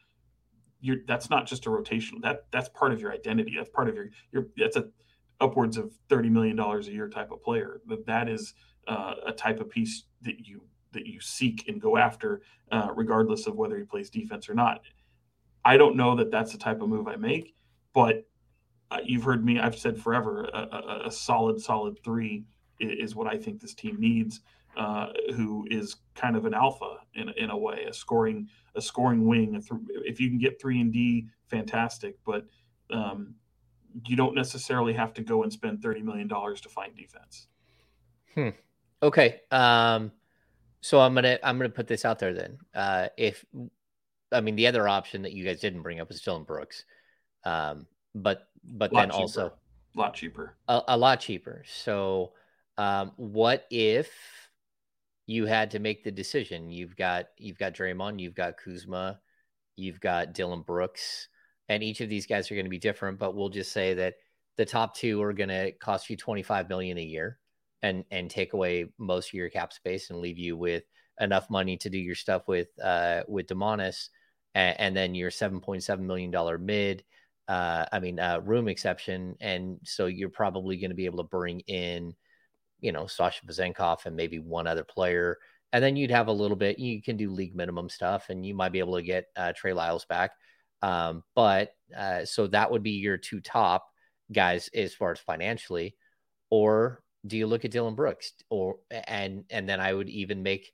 you're 0.79 0.97
that's 1.07 1.29
not 1.29 1.47
just 1.47 1.65
a 1.65 1.69
rotational. 1.69 2.21
That 2.21 2.45
that's 2.51 2.69
part 2.69 2.91
of 2.91 3.01
your 3.01 3.11
identity. 3.11 3.53
That's 3.57 3.69
part 3.69 3.89
of 3.89 3.95
your 3.95 4.09
your. 4.31 4.47
That's 4.55 4.75
a 4.75 4.85
upwards 5.39 5.77
of 5.77 5.93
thirty 6.09 6.29
million 6.29 6.55
dollars 6.55 6.87
a 6.87 6.91
year 6.91 7.09
type 7.09 7.31
of 7.31 7.41
player. 7.41 7.81
That 7.87 8.05
that 8.05 8.29
is 8.29 8.53
uh, 8.87 9.15
a 9.25 9.31
type 9.31 9.59
of 9.59 9.69
piece 9.69 10.03
that 10.21 10.45
you 10.45 10.61
that 10.93 11.05
you 11.05 11.19
seek 11.19 11.67
and 11.67 11.81
go 11.81 11.97
after, 11.97 12.41
uh, 12.71 12.89
regardless 12.95 13.47
of 13.47 13.55
whether 13.55 13.77
he 13.77 13.83
plays 13.83 14.09
defense 14.09 14.49
or 14.49 14.53
not. 14.53 14.81
I 15.65 15.77
don't 15.77 15.95
know 15.95 16.15
that 16.15 16.31
that's 16.31 16.51
the 16.51 16.57
type 16.57 16.81
of 16.81 16.89
move 16.89 17.07
I 17.07 17.15
make, 17.15 17.53
but 17.93 18.27
uh, 18.91 18.99
you've 19.03 19.23
heard 19.23 19.43
me. 19.43 19.59
I've 19.59 19.77
said 19.77 19.99
forever 19.99 20.45
a, 20.53 20.57
a, 20.57 21.01
a 21.07 21.11
solid, 21.11 21.59
solid 21.59 21.99
three 22.03 22.45
is, 22.79 23.15
what 23.15 23.27
I 23.27 23.37
think 23.37 23.59
this 23.59 23.73
team 23.73 23.97
needs. 23.99 24.41
Uh, 24.75 25.11
who 25.35 25.65
is 25.71 25.95
kind 26.13 26.35
of 26.35 26.45
an 26.45 26.53
alpha 26.53 26.97
in, 27.15 27.29
in 27.29 27.49
a 27.49 27.57
way, 27.57 27.85
a 27.89 27.93
scoring 27.93 28.47
a 28.75 28.81
scoring 28.81 29.25
wing. 29.25 29.59
If 30.05 30.19
you 30.19 30.29
can 30.29 30.37
get 30.37 30.61
three 30.61 30.79
and 30.79 30.93
D, 30.93 31.25
fantastic. 31.47 32.15
But 32.23 32.45
um, 32.91 33.33
you 34.05 34.15
don't 34.15 34.35
necessarily 34.35 34.93
have 34.93 35.15
to 35.15 35.23
go 35.23 35.41
and 35.41 35.51
spend 35.51 35.81
thirty 35.81 36.03
million 36.03 36.27
dollars 36.27 36.61
to 36.61 36.69
find 36.69 36.95
defense. 36.95 37.47
Hmm. 38.35 38.49
Okay. 39.01 39.41
Um, 39.49 40.11
so 40.87 41.01
I'm 41.01 41.13
gonna 41.13 41.37
I'm 41.43 41.57
gonna 41.57 41.67
put 41.67 41.87
this 41.87 42.05
out 42.05 42.17
there 42.17 42.33
then. 42.33 42.57
Uh, 42.73 43.09
if 43.17 43.43
I 44.31 44.39
mean 44.39 44.55
the 44.55 44.67
other 44.67 44.87
option 44.87 45.21
that 45.23 45.33
you 45.33 45.43
guys 45.43 45.59
didn't 45.59 45.81
bring 45.81 45.99
up 45.99 46.07
was 46.07 46.21
Dillon 46.21 46.43
Brooks, 46.43 46.85
um, 47.43 47.87
but 48.15 48.47
but 48.63 48.93
then 48.93 49.09
cheaper. 49.09 49.19
also 49.19 49.47
a 49.47 49.99
lot 49.99 50.13
cheaper, 50.13 50.55
a, 50.69 50.81
a 50.87 50.97
lot 50.97 51.19
cheaper. 51.19 51.65
So 51.67 52.31
um, 52.77 53.11
what 53.17 53.65
if 53.69 54.09
you 55.25 55.45
had 55.45 55.71
to 55.71 55.79
make 55.79 56.05
the 56.05 56.11
decision? 56.11 56.71
You've 56.71 56.95
got 56.95 57.25
you've 57.37 57.57
got 57.57 57.73
Draymond, 57.73 58.21
you've 58.21 58.35
got 58.35 58.55
Kuzma, 58.55 59.19
you've 59.75 59.99
got 59.99 60.33
Dillon 60.33 60.61
Brooks, 60.61 61.27
and 61.67 61.83
each 61.83 61.99
of 61.99 62.07
these 62.07 62.25
guys 62.25 62.49
are 62.49 62.55
going 62.55 62.65
to 62.65 62.69
be 62.69 62.79
different. 62.79 63.19
But 63.19 63.35
we'll 63.35 63.49
just 63.49 63.73
say 63.73 63.93
that 63.95 64.13
the 64.55 64.65
top 64.65 64.95
two 64.95 65.21
are 65.21 65.33
going 65.33 65.49
to 65.49 65.73
cost 65.73 66.09
you 66.09 66.15
25 66.15 66.69
million 66.69 66.97
a 66.97 67.01
year 67.03 67.39
and 67.83 68.03
and 68.11 68.29
take 68.29 68.53
away 68.53 68.85
most 68.97 69.29
of 69.29 69.33
your 69.33 69.49
cap 69.49 69.73
space 69.73 70.09
and 70.09 70.19
leave 70.19 70.37
you 70.37 70.57
with 70.57 70.83
enough 71.19 71.49
money 71.49 71.77
to 71.77 71.89
do 71.89 71.97
your 71.97 72.15
stuff 72.15 72.47
with 72.47 72.67
uh 72.83 73.21
with 73.27 73.47
Domantas 73.47 74.09
and, 74.55 74.79
and 74.79 74.97
then 74.97 75.15
your 75.15 75.31
7.7 75.31 75.99
million 75.99 76.31
dollar 76.31 76.57
mid 76.57 77.03
uh 77.47 77.85
I 77.91 77.99
mean 77.99 78.19
uh 78.19 78.41
room 78.43 78.67
exception. 78.67 79.35
And 79.39 79.79
so 79.83 80.07
you're 80.07 80.29
probably 80.29 80.77
going 80.77 80.91
to 80.91 80.95
be 80.95 81.05
able 81.05 81.23
to 81.23 81.29
bring 81.29 81.61
in 81.61 82.13
you 82.79 82.91
know 82.91 83.07
Sasha 83.07 83.45
Vezenkov 83.45 84.05
and 84.05 84.15
maybe 84.15 84.39
one 84.39 84.67
other 84.67 84.83
player. 84.83 85.37
And 85.73 85.83
then 85.83 85.95
you'd 85.95 86.11
have 86.11 86.27
a 86.27 86.33
little 86.33 86.57
bit 86.57 86.79
you 86.79 87.01
can 87.01 87.17
do 87.17 87.31
league 87.31 87.55
minimum 87.55 87.89
stuff 87.89 88.29
and 88.29 88.45
you 88.45 88.55
might 88.55 88.71
be 88.71 88.79
able 88.79 88.95
to 88.95 89.03
get 89.03 89.25
uh, 89.35 89.53
Trey 89.55 89.73
Lyles 89.73 90.05
back. 90.05 90.31
Um 90.81 91.23
but 91.35 91.71
uh 91.95 92.25
so 92.25 92.47
that 92.47 92.71
would 92.71 92.83
be 92.83 92.91
your 92.91 93.17
two 93.17 93.41
top 93.41 93.87
guys 94.31 94.69
as 94.73 94.93
far 94.93 95.11
as 95.11 95.19
financially. 95.19 95.95
Or 96.49 97.01
do 97.25 97.37
you 97.37 97.47
look 97.47 97.65
at 97.65 97.71
Dillon 97.71 97.95
Brooks 97.95 98.33
or 98.49 98.77
and 98.91 99.45
and 99.49 99.67
then 99.67 99.79
I 99.79 99.93
would 99.93 100.09
even 100.09 100.43
make 100.43 100.73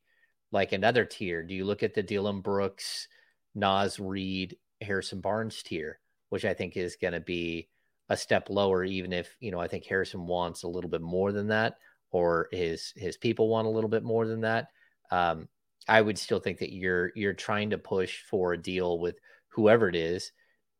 like 0.53 0.71
another 0.71 1.03
tier. 1.03 1.43
Do 1.43 1.53
you 1.53 1.65
look 1.65 1.83
at 1.83 1.95
the 1.95 2.03
Dillon 2.03 2.39
Brooks, 2.41 3.07
Naz 3.55 3.99
Reid, 3.99 4.55
Harrison 4.81 5.19
Barnes 5.19 5.63
tier, 5.63 5.99
which 6.29 6.45
I 6.45 6.53
think 6.53 6.77
is 6.77 6.95
going 6.95 7.13
to 7.13 7.19
be 7.19 7.67
a 8.09 8.15
step 8.15 8.49
lower, 8.49 8.83
even 8.83 9.11
if 9.11 9.35
you 9.39 9.51
know 9.51 9.59
I 9.59 9.67
think 9.67 9.85
Harrison 9.85 10.27
wants 10.27 10.63
a 10.63 10.67
little 10.67 10.89
bit 10.89 11.01
more 11.01 11.31
than 11.31 11.47
that, 11.47 11.77
or 12.11 12.47
his 12.51 12.93
his 12.95 13.17
people 13.17 13.49
want 13.49 13.67
a 13.67 13.71
little 13.71 13.89
bit 13.89 14.03
more 14.03 14.27
than 14.27 14.41
that. 14.41 14.67
Um, 15.11 15.49
I 15.87 16.01
would 16.01 16.17
still 16.17 16.39
think 16.39 16.59
that 16.59 16.73
you're 16.73 17.11
you're 17.15 17.33
trying 17.33 17.71
to 17.71 17.77
push 17.77 18.21
for 18.29 18.53
a 18.53 18.61
deal 18.61 18.99
with 18.99 19.19
whoever 19.49 19.89
it 19.89 19.95
is 19.95 20.31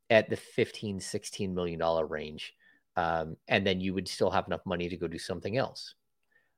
at 0.10 0.30
the 0.30 0.38
15 0.38 1.00
16 1.00 1.54
million 1.56 1.80
dollar 1.80 2.06
range 2.06 2.54
um, 2.96 3.38
and 3.48 3.66
then 3.66 3.82
you 3.82 3.94
would 3.94 4.08
still 4.08 4.32
have 4.32 4.48
enough 4.48 4.66
money 4.66 4.90
to 4.90 4.98
go 4.98 5.08
do 5.08 5.18
something 5.18 5.58
else. 5.58 5.96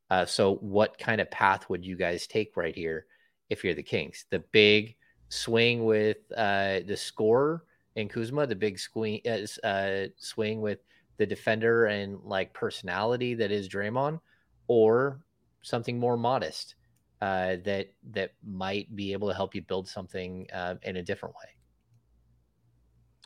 Uh, 0.10 0.26
so, 0.26 0.56
what 0.56 0.98
kind 0.98 1.20
of 1.20 1.32
path 1.32 1.70
would 1.70 1.86
you 1.86 1.96
guys 1.96 2.28
take 2.28 2.56
right 2.56 2.76
here 2.76 3.06
if 3.50 3.64
you're 3.64 3.74
the 3.74 3.84
Kings? 3.84 4.26
The 4.30 4.44
big 4.52 4.96
swing 5.30 5.86
with 5.86 6.18
uh, 6.36 6.82
the 6.86 6.98
scorer 6.98 7.64
in 7.96 8.08
Kuzma, 8.08 8.46
the 8.46 8.56
big 8.56 8.78
swing, 8.78 9.22
uh, 9.26 9.66
uh, 9.66 10.08
swing 10.18 10.62
with 10.62 10.80
the 11.18 11.26
defender 11.26 11.86
and 11.86 12.20
like 12.24 12.54
personality 12.54 13.34
that 13.36 13.52
is 13.52 13.70
Draymond, 13.70 14.20
or 14.68 15.22
something 15.62 15.98
more 15.98 16.18
modest 16.18 16.76
uh, 17.22 17.56
that 17.64 17.88
that 18.12 18.34
might 18.46 18.94
be 18.96 19.14
able 19.14 19.30
to 19.30 19.34
help 19.34 19.56
you 19.56 19.62
build 19.62 19.88
something 19.88 20.46
uh, 20.54 20.76
in 20.84 20.98
a 20.98 21.04
different 21.04 21.34
way. 21.36 21.50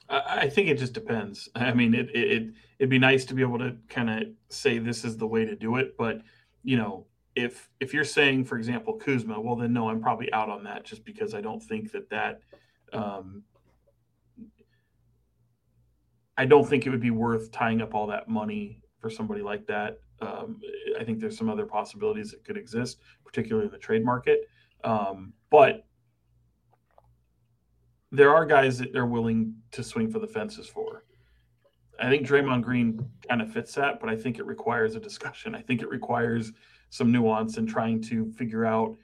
I 0.09 0.49
think 0.49 0.69
it 0.69 0.79
just 0.79 0.93
depends. 0.93 1.49
I 1.55 1.73
mean, 1.73 1.93
it, 1.93 2.09
it 2.15 2.53
it'd 2.79 2.89
be 2.89 2.97
nice 2.97 3.25
to 3.25 3.35
be 3.35 3.43
able 3.43 3.59
to 3.59 3.75
kind 3.89 4.09
of 4.09 4.23
say 4.49 4.79
this 4.79 5.05
is 5.05 5.17
the 5.17 5.27
way 5.27 5.45
to 5.45 5.55
do 5.55 5.75
it, 5.75 5.95
but 5.97 6.21
you 6.63 6.77
know, 6.77 7.05
if 7.35 7.69
if 7.79 7.93
you're 7.93 8.03
saying, 8.03 8.45
for 8.45 8.57
example, 8.57 8.95
Kuzma, 8.95 9.39
well, 9.39 9.55
then 9.55 9.71
no, 9.71 9.89
I'm 9.89 10.01
probably 10.01 10.31
out 10.33 10.49
on 10.49 10.63
that 10.63 10.83
just 10.83 11.05
because 11.05 11.33
I 11.33 11.41
don't 11.41 11.61
think 11.61 11.91
that 11.91 12.09
that. 12.09 12.41
Um, 12.91 13.43
I 16.37 16.45
don't 16.45 16.67
think 16.67 16.85
it 16.87 16.89
would 16.89 17.01
be 17.01 17.11
worth 17.11 17.51
tying 17.51 17.81
up 17.81 17.93
all 17.93 18.07
that 18.07 18.29
money 18.29 18.81
for 18.99 19.09
somebody 19.09 19.41
like 19.41 19.67
that. 19.67 19.99
Um, 20.21 20.61
I 20.97 21.03
think 21.03 21.19
there's 21.19 21.37
some 21.37 21.49
other 21.49 21.65
possibilities 21.65 22.31
that 22.31 22.45
could 22.45 22.57
exist, 22.57 22.99
particularly 23.25 23.65
in 23.65 23.71
the 23.73 23.77
trade 23.77 24.05
market. 24.05 24.47
Um, 24.85 25.33
but 25.49 25.85
there 28.11 28.33
are 28.33 28.45
guys 28.45 28.77
that 28.79 28.91
they're 28.91 29.05
willing 29.05 29.55
to 29.71 29.83
swing 29.83 30.09
for 30.09 30.19
the 30.19 30.27
fences 30.27 30.67
for. 30.67 31.03
I 31.99 32.09
think 32.09 32.25
Draymond 32.25 32.63
Green 32.63 33.09
kind 33.27 33.41
of 33.41 33.51
fits 33.51 33.73
that, 33.75 33.99
but 33.99 34.09
I 34.09 34.15
think 34.15 34.39
it 34.39 34.45
requires 34.45 34.95
a 34.95 34.99
discussion. 34.99 35.53
I 35.53 35.61
think 35.61 35.81
it 35.81 35.89
requires 35.89 36.51
some 36.89 37.11
nuance 37.11 37.57
and 37.57 37.67
trying 37.67 38.01
to 38.03 38.31
figure 38.31 38.65
out 38.65 38.95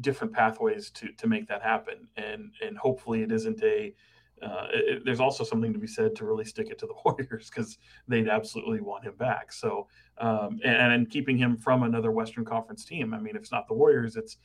different 0.00 0.32
pathways 0.32 0.90
to 0.90 1.12
to 1.12 1.26
make 1.26 1.46
that 1.48 1.62
happen. 1.62 2.08
And 2.16 2.52
and 2.62 2.76
hopefully 2.76 3.22
it 3.22 3.30
isn't 3.30 3.62
a. 3.62 3.94
Uh, 4.42 4.66
it, 4.72 5.02
there's 5.04 5.20
also 5.20 5.44
something 5.44 5.72
to 5.72 5.78
be 5.78 5.86
said 5.86 6.14
to 6.16 6.26
really 6.26 6.44
stick 6.44 6.68
it 6.68 6.78
to 6.78 6.86
the 6.86 6.94
Warriors 7.04 7.48
because 7.48 7.78
they'd 8.08 8.28
absolutely 8.28 8.80
want 8.80 9.04
him 9.04 9.14
back. 9.16 9.52
So 9.52 9.86
um, 10.18 10.58
and, 10.64 10.92
and 10.92 11.10
keeping 11.10 11.38
him 11.38 11.56
from 11.56 11.84
another 11.84 12.10
Western 12.10 12.44
Conference 12.44 12.84
team. 12.84 13.14
I 13.14 13.20
mean, 13.20 13.36
if 13.36 13.42
it's 13.42 13.52
not 13.52 13.68
the 13.68 13.74
Warriors, 13.74 14.16
it's 14.16 14.38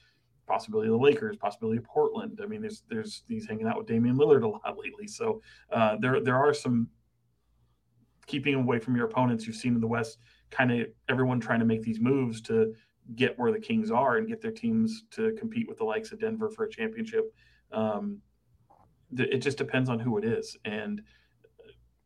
possibility 0.50 0.90
of 0.90 0.94
the 0.94 1.04
Lakers, 1.04 1.38
possibility 1.38 1.78
of 1.78 1.86
Portland. 1.86 2.40
I 2.44 2.48
mean, 2.48 2.62
there's 2.62 2.84
there's 2.90 3.24
he's 3.28 3.48
hanging 3.48 3.68
out 3.68 3.78
with 3.78 3.88
Damian 3.88 4.18
Lillard 4.18 4.44
a 4.44 4.48
lot 4.48 4.78
lately. 4.78 5.08
So 5.08 5.42
uh, 5.72 5.96
there 6.02 6.20
there 6.22 6.36
are 6.36 6.54
some 6.54 6.88
keeping 8.26 8.56
away 8.56 8.80
from 8.80 8.96
your 8.96 9.06
opponents. 9.06 9.48
You've 9.48 9.56
seen 9.56 9.76
in 9.76 9.82
the 9.82 9.88
West, 9.88 10.18
kind 10.52 10.72
of 10.72 10.88
everyone 11.08 11.40
trying 11.40 11.60
to 11.60 11.66
make 11.66 11.84
these 11.84 12.00
moves 12.00 12.42
to 12.42 12.74
get 13.16 13.38
where 13.40 13.52
the 13.52 13.60
Kings 13.60 13.90
are 13.92 14.18
and 14.18 14.28
get 14.28 14.42
their 14.42 14.52
teams 14.52 15.06
to 15.12 15.32
compete 15.34 15.68
with 15.68 15.78
the 15.78 15.84
likes 15.84 16.12
of 16.12 16.20
Denver 16.20 16.50
for 16.50 16.66
a 16.66 16.70
championship. 16.70 17.34
Um, 17.72 18.20
it 19.18 19.40
just 19.40 19.58
depends 19.58 19.90
on 19.90 20.00
who 20.00 20.18
it 20.18 20.26
is, 20.26 20.58
and 20.66 21.02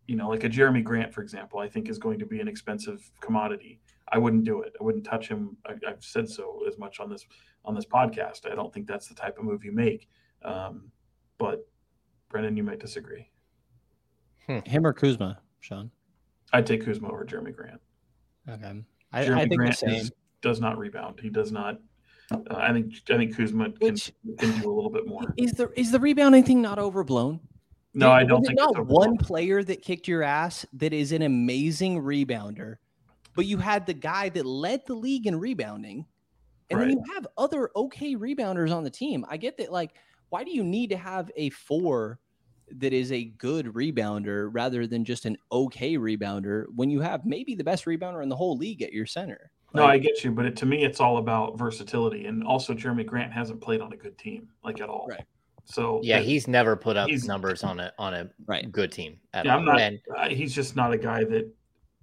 you 0.07 0.15
know, 0.15 0.27
like 0.27 0.43
a 0.43 0.49
Jerami 0.49 0.83
Grant, 0.83 1.13
for 1.13 1.21
example, 1.21 1.59
I 1.59 1.69
think 1.69 1.89
is 1.89 1.97
going 1.97 2.19
to 2.19 2.25
be 2.25 2.39
an 2.41 2.47
expensive 2.47 3.09
commodity. 3.21 3.79
I 4.11 4.17
wouldn't 4.17 4.43
do 4.43 4.61
it. 4.61 4.73
I 4.79 4.83
wouldn't 4.83 5.05
touch 5.05 5.27
him. 5.27 5.57
I, 5.65 5.73
have 5.87 6.03
said 6.03 6.29
so 6.29 6.59
as 6.67 6.77
much 6.77 6.99
on 6.99 7.09
this 7.09 7.25
on 7.65 7.75
this 7.75 7.85
podcast. 7.85 8.49
I 8.49 8.55
don't 8.55 8.73
think 8.73 8.87
that's 8.87 9.07
the 9.07 9.15
type 9.15 9.37
of 9.37 9.45
move 9.45 9.63
you 9.63 9.71
make. 9.71 10.07
Um, 10.43 10.91
but 11.37 11.67
Brenden, 12.31 12.57
you 12.57 12.63
might 12.63 12.79
disagree. 12.79 13.29
Hmm. 14.47 14.59
Him 14.65 14.85
or 14.85 14.93
Kuzma, 14.93 15.39
Sean? 15.61 15.91
I'd 16.51 16.65
take 16.65 16.85
Kuzma 16.85 17.09
over 17.11 17.25
Jerami 17.25 17.55
Grant. 17.55 17.81
Okay. 18.49 18.83
I, 19.11 19.25
Jerami 19.25 19.35
I 19.35 19.39
think 19.41 19.55
Grant 19.55 19.71
the 19.71 19.77
same. 19.77 19.89
Is, 20.01 20.11
does 20.41 20.59
not 20.59 20.77
rebound. 20.77 21.19
He 21.21 21.29
does 21.29 21.51
not. 21.51 21.79
Uh, 22.31 22.37
I 22.55 22.71
think 22.73 22.93
I 23.09 23.17
think 23.17 23.35
Kuzma 23.35 23.71
can, 23.71 23.93
Which, 23.93 24.11
can 24.39 24.61
do 24.61 24.71
a 24.71 24.73
little 24.73 24.89
bit 24.89 25.07
more. 25.07 25.33
Is 25.37 25.53
the 25.53 25.69
is 25.79 25.91
the 25.91 25.99
rebounding 25.99 26.43
thing 26.43 26.61
not 26.61 26.79
overblown? 26.79 27.39
No, 27.93 28.11
I 28.11 28.23
don't 28.23 28.43
think 28.43 28.57
not 28.57 28.87
one 28.87 29.17
player 29.17 29.63
that 29.63 29.83
kicked 29.83 30.07
your 30.07 30.23
ass 30.23 30.65
that 30.73 30.93
is 30.93 31.11
an 31.11 31.21
amazing 31.21 32.01
rebounder, 32.01 32.77
but 33.35 33.45
you 33.45 33.57
had 33.57 33.85
the 33.85 33.93
guy 33.93 34.29
that 34.29 34.45
led 34.45 34.81
the 34.87 34.95
league 34.95 35.27
in 35.27 35.39
rebounding, 35.39 36.05
and 36.73 36.81
right. 36.81 36.89
then 36.89 37.03
you 37.05 37.13
have 37.13 37.27
other 37.37 37.69
okay 37.75 38.15
rebounders 38.15 38.75
on 38.75 38.83
the 38.83 38.89
team. 38.89 39.25
I 39.29 39.37
get 39.37 39.57
that. 39.57 39.71
Like, 39.71 39.91
why 40.29 40.43
do 40.43 40.51
you 40.51 40.63
need 40.63 40.89
to 40.89 40.97
have 40.97 41.31
a 41.35 41.49
four 41.51 42.19
that 42.71 42.93
is 42.93 43.11
a 43.11 43.25
good 43.25 43.67
rebounder 43.67 44.49
rather 44.51 44.87
than 44.87 45.05
just 45.05 45.25
an 45.25 45.37
okay 45.51 45.95
rebounder 45.95 46.65
when 46.75 46.89
you 46.89 47.01
have 47.01 47.25
maybe 47.25 47.55
the 47.55 47.63
best 47.63 47.85
rebounder 47.85 48.23
in 48.23 48.29
the 48.29 48.35
whole 48.35 48.57
league 48.57 48.81
at 48.81 48.93
your 48.93 49.05
center? 49.05 49.51
No, 49.75 49.85
I 49.85 49.97
get 49.97 50.23
you, 50.23 50.31
but 50.31 50.45
it, 50.45 50.55
to 50.57 50.67
me, 50.67 50.83
it's 50.83 50.99
all 50.99 51.17
about 51.17 51.57
versatility, 51.57 52.27
and 52.27 52.43
also 52.43 52.73
Jerami 52.73 53.05
Grant 53.05 53.33
hasn't 53.33 53.59
played 53.59 53.81
on 53.81 53.91
a 53.91 53.97
good 53.97 54.17
team 54.19 54.47
like 54.63 54.79
at 54.79 54.87
all. 54.87 55.07
Right. 55.09 55.25
So 55.65 55.99
yeah, 56.03 56.19
he's 56.19 56.47
never 56.47 56.75
put 56.75 56.95
up 56.95 57.09
numbers 57.23 57.63
on 57.63 57.79
a 57.79 57.91
on 57.97 58.13
a 58.13 58.29
right. 58.45 58.71
good 58.71 58.91
team. 58.91 59.19
yeah, 59.33 59.41
all. 59.41 59.59
I'm 59.59 59.65
not. 59.65 59.79
And, 59.79 59.99
uh, 60.15 60.29
he's 60.29 60.53
just 60.53 60.75
not 60.75 60.93
a 60.93 60.97
guy 60.97 61.23
that 61.23 61.51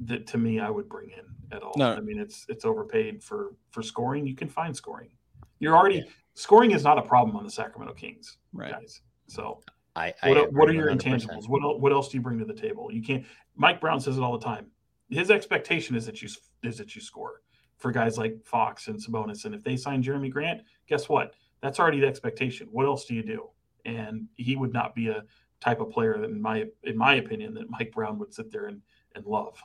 that 0.01 0.27
to 0.29 0.39
me 0.39 0.59
I 0.59 0.71
would 0.71 0.89
bring 0.89 1.11
in 1.11 1.25
at 1.53 1.63
all. 1.63 1.75
No. 1.77 1.93
I 1.93 2.01
mean, 2.01 2.19
it's 2.19 2.47
it's 2.49 2.65
overpaid 2.65 3.23
for 3.23 3.55
for 3.71 3.83
scoring. 3.83 4.27
You 4.27 4.35
can 4.35 4.49
find 4.49 4.77
scoring. 4.77 5.11
You're 5.59 5.77
already 5.77 5.97
yeah. 5.97 6.13
scoring 6.35 6.71
is 6.73 6.85
not 6.85 6.99
a 6.99 7.03
problem 7.03 7.37
on 7.37 7.45
the 7.45 7.51
Sacramento 7.51 7.95
Kings, 7.95 8.39
right? 8.53 8.73
Guys. 8.73 9.03
So 9.27 9.61
I, 9.97 10.15
I 10.23 10.31
what, 10.31 10.53
what 10.53 10.69
are 10.69 10.73
your 10.73 10.91
100%. 10.91 11.01
intangibles? 11.01 11.49
What 11.49 11.81
what 11.81 11.93
else 11.93 12.09
do 12.09 12.17
you 12.17 12.23
bring 12.23 12.39
to 12.39 12.45
the 12.45 12.55
table? 12.55 12.91
You 12.93 13.03
can't. 13.03 13.25
Mike 13.57 13.81
Brown 13.81 14.01
says 14.01 14.17
it 14.17 14.23
all 14.23 14.37
the 14.37 14.45
time. 14.45 14.67
His 15.11 15.31
expectation 15.31 15.97
is 15.97 16.07
that 16.07 16.23
you 16.23 16.29
is 16.63 16.79
that 16.79 16.95
you 16.95 17.01
score 17.01 17.43
for 17.79 17.91
guys 17.91 18.19
like 18.19 18.45
Fox 18.45 18.89
and 18.89 18.99
Sabonis. 18.99 19.47
And 19.47 19.55
if 19.55 19.65
they 19.65 19.77
sign 19.77 20.03
Jerami 20.03 20.31
Grant, 20.31 20.63
guess 20.87 21.09
what? 21.09 21.35
That's 21.63 21.81
already 21.81 22.01
the 22.01 22.07
expectation. 22.07 22.69
What 22.71 22.87
else 22.87 23.07
do 23.07 23.15
you 23.15 23.23
do? 23.23 23.49
And 23.85 24.27
he 24.37 24.55
would 24.57 24.73
not 24.73 24.95
be 24.95 25.09
a 25.09 25.25
type 25.61 25.81
of 25.81 25.91
player 25.91 26.17
that, 26.19 26.31
in 26.31 26.41
my 26.41 26.67
in 26.85 26.97
my 26.97 27.15
opinion, 27.15 27.55
that 27.55 27.71
Mike 27.71 27.93
Brown 27.93 28.19
would 28.19 28.33
sit 28.33 28.51
there 28.53 28.67
and 28.67 28.81
and 29.15 29.27
love. 29.27 29.61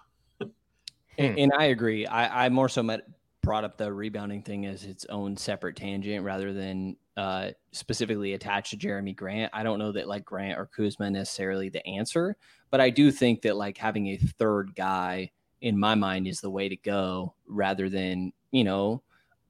And, 1.17 1.39
and, 1.39 1.53
I 1.57 1.65
agree. 1.65 2.05
I, 2.05 2.45
I 2.45 2.49
more 2.49 2.69
so 2.69 2.83
met, 2.83 3.01
brought 3.41 3.63
up 3.63 3.77
the 3.77 3.91
rebounding 3.93 4.41
thing 4.41 4.65
as 4.65 4.83
its 4.83 5.05
own 5.05 5.37
separate 5.37 5.75
tangent 5.75 6.23
rather 6.23 6.51
than 6.51 6.97
uh, 7.15 7.51
specifically 7.71 8.33
attached 8.33 8.71
to 8.71 8.77
Jerami 8.77 9.15
Grant. 9.15 9.51
I 9.53 9.63
don't 9.63 9.79
know 9.79 9.91
that 9.93 10.07
like 10.07 10.25
Grant 10.25 10.57
or 10.57 10.65
Kuzma 10.65 11.09
necessarily 11.09 11.69
the 11.69 11.85
answer, 11.87 12.35
but 12.71 12.81
I 12.81 12.89
do 12.89 13.11
think 13.11 13.43
that 13.43 13.55
like 13.55 13.77
having 13.77 14.07
a 14.07 14.17
third 14.17 14.75
guy 14.75 15.31
in 15.61 15.79
my 15.79 15.95
mind 15.95 16.27
is 16.27 16.41
the 16.41 16.49
way 16.49 16.67
to 16.67 16.75
go 16.75 17.35
rather 17.47 17.87
than, 17.87 18.33
you 18.51 18.63
know, 18.63 19.01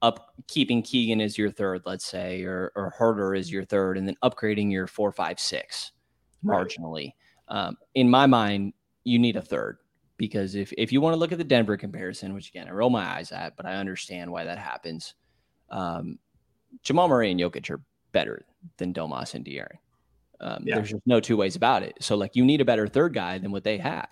up 0.02 0.34
keeping 0.46 0.82
Keegan 0.82 1.20
as 1.20 1.38
your 1.38 1.50
third, 1.50 1.82
let's 1.86 2.04
say, 2.04 2.42
or 2.42 2.70
or 2.76 2.92
Huerter 2.98 3.36
as 3.36 3.50
your 3.50 3.64
third, 3.64 3.96
and 3.98 4.06
then 4.06 4.16
upgrading 4.22 4.70
your 4.70 4.86
four, 4.86 5.10
five, 5.10 5.40
six 5.40 5.92
marginally. 6.44 7.12
Um, 7.48 7.76
in 7.94 8.10
my 8.10 8.26
mind, 8.26 8.74
you 9.04 9.18
need 9.18 9.36
a 9.36 9.42
third 9.42 9.78
because 10.16 10.54
if 10.54 10.72
if 10.78 10.92
you 10.92 11.00
want 11.00 11.14
to 11.14 11.18
look 11.18 11.32
at 11.32 11.38
the 11.38 11.44
Denver 11.44 11.76
comparison, 11.76 12.34
which 12.34 12.48
again 12.48 12.68
I 12.68 12.72
roll 12.72 12.90
my 12.90 13.04
eyes 13.04 13.32
at, 13.32 13.56
but 13.56 13.66
I 13.66 13.74
understand 13.74 14.30
why 14.30 14.44
that 14.44 14.58
happens. 14.58 15.14
Um, 15.70 16.18
Jamal 16.82 17.08
Murray 17.08 17.30
and 17.30 17.40
Jokic 17.40 17.70
are 17.70 17.80
better 18.12 18.44
than 18.76 18.94
Domas 18.94 19.34
and 19.34 19.44
De'Aaron. 19.44 19.78
Um, 20.40 20.64
yeah. 20.66 20.76
There's 20.76 20.90
just 20.90 21.06
no 21.06 21.20
two 21.20 21.36
ways 21.36 21.56
about 21.56 21.82
it. 21.82 21.96
So 22.00 22.16
like 22.16 22.36
you 22.36 22.44
need 22.44 22.60
a 22.60 22.64
better 22.64 22.86
third 22.86 23.14
guy 23.14 23.38
than 23.38 23.52
what 23.52 23.64
they 23.64 23.78
had 23.78 24.08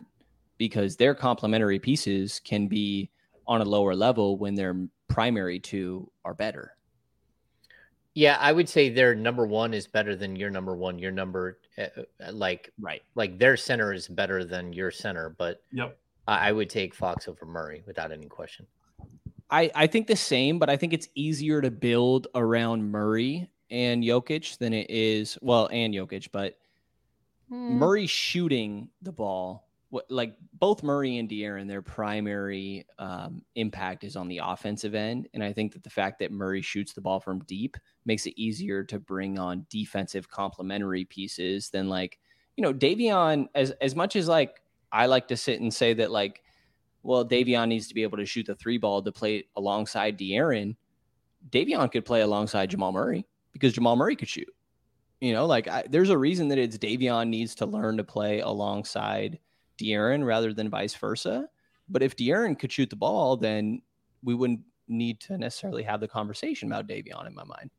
because 0.59 0.97
their 0.97 1.15
complementary 1.15 1.79
pieces 1.79 2.41
can 2.45 2.67
be 2.67 3.11
on 3.47 3.61
a 3.61 3.65
lower 3.65 3.95
level 3.95 4.39
when 4.39 4.55
their 4.55 4.75
primary 5.09 5.59
two 5.59 6.11
are 6.25 6.35
better. 6.35 6.77
Yeah, 8.15 8.39
I 8.41 8.53
would 8.53 8.69
say 8.69 8.91
their 8.91 9.15
number 9.15 9.45
one 9.45 9.75
is 9.75 9.89
better 9.89 10.15
than 10.15 10.37
your 10.37 10.49
number 10.49 10.77
one. 10.77 10.99
Your 10.99 11.11
number, 11.11 11.59
uh, 11.77 11.87
like, 12.31 12.73
right, 12.81 13.03
like 13.17 13.39
their 13.39 13.57
center 13.57 13.93
is 13.93 14.07
better 14.07 14.45
than 14.45 14.73
your 14.73 14.93
center. 14.93 15.31
But 15.31 15.63
yep, 15.73 15.99
I, 16.29 16.49
I 16.49 16.53
would 16.53 16.71
take 16.71 16.95
Fox 16.95 17.27
over 17.27 17.45
Murray 17.45 17.83
without 17.87 18.13
any 18.13 18.27
question. 18.27 18.67
I 19.51 19.71
I 19.75 19.87
think 19.89 20.07
the 20.07 20.17
same, 20.17 20.61
but 20.61 20.71
I 20.71 20.77
think 20.77 20.93
it's 20.93 21.09
easier 21.17 21.61
to 21.61 21.71
build 21.71 22.29
around 22.37 22.89
Murray 22.89 23.51
and 23.71 24.05
Jokic 24.05 24.59
than 24.59 24.73
it 24.73 24.89
is 24.89 25.37
well, 25.43 25.69
and 25.73 25.93
Jokic, 25.93 26.29
but 26.31 26.57
mm. 27.51 27.71
Murray 27.71 28.07
shooting 28.07 28.89
the 29.03 29.13
ball 29.13 29.64
what 29.95 30.11
like 30.11 30.35
both 30.55 30.83
Murray 30.83 31.19
and 31.19 31.29
De'Aaron, 31.29 31.69
their 31.69 31.81
primary 31.81 32.85
um, 32.99 33.43
impact 33.55 34.03
is 34.03 34.17
on 34.17 34.27
the 34.27 34.41
offensive 34.43 34.93
end, 34.93 35.29
and 35.35 35.45
I 35.45 35.53
think 35.53 35.73
that 35.73 35.85
the 35.85 35.91
fact 35.91 36.19
that 36.19 36.33
Murray 36.33 36.63
shoots 36.63 36.93
the 36.93 37.01
ball 37.01 37.21
from 37.21 37.45
deep 37.45 37.77
makes 38.05 38.27
it 38.27 38.35
easier 38.37 38.83
to 38.83 38.99
bring 38.99 39.39
on 39.39 39.67
defensive 39.71 40.29
complementary 40.29 41.05
pieces 41.05 41.71
than 41.71 41.89
like 41.89 42.19
you 42.57 42.63
know 42.63 42.75
Davion. 42.75 43.47
As 43.55 43.71
as 43.81 43.95
much 43.95 44.17
as 44.17 44.27
like 44.27 44.61
I 44.91 45.07
like 45.07 45.29
to 45.29 45.37
sit 45.37 45.61
and 45.61 45.73
say 45.73 45.95
that 45.95 46.11
like, 46.11 46.43
well, 47.05 47.25
Davion 47.25 47.69
needs 47.69 47.87
to 47.87 47.95
be 47.95 48.03
able 48.03 48.19
to 48.19 48.27
shoot 48.27 48.47
the 48.47 48.57
three 48.57 48.79
ball 48.79 49.01
to 49.01 49.13
play 49.13 49.45
alongside 49.55 50.19
De'Aaron. 50.19 50.75
Davion 51.51 51.91
could 51.93 52.05
play 52.05 52.23
alongside 52.23 52.69
Jamal 52.69 52.91
Murray 52.91 53.25
because 53.53 53.73
Jamal 53.73 53.95
Murray 53.95 54.17
could 54.17 54.29
shoot. 54.29 54.53
You 55.21 55.35
know, 55.35 55.47
like 55.47 55.69
I, 55.69 55.85
there's 55.89 56.11
a 56.11 56.19
reason 56.19 56.49
that 56.49 56.59
it's 56.59 56.79
Davion 56.79 57.29
needs 57.29 57.55
to 57.57 57.67
learn 57.67 57.99
to 57.99 58.05
play 58.05 58.41
alongside 58.41 59.39
De'Aaron 59.79 60.25
rather 60.25 60.53
than 60.53 60.71
vice 60.71 60.95
versa. 60.95 61.49
But 61.89 62.03
if 62.03 62.17
De'Aaron 62.17 62.59
could 62.59 62.73
shoot 62.73 62.91
the 62.91 62.97
ball, 62.97 63.37
then 63.37 63.83
we 64.23 64.35
wouldn't 64.35 64.61
need 64.89 65.21
to 65.21 65.39
necessarily 65.39 65.83
have 65.83 66.01
the 66.01 66.09
conversation 66.09 66.71
about 66.71 66.87
Davion 66.87 67.27
in 67.27 67.35
my 67.35 67.45
mind. 67.45 67.71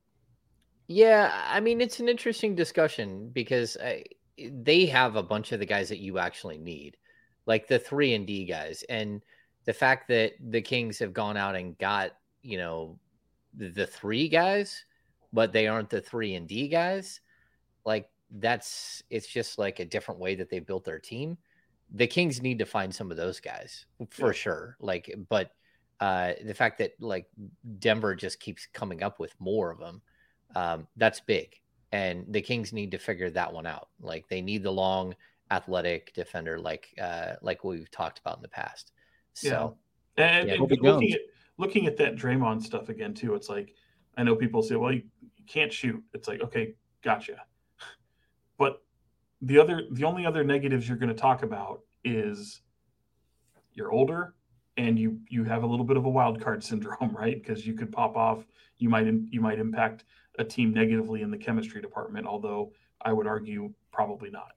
Yeah, 0.88 1.44
I 1.48 1.60
mean 1.60 1.82
it's 1.82 2.00
an 2.00 2.10
interesting 2.10 2.56
discussion 2.56 3.30
because 3.34 3.76
I, 3.84 4.04
they 4.38 4.86
have 4.86 5.16
a 5.16 5.24
bunch 5.24 5.52
of 5.52 5.60
the 5.60 5.66
guys 5.66 5.90
that 5.90 6.00
you 6.00 6.20
actually 6.20 6.58
need, 6.58 6.98
like 7.46 7.68
the 7.68 7.80
three 7.80 8.14
and 8.14 8.28
D 8.28 8.46
guys, 8.46 8.84
and 8.90 9.22
the 9.66 9.74
fact 9.74 10.08
that 10.10 10.34
the 10.52 10.62
Kings 10.62 11.00
have 11.00 11.14
gone 11.14 11.38
out 11.38 11.56
and 11.56 11.78
got 11.80 12.12
you 12.44 12.58
know 12.58 13.00
the 13.56 13.88
three 13.88 14.30
guys, 14.30 14.86
but 15.34 15.52
they 15.52 15.68
aren't 15.68 15.90
the 15.90 16.02
three 16.02 16.36
and 16.36 16.48
D 16.48 16.68
guys. 16.68 17.20
Like 17.84 18.10
that's 18.30 19.02
it's 19.10 19.28
just 19.28 19.58
like 19.58 19.80
a 19.80 19.86
different 19.86 20.20
way 20.20 20.36
that 20.36 20.50
they 20.50 20.60
built 20.60 20.86
their 20.86 21.00
team 21.00 21.38
the 21.96 22.08
Kings 22.08 22.42
need 22.42 22.60
to 22.60 22.66
find 22.66 22.94
some 22.94 23.10
of 23.10 23.18
those 23.18 23.40
guys 23.40 23.86
for 24.10 24.28
yeah. 24.28 24.34
sure. 24.34 24.78
Like, 24.80 25.14
but 25.30 25.52
uh, 26.00 26.34
the 26.44 26.54
fact 26.54 26.78
that 26.80 26.92
like 27.00 27.26
Denver 27.80 28.16
just 28.16 28.40
keeps 28.40 28.68
coming 28.74 29.02
up 29.02 29.20
with 29.20 29.34
more 29.40 29.72
of 29.72 29.80
them, 29.80 30.02
um, 30.56 30.88
that's 30.98 31.22
big. 31.22 31.56
And 31.94 32.26
the 32.28 32.42
Kings 32.42 32.74
need 32.74 32.92
to 32.92 32.98
figure 32.98 33.30
that 33.30 33.54
one 33.54 33.66
out. 33.66 33.88
Like, 34.02 34.28
they 34.28 34.42
need 34.42 34.64
the 34.64 34.72
long, 34.72 35.16
athletic 35.52 36.14
defender, 36.14 36.60
like 36.60 36.94
uh, 37.02 37.34
like 37.42 37.64
we've 37.64 37.90
talked 37.92 38.20
about 38.20 38.38
in 38.38 38.42
the 38.42 38.50
past. 38.50 38.92
So, 39.34 39.78
yeah. 40.18 40.40
and, 40.40 40.48
yeah. 40.48 40.56
and 40.56 40.70
looking 40.70 41.14
at 41.14 41.20
looking 41.58 41.88
at 41.88 41.98
that 41.98 42.16
Draymond 42.16 42.62
stuff 42.62 42.90
again 42.90 43.14
too, 43.14 43.36
it's 43.36 43.48
like 43.50 43.76
I 44.18 44.24
know 44.24 44.36
people 44.36 44.62
say, 44.64 44.76
"Well, 44.76 44.92
you, 44.92 45.04
you 45.22 45.46
can't 45.48 45.72
shoot." 45.72 46.04
It's 46.14 46.28
like, 46.28 46.42
okay, 46.42 46.74
gotcha. 47.04 47.44
The 49.42 49.60
other 49.60 49.84
the 49.92 50.04
only 50.04 50.26
other 50.26 50.44
negatives 50.44 50.88
you're 50.88 50.98
going 50.98 51.10
to 51.10 51.16
talk 51.16 51.44
about 51.44 51.82
is 52.04 52.62
you're 53.74 53.92
older 53.92 54.34
and 54.78 54.98
you 54.98 55.20
you 55.30 55.44
have 55.44 55.64
a 55.64 55.68
little 55.68 55.86
bit 55.86 55.98
of 55.98 56.06
a 56.06 56.10
wild 56.10 56.42
card 56.42 56.64
syndrome 56.64 57.16
right? 57.16 57.42
Because 57.42 57.66
you 57.66 57.74
could 57.74 57.92
pop 57.92 58.16
off 58.16 58.46
you 58.78 58.90
might 58.90 59.08
you 59.30 59.42
might 59.42 59.60
impact 59.60 60.06
a 60.40 60.44
team 60.44 60.74
negatively 60.74 61.22
in 61.22 61.32
the 61.32 61.38
chemistry 61.38 61.82
department 61.82 62.28
although 62.28 62.74
i 63.02 63.14
would 63.14 63.28
argue 63.28 63.74
probably 63.92 64.30
not. 64.30 64.52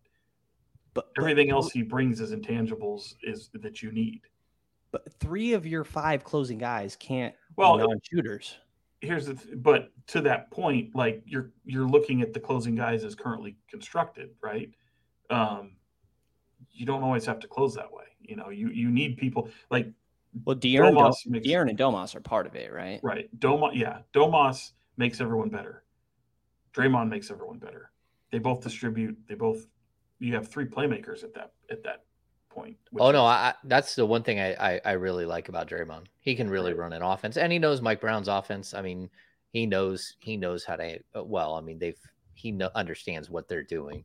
But 0.95 1.11
everything 1.17 1.49
but, 1.49 1.55
else 1.55 1.71
he 1.71 1.83
brings 1.83 2.21
as 2.21 2.33
intangibles 2.33 3.15
is 3.23 3.51
that 3.55 3.83
you 3.83 3.93
need. 3.93 4.23
But 4.91 5.13
three 5.21 5.53
of 5.53 5.67
your 5.67 5.85
five 5.85 6.25
closing 6.25 6.59
guys 6.59 6.97
can't 6.97 7.35
well 7.57 7.79
non-shooters 7.79 8.59
here's 9.01 9.27
the 9.27 9.35
th- 9.35 9.55
but 9.57 9.91
to 10.07 10.21
that 10.23 10.51
point 10.51 10.95
like 10.95 11.23
you're 11.25 11.51
you're 11.65 11.87
looking 11.87 12.23
at 12.23 12.33
the 12.33 12.41
closing 12.41 12.75
guys 12.75 13.05
as 13.05 13.15
currently 13.15 13.57
constructed 13.69 14.31
right? 14.43 14.71
Um 15.31 15.77
you 16.73 16.87
don't 16.87 17.03
always 17.03 17.27
have 17.27 17.41
to 17.41 17.49
close 17.49 17.75
that 17.75 17.93
way 17.93 18.05
you 18.21 18.37
know 18.37 18.51
you 18.51 18.69
you 18.69 18.91
need 18.91 19.17
people 19.17 19.49
like 19.71 19.89
well 20.45 20.57
De'Aaron, 20.57 20.95
Domas 20.95 21.27
makes, 21.27 21.47
De'Aaron 21.47 21.71
and 21.71 21.79
Domas 21.79 22.15
are 22.15 22.21
part 22.21 22.47
of 22.47 22.55
it 22.55 22.73
right? 22.73 23.01
Right. 23.03 23.29
Domas 23.39 23.73
yeah 23.75 24.01
Domas 24.13 24.73
makes 24.97 25.21
everyone 25.21 25.49
better. 25.49 25.85
Draymond 26.75 27.09
makes 27.09 27.31
everyone 27.31 27.59
better. 27.59 27.91
They 28.31 28.39
both 28.39 28.61
distribute 28.63 29.17
they 29.29 29.35
both 29.35 29.67
you 30.19 30.35
have 30.35 30.49
three 30.49 30.67
playmakers 30.67 31.23
at 31.25 31.35
that 31.35 31.53
at 31.71 31.83
that 31.85 32.05
point. 32.49 32.77
Oh 32.99 33.11
no, 33.11 33.25
I, 33.25 33.55
that's 33.65 33.95
the 33.95 34.07
one 34.07 34.23
thing 34.23 34.41
I, 34.41 34.55
I, 34.55 34.81
I 34.85 34.93
really 34.93 35.25
like 35.27 35.49
about 35.49 35.69
Draymond. 35.69 36.07
He 36.21 36.35
can 36.35 36.51
really 36.51 36.73
run 36.73 36.93
an 36.93 37.03
offense, 37.03 37.37
and 37.37 37.53
he 37.53 37.59
knows 37.59 37.81
Mike 37.81 38.01
Brown's 38.01 38.29
offense. 38.29 38.75
I 38.75 38.83
mean, 38.83 39.11
he 39.53 39.67
knows 39.67 40.17
he 40.21 40.37
knows 40.37 40.65
how 40.65 40.77
to. 40.77 40.99
Well, 41.15 41.55
I 41.55 41.61
mean, 41.61 41.79
they've 41.79 41.99
he 42.35 42.53
know, 42.53 42.71
understands 42.75 43.29
what 43.31 43.49
they're 43.49 43.63
doing. 43.63 44.05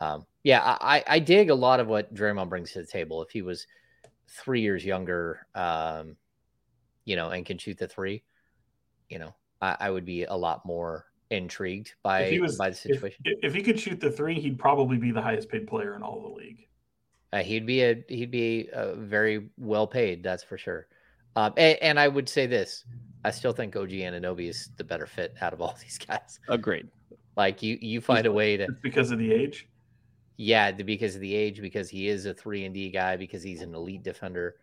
Um, 0.00 0.26
yeah, 0.42 0.60
I, 0.80 1.04
I 1.06 1.18
dig 1.18 1.50
a 1.50 1.54
lot 1.54 1.80
of 1.80 1.86
what 1.86 2.12
Draymond 2.14 2.48
brings 2.48 2.72
to 2.72 2.80
the 2.80 2.86
table. 2.86 3.22
If 3.22 3.30
he 3.30 3.42
was 3.42 3.66
three 4.28 4.60
years 4.60 4.84
younger, 4.84 5.46
um, 5.54 6.16
you 7.04 7.16
know, 7.16 7.30
and 7.30 7.46
can 7.46 7.58
shoot 7.58 7.78
the 7.78 7.88
three, 7.88 8.22
you 9.08 9.18
know, 9.18 9.34
I, 9.60 9.76
I 9.78 9.90
would 9.90 10.04
be 10.04 10.24
a 10.24 10.34
lot 10.34 10.64
more 10.64 11.06
intrigued 11.30 11.94
by 12.02 12.22
if 12.22 12.30
he 12.30 12.40
was, 12.40 12.56
by 12.56 12.70
the 12.70 12.76
situation. 12.76 13.22
If, 13.24 13.38
if, 13.42 13.54
he 13.54 13.62
could 13.62 13.78
shoot 13.78 14.00
the 14.00 14.10
three, 14.10 14.40
he'd 14.40 14.58
probably 14.58 14.96
be 14.96 15.12
the 15.12 15.22
highest 15.22 15.48
paid 15.48 15.66
player 15.66 15.94
in 15.94 16.02
all 16.02 16.20
the 16.20 16.34
league. 16.34 16.66
Uh, 17.32 17.42
he'd 17.42 17.66
be 17.66 17.82
a 17.82 18.04
he'd 18.08 18.30
be 18.30 18.68
a 18.72 18.94
very 18.94 19.48
well 19.56 19.86
paid, 19.86 20.22
that's 20.22 20.44
for 20.44 20.58
sure. 20.58 20.86
Um, 21.34 21.54
and, 21.56 21.78
and, 21.80 22.00
I 22.00 22.08
would 22.08 22.28
say 22.28 22.46
this: 22.46 22.84
I 23.24 23.30
still 23.30 23.52
think 23.52 23.74
OG 23.74 23.88
Anunoby 23.88 24.48
is 24.50 24.68
the 24.76 24.84
better 24.84 25.06
fit 25.06 25.34
out 25.40 25.54
of 25.54 25.62
all 25.62 25.76
these 25.82 25.98
guys. 25.98 26.40
Agreed. 26.48 26.88
Like 27.36 27.62
you, 27.62 27.78
you 27.80 28.02
find 28.02 28.26
a 28.26 28.32
way 28.32 28.58
to 28.58 28.64
it's 28.64 28.80
because 28.82 29.10
of 29.10 29.18
the 29.18 29.32
age. 29.32 29.66
Yeah, 30.36 30.72
because 30.72 31.14
of 31.14 31.20
the 31.22 31.34
age, 31.34 31.62
because 31.62 31.88
he 31.88 32.08
is 32.08 32.26
a 32.26 32.34
three 32.34 32.64
and 32.64 32.74
D 32.74 32.90
guy, 32.90 33.16
because 33.16 33.42
he's 33.42 33.62
an 33.62 33.74
elite 33.74 34.02
defender. 34.02 34.56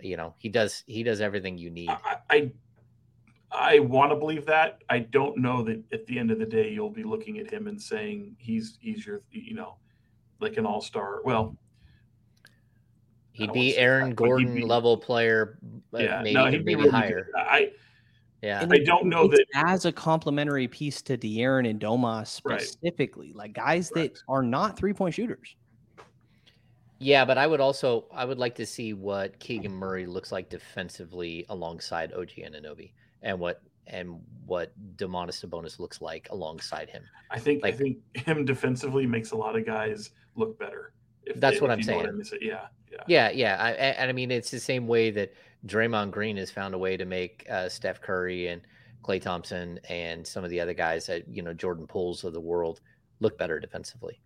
You 0.00 0.16
know, 0.18 0.34
he 0.38 0.50
does 0.50 0.84
he 0.86 1.02
does 1.02 1.22
everything 1.22 1.56
you 1.56 1.70
need. 1.70 1.88
I, 1.88 2.16
I 2.28 2.50
I 3.52 3.78
want 3.78 4.12
to 4.12 4.16
believe 4.16 4.44
that. 4.46 4.82
I 4.90 5.00
don't 5.00 5.38
know 5.38 5.62
that 5.64 5.82
at 5.92 6.06
the 6.06 6.18
end 6.18 6.30
of 6.30 6.38
the 6.38 6.46
day 6.46 6.70
you'll 6.70 6.90
be 6.90 7.02
looking 7.02 7.38
at 7.38 7.50
him 7.50 7.66
and 7.66 7.80
saying 7.80 8.36
he's 8.38 8.78
he's 8.80 9.06
your 9.06 9.22
you 9.30 9.54
know 9.54 9.76
like 10.40 10.58
an 10.58 10.66
all 10.66 10.80
star. 10.80 11.20
Well, 11.24 11.56
he'd 13.40 13.52
be 13.52 13.76
Aaron 13.76 14.10
that, 14.10 14.16
Gordon 14.16 14.54
be, 14.54 14.62
level 14.62 14.96
player. 14.96 15.58
Uh, 15.92 15.98
yeah, 15.98 16.20
maybe, 16.22 16.34
no, 16.34 16.46
he'd 16.46 16.64
maybe 16.64 16.76
really 16.76 16.90
higher. 16.90 17.28
Good. 17.32 17.40
I 17.40 17.70
yeah, 18.42 18.62
and 18.62 18.72
I 18.72 18.78
don't 18.78 19.06
know 19.06 19.28
that 19.28 19.44
as 19.54 19.84
a 19.84 19.92
complementary 19.92 20.66
piece 20.66 21.02
to 21.02 21.18
De'Aaron 21.18 21.68
and 21.68 21.78
Domas 21.78 22.28
specifically, 22.28 23.28
right. 23.28 23.36
like 23.36 23.52
guys 23.52 23.92
right. 23.94 24.12
that 24.12 24.22
are 24.28 24.42
not 24.42 24.78
three 24.78 24.94
point 24.94 25.14
shooters. 25.14 25.56
Yeah, 26.98 27.24
but 27.24 27.38
I 27.38 27.46
would 27.46 27.60
also 27.60 28.06
I 28.12 28.24
would 28.24 28.38
like 28.38 28.54
to 28.56 28.66
see 28.66 28.92
what 28.94 29.38
Keegan 29.40 29.72
Murray 29.72 30.06
looks 30.06 30.32
like 30.32 30.48
defensively 30.48 31.44
alongside 31.48 32.12
OG 32.12 32.30
Anunoby 32.38 32.92
and 33.22 33.38
what 33.38 33.62
and 33.86 34.20
what 34.46 34.72
Domantas 34.96 35.44
Sabonis 35.44 35.78
looks 35.78 36.00
like 36.00 36.28
alongside 36.30 36.88
him. 36.88 37.02
I 37.30 37.38
think 37.38 37.62
like, 37.62 37.74
I 37.74 37.76
think 37.76 37.98
him 38.14 38.44
defensively 38.44 39.06
makes 39.06 39.32
a 39.32 39.36
lot 39.36 39.56
of 39.56 39.66
guys 39.66 40.10
look 40.36 40.58
better. 40.58 40.92
That's 41.36 41.56
they, 41.56 41.60
what 41.60 41.70
I'm 41.70 41.82
saying. 41.82 42.22
Yeah, 42.40 42.66
yeah, 42.90 43.04
yeah, 43.06 43.30
yeah. 43.30 43.56
I, 43.58 43.70
and 43.72 44.10
I 44.10 44.12
mean, 44.12 44.30
it's 44.30 44.50
the 44.50 44.60
same 44.60 44.86
way 44.86 45.10
that 45.10 45.32
Draymond 45.66 46.10
Green 46.10 46.36
has 46.36 46.50
found 46.50 46.74
a 46.74 46.78
way 46.78 46.96
to 46.96 47.04
make 47.04 47.46
uh, 47.50 47.68
Steph 47.68 48.00
Curry 48.00 48.48
and 48.48 48.62
Klay 49.02 49.20
Thompson 49.20 49.80
and 49.88 50.26
some 50.26 50.44
of 50.44 50.50
the 50.50 50.60
other 50.60 50.74
guys 50.74 51.06
that 51.06 51.28
you 51.28 51.42
know 51.42 51.54
Jordan 51.54 51.86
Pooles 51.86 52.24
of 52.24 52.32
the 52.32 52.40
world 52.40 52.80
look 53.20 53.38
better 53.38 53.60
defensively. 53.60 54.20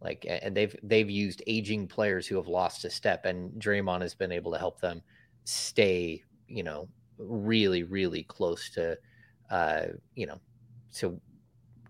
Like, 0.00 0.26
and 0.28 0.54
they've 0.54 0.76
they've 0.82 1.08
used 1.08 1.42
aging 1.46 1.88
players 1.88 2.26
who 2.26 2.36
have 2.36 2.46
lost 2.46 2.84
a 2.84 2.90
step, 2.90 3.24
and 3.24 3.50
Draymond 3.52 4.02
has 4.02 4.14
been 4.14 4.32
able 4.32 4.52
to 4.52 4.58
help 4.58 4.80
them 4.80 5.02
stay, 5.44 6.22
you 6.46 6.62
know, 6.62 6.88
really, 7.16 7.84
really 7.84 8.22
close 8.24 8.68
to, 8.70 8.98
uh, 9.50 9.86
you 10.14 10.26
know, 10.26 10.38
to 10.96 11.18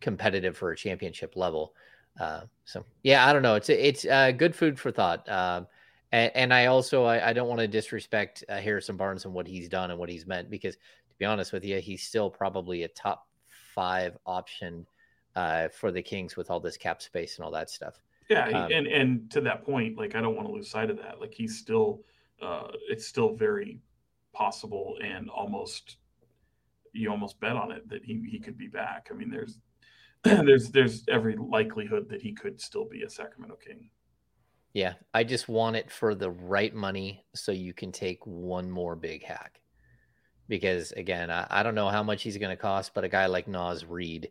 competitive 0.00 0.56
for 0.56 0.70
a 0.70 0.76
championship 0.76 1.34
level. 1.34 1.74
Uh, 2.18 2.42
so 2.64 2.84
yeah, 3.02 3.26
I 3.26 3.32
don't 3.32 3.42
know. 3.42 3.54
It's 3.54 3.68
it's 3.68 4.04
uh, 4.04 4.32
good 4.32 4.54
food 4.54 4.78
for 4.78 4.90
thought. 4.90 5.28
Um, 5.28 5.66
and, 6.12 6.30
and 6.34 6.54
I 6.54 6.66
also 6.66 7.04
I, 7.04 7.30
I 7.30 7.32
don't 7.32 7.48
want 7.48 7.60
to 7.60 7.68
disrespect 7.68 8.44
uh, 8.48 8.58
Harrison 8.58 8.96
Barnes 8.96 9.24
and 9.24 9.34
what 9.34 9.46
he's 9.46 9.68
done 9.68 9.90
and 9.90 9.98
what 9.98 10.08
he's 10.08 10.26
meant 10.26 10.50
because 10.50 10.74
to 10.74 11.18
be 11.18 11.24
honest 11.24 11.52
with 11.52 11.64
you, 11.64 11.80
he's 11.80 12.02
still 12.02 12.30
probably 12.30 12.82
a 12.82 12.88
top 12.88 13.28
five 13.74 14.16
option 14.26 14.86
uh, 15.36 15.68
for 15.68 15.90
the 15.90 16.02
Kings 16.02 16.36
with 16.36 16.50
all 16.50 16.60
this 16.60 16.76
cap 16.76 17.02
space 17.02 17.36
and 17.36 17.44
all 17.44 17.50
that 17.52 17.70
stuff. 17.70 18.02
Yeah, 18.30 18.46
um, 18.48 18.72
and 18.72 18.86
and 18.86 19.30
to 19.32 19.40
that 19.42 19.64
point, 19.64 19.98
like 19.98 20.14
I 20.14 20.20
don't 20.20 20.34
want 20.34 20.48
to 20.48 20.54
lose 20.54 20.70
sight 20.70 20.90
of 20.90 20.96
that. 20.98 21.20
Like 21.20 21.34
he's 21.34 21.58
still, 21.58 22.02
uh, 22.40 22.68
it's 22.88 23.06
still 23.06 23.34
very 23.34 23.80
possible 24.32 24.96
and 25.02 25.28
almost 25.30 25.98
you 26.92 27.10
almost 27.10 27.38
bet 27.40 27.56
on 27.56 27.72
it 27.72 27.88
that 27.88 28.04
he, 28.04 28.24
he 28.30 28.38
could 28.38 28.56
be 28.56 28.68
back. 28.68 29.08
I 29.10 29.14
mean, 29.14 29.30
there's 29.30 29.58
there's 30.44 30.70
there's 30.70 31.04
every 31.08 31.36
likelihood 31.36 32.08
that 32.08 32.22
he 32.22 32.32
could 32.32 32.58
still 32.60 32.86
be 32.86 33.02
a 33.02 33.10
Sacramento 33.10 33.56
King. 33.56 33.90
Yeah, 34.72 34.94
I 35.12 35.22
just 35.22 35.48
want 35.48 35.76
it 35.76 35.90
for 35.90 36.14
the 36.14 36.30
right 36.30 36.74
money 36.74 37.24
so 37.34 37.52
you 37.52 37.74
can 37.74 37.92
take 37.92 38.26
one 38.26 38.70
more 38.70 38.96
big 38.96 39.22
hack. 39.22 39.60
Because 40.48 40.92
again, 40.92 41.30
I, 41.30 41.46
I 41.50 41.62
don't 41.62 41.74
know 41.74 41.88
how 41.88 42.02
much 42.02 42.22
he's 42.22 42.38
going 42.38 42.50
to 42.50 42.60
cost, 42.60 42.92
but 42.94 43.04
a 43.04 43.08
guy 43.08 43.26
like 43.26 43.46
Naz 43.46 43.84
Reid, 43.84 44.30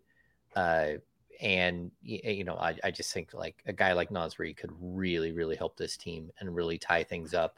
uh, 0.56 0.94
and 1.42 1.92
you 2.02 2.44
know, 2.44 2.56
I, 2.56 2.76
I 2.84 2.92
just 2.92 3.14
think 3.14 3.34
like 3.34 3.62
a 3.66 3.74
guy 3.74 3.94
like 3.94 4.12
Naz 4.12 4.40
Reid 4.40 4.58
could 4.58 4.72
really, 4.80 5.32
really 5.32 5.56
help 5.56 5.78
this 5.78 5.96
team 5.96 6.32
and 6.40 6.56
really 6.56 6.78
tie 6.78 7.04
things 7.04 7.34
up. 7.34 7.58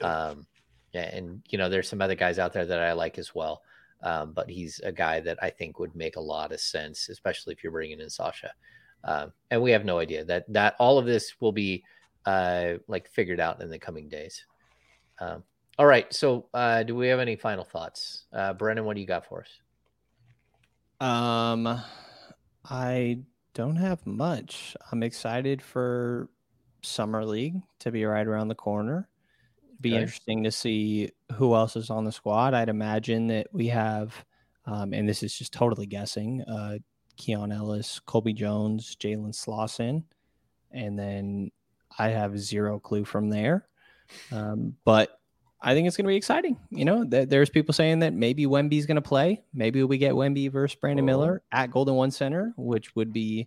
Um, 0.00 0.46
yeah, 0.92 1.14
and 1.14 1.42
you 1.48 1.58
know, 1.58 1.68
there's 1.68 1.88
some 1.88 2.02
other 2.02 2.14
guys 2.14 2.38
out 2.38 2.52
there 2.52 2.66
that 2.66 2.80
I 2.80 2.92
like 2.92 3.18
as 3.18 3.34
well. 3.34 3.62
Um, 4.02 4.32
but 4.32 4.48
he's 4.48 4.80
a 4.80 4.92
guy 4.92 5.20
that 5.20 5.38
I 5.42 5.50
think 5.50 5.78
would 5.78 5.94
make 5.94 6.16
a 6.16 6.20
lot 6.20 6.52
of 6.52 6.60
sense, 6.60 7.08
especially 7.08 7.52
if 7.52 7.62
you're 7.62 7.72
bringing 7.72 8.00
in 8.00 8.10
Sasha. 8.10 8.50
Um, 9.04 9.32
and 9.50 9.62
we 9.62 9.70
have 9.72 9.84
no 9.84 9.98
idea 9.98 10.24
that 10.26 10.44
that 10.52 10.74
all 10.78 10.98
of 10.98 11.06
this 11.06 11.34
will 11.40 11.52
be 11.52 11.84
uh, 12.26 12.74
like 12.88 13.08
figured 13.08 13.40
out 13.40 13.62
in 13.62 13.70
the 13.70 13.78
coming 13.78 14.08
days. 14.08 14.44
Um, 15.18 15.42
all 15.78 15.86
right, 15.86 16.12
so 16.12 16.46
uh, 16.52 16.82
do 16.82 16.94
we 16.94 17.08
have 17.08 17.20
any 17.20 17.36
final 17.36 17.64
thoughts, 17.64 18.24
uh, 18.32 18.54
Brenden? 18.54 18.84
What 18.84 18.94
do 18.94 19.00
you 19.00 19.06
got 19.06 19.26
for 19.26 19.42
us? 19.42 21.06
Um, 21.06 21.80
I 22.68 23.20
don't 23.54 23.76
have 23.76 24.06
much. 24.06 24.76
I'm 24.92 25.02
excited 25.02 25.62
for 25.62 26.28
summer 26.82 27.24
league 27.24 27.62
to 27.80 27.90
be 27.90 28.04
right 28.04 28.26
around 28.26 28.48
the 28.48 28.54
corner 28.54 29.09
be 29.80 29.92
okay. 29.92 30.02
interesting 30.02 30.44
to 30.44 30.50
see 30.50 31.10
who 31.34 31.54
else 31.54 31.76
is 31.76 31.90
on 31.90 32.04
the 32.04 32.12
squad. 32.12 32.54
I'd 32.54 32.68
imagine 32.68 33.28
that 33.28 33.48
we 33.52 33.68
have, 33.68 34.14
um, 34.66 34.92
and 34.92 35.08
this 35.08 35.22
is 35.22 35.34
just 35.34 35.52
totally 35.52 35.86
guessing, 35.86 36.42
uh, 36.42 36.78
Keon 37.16 37.52
Ellis, 37.52 38.00
Colby 38.06 38.32
Jones, 38.32 38.96
Jalen 38.96 39.34
Slawson, 39.34 40.04
and 40.70 40.98
then 40.98 41.50
I 41.98 42.08
have 42.08 42.38
zero 42.38 42.78
clue 42.78 43.04
from 43.04 43.28
there. 43.30 43.66
Um, 44.32 44.76
but 44.84 45.20
I 45.60 45.74
think 45.74 45.86
it's 45.86 45.96
going 45.96 46.06
to 46.06 46.08
be 46.08 46.16
exciting. 46.16 46.56
You 46.70 46.84
know, 46.84 47.04
th- 47.04 47.28
there's 47.28 47.50
people 47.50 47.74
saying 47.74 47.98
that 48.00 48.14
maybe 48.14 48.46
Wemby's 48.46 48.86
going 48.86 48.96
to 48.96 49.02
play. 49.02 49.42
Maybe 49.52 49.82
we 49.84 49.98
get 49.98 50.14
Wemby 50.14 50.50
versus 50.50 50.78
Brandon 50.80 51.04
oh. 51.04 51.06
Miller 51.06 51.42
at 51.52 51.70
Golden 51.70 51.94
One 51.94 52.10
Center, 52.10 52.54
which 52.56 52.96
would 52.96 53.12
be 53.12 53.46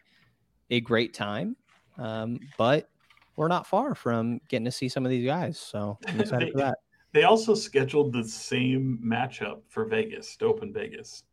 a 0.70 0.80
great 0.80 1.14
time. 1.14 1.56
Um, 1.98 2.40
but 2.58 2.90
we're 3.36 3.48
not 3.48 3.68
far 3.68 3.96
from 3.96 4.40
getting 4.48 4.66
to 4.66 4.72
see 4.72 4.90
some 4.90 5.06
of 5.06 5.10
these 5.10 5.26
guys. 5.26 5.58
So 5.58 5.98
I'm 6.08 6.20
excited 6.20 6.50
they, 6.50 6.52
for 6.52 6.58
that. 6.60 6.78
They 7.14 7.24
also 7.24 7.54
scheduled 7.54 8.14
the 8.14 8.24
same 8.24 9.00
matchup 9.04 9.62
for 9.70 9.86
Vegas 9.86 10.36
to 10.38 10.46
open 10.46 10.74
Vegas. 10.74 11.24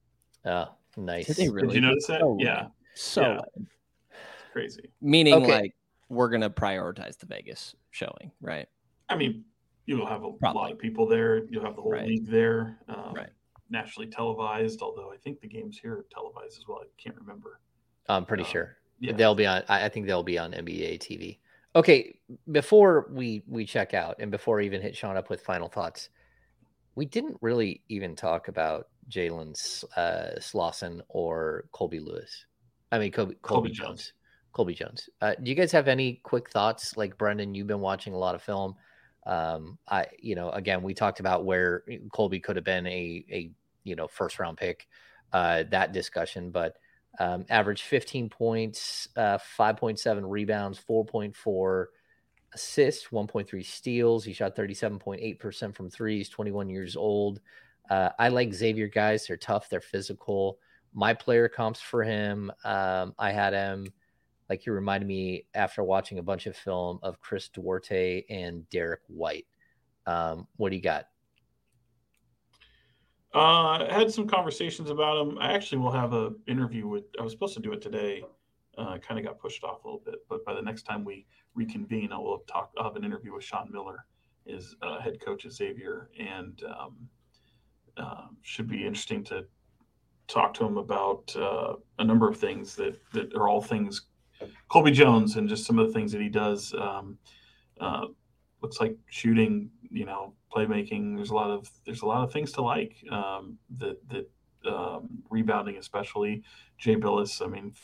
Oh, 0.45 0.67
nice. 0.97 1.27
Did, 1.27 1.37
they 1.37 1.49
really? 1.49 1.69
Did 1.69 1.75
you 1.77 1.81
notice 1.81 2.07
that? 2.07 2.21
So 2.21 2.37
yeah. 2.39 2.67
So 2.95 3.23
yeah. 3.23 3.65
crazy. 4.53 4.91
Meaning 5.01 5.35
okay. 5.35 5.61
like 5.61 5.75
we're 6.09 6.29
gonna 6.29 6.51
prioritize 6.51 7.19
the 7.19 7.27
Vegas 7.27 7.75
showing, 7.91 8.31
right? 8.41 8.69
I 9.09 9.17
mean, 9.17 9.45
you'll 9.87 10.07
have 10.07 10.23
a 10.23 10.33
Probably. 10.33 10.61
lot 10.61 10.73
of 10.73 10.79
people 10.79 11.07
there. 11.07 11.45
You'll 11.47 11.65
have 11.65 11.77
the 11.77 11.83
whole 11.83 11.93
right. 11.93 12.07
league 12.07 12.31
there. 12.31 12.79
Um, 12.89 13.15
right. 13.15 13.31
Nationally 13.71 14.09
televised, 14.09 14.83
although 14.83 15.13
I 15.13 15.17
think 15.17 15.41
the 15.41 15.49
games 15.49 15.79
here 15.81 15.95
are 15.95 16.07
televised 16.13 16.59
as 16.59 16.65
well. 16.67 16.81
I 16.83 16.87
can't 17.03 17.17
remember. 17.17 17.61
I'm 18.09 18.25
pretty 18.25 18.43
uh, 18.43 18.47
sure. 18.47 18.77
Yeah. 18.99 19.13
They'll 19.13 19.35
be 19.35 19.47
on. 19.47 19.63
I 19.69 19.89
think 19.89 20.07
they'll 20.07 20.23
be 20.23 20.39
on 20.39 20.53
NBA 20.53 20.99
TV. 20.99 21.39
Okay, 21.77 22.17
before 22.51 23.09
we 23.13 23.45
we 23.47 23.65
check 23.65 23.95
out 23.95 24.17
and 24.19 24.31
before 24.31 24.61
I 24.61 24.65
even 24.65 24.83
hit 24.83 24.97
Sean 24.97 25.17
up 25.17 25.31
with 25.31 25.43
final 25.43 25.69
thoughts, 25.69 26.09
we 26.97 27.07
didn't 27.07 27.39
really 27.41 27.83
even 27.89 28.17
talk 28.17 28.49
about 28.49 28.89
Jalen 29.09 29.85
uh, 29.97 30.41
Slawson 30.41 31.03
or 31.09 31.67
Colby 31.73 32.01
Lewis. 32.01 32.47
I 32.91 32.99
mean, 32.99 33.13
Colby, 33.13 33.37
Colby, 33.43 33.69
Colby 33.69 33.71
Jones. 33.71 33.89
Jones. 33.89 34.13
Colby 34.53 34.75
Jones. 34.75 35.09
Uh, 35.21 35.35
do 35.41 35.49
you 35.49 35.55
guys 35.55 35.71
have 35.71 35.87
any 35.87 36.21
quick 36.25 36.51
thoughts? 36.51 36.97
Like 36.97 37.17
Brenden, 37.17 37.55
you've 37.55 37.69
been 37.69 37.81
watching 37.81 38.15
a 38.15 38.19
lot 38.19 38.35
of 38.35 38.43
film. 38.43 38.75
Um, 39.27 39.79
I, 39.89 40.07
you 40.19 40.35
know, 40.35 40.51
again, 40.51 40.83
we 40.83 40.93
talked 40.93 41.21
about 41.21 41.45
where 41.45 41.85
Colby 42.13 42.41
could 42.41 42.57
have 42.57 42.65
been 42.65 42.87
a, 42.87 43.25
a, 43.31 43.51
you 43.85 43.95
know, 43.95 44.09
first 44.09 44.41
round 44.41 44.57
pick. 44.57 44.89
Uh, 45.33 45.63
that 45.71 45.93
discussion, 45.93 46.51
but 46.51 46.79
um, 47.19 47.45
averaged 47.49 47.83
15 47.85 48.29
points, 48.29 49.09
uh, 49.17 49.39
5.7 49.59 50.23
rebounds, 50.25 50.81
4.4 50.89 51.87
assists, 52.55 53.09
1.3 53.09 53.65
steals. 53.65 54.25
He 54.25 54.33
shot 54.33 54.57
37.8% 54.57 55.75
from 55.75 55.91
threes, 55.91 56.29
21 56.29 56.69
years 56.69 56.97
old. 56.97 57.41
Uh, 57.89 58.11
I 58.19 58.29
like 58.29 58.55
Xavier 58.55 58.89
guys. 58.89 59.27
They're 59.27 59.37
tough, 59.37 59.69
they're 59.69 59.81
physical. 59.81 60.59
My 60.93 61.15
player 61.15 61.49
comps 61.49 61.81
for 61.81 62.03
him, 62.03 62.51
um, 62.65 63.15
I 63.19 63.33
had 63.33 63.53
him, 63.53 63.87
like 64.49 64.63
he 64.63 64.71
reminded 64.71 65.07
me 65.07 65.47
after 65.55 65.85
watching 65.85 66.19
a 66.19 66.23
bunch 66.23 66.47
of 66.47 66.57
film 66.57 66.99
of 67.03 67.21
Chris 67.21 67.49
Duarte 67.49 68.25
and 68.29 68.69
Derrick 68.71 69.01
White. 69.07 69.47
Um, 70.07 70.49
what 70.57 70.71
do 70.71 70.77
you 70.77 70.83
got? 70.83 71.07
Uh, 73.35 73.87
I 73.89 73.89
had 73.91 74.13
some 74.13 74.27
conversations 74.27 74.91
about 74.91 75.21
him. 75.21 75.39
I 75.39 75.53
actually 75.53 75.79
will 75.79 75.93
have 75.93 76.13
a 76.13 76.33
interview 76.49 76.89
with. 76.89 77.05
I 77.19 77.23
was 77.23 77.33
supposed 77.33 77.55
to 77.55 77.61
do 77.61 77.73
it 77.73 77.81
today. 77.81 78.25
Uh, 78.77 78.99
kind 78.99 79.19
of 79.19 79.25
got 79.25 79.39
pushed 79.39 79.63
off 79.63 79.85
a 79.85 79.87
little 79.87 80.03
bit, 80.05 80.17
but 80.29 80.45
by 80.45 80.55
the 80.55 80.63
next 80.63 80.83
time 80.83 81.05
we 81.05 81.27
reconvene, 81.55 82.13
I 82.13 82.19
will 82.19 82.39
have 82.39 82.47
talked. 82.47 82.77
I'll 82.79 82.85
have 82.85 82.97
an 82.97 83.05
interview 83.05 83.35
with 83.35 83.45
Sean 83.45 83.71
Miller, 83.71 84.05
his 84.47 84.75
uh, 84.83 85.01
head 85.01 85.21
coach 85.21 85.45
at 85.45 85.53
Xavier, 85.53 86.11
and 86.19 86.63
um, 86.65 86.97
uh, 87.97 88.27
should 88.43 88.69
be 88.69 88.87
interesting 88.87 89.23
to 89.25 89.45
talk 90.27 90.55
to 90.55 90.65
him 90.65 90.79
about 90.79 91.35
uh, 91.37 91.75
a 91.99 92.05
number 92.05 92.29
of 92.29 92.37
things 92.37 92.75
that 92.77 93.01
that 93.13 93.35
are 93.35 93.49
all 93.49 93.61
things 93.61 94.07
Colby 94.69 94.91
Jones 94.91 95.37
and 95.37 95.49
just 95.49 95.67
some 95.67 95.79
of 95.79 95.87
the 95.87 95.93
things 95.93 96.13
that 96.13 96.21
he 96.21 96.29
does. 96.29 96.75
Um, 96.75 97.19
uh, 97.81 98.07
looks 98.63 98.81
like 98.81 98.97
shooting, 99.09 99.71
you 99.91 100.05
know, 100.05 100.35
playmaking. 100.55 101.17
There's 101.17 101.31
a 101.31 101.35
lot 101.35 101.51
of 101.51 101.71
there's 101.85 102.03
a 102.03 102.07
lot 102.07 102.25
of 102.25 102.33
things 102.33 102.53
to 102.53 102.63
like. 102.63 102.97
Um, 103.11 103.59
that 103.79 103.97
that 104.09 104.31
um, 104.71 105.09
rebounding, 105.31 105.77
especially 105.77 106.43
Jay 106.79 106.97
Bilas. 106.97 107.45
I 107.45 107.49
mean, 107.49 107.75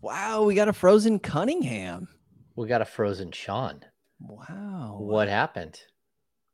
wow, 0.00 0.44
we 0.44 0.54
got 0.54 0.68
a 0.68 0.72
frozen 0.72 1.18
Cunningham. 1.18 2.08
We 2.56 2.68
got 2.68 2.82
a 2.82 2.86
frozen 2.86 3.32
Sean. 3.32 3.84
Wow, 4.20 4.98
what 5.00 5.28
happened? 5.28 5.80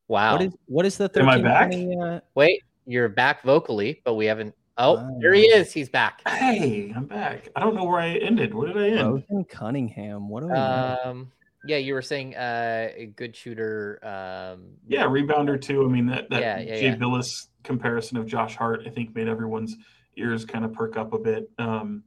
Wow, 0.09 0.32
what 0.32 0.43
is 0.43 0.52
what 0.66 0.86
is 0.86 0.97
the? 0.97 1.10
Am 1.16 1.28
I 1.28 1.40
back? 1.40 1.72
uh... 1.72 2.20
Wait, 2.35 2.62
you're 2.86 3.09
back 3.09 3.43
vocally, 3.44 4.01
but 4.05 4.14
we 4.14 4.27
haven't. 4.27 4.55
Oh, 4.78 4.94
wow. 4.94 5.18
there 5.20 5.35
he 5.35 5.43
is. 5.43 5.72
He's 5.72 5.90
back. 5.90 6.27
Hey, 6.27 6.93
I'm 6.97 7.05
back. 7.05 7.51
I 7.55 7.60
don't 7.60 7.74
know 7.74 7.85
where 7.85 8.01
I 8.01 8.14
ended. 8.14 8.55
Where 8.55 8.68
did 8.68 8.78
I 8.78 8.89
end? 8.89 9.24
Frozen 9.28 9.44
Cunningham. 9.44 10.28
What 10.28 10.40
do 10.40 10.47
we? 10.47 10.55
Um. 10.55 11.32
Yeah, 11.65 11.77
you 11.77 11.95
were 11.95 12.03
saying 12.03 12.37
uh, 12.37 12.89
a 12.95 13.07
good 13.16 13.37
shooter. 13.37 13.99
Um, 14.03 14.77
yeah, 14.87 15.05
rebounder 15.05 15.61
too. 15.61 15.85
I 15.85 15.89
mean 15.89 16.07
that 16.07 16.31
that 16.31 16.41
yeah, 16.41 16.59
yeah, 16.59 16.74
Jay 16.77 16.87
yeah. 16.87 16.97
Bilas 16.97 17.49
comparison 17.65 18.16
of 18.16 18.27
Josh 18.27 18.57
Hart, 18.57 18.82
I 18.87 18.91
think, 18.91 19.15
made 19.15 19.28
everyone's 19.28 19.77
ears 20.16 20.45
kind 20.45 20.65
of 20.65 20.73
perk 20.73 20.97
up 20.97 21.12
a 21.12 21.19
bit. 21.19 21.51
Um, 21.59 22.03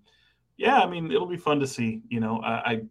yeah, 0.58 0.80
I 0.80 0.88
mean 0.88 1.12
it'll 1.12 1.28
be 1.28 1.38
fun 1.38 1.60
to 1.60 1.68
see. 1.68 2.02
You 2.10 2.20
know, 2.20 2.40
I 2.40 2.72
I, 2.72 2.82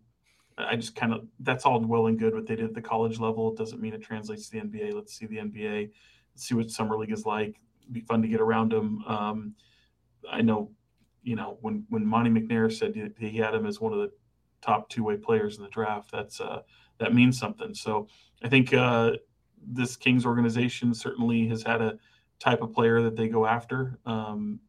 I 0.59 0.77
just 0.77 0.95
kind 0.95 1.13
of 1.13 1.27
that's 1.41 1.67
all 1.67 1.81
well 1.81 2.07
and 2.07 2.19
good 2.19 2.35
what 2.35 2.47
they 2.47 2.55
did 2.55 2.67
at 2.67 2.75
the 2.75 2.83
college 2.83 3.19
level. 3.19 3.51
It 3.51 3.59
doesn't 3.59 3.81
mean 3.81 3.95
it 3.95 4.03
translates 4.03 4.49
to 4.49 4.61
the 4.61 4.67
NBA. 4.67 4.95
Let's 4.95 5.19
see 5.19 5.27
the 5.27 5.39
NBA. 5.39 5.91
Let's 6.33 6.47
see 6.47 6.55
what 6.55 6.71
summer 6.71 6.97
league 6.97 7.13
is 7.13 7.27
like. 7.27 7.61
It'd 7.83 7.93
be 7.93 8.01
fun 8.01 8.23
to 8.23 8.29
get 8.29 8.41
around 8.41 8.71
them. 8.71 9.03
Um, 9.07 9.55
I 10.31 10.43
know, 10.43 10.71
you 11.25 11.35
know, 11.35 11.59
when 11.61 11.85
when 11.89 12.07
Monte 12.07 12.31
McNair 12.31 12.73
said 12.73 13.15
he 13.19 13.37
had 13.37 13.55
him 13.55 13.67
as 13.67 13.81
one 13.81 13.93
of 13.93 13.99
the 13.99 14.13
top 14.63 14.89
two 14.89 15.05
way 15.05 15.17
players 15.17 15.59
in 15.59 15.63
the 15.63 15.69
draft. 15.71 16.11
That's 16.11 16.41
uh, 16.41 16.63
that 16.99 17.15
means 17.15 17.39
something. 17.39 17.75
So 17.75 18.09
I 18.43 18.49
think 18.49 18.73
uh, 18.73 19.13
this 19.65 19.97
Kings 19.97 20.25
organization 20.25 20.95
certainly 20.95 21.47
has 21.49 21.63
had 21.63 21.83
a 21.83 21.99
type 22.39 22.63
of 22.63 22.73
player 22.73 23.03
that 23.03 23.17
they 23.17 23.29
go 23.29 23.47
after 23.47 23.99
um, 24.07 24.61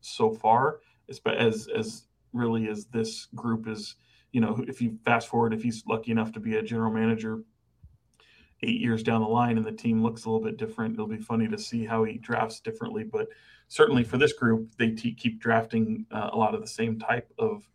so 0.00 0.32
far, 0.32 0.80
as 1.08 1.20
as 1.26 1.68
as 1.68 2.06
really 2.32 2.68
as 2.68 2.86
this 2.86 3.28
group 3.34 3.68
is. 3.68 3.96
You 4.32 4.40
know, 4.40 4.64
if 4.66 4.80
you 4.80 4.98
fast 5.04 5.28
forward, 5.28 5.52
if 5.52 5.62
he's 5.62 5.84
lucky 5.86 6.10
enough 6.10 6.32
to 6.32 6.40
be 6.40 6.56
a 6.56 6.62
general 6.62 6.90
manager 6.90 7.44
eight 8.62 8.80
years 8.80 9.02
down 9.02 9.20
the 9.20 9.28
line 9.28 9.58
and 9.58 9.66
the 9.66 9.72
team 9.72 10.02
looks 10.02 10.24
a 10.24 10.30
little 10.30 10.42
bit 10.42 10.56
different, 10.56 10.94
it'll 10.94 11.06
be 11.06 11.18
funny 11.18 11.48
to 11.48 11.58
see 11.58 11.84
how 11.84 12.04
he 12.04 12.16
drafts 12.16 12.60
differently. 12.60 13.04
But 13.04 13.28
certainly 13.68 14.04
for 14.04 14.16
this 14.16 14.32
group, 14.32 14.74
they 14.78 14.90
t- 14.90 15.14
keep 15.14 15.40
drafting 15.40 16.06
uh, 16.10 16.30
a 16.32 16.36
lot 16.36 16.54
of 16.54 16.60
the 16.60 16.66
same 16.66 16.98
type 16.98 17.30
of 17.38 17.68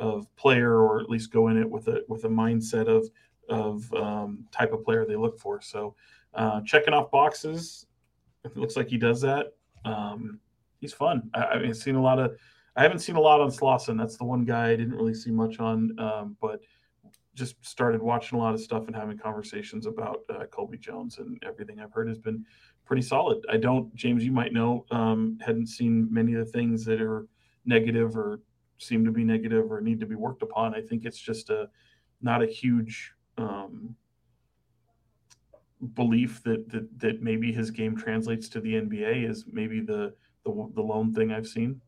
of 0.00 0.26
player, 0.36 0.80
or 0.82 1.00
at 1.00 1.08
least 1.08 1.30
go 1.30 1.48
in 1.48 1.56
it 1.56 1.68
with 1.68 1.86
a 1.88 2.02
with 2.08 2.24
a 2.24 2.28
mindset 2.28 2.88
of 2.88 3.08
of 3.48 3.92
um, 3.94 4.44
type 4.50 4.72
of 4.72 4.84
player 4.84 5.04
they 5.04 5.16
look 5.16 5.38
for. 5.38 5.60
So 5.60 5.94
uh, 6.34 6.60
checking 6.62 6.94
off 6.94 7.10
boxes, 7.10 7.86
it 8.44 8.56
looks 8.56 8.76
like 8.76 8.88
he 8.88 8.96
does 8.96 9.20
that. 9.20 9.54
Um, 9.84 10.40
he's 10.80 10.92
fun. 10.92 11.30
I, 11.34 11.46
I've 11.54 11.76
seen 11.76 11.94
a 11.94 12.02
lot 12.02 12.18
of. 12.18 12.36
I 12.76 12.82
haven't 12.82 13.00
seen 13.00 13.16
a 13.16 13.20
lot 13.20 13.40
on 13.40 13.50
Slawson. 13.50 13.96
That's 13.96 14.16
the 14.16 14.24
one 14.24 14.44
guy 14.44 14.70
I 14.70 14.76
didn't 14.76 14.94
really 14.94 15.14
see 15.14 15.30
much 15.30 15.58
on, 15.58 15.98
um, 15.98 16.36
but 16.40 16.60
just 17.34 17.56
started 17.64 18.00
watching 18.00 18.38
a 18.38 18.40
lot 18.40 18.54
of 18.54 18.60
stuff 18.60 18.86
and 18.86 18.94
having 18.94 19.18
conversations 19.18 19.86
about 19.86 20.20
uh, 20.30 20.44
Colby 20.46 20.78
Jones 20.78 21.18
and 21.18 21.42
everything 21.46 21.80
I've 21.80 21.92
heard 21.92 22.08
has 22.08 22.18
been 22.18 22.44
pretty 22.84 23.02
solid. 23.02 23.44
I 23.50 23.56
don't, 23.56 23.94
James, 23.94 24.24
you 24.24 24.32
might 24.32 24.52
know, 24.52 24.84
um, 24.90 25.38
hadn't 25.44 25.66
seen 25.68 26.08
many 26.12 26.34
of 26.34 26.44
the 26.44 26.52
things 26.52 26.84
that 26.84 27.00
are 27.00 27.26
negative 27.64 28.16
or 28.16 28.40
seem 28.80 29.04
to 29.04 29.10
be 29.10 29.24
negative 29.24 29.70
or 29.70 29.80
need 29.80 30.00
to 30.00 30.06
be 30.06 30.14
worked 30.14 30.42
upon. 30.42 30.74
I 30.74 30.80
think 30.80 31.04
it's 31.04 31.18
just 31.18 31.50
a 31.50 31.68
not 32.22 32.42
a 32.42 32.46
huge 32.46 33.12
um, 33.38 33.94
belief 35.94 36.42
that, 36.44 36.68
that 36.70 36.98
that 36.98 37.22
maybe 37.22 37.52
his 37.52 37.70
game 37.70 37.96
translates 37.96 38.48
to 38.50 38.60
the 38.60 38.74
NBA 38.74 39.28
is 39.28 39.44
maybe 39.50 39.80
the 39.80 40.14
the 40.44 40.70
the 40.74 40.82
lone 40.82 41.14
thing 41.14 41.32
I've 41.32 41.46
seen. 41.46 41.80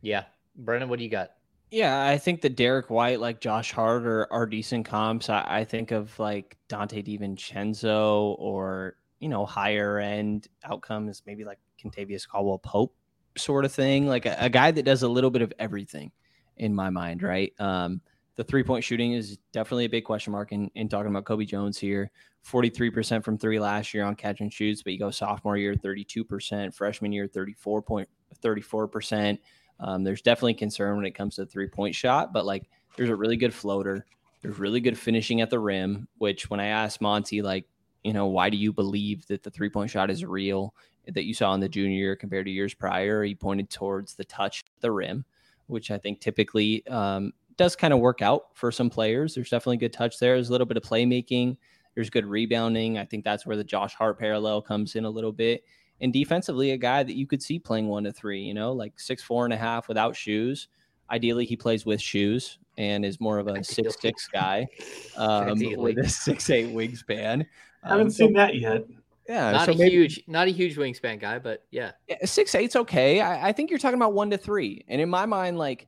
Yeah, 0.00 0.24
Brenden, 0.60 0.88
what 0.88 0.98
do 0.98 1.04
you 1.04 1.10
got? 1.10 1.32
Yeah, 1.70 2.06
I 2.06 2.18
think 2.18 2.42
that 2.42 2.54
Derrick 2.54 2.90
White, 2.90 3.18
like 3.18 3.40
Josh 3.40 3.72
Hart, 3.72 4.04
are, 4.04 4.30
are 4.30 4.44
decent 4.44 4.84
comps. 4.84 5.30
I, 5.30 5.44
I 5.46 5.64
think 5.64 5.90
of 5.90 6.18
like 6.18 6.58
Donte 6.68 7.06
DiVincenzo 7.06 8.36
or 8.38 8.96
you 9.20 9.28
know 9.28 9.46
higher 9.46 9.98
end 9.98 10.48
outcomes, 10.64 11.22
maybe 11.26 11.44
like 11.44 11.58
Kentavious 11.82 12.28
Caldwell 12.28 12.58
Pope 12.58 12.94
sort 13.36 13.64
of 13.64 13.72
thing, 13.72 14.06
like 14.06 14.26
a, 14.26 14.36
a, 14.38 14.48
guy 14.48 14.70
that 14.70 14.84
does 14.84 15.02
a 15.02 15.08
little 15.08 15.30
bit 15.30 15.42
of 15.42 15.52
everything 15.58 16.12
in 16.56 16.74
my 16.74 16.90
mind, 16.90 17.22
right? 17.22 17.52
Um, 17.58 18.00
the 18.36 18.44
three 18.44 18.62
point 18.62 18.84
shooting 18.84 19.12
is 19.12 19.38
definitely 19.52 19.86
a 19.86 19.90
big 19.90 20.04
question 20.04 20.32
mark 20.32 20.52
in, 20.52 20.70
in 20.74 20.88
talking 20.88 21.10
about 21.10 21.24
Colby 21.24 21.46
Jones 21.46 21.78
here. 21.78 22.10
43% 22.46 23.22
from 23.22 23.38
three 23.38 23.60
last 23.60 23.94
year 23.94 24.04
on 24.04 24.16
catch 24.16 24.40
and 24.40 24.52
shoots, 24.52 24.82
but 24.82 24.92
you 24.92 24.98
go 24.98 25.10
sophomore 25.10 25.56
year, 25.56 25.74
32%, 25.74 26.74
freshman 26.74 27.12
year, 27.12 27.28
34.34%. 27.28 29.38
Um, 29.78 30.02
there's 30.02 30.22
definitely 30.22 30.54
concern 30.54 30.96
when 30.96 31.06
it 31.06 31.14
comes 31.14 31.36
to 31.36 31.46
three 31.46 31.68
point 31.68 31.94
shot, 31.94 32.32
but 32.32 32.44
like 32.44 32.68
there's 32.96 33.10
a 33.10 33.16
really 33.16 33.36
good 33.36 33.54
floater. 33.54 34.04
There's 34.42 34.58
really 34.58 34.80
good 34.80 34.98
finishing 34.98 35.40
at 35.40 35.50
the 35.50 35.58
rim, 35.58 36.08
which 36.18 36.50
when 36.50 36.60
I 36.60 36.66
asked 36.66 37.00
Monte, 37.00 37.42
like, 37.42 37.66
you 38.02 38.12
know, 38.12 38.26
why 38.26 38.50
do 38.50 38.56
you 38.56 38.72
believe 38.72 39.24
that 39.26 39.44
the 39.44 39.50
three 39.50 39.70
point 39.70 39.90
shot 39.90 40.10
is 40.10 40.24
real? 40.24 40.74
That 41.06 41.24
you 41.24 41.34
saw 41.34 41.54
in 41.54 41.60
the 41.60 41.68
junior 41.68 41.98
year 41.98 42.16
compared 42.16 42.46
to 42.46 42.52
years 42.52 42.74
prior. 42.74 43.22
He 43.24 43.34
pointed 43.34 43.70
towards 43.70 44.14
the 44.14 44.24
touch 44.24 44.64
the 44.80 44.90
rim, 44.90 45.24
which 45.66 45.90
I 45.90 45.98
think 45.98 46.20
typically 46.20 46.86
um, 46.86 47.32
does 47.56 47.76
kind 47.76 47.92
of 47.92 48.00
work 48.00 48.22
out 48.22 48.46
for 48.54 48.70
some 48.70 48.90
players. 48.90 49.34
There's 49.34 49.50
definitely 49.50 49.78
good 49.78 49.92
touch 49.92 50.18
there. 50.18 50.34
There's 50.34 50.48
a 50.48 50.52
little 50.52 50.66
bit 50.66 50.76
of 50.76 50.82
playmaking. 50.82 51.56
There's 51.94 52.10
good 52.10 52.24
rebounding. 52.24 52.98
I 52.98 53.04
think 53.04 53.24
that's 53.24 53.44
where 53.44 53.56
the 53.56 53.64
Josh 53.64 53.94
Hart 53.94 54.18
parallel 54.18 54.62
comes 54.62 54.96
in 54.96 55.04
a 55.04 55.10
little 55.10 55.32
bit. 55.32 55.64
And 56.00 56.12
defensively, 56.12 56.72
a 56.72 56.76
guy 56.76 57.02
that 57.02 57.14
you 57.14 57.26
could 57.26 57.42
see 57.42 57.58
playing 57.58 57.88
one 57.88 58.04
to 58.04 58.12
three, 58.12 58.40
you 58.40 58.54
know, 58.54 58.72
like 58.72 58.98
six, 58.98 59.22
four 59.22 59.44
and 59.44 59.52
a 59.52 59.56
half 59.56 59.88
without 59.88 60.16
shoes. 60.16 60.68
Ideally, 61.10 61.44
he 61.44 61.56
plays 61.56 61.84
with 61.84 62.00
shoes 62.00 62.58
and 62.78 63.04
is 63.04 63.20
more 63.20 63.38
of 63.38 63.46
a 63.46 63.62
six 63.62 64.00
six 64.00 64.26
guy 64.26 64.66
um, 65.16 65.58
with 65.76 65.98
a 65.98 66.08
six 66.08 66.48
eight 66.50 66.74
wingspan. 66.74 67.46
I 67.84 67.88
haven't 67.88 68.06
um, 68.06 68.10
seen 68.10 68.32
that 68.32 68.54
yet. 68.56 68.84
Yeah, 69.28 69.52
not 69.52 69.66
so 69.66 69.72
a 69.72 69.76
maybe, 69.76 69.90
huge, 69.90 70.24
not 70.26 70.48
a 70.48 70.50
huge 70.50 70.76
wingspan 70.76 71.20
guy, 71.20 71.38
but 71.38 71.64
yeah, 71.70 71.92
yeah 72.08 72.16
six 72.24 72.54
eight's 72.54 72.74
okay. 72.74 73.20
I, 73.20 73.48
I, 73.48 73.52
think 73.52 73.70
you're 73.70 73.78
talking 73.78 73.98
about 73.98 74.14
one 74.14 74.30
to 74.30 74.36
three, 74.36 74.84
and 74.88 75.00
in 75.00 75.08
my 75.08 75.26
mind, 75.26 75.58
like 75.58 75.86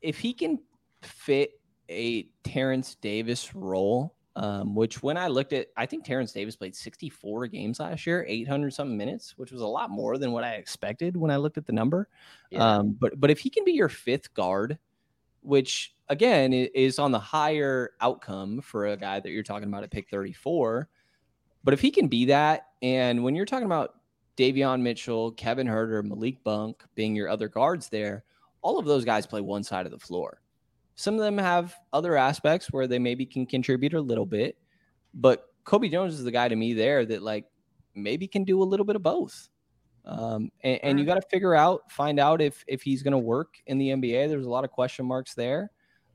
if 0.00 0.18
he 0.18 0.32
can 0.32 0.58
fit 1.02 1.60
a 1.88 2.28
Terence 2.42 2.96
Davis 2.96 3.54
role, 3.54 4.16
um, 4.34 4.74
which 4.74 5.02
when 5.02 5.16
I 5.16 5.28
looked 5.28 5.52
at, 5.52 5.68
I 5.76 5.86
think 5.86 6.04
Terence 6.04 6.32
Davis 6.32 6.56
played 6.56 6.74
64 6.74 7.46
games 7.48 7.80
last 7.80 8.06
year, 8.06 8.24
800 8.26 8.72
something 8.72 8.96
minutes, 8.96 9.34
which 9.36 9.52
was 9.52 9.60
a 9.60 9.66
lot 9.66 9.90
more 9.90 10.18
than 10.18 10.32
what 10.32 10.42
I 10.42 10.54
expected 10.54 11.16
when 11.16 11.30
I 11.30 11.36
looked 11.36 11.58
at 11.58 11.66
the 11.66 11.72
number. 11.72 12.08
Yeah. 12.50 12.78
Um, 12.78 12.96
but 12.98 13.18
but 13.20 13.30
if 13.30 13.38
he 13.38 13.50
can 13.50 13.64
be 13.64 13.72
your 13.72 13.88
fifth 13.88 14.32
guard, 14.34 14.78
which 15.42 15.94
again 16.08 16.52
is 16.52 16.98
on 16.98 17.12
the 17.12 17.18
higher 17.18 17.90
outcome 18.00 18.60
for 18.60 18.86
a 18.86 18.96
guy 18.96 19.20
that 19.20 19.30
you're 19.30 19.42
talking 19.42 19.68
about 19.68 19.82
at 19.82 19.90
pick 19.90 20.08
34 20.08 20.88
but 21.64 21.74
if 21.74 21.80
he 21.80 21.90
can 21.90 22.08
be 22.08 22.26
that, 22.26 22.68
and 22.82 23.22
when 23.22 23.34
you're 23.34 23.46
talking 23.46 23.66
about 23.66 23.94
Davion 24.36 24.80
Mitchell, 24.80 25.32
Kevin 25.32 25.66
Huerter, 25.66 26.04
Malik 26.04 26.38
Monk 26.44 26.82
being 26.94 27.14
your 27.14 27.28
other 27.28 27.48
guards 27.48 27.88
there, 27.88 28.24
all 28.62 28.78
of 28.78 28.86
those 28.86 29.04
guys 29.04 29.26
play 29.26 29.40
one 29.40 29.62
side 29.62 29.86
of 29.86 29.92
the 29.92 29.98
floor. 29.98 30.40
Some 30.94 31.14
of 31.14 31.20
them 31.20 31.38
have 31.38 31.74
other 31.92 32.16
aspects 32.16 32.72
where 32.72 32.86
they 32.86 32.98
maybe 32.98 33.26
can 33.26 33.46
contribute 33.46 33.94
a 33.94 34.00
little 34.00 34.26
bit, 34.26 34.56
but 35.14 35.48
Colby 35.64 35.88
Jones 35.88 36.14
is 36.14 36.24
the 36.24 36.30
guy 36.30 36.48
to 36.48 36.56
me 36.56 36.72
there 36.74 37.04
that 37.06 37.22
like 37.22 37.46
maybe 37.94 38.26
can 38.26 38.44
do 38.44 38.62
a 38.62 38.64
little 38.64 38.86
bit 38.86 38.96
of 38.96 39.02
both. 39.02 39.48
Um, 40.04 40.50
and, 40.62 40.80
and 40.82 40.98
you 40.98 41.06
got 41.06 41.14
to 41.14 41.28
figure 41.30 41.54
out, 41.54 41.90
find 41.90 42.18
out 42.18 42.40
if 42.40 42.64
if 42.66 42.82
he's 42.82 43.02
going 43.02 43.12
to 43.12 43.18
work 43.18 43.54
in 43.66 43.78
the 43.78 43.88
NBA. 43.90 44.28
There's 44.28 44.46
a 44.46 44.50
lot 44.50 44.64
of 44.64 44.70
question 44.70 45.06
marks 45.06 45.34
there. 45.34 45.70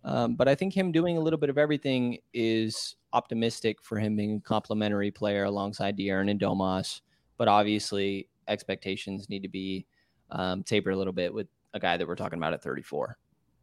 Um, 0.08 0.36
but 0.36 0.48
I 0.48 0.56
think 0.56 0.74
him 0.74 0.94
doing 0.94 1.18
a 1.18 1.20
little 1.20 1.38
bit 1.38 1.50
of 1.50 1.58
everything 1.58 2.20
is 2.34 2.96
optimistic 3.12 3.84
for 3.84 4.00
him 4.00 4.16
being 4.16 4.38
a 4.38 4.40
complementary 4.40 5.12
player 5.12 5.44
alongside 5.44 5.98
De'Aaron 5.98 6.32
and 6.32 6.40
Domas. 6.40 7.02
But 7.38 7.50
obviously, 7.50 8.30
expectations 8.48 9.28
need 9.28 9.44
to 9.44 9.50
be 9.50 9.86
um, 10.32 10.64
tapered 10.64 10.94
a 10.94 10.98
little 10.98 11.12
bit 11.12 11.34
with 11.34 11.48
a 11.74 11.80
guy 11.80 11.98
that 11.98 12.08
we're 12.08 12.16
talking 12.16 12.40
about 12.40 12.54
at 12.54 12.64
34. 12.64 13.18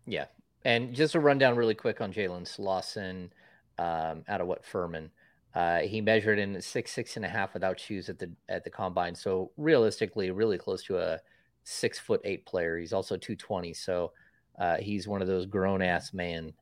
Yeah. 0.07 0.27
And 0.67 0.95
just 0.95 1.15
a 1.15 1.21
rundown 1.21 1.57
really 1.57 1.75
quick 1.75 2.03
on 2.03 2.13
Jalen 2.13 2.47
Slawson 2.47 3.33
um, 3.79 4.23
out 4.29 4.43
of 4.43 4.47
what 4.47 4.67
Furman. 4.67 5.11
Uh, 5.55 5.79
he 5.81 6.03
measured 6.03 6.39
in 6.39 6.61
six, 6.61 6.93
six 6.93 7.17
and 7.17 7.25
a 7.25 7.29
half 7.29 7.55
without 7.55 7.81
shoes 7.81 8.11
at 8.11 8.19
the 8.19 8.31
at 8.51 8.65
the 8.65 8.71
combine. 8.71 9.15
So 9.15 9.51
realistically, 9.57 10.31
really 10.31 10.59
close 10.59 10.83
to 10.85 10.99
a 10.99 11.21
six 11.63 11.99
foot 11.99 12.21
eight 12.25 12.45
player. 12.45 12.77
He's 12.77 12.93
also 12.93 13.17
220. 13.17 13.73
So 13.73 14.13
uh, 14.59 14.77
he's 14.77 15.09
one 15.09 15.23
of 15.23 15.29
those 15.29 15.47
grown 15.47 15.83
ass 15.83 16.13
man. 16.13 16.53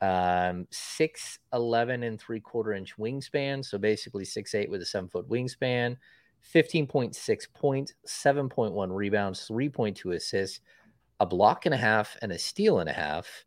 Um, 0.00 0.66
six 0.70 1.38
eleven 1.52 2.02
and 2.02 2.20
three 2.20 2.40
quarter 2.40 2.72
inch 2.72 2.96
wingspan, 2.98 3.64
so 3.64 3.78
basically 3.78 4.24
six 4.24 4.54
eight 4.54 4.70
with 4.70 4.82
a 4.82 4.86
seven 4.86 5.08
foot 5.08 5.28
wingspan. 5.28 5.96
15.6 6.52 7.46
points, 7.54 7.94
7.1 8.06 8.94
rebounds, 8.94 9.48
3.2 9.48 10.14
assists, 10.14 10.60
a 11.20 11.26
block 11.26 11.64
and 11.66 11.74
a 11.74 11.78
half, 11.78 12.16
and 12.22 12.32
a 12.32 12.38
steal 12.38 12.80
and 12.80 12.88
a 12.88 12.92
half. 12.92 13.44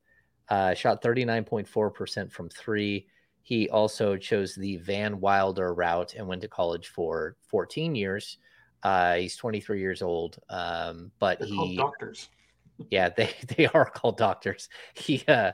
Uh, 0.50 0.74
shot 0.74 1.04
39.4% 1.04 2.32
from 2.32 2.50
three. 2.50 3.06
He 3.44 3.70
also 3.70 4.18
chose 4.18 4.56
the 4.56 4.78
Van 4.78 5.20
Wilder 5.20 5.74
route 5.74 6.16
and 6.16 6.28
went 6.28 6.42
to 6.42 6.48
college 6.48 6.88
for 6.88 7.36
14 7.50 7.96
years. 7.96 8.38
Uh, 8.84 9.16
he's 9.16 9.36
23 9.36 9.80
years 9.80 10.02
old, 10.02 10.40
um, 10.50 11.12
but 11.20 11.40
They're 11.40 11.48
he 11.48 11.76
doctors. 11.78 12.30
Yeah, 12.90 13.10
they 13.10 13.32
they 13.56 13.68
are 13.68 13.86
called 13.86 14.18
doctors. 14.18 14.70
He 14.94 15.24
uh, 15.28 15.54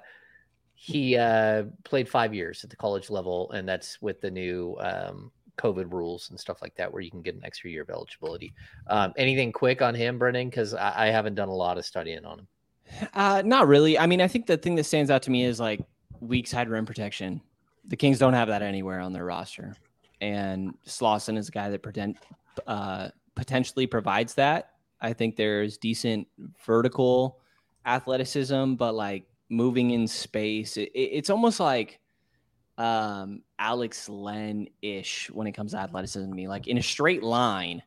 he 0.74 1.16
uh, 1.16 1.64
played 1.86 2.10
five 2.10 2.34
years 2.34 2.64
at 2.64 2.70
the 2.70 2.76
college 2.76 3.10
level, 3.10 3.52
and 3.52 3.68
that's 3.68 4.02
with 4.02 4.20
the 4.20 4.30
new 4.30 4.76
um, 4.80 5.32
COVID 5.58 5.94
rules 5.94 6.30
and 6.30 6.40
stuff 6.40 6.62
like 6.62 6.76
that, 6.76 6.92
where 6.92 7.02
you 7.02 7.10
can 7.10 7.22
get 7.22 7.36
an 7.36 7.46
extra 7.46 7.70
year 7.70 7.84
of 7.84 7.90
eligibility. 7.90 8.54
Um, 8.88 9.14
anything 9.18 9.52
quick 9.52 9.82
on 9.82 9.96
him, 9.96 10.20
Brenden? 10.20 10.50
Because 10.50 10.74
I, 10.74 11.06
I, 11.06 11.08
haven't 11.08 11.36
done 11.36 11.48
a 11.48 11.54
lot 11.54 11.78
of 11.78 11.86
studying 11.86 12.26
on 12.26 12.40
him. 12.40 12.48
Uh, 13.14 13.42
not 13.46 13.68
really. 13.68 13.98
I 13.98 14.08
mean, 14.08 14.20
I 14.20 14.28
think 14.28 14.46
the 14.46 14.58
thing 14.58 14.76
that 14.76 14.84
stands 14.84 15.10
out 15.10 15.22
to 15.24 15.32
me 15.32 15.46
is 15.46 15.58
like 15.60 15.80
weak 16.20 16.48
side 16.48 16.68
rim 16.68 16.86
protection. 16.86 17.42
The 17.86 17.96
Kings 17.96 18.20
don't 18.20 18.34
have 18.34 18.50
that 18.50 18.62
anywhere 18.62 19.00
on 19.00 19.14
their 19.14 19.26
roster, 19.26 19.76
and 20.20 20.74
Slawson 20.86 21.38
is 21.38 21.48
a 21.48 21.52
guy 21.52 21.70
that 21.70 21.82
pretend, 21.82 22.18
uh, 22.68 23.10
potentially 23.36 23.88
provides 23.88 24.34
that. 24.36 24.73
I 25.04 25.12
think 25.12 25.36
there's 25.36 25.78
decent 25.78 26.28
vertical 26.66 27.40
athleticism, 27.86 28.76
but 28.76 28.96
like 28.96 29.26
moving 29.50 29.92
in 29.92 30.08
space, 30.08 30.78
it, 30.78 30.90
it's 30.94 31.30
almost 31.30 31.60
like 31.60 32.00
um, 32.78 33.42
Alex 33.60 34.08
Len 34.08 34.68
ish 34.82 35.30
when 35.30 35.46
it 35.46 35.52
comes 35.52 35.74
to 35.74 35.78
athleticism 35.78 36.30
to 36.30 36.36
me. 36.36 36.48
Like 36.48 36.68
in 36.68 36.78
a 36.78 36.82
straight 36.82 37.22
line, 37.22 37.84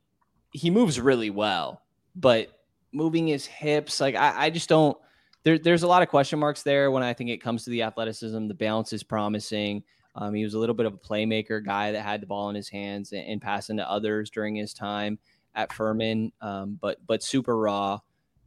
he 0.53 0.69
moves 0.71 1.01
really 1.01 1.31
well, 1.31 1.83
but 2.15 2.49
moving 2.93 3.27
his 3.27 3.47
hips, 3.47 3.99
like 3.99 4.15
I, 4.15 4.47
I 4.47 4.51
just 4.51 4.69
don't. 4.69 4.97
There, 5.43 5.59
there's 5.59 5.85
a 5.85 5.89
lot 5.89 6.03
of 6.03 6.09
question 6.09 6.39
marks 6.39 6.65
there 6.65 6.91
when 6.91 7.03
I 7.03 7.15
think 7.15 7.31
it 7.31 7.43
comes 7.43 7.65
to 7.65 7.71
the 7.71 7.83
athleticism. 7.83 8.49
The 8.49 8.55
balance 8.55 8.93
is 8.93 9.03
promising. 9.03 9.85
Um, 10.17 10.35
he 10.35 10.43
was 10.43 10.55
a 10.55 10.59
little 10.59 10.75
bit 10.75 10.87
of 10.87 10.95
a 10.95 10.99
playmaker 10.99 11.65
guy 11.65 11.93
that 11.93 12.03
had 12.03 12.21
the 12.21 12.27
ball 12.27 12.49
in 12.51 12.57
his 12.57 12.69
hands 12.69 13.13
and, 13.13 13.25
and 13.27 13.41
passing 13.41 13.77
to 13.77 13.89
others 13.89 14.29
during 14.31 14.57
his 14.57 14.75
time 14.75 15.19
at 15.57 15.73
Furman, 15.73 16.31
um, 16.41 16.79
but 16.81 16.99
but 17.05 17.23
super 17.23 17.57
raw. 17.57 17.99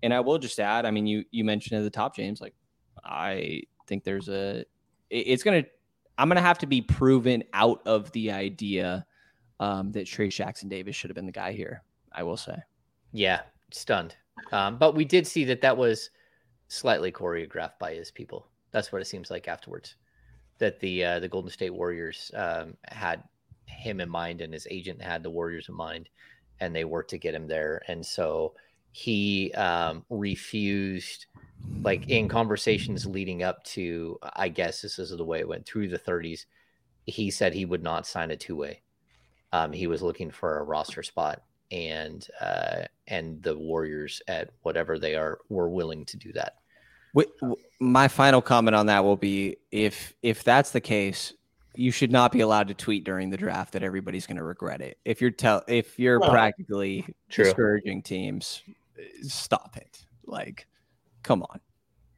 And 0.01 0.13
I 0.13 0.21
will 0.21 0.37
just 0.37 0.59
add, 0.61 0.85
I 0.85 0.91
mean, 0.91 1.07
you 1.07 1.25
you 1.31 1.43
mentioned 1.43 1.77
at 1.77 1.83
the 1.83 1.89
top, 1.89 2.15
James. 2.15 2.39
Like, 2.39 2.53
I 3.03 3.63
think 3.87 4.05
there's 4.05 4.29
a, 4.29 4.63
it's 5.09 5.43
gonna, 5.43 5.65
I'm 6.17 6.29
gonna 6.29 6.39
have 6.39 6.59
to 6.59 6.67
be 6.67 6.81
proven 6.81 7.43
out 7.53 7.81
of 7.85 8.09
the 8.13 8.31
idea 8.31 9.05
um, 9.59 9.91
that 9.91 10.07
Trayce 10.07 10.35
Jackson 10.35 10.69
Davis 10.69 10.95
should 10.95 11.09
have 11.09 11.15
been 11.15 11.25
the 11.25 11.33
guy 11.33 11.51
here. 11.51 11.83
I 12.13 12.23
will 12.23 12.37
say. 12.37 12.55
Yeah, 13.11 13.41
stunned. 13.71 14.15
Um, 14.51 14.77
but 14.77 14.95
we 14.95 15.03
did 15.03 15.27
see 15.27 15.43
that 15.45 15.61
that 15.61 15.75
was 15.75 16.11
slightly 16.69 17.11
choreographed 17.11 17.79
by 17.79 17.93
his 17.93 18.11
people. 18.11 18.47
That's 18.71 18.91
what 18.91 19.01
it 19.01 19.05
seems 19.05 19.29
like 19.29 19.47
afterwards. 19.47 19.95
That 20.59 20.79
the 20.79 21.03
uh, 21.03 21.19
the 21.19 21.27
Golden 21.27 21.51
State 21.51 21.73
Warriors 21.73 22.31
um, 22.35 22.75
had 22.87 23.23
him 23.65 23.99
in 23.99 24.09
mind, 24.09 24.41
and 24.41 24.53
his 24.53 24.67
agent 24.69 25.01
had 25.01 25.23
the 25.23 25.29
Warriors 25.29 25.69
in 25.69 25.75
mind, 25.75 26.09
and 26.59 26.75
they 26.75 26.85
worked 26.85 27.09
to 27.11 27.17
get 27.17 27.35
him 27.35 27.47
there. 27.47 27.81
And 27.87 28.05
so 28.05 28.53
he 28.91 29.51
um, 29.53 30.05
refused, 30.09 31.27
like 31.81 32.09
in 32.09 32.27
conversations 32.27 33.05
leading 33.05 33.43
up 33.43 33.63
to, 33.63 34.19
I 34.33 34.49
guess 34.49 34.81
this 34.81 34.99
is 34.99 35.11
the 35.11 35.23
way 35.23 35.39
it 35.39 35.47
went 35.47 35.65
through 35.65 35.89
the 35.89 35.99
30s. 35.99 36.45
He 37.05 37.31
said 37.31 37.53
he 37.53 37.65
would 37.65 37.83
not 37.83 38.07
sign 38.07 38.31
a 38.31 38.35
two 38.35 38.55
way. 38.55 38.81
Um, 39.51 39.71
he 39.71 39.87
was 39.87 40.01
looking 40.01 40.29
for 40.29 40.59
a 40.59 40.63
roster 40.63 41.01
spot, 41.01 41.41
and 41.71 42.27
uh, 42.39 42.83
and 43.07 43.41
the 43.41 43.57
Warriors 43.57 44.21
at 44.27 44.51
whatever 44.61 44.99
they 44.99 45.15
are 45.15 45.39
were 45.49 45.69
willing 45.69 46.05
to 46.05 46.17
do 46.17 46.31
that. 46.33 46.57
My 47.79 48.07
final 48.07 48.41
comment 48.41 48.75
on 48.75 48.85
that 48.85 49.03
will 49.03 49.17
be 49.17 49.57
if 49.71 50.13
if 50.21 50.43
that's 50.43 50.69
the 50.71 50.81
case, 50.81 51.33
you 51.79 51.91
should 51.91 52.11
not 52.11 52.31
be 52.31 52.41
allowed 52.41 52.67
to 52.67 52.73
tweet 52.73 53.05
during 53.05 53.29
the 53.29 53.37
draft 53.37 53.71
that 53.71 53.83
everybody's 53.83 54.27
going 54.27 54.37
to 54.37 54.43
regret 54.43 54.81
it. 54.81 54.97
If 55.05 55.21
you're 55.21 55.31
tell 55.31 55.63
if 55.67 55.97
you're 55.97 56.19
well, 56.19 56.29
practically 56.29 57.05
true. 57.29 57.45
discouraging 57.45 58.03
teams, 58.03 58.61
stop 59.21 59.77
it. 59.77 60.05
Like, 60.25 60.67
come 61.23 61.41
on. 61.43 61.59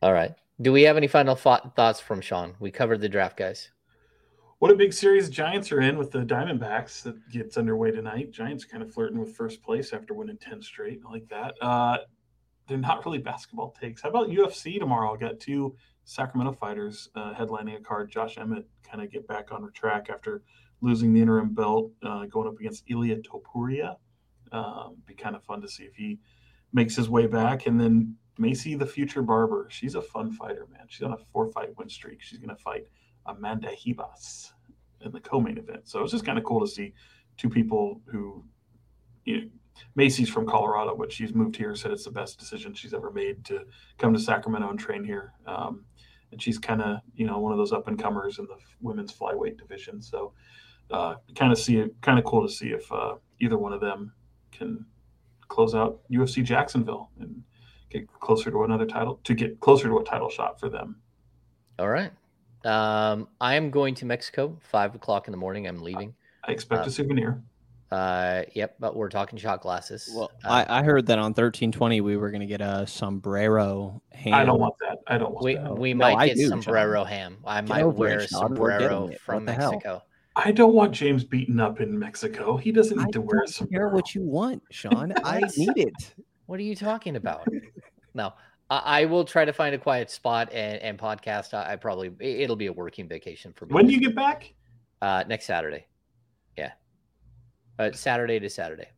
All 0.01 0.13
right. 0.13 0.33
Do 0.61 0.71
we 0.71 0.81
have 0.83 0.97
any 0.97 1.07
final 1.07 1.35
thoughts 1.35 1.99
from 1.99 2.21
Sean? 2.21 2.55
We 2.59 2.71
covered 2.71 3.01
the 3.01 3.09
draft, 3.09 3.37
guys. 3.37 3.69
What 4.59 4.71
a 4.71 4.75
big 4.75 4.93
series 4.93 5.29
Giants 5.29 5.71
are 5.71 5.81
in 5.81 5.97
with 5.97 6.11
the 6.11 6.19
Diamondbacks 6.19 7.01
that 7.03 7.15
gets 7.31 7.57
underway 7.57 7.91
tonight. 7.91 8.31
Giants 8.31 8.65
kind 8.65 8.83
of 8.83 8.93
flirting 8.93 9.19
with 9.19 9.35
first 9.35 9.63
place 9.63 9.93
after 9.93 10.13
winning 10.13 10.37
10 10.37 10.61
straight. 10.61 11.01
I 11.07 11.11
like 11.11 11.27
that. 11.29 11.55
Uh, 11.61 11.97
they're 12.67 12.77
not 12.77 13.03
really 13.05 13.17
basketball 13.17 13.75
takes. 13.79 14.01
How 14.01 14.09
about 14.09 14.29
UFC 14.29 14.79
tomorrow? 14.79 15.15
I 15.15 15.17
got 15.17 15.39
two 15.39 15.75
Sacramento 16.11 16.51
fighters 16.51 17.07
uh, 17.15 17.33
headlining 17.33 17.77
a 17.77 17.79
card. 17.79 18.11
Josh 18.11 18.37
Emmett 18.37 18.67
kind 18.83 19.01
of 19.01 19.09
get 19.09 19.25
back 19.29 19.53
on 19.53 19.71
track 19.71 20.09
after 20.09 20.41
losing 20.81 21.13
the 21.13 21.21
interim 21.21 21.53
belt, 21.53 21.89
uh, 22.03 22.25
going 22.25 22.49
up 22.49 22.59
against 22.59 22.83
Ilia 22.89 23.15
Topuria. 23.19 23.95
Um, 24.51 24.97
be 25.05 25.13
kind 25.13 25.37
of 25.37 25.43
fun 25.45 25.61
to 25.61 25.69
see 25.69 25.83
if 25.83 25.95
he 25.95 26.19
makes 26.73 26.97
his 26.97 27.09
way 27.09 27.27
back. 27.27 27.65
And 27.65 27.79
then 27.79 28.17
Maycee, 28.37 28.77
the 28.77 28.85
future 28.85 29.21
barber, 29.21 29.67
she's 29.69 29.95
a 29.95 30.01
fun 30.01 30.33
fighter, 30.33 30.67
man. 30.69 30.81
She's 30.89 31.03
on 31.03 31.13
a 31.13 31.17
four 31.31 31.47
fight 31.47 31.69
win 31.77 31.87
streak. 31.87 32.21
She's 32.21 32.39
going 32.39 32.53
to 32.53 32.61
fight 32.61 32.87
Amanda 33.25 33.69
Ribas 33.69 34.51
in 34.99 35.13
the 35.13 35.21
co 35.21 35.39
main 35.39 35.57
event. 35.57 35.87
So 35.87 36.03
it's 36.03 36.11
just 36.11 36.25
kind 36.25 36.37
of 36.37 36.43
cool 36.43 36.59
to 36.59 36.67
see 36.67 36.91
two 37.37 37.49
people 37.49 38.01
who, 38.07 38.43
you 39.23 39.37
know, 39.37 39.47
Maycee's 39.97 40.27
from 40.27 40.45
Colorado, 40.45 40.93
but 40.93 41.09
she's 41.09 41.33
moved 41.33 41.55
here, 41.55 41.73
said 41.73 41.91
it's 41.91 42.03
the 42.03 42.11
best 42.11 42.37
decision 42.37 42.73
she's 42.73 42.93
ever 42.93 43.11
made 43.11 43.45
to 43.45 43.61
come 43.97 44.13
to 44.13 44.19
Sacramento 44.19 44.69
and 44.69 44.77
train 44.77 45.05
here. 45.05 45.31
Um, 45.47 45.85
and 46.31 46.41
she's 46.41 46.57
kind 46.57 46.81
of 46.81 46.99
you 47.15 47.25
know 47.25 47.39
one 47.39 47.51
of 47.51 47.57
those 47.57 47.73
up 47.73 47.87
and 47.87 48.01
comers 48.01 48.39
in 48.39 48.45
the 48.45 48.57
women's 48.81 49.13
flyweight 49.13 49.57
division. 49.57 50.01
So 50.01 50.33
uh, 50.89 51.15
kind 51.35 51.51
of 51.51 51.57
see 51.57 51.77
it, 51.77 51.93
kind 52.01 52.19
of 52.19 52.25
cool 52.25 52.45
to 52.45 52.51
see 52.51 52.69
if 52.69 52.91
uh, 52.91 53.15
either 53.39 53.57
one 53.57 53.73
of 53.73 53.81
them 53.81 54.13
can 54.51 54.85
close 55.47 55.75
out 55.75 55.99
UFC 56.11 56.43
Jacksonville 56.43 57.09
and 57.19 57.43
get 57.89 58.07
closer 58.19 58.51
to 58.51 58.63
another 58.63 58.85
title 58.85 59.19
to 59.23 59.33
get 59.33 59.59
closer 59.59 59.87
to 59.87 59.97
a 59.97 60.03
title 60.03 60.29
shot 60.29 60.59
for 60.59 60.69
them. 60.69 60.97
All 61.79 61.89
right. 61.89 62.11
Um, 62.63 63.27
I 63.39 63.55
am 63.55 63.71
going 63.71 63.95
to 63.95 64.05
Mexico 64.05 64.57
five 64.61 64.95
o'clock 64.95 65.27
in 65.27 65.31
the 65.31 65.37
morning. 65.37 65.67
I'm 65.67 65.81
leaving. 65.81 66.13
I 66.43 66.51
expect 66.51 66.85
uh, 66.85 66.87
a 66.87 66.91
souvenir. 66.91 67.41
Uh, 67.91 68.43
yep, 68.53 68.75
but 68.79 68.95
we're 68.95 69.09
talking 69.09 69.37
shot 69.37 69.59
glasses. 69.61 70.09
Well, 70.15 70.31
uh, 70.45 70.63
I, 70.69 70.79
I, 70.79 70.83
heard 70.83 71.05
that 71.07 71.19
on 71.19 71.33
thirteen 71.33 71.73
twenty 71.73 71.99
we 71.99 72.15
were 72.15 72.31
gonna 72.31 72.45
get 72.45 72.61
a 72.61 72.87
sombrero 72.87 74.01
ham. 74.13 74.33
I 74.33 74.45
don't 74.45 74.61
want 74.61 74.75
that. 74.79 74.99
I 75.07 75.17
don't 75.17 75.33
want 75.33 75.43
we, 75.43 75.55
that. 75.55 75.77
We 75.77 75.93
no, 75.93 76.15
might 76.15 76.27
get 76.27 76.37
do, 76.37 76.47
sombrero 76.47 77.01
Sean. 77.01 77.07
ham. 77.07 77.37
I 77.45 77.59
get 77.59 77.67
might 77.67 77.83
wear 77.83 78.19
a 78.19 78.27
sombrero 78.27 79.11
from 79.25 79.43
Mexico. 79.43 79.79
Hell? 79.83 80.05
I 80.37 80.53
don't 80.53 80.73
want 80.73 80.93
James 80.93 81.25
beaten 81.25 81.59
up 81.59 81.81
in 81.81 81.99
Mexico. 81.99 82.55
He 82.55 82.71
doesn't 82.71 82.97
need 82.97 83.07
I 83.07 83.11
to 83.11 83.21
wear 83.21 83.41
a 83.43 83.47
sombrero. 83.47 83.89
Care 83.89 83.93
what 83.93 84.15
you 84.15 84.21
want, 84.21 84.63
Sean? 84.71 85.13
I 85.25 85.41
need 85.57 85.73
it. 85.75 86.15
What 86.45 86.61
are 86.61 86.63
you 86.63 86.77
talking 86.77 87.17
about? 87.17 87.45
no, 88.13 88.31
I, 88.69 89.01
I, 89.01 89.05
will 89.05 89.25
try 89.25 89.43
to 89.43 89.51
find 89.51 89.75
a 89.75 89.77
quiet 89.77 90.09
spot 90.09 90.53
and, 90.53 90.81
and 90.81 90.97
podcast. 90.97 91.53
I, 91.53 91.73
I, 91.73 91.75
probably 91.75 92.13
it'll 92.21 92.55
be 92.55 92.67
a 92.67 92.73
working 92.73 93.09
vacation 93.09 93.51
for 93.51 93.65
me. 93.65 93.73
When 93.73 93.85
do 93.85 93.91
you 93.91 93.99
get 93.99 94.15
back? 94.15 94.53
Uh, 95.01 95.25
next 95.27 95.45
Saturday 95.45 95.87
uh, 97.81 97.91
Saturday 97.93 98.39
to 98.39 98.49
Saturday. 98.49 98.89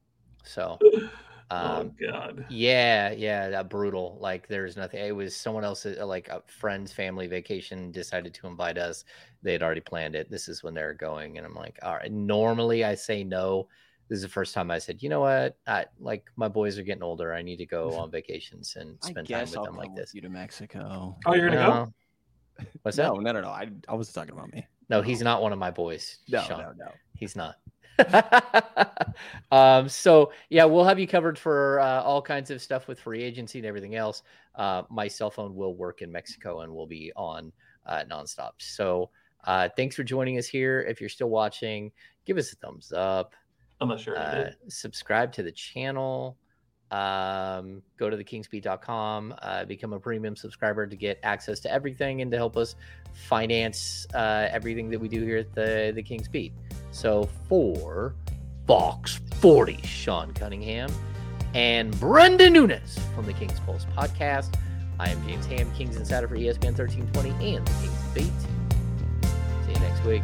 So, 0.44 0.78
oh, 0.84 1.10
um, 1.50 1.94
oh 2.02 2.08
God, 2.12 2.46
yeah, 2.50 3.12
yeah, 3.12 3.50
that 3.50 3.70
brutal. 3.70 4.18
Like, 4.20 4.48
there's 4.48 4.76
nothing. 4.76 5.06
It 5.06 5.16
was 5.16 5.36
someone 5.36 5.64
else, 5.64 5.86
uh, 5.86 6.06
like 6.06 6.28
a 6.30 6.44
friend's 6.48 6.92
family 6.92 7.28
vacation, 7.28 7.92
decided 7.92 8.34
to 8.36 8.48
invite 8.48 8.78
us. 8.78 9.06
They 9.42 9.54
had 9.54 9.64
already 9.64 9.82
planned 9.82 10.16
it. 10.16 10.30
This 10.30 10.48
is 10.48 10.64
when 10.64 10.74
they're 10.74 10.94
going, 10.94 11.38
and 11.38 11.46
I'm 11.46 11.56
like, 11.56 11.80
all 11.82 11.96
right. 11.96 12.12
Normally, 12.12 12.84
I 12.84 12.96
say 12.96 13.24
no. 13.24 13.68
This 14.10 14.18
is 14.18 14.24
the 14.24 14.30
first 14.30 14.54
time 14.54 14.70
I 14.70 14.80
said, 14.80 15.02
you 15.02 15.10
know 15.10 15.22
what? 15.22 15.58
I 15.66 15.86
like 16.00 16.26
my 16.36 16.50
boys 16.50 16.78
are 16.78 16.84
getting 16.84 17.04
older. 17.04 17.34
I 17.34 17.42
need 17.42 17.58
to 17.58 17.66
go 17.66 17.94
on 17.98 18.12
vacations 18.12 18.76
and 18.76 18.98
spend 19.02 19.28
time 19.30 19.42
with 19.42 19.58
I'll 19.58 19.66
them 19.66 19.78
like 19.78 19.96
this. 19.96 20.14
You 20.14 20.22
to 20.22 20.30
Mexico? 20.30 21.16
Oh, 21.26 21.34
you're 21.34 21.50
gonna 21.50 21.56
go? 21.58 21.94
What's 22.82 22.98
that? 22.98 23.08
No, 23.08 23.16
no, 23.16 23.32
no, 23.32 23.42
no. 23.42 23.50
I, 23.50 23.70
I 23.88 23.96
was 23.96 24.12
talking 24.12 24.34
about 24.34 24.52
me. 24.54 24.68
No, 24.90 25.02
he's 25.02 25.22
not 25.22 25.42
one 25.42 25.54
of 25.54 25.60
my 25.60 25.72
boys. 25.72 26.20
No, 26.28 26.44
Sean. 26.44 26.60
no, 26.60 26.72
no. 26.78 26.92
He's 27.16 27.36
not. 27.36 27.56
um, 29.52 29.88
so 29.88 30.32
yeah, 30.50 30.66
we'll 30.66 30.84
have 30.84 31.00
you 31.00 31.08
covered 31.08 31.38
for 31.38 31.80
uh, 31.80 32.02
all 32.02 32.22
kinds 32.22 32.52
of 32.52 32.62
stuff 32.62 32.88
with 32.88 33.00
free 33.00 33.24
agency 33.24 33.60
and 33.60 33.66
everything 33.66 33.96
else. 33.96 34.24
Uh, 34.56 34.84
my 34.90 35.08
cell 35.08 35.30
phone 35.30 35.56
will 35.56 35.76
work 35.76 36.02
in 36.02 36.12
Mexico 36.12 36.62
and 36.62 36.74
will 36.74 36.88
be 36.88 37.12
on 37.16 37.52
uh, 37.86 38.04
nonstop. 38.10 38.52
So 38.58 39.10
uh, 39.46 39.70
thanks 39.76 39.96
for 39.96 40.04
joining 40.04 40.38
us 40.38 40.48
here. 40.48 40.82
If 40.82 41.00
you're 41.00 41.10
still 41.10 41.30
watching, 41.30 41.92
give 42.26 42.38
us 42.38 42.52
a 42.54 42.56
thumbs 42.56 42.92
up. 42.92 43.34
Unless 43.82 44.06
you're 44.06 44.18
uh, 44.18 44.52
subscribe 44.70 45.32
to 45.34 45.44
the 45.44 45.52
channel. 45.52 46.38
Um, 46.92 47.82
go 47.98 48.10
to 48.10 48.16
thekingsbeat.com, 48.16 49.36
uh, 49.42 49.66
become 49.66 49.94
a 49.94 50.00
premium 50.00 50.36
subscriber 50.36 50.86
to 50.86 50.96
get 50.96 51.20
access 51.24 51.60
to 51.62 51.72
everything 51.72 52.22
and 52.22 52.30
to 52.32 52.38
help 52.38 52.56
us 52.56 52.76
finance 53.14 54.06
uh, 54.14 54.48
everything 54.52 54.90
that 54.92 55.00
we 55.00 55.08
do 55.08 55.24
here 55.24 55.38
at 55.38 55.54
the, 55.56 55.92
the 55.96 56.04
Kings 56.04 56.28
Beat. 56.28 56.54
So 56.92 57.28
for 57.50 58.16
Fox 58.68 59.20
40, 59.36 59.82
Sean 59.84 60.34
Cunningham, 60.34 60.92
and 61.54 61.94
Brenden 61.96 62.52
Nunes 62.54 63.00
from 63.16 63.26
the 63.26 63.34
Kings 63.34 63.60
Pulse 63.62 63.86
podcast. 63.98 64.56
I 65.00 65.10
am 65.10 65.28
James 65.28 65.46
Ham, 65.48 65.72
Kings 65.74 65.96
Insider 65.98 66.28
for 66.28 66.36
ESPN 66.36 66.78
1320 66.78 67.56
and 67.56 67.68
the 67.68 67.72
Kings 67.82 68.14
Beat. 68.14 68.42
See 69.66 69.74
you 69.74 69.80
next 69.80 70.04
week. 70.06 70.24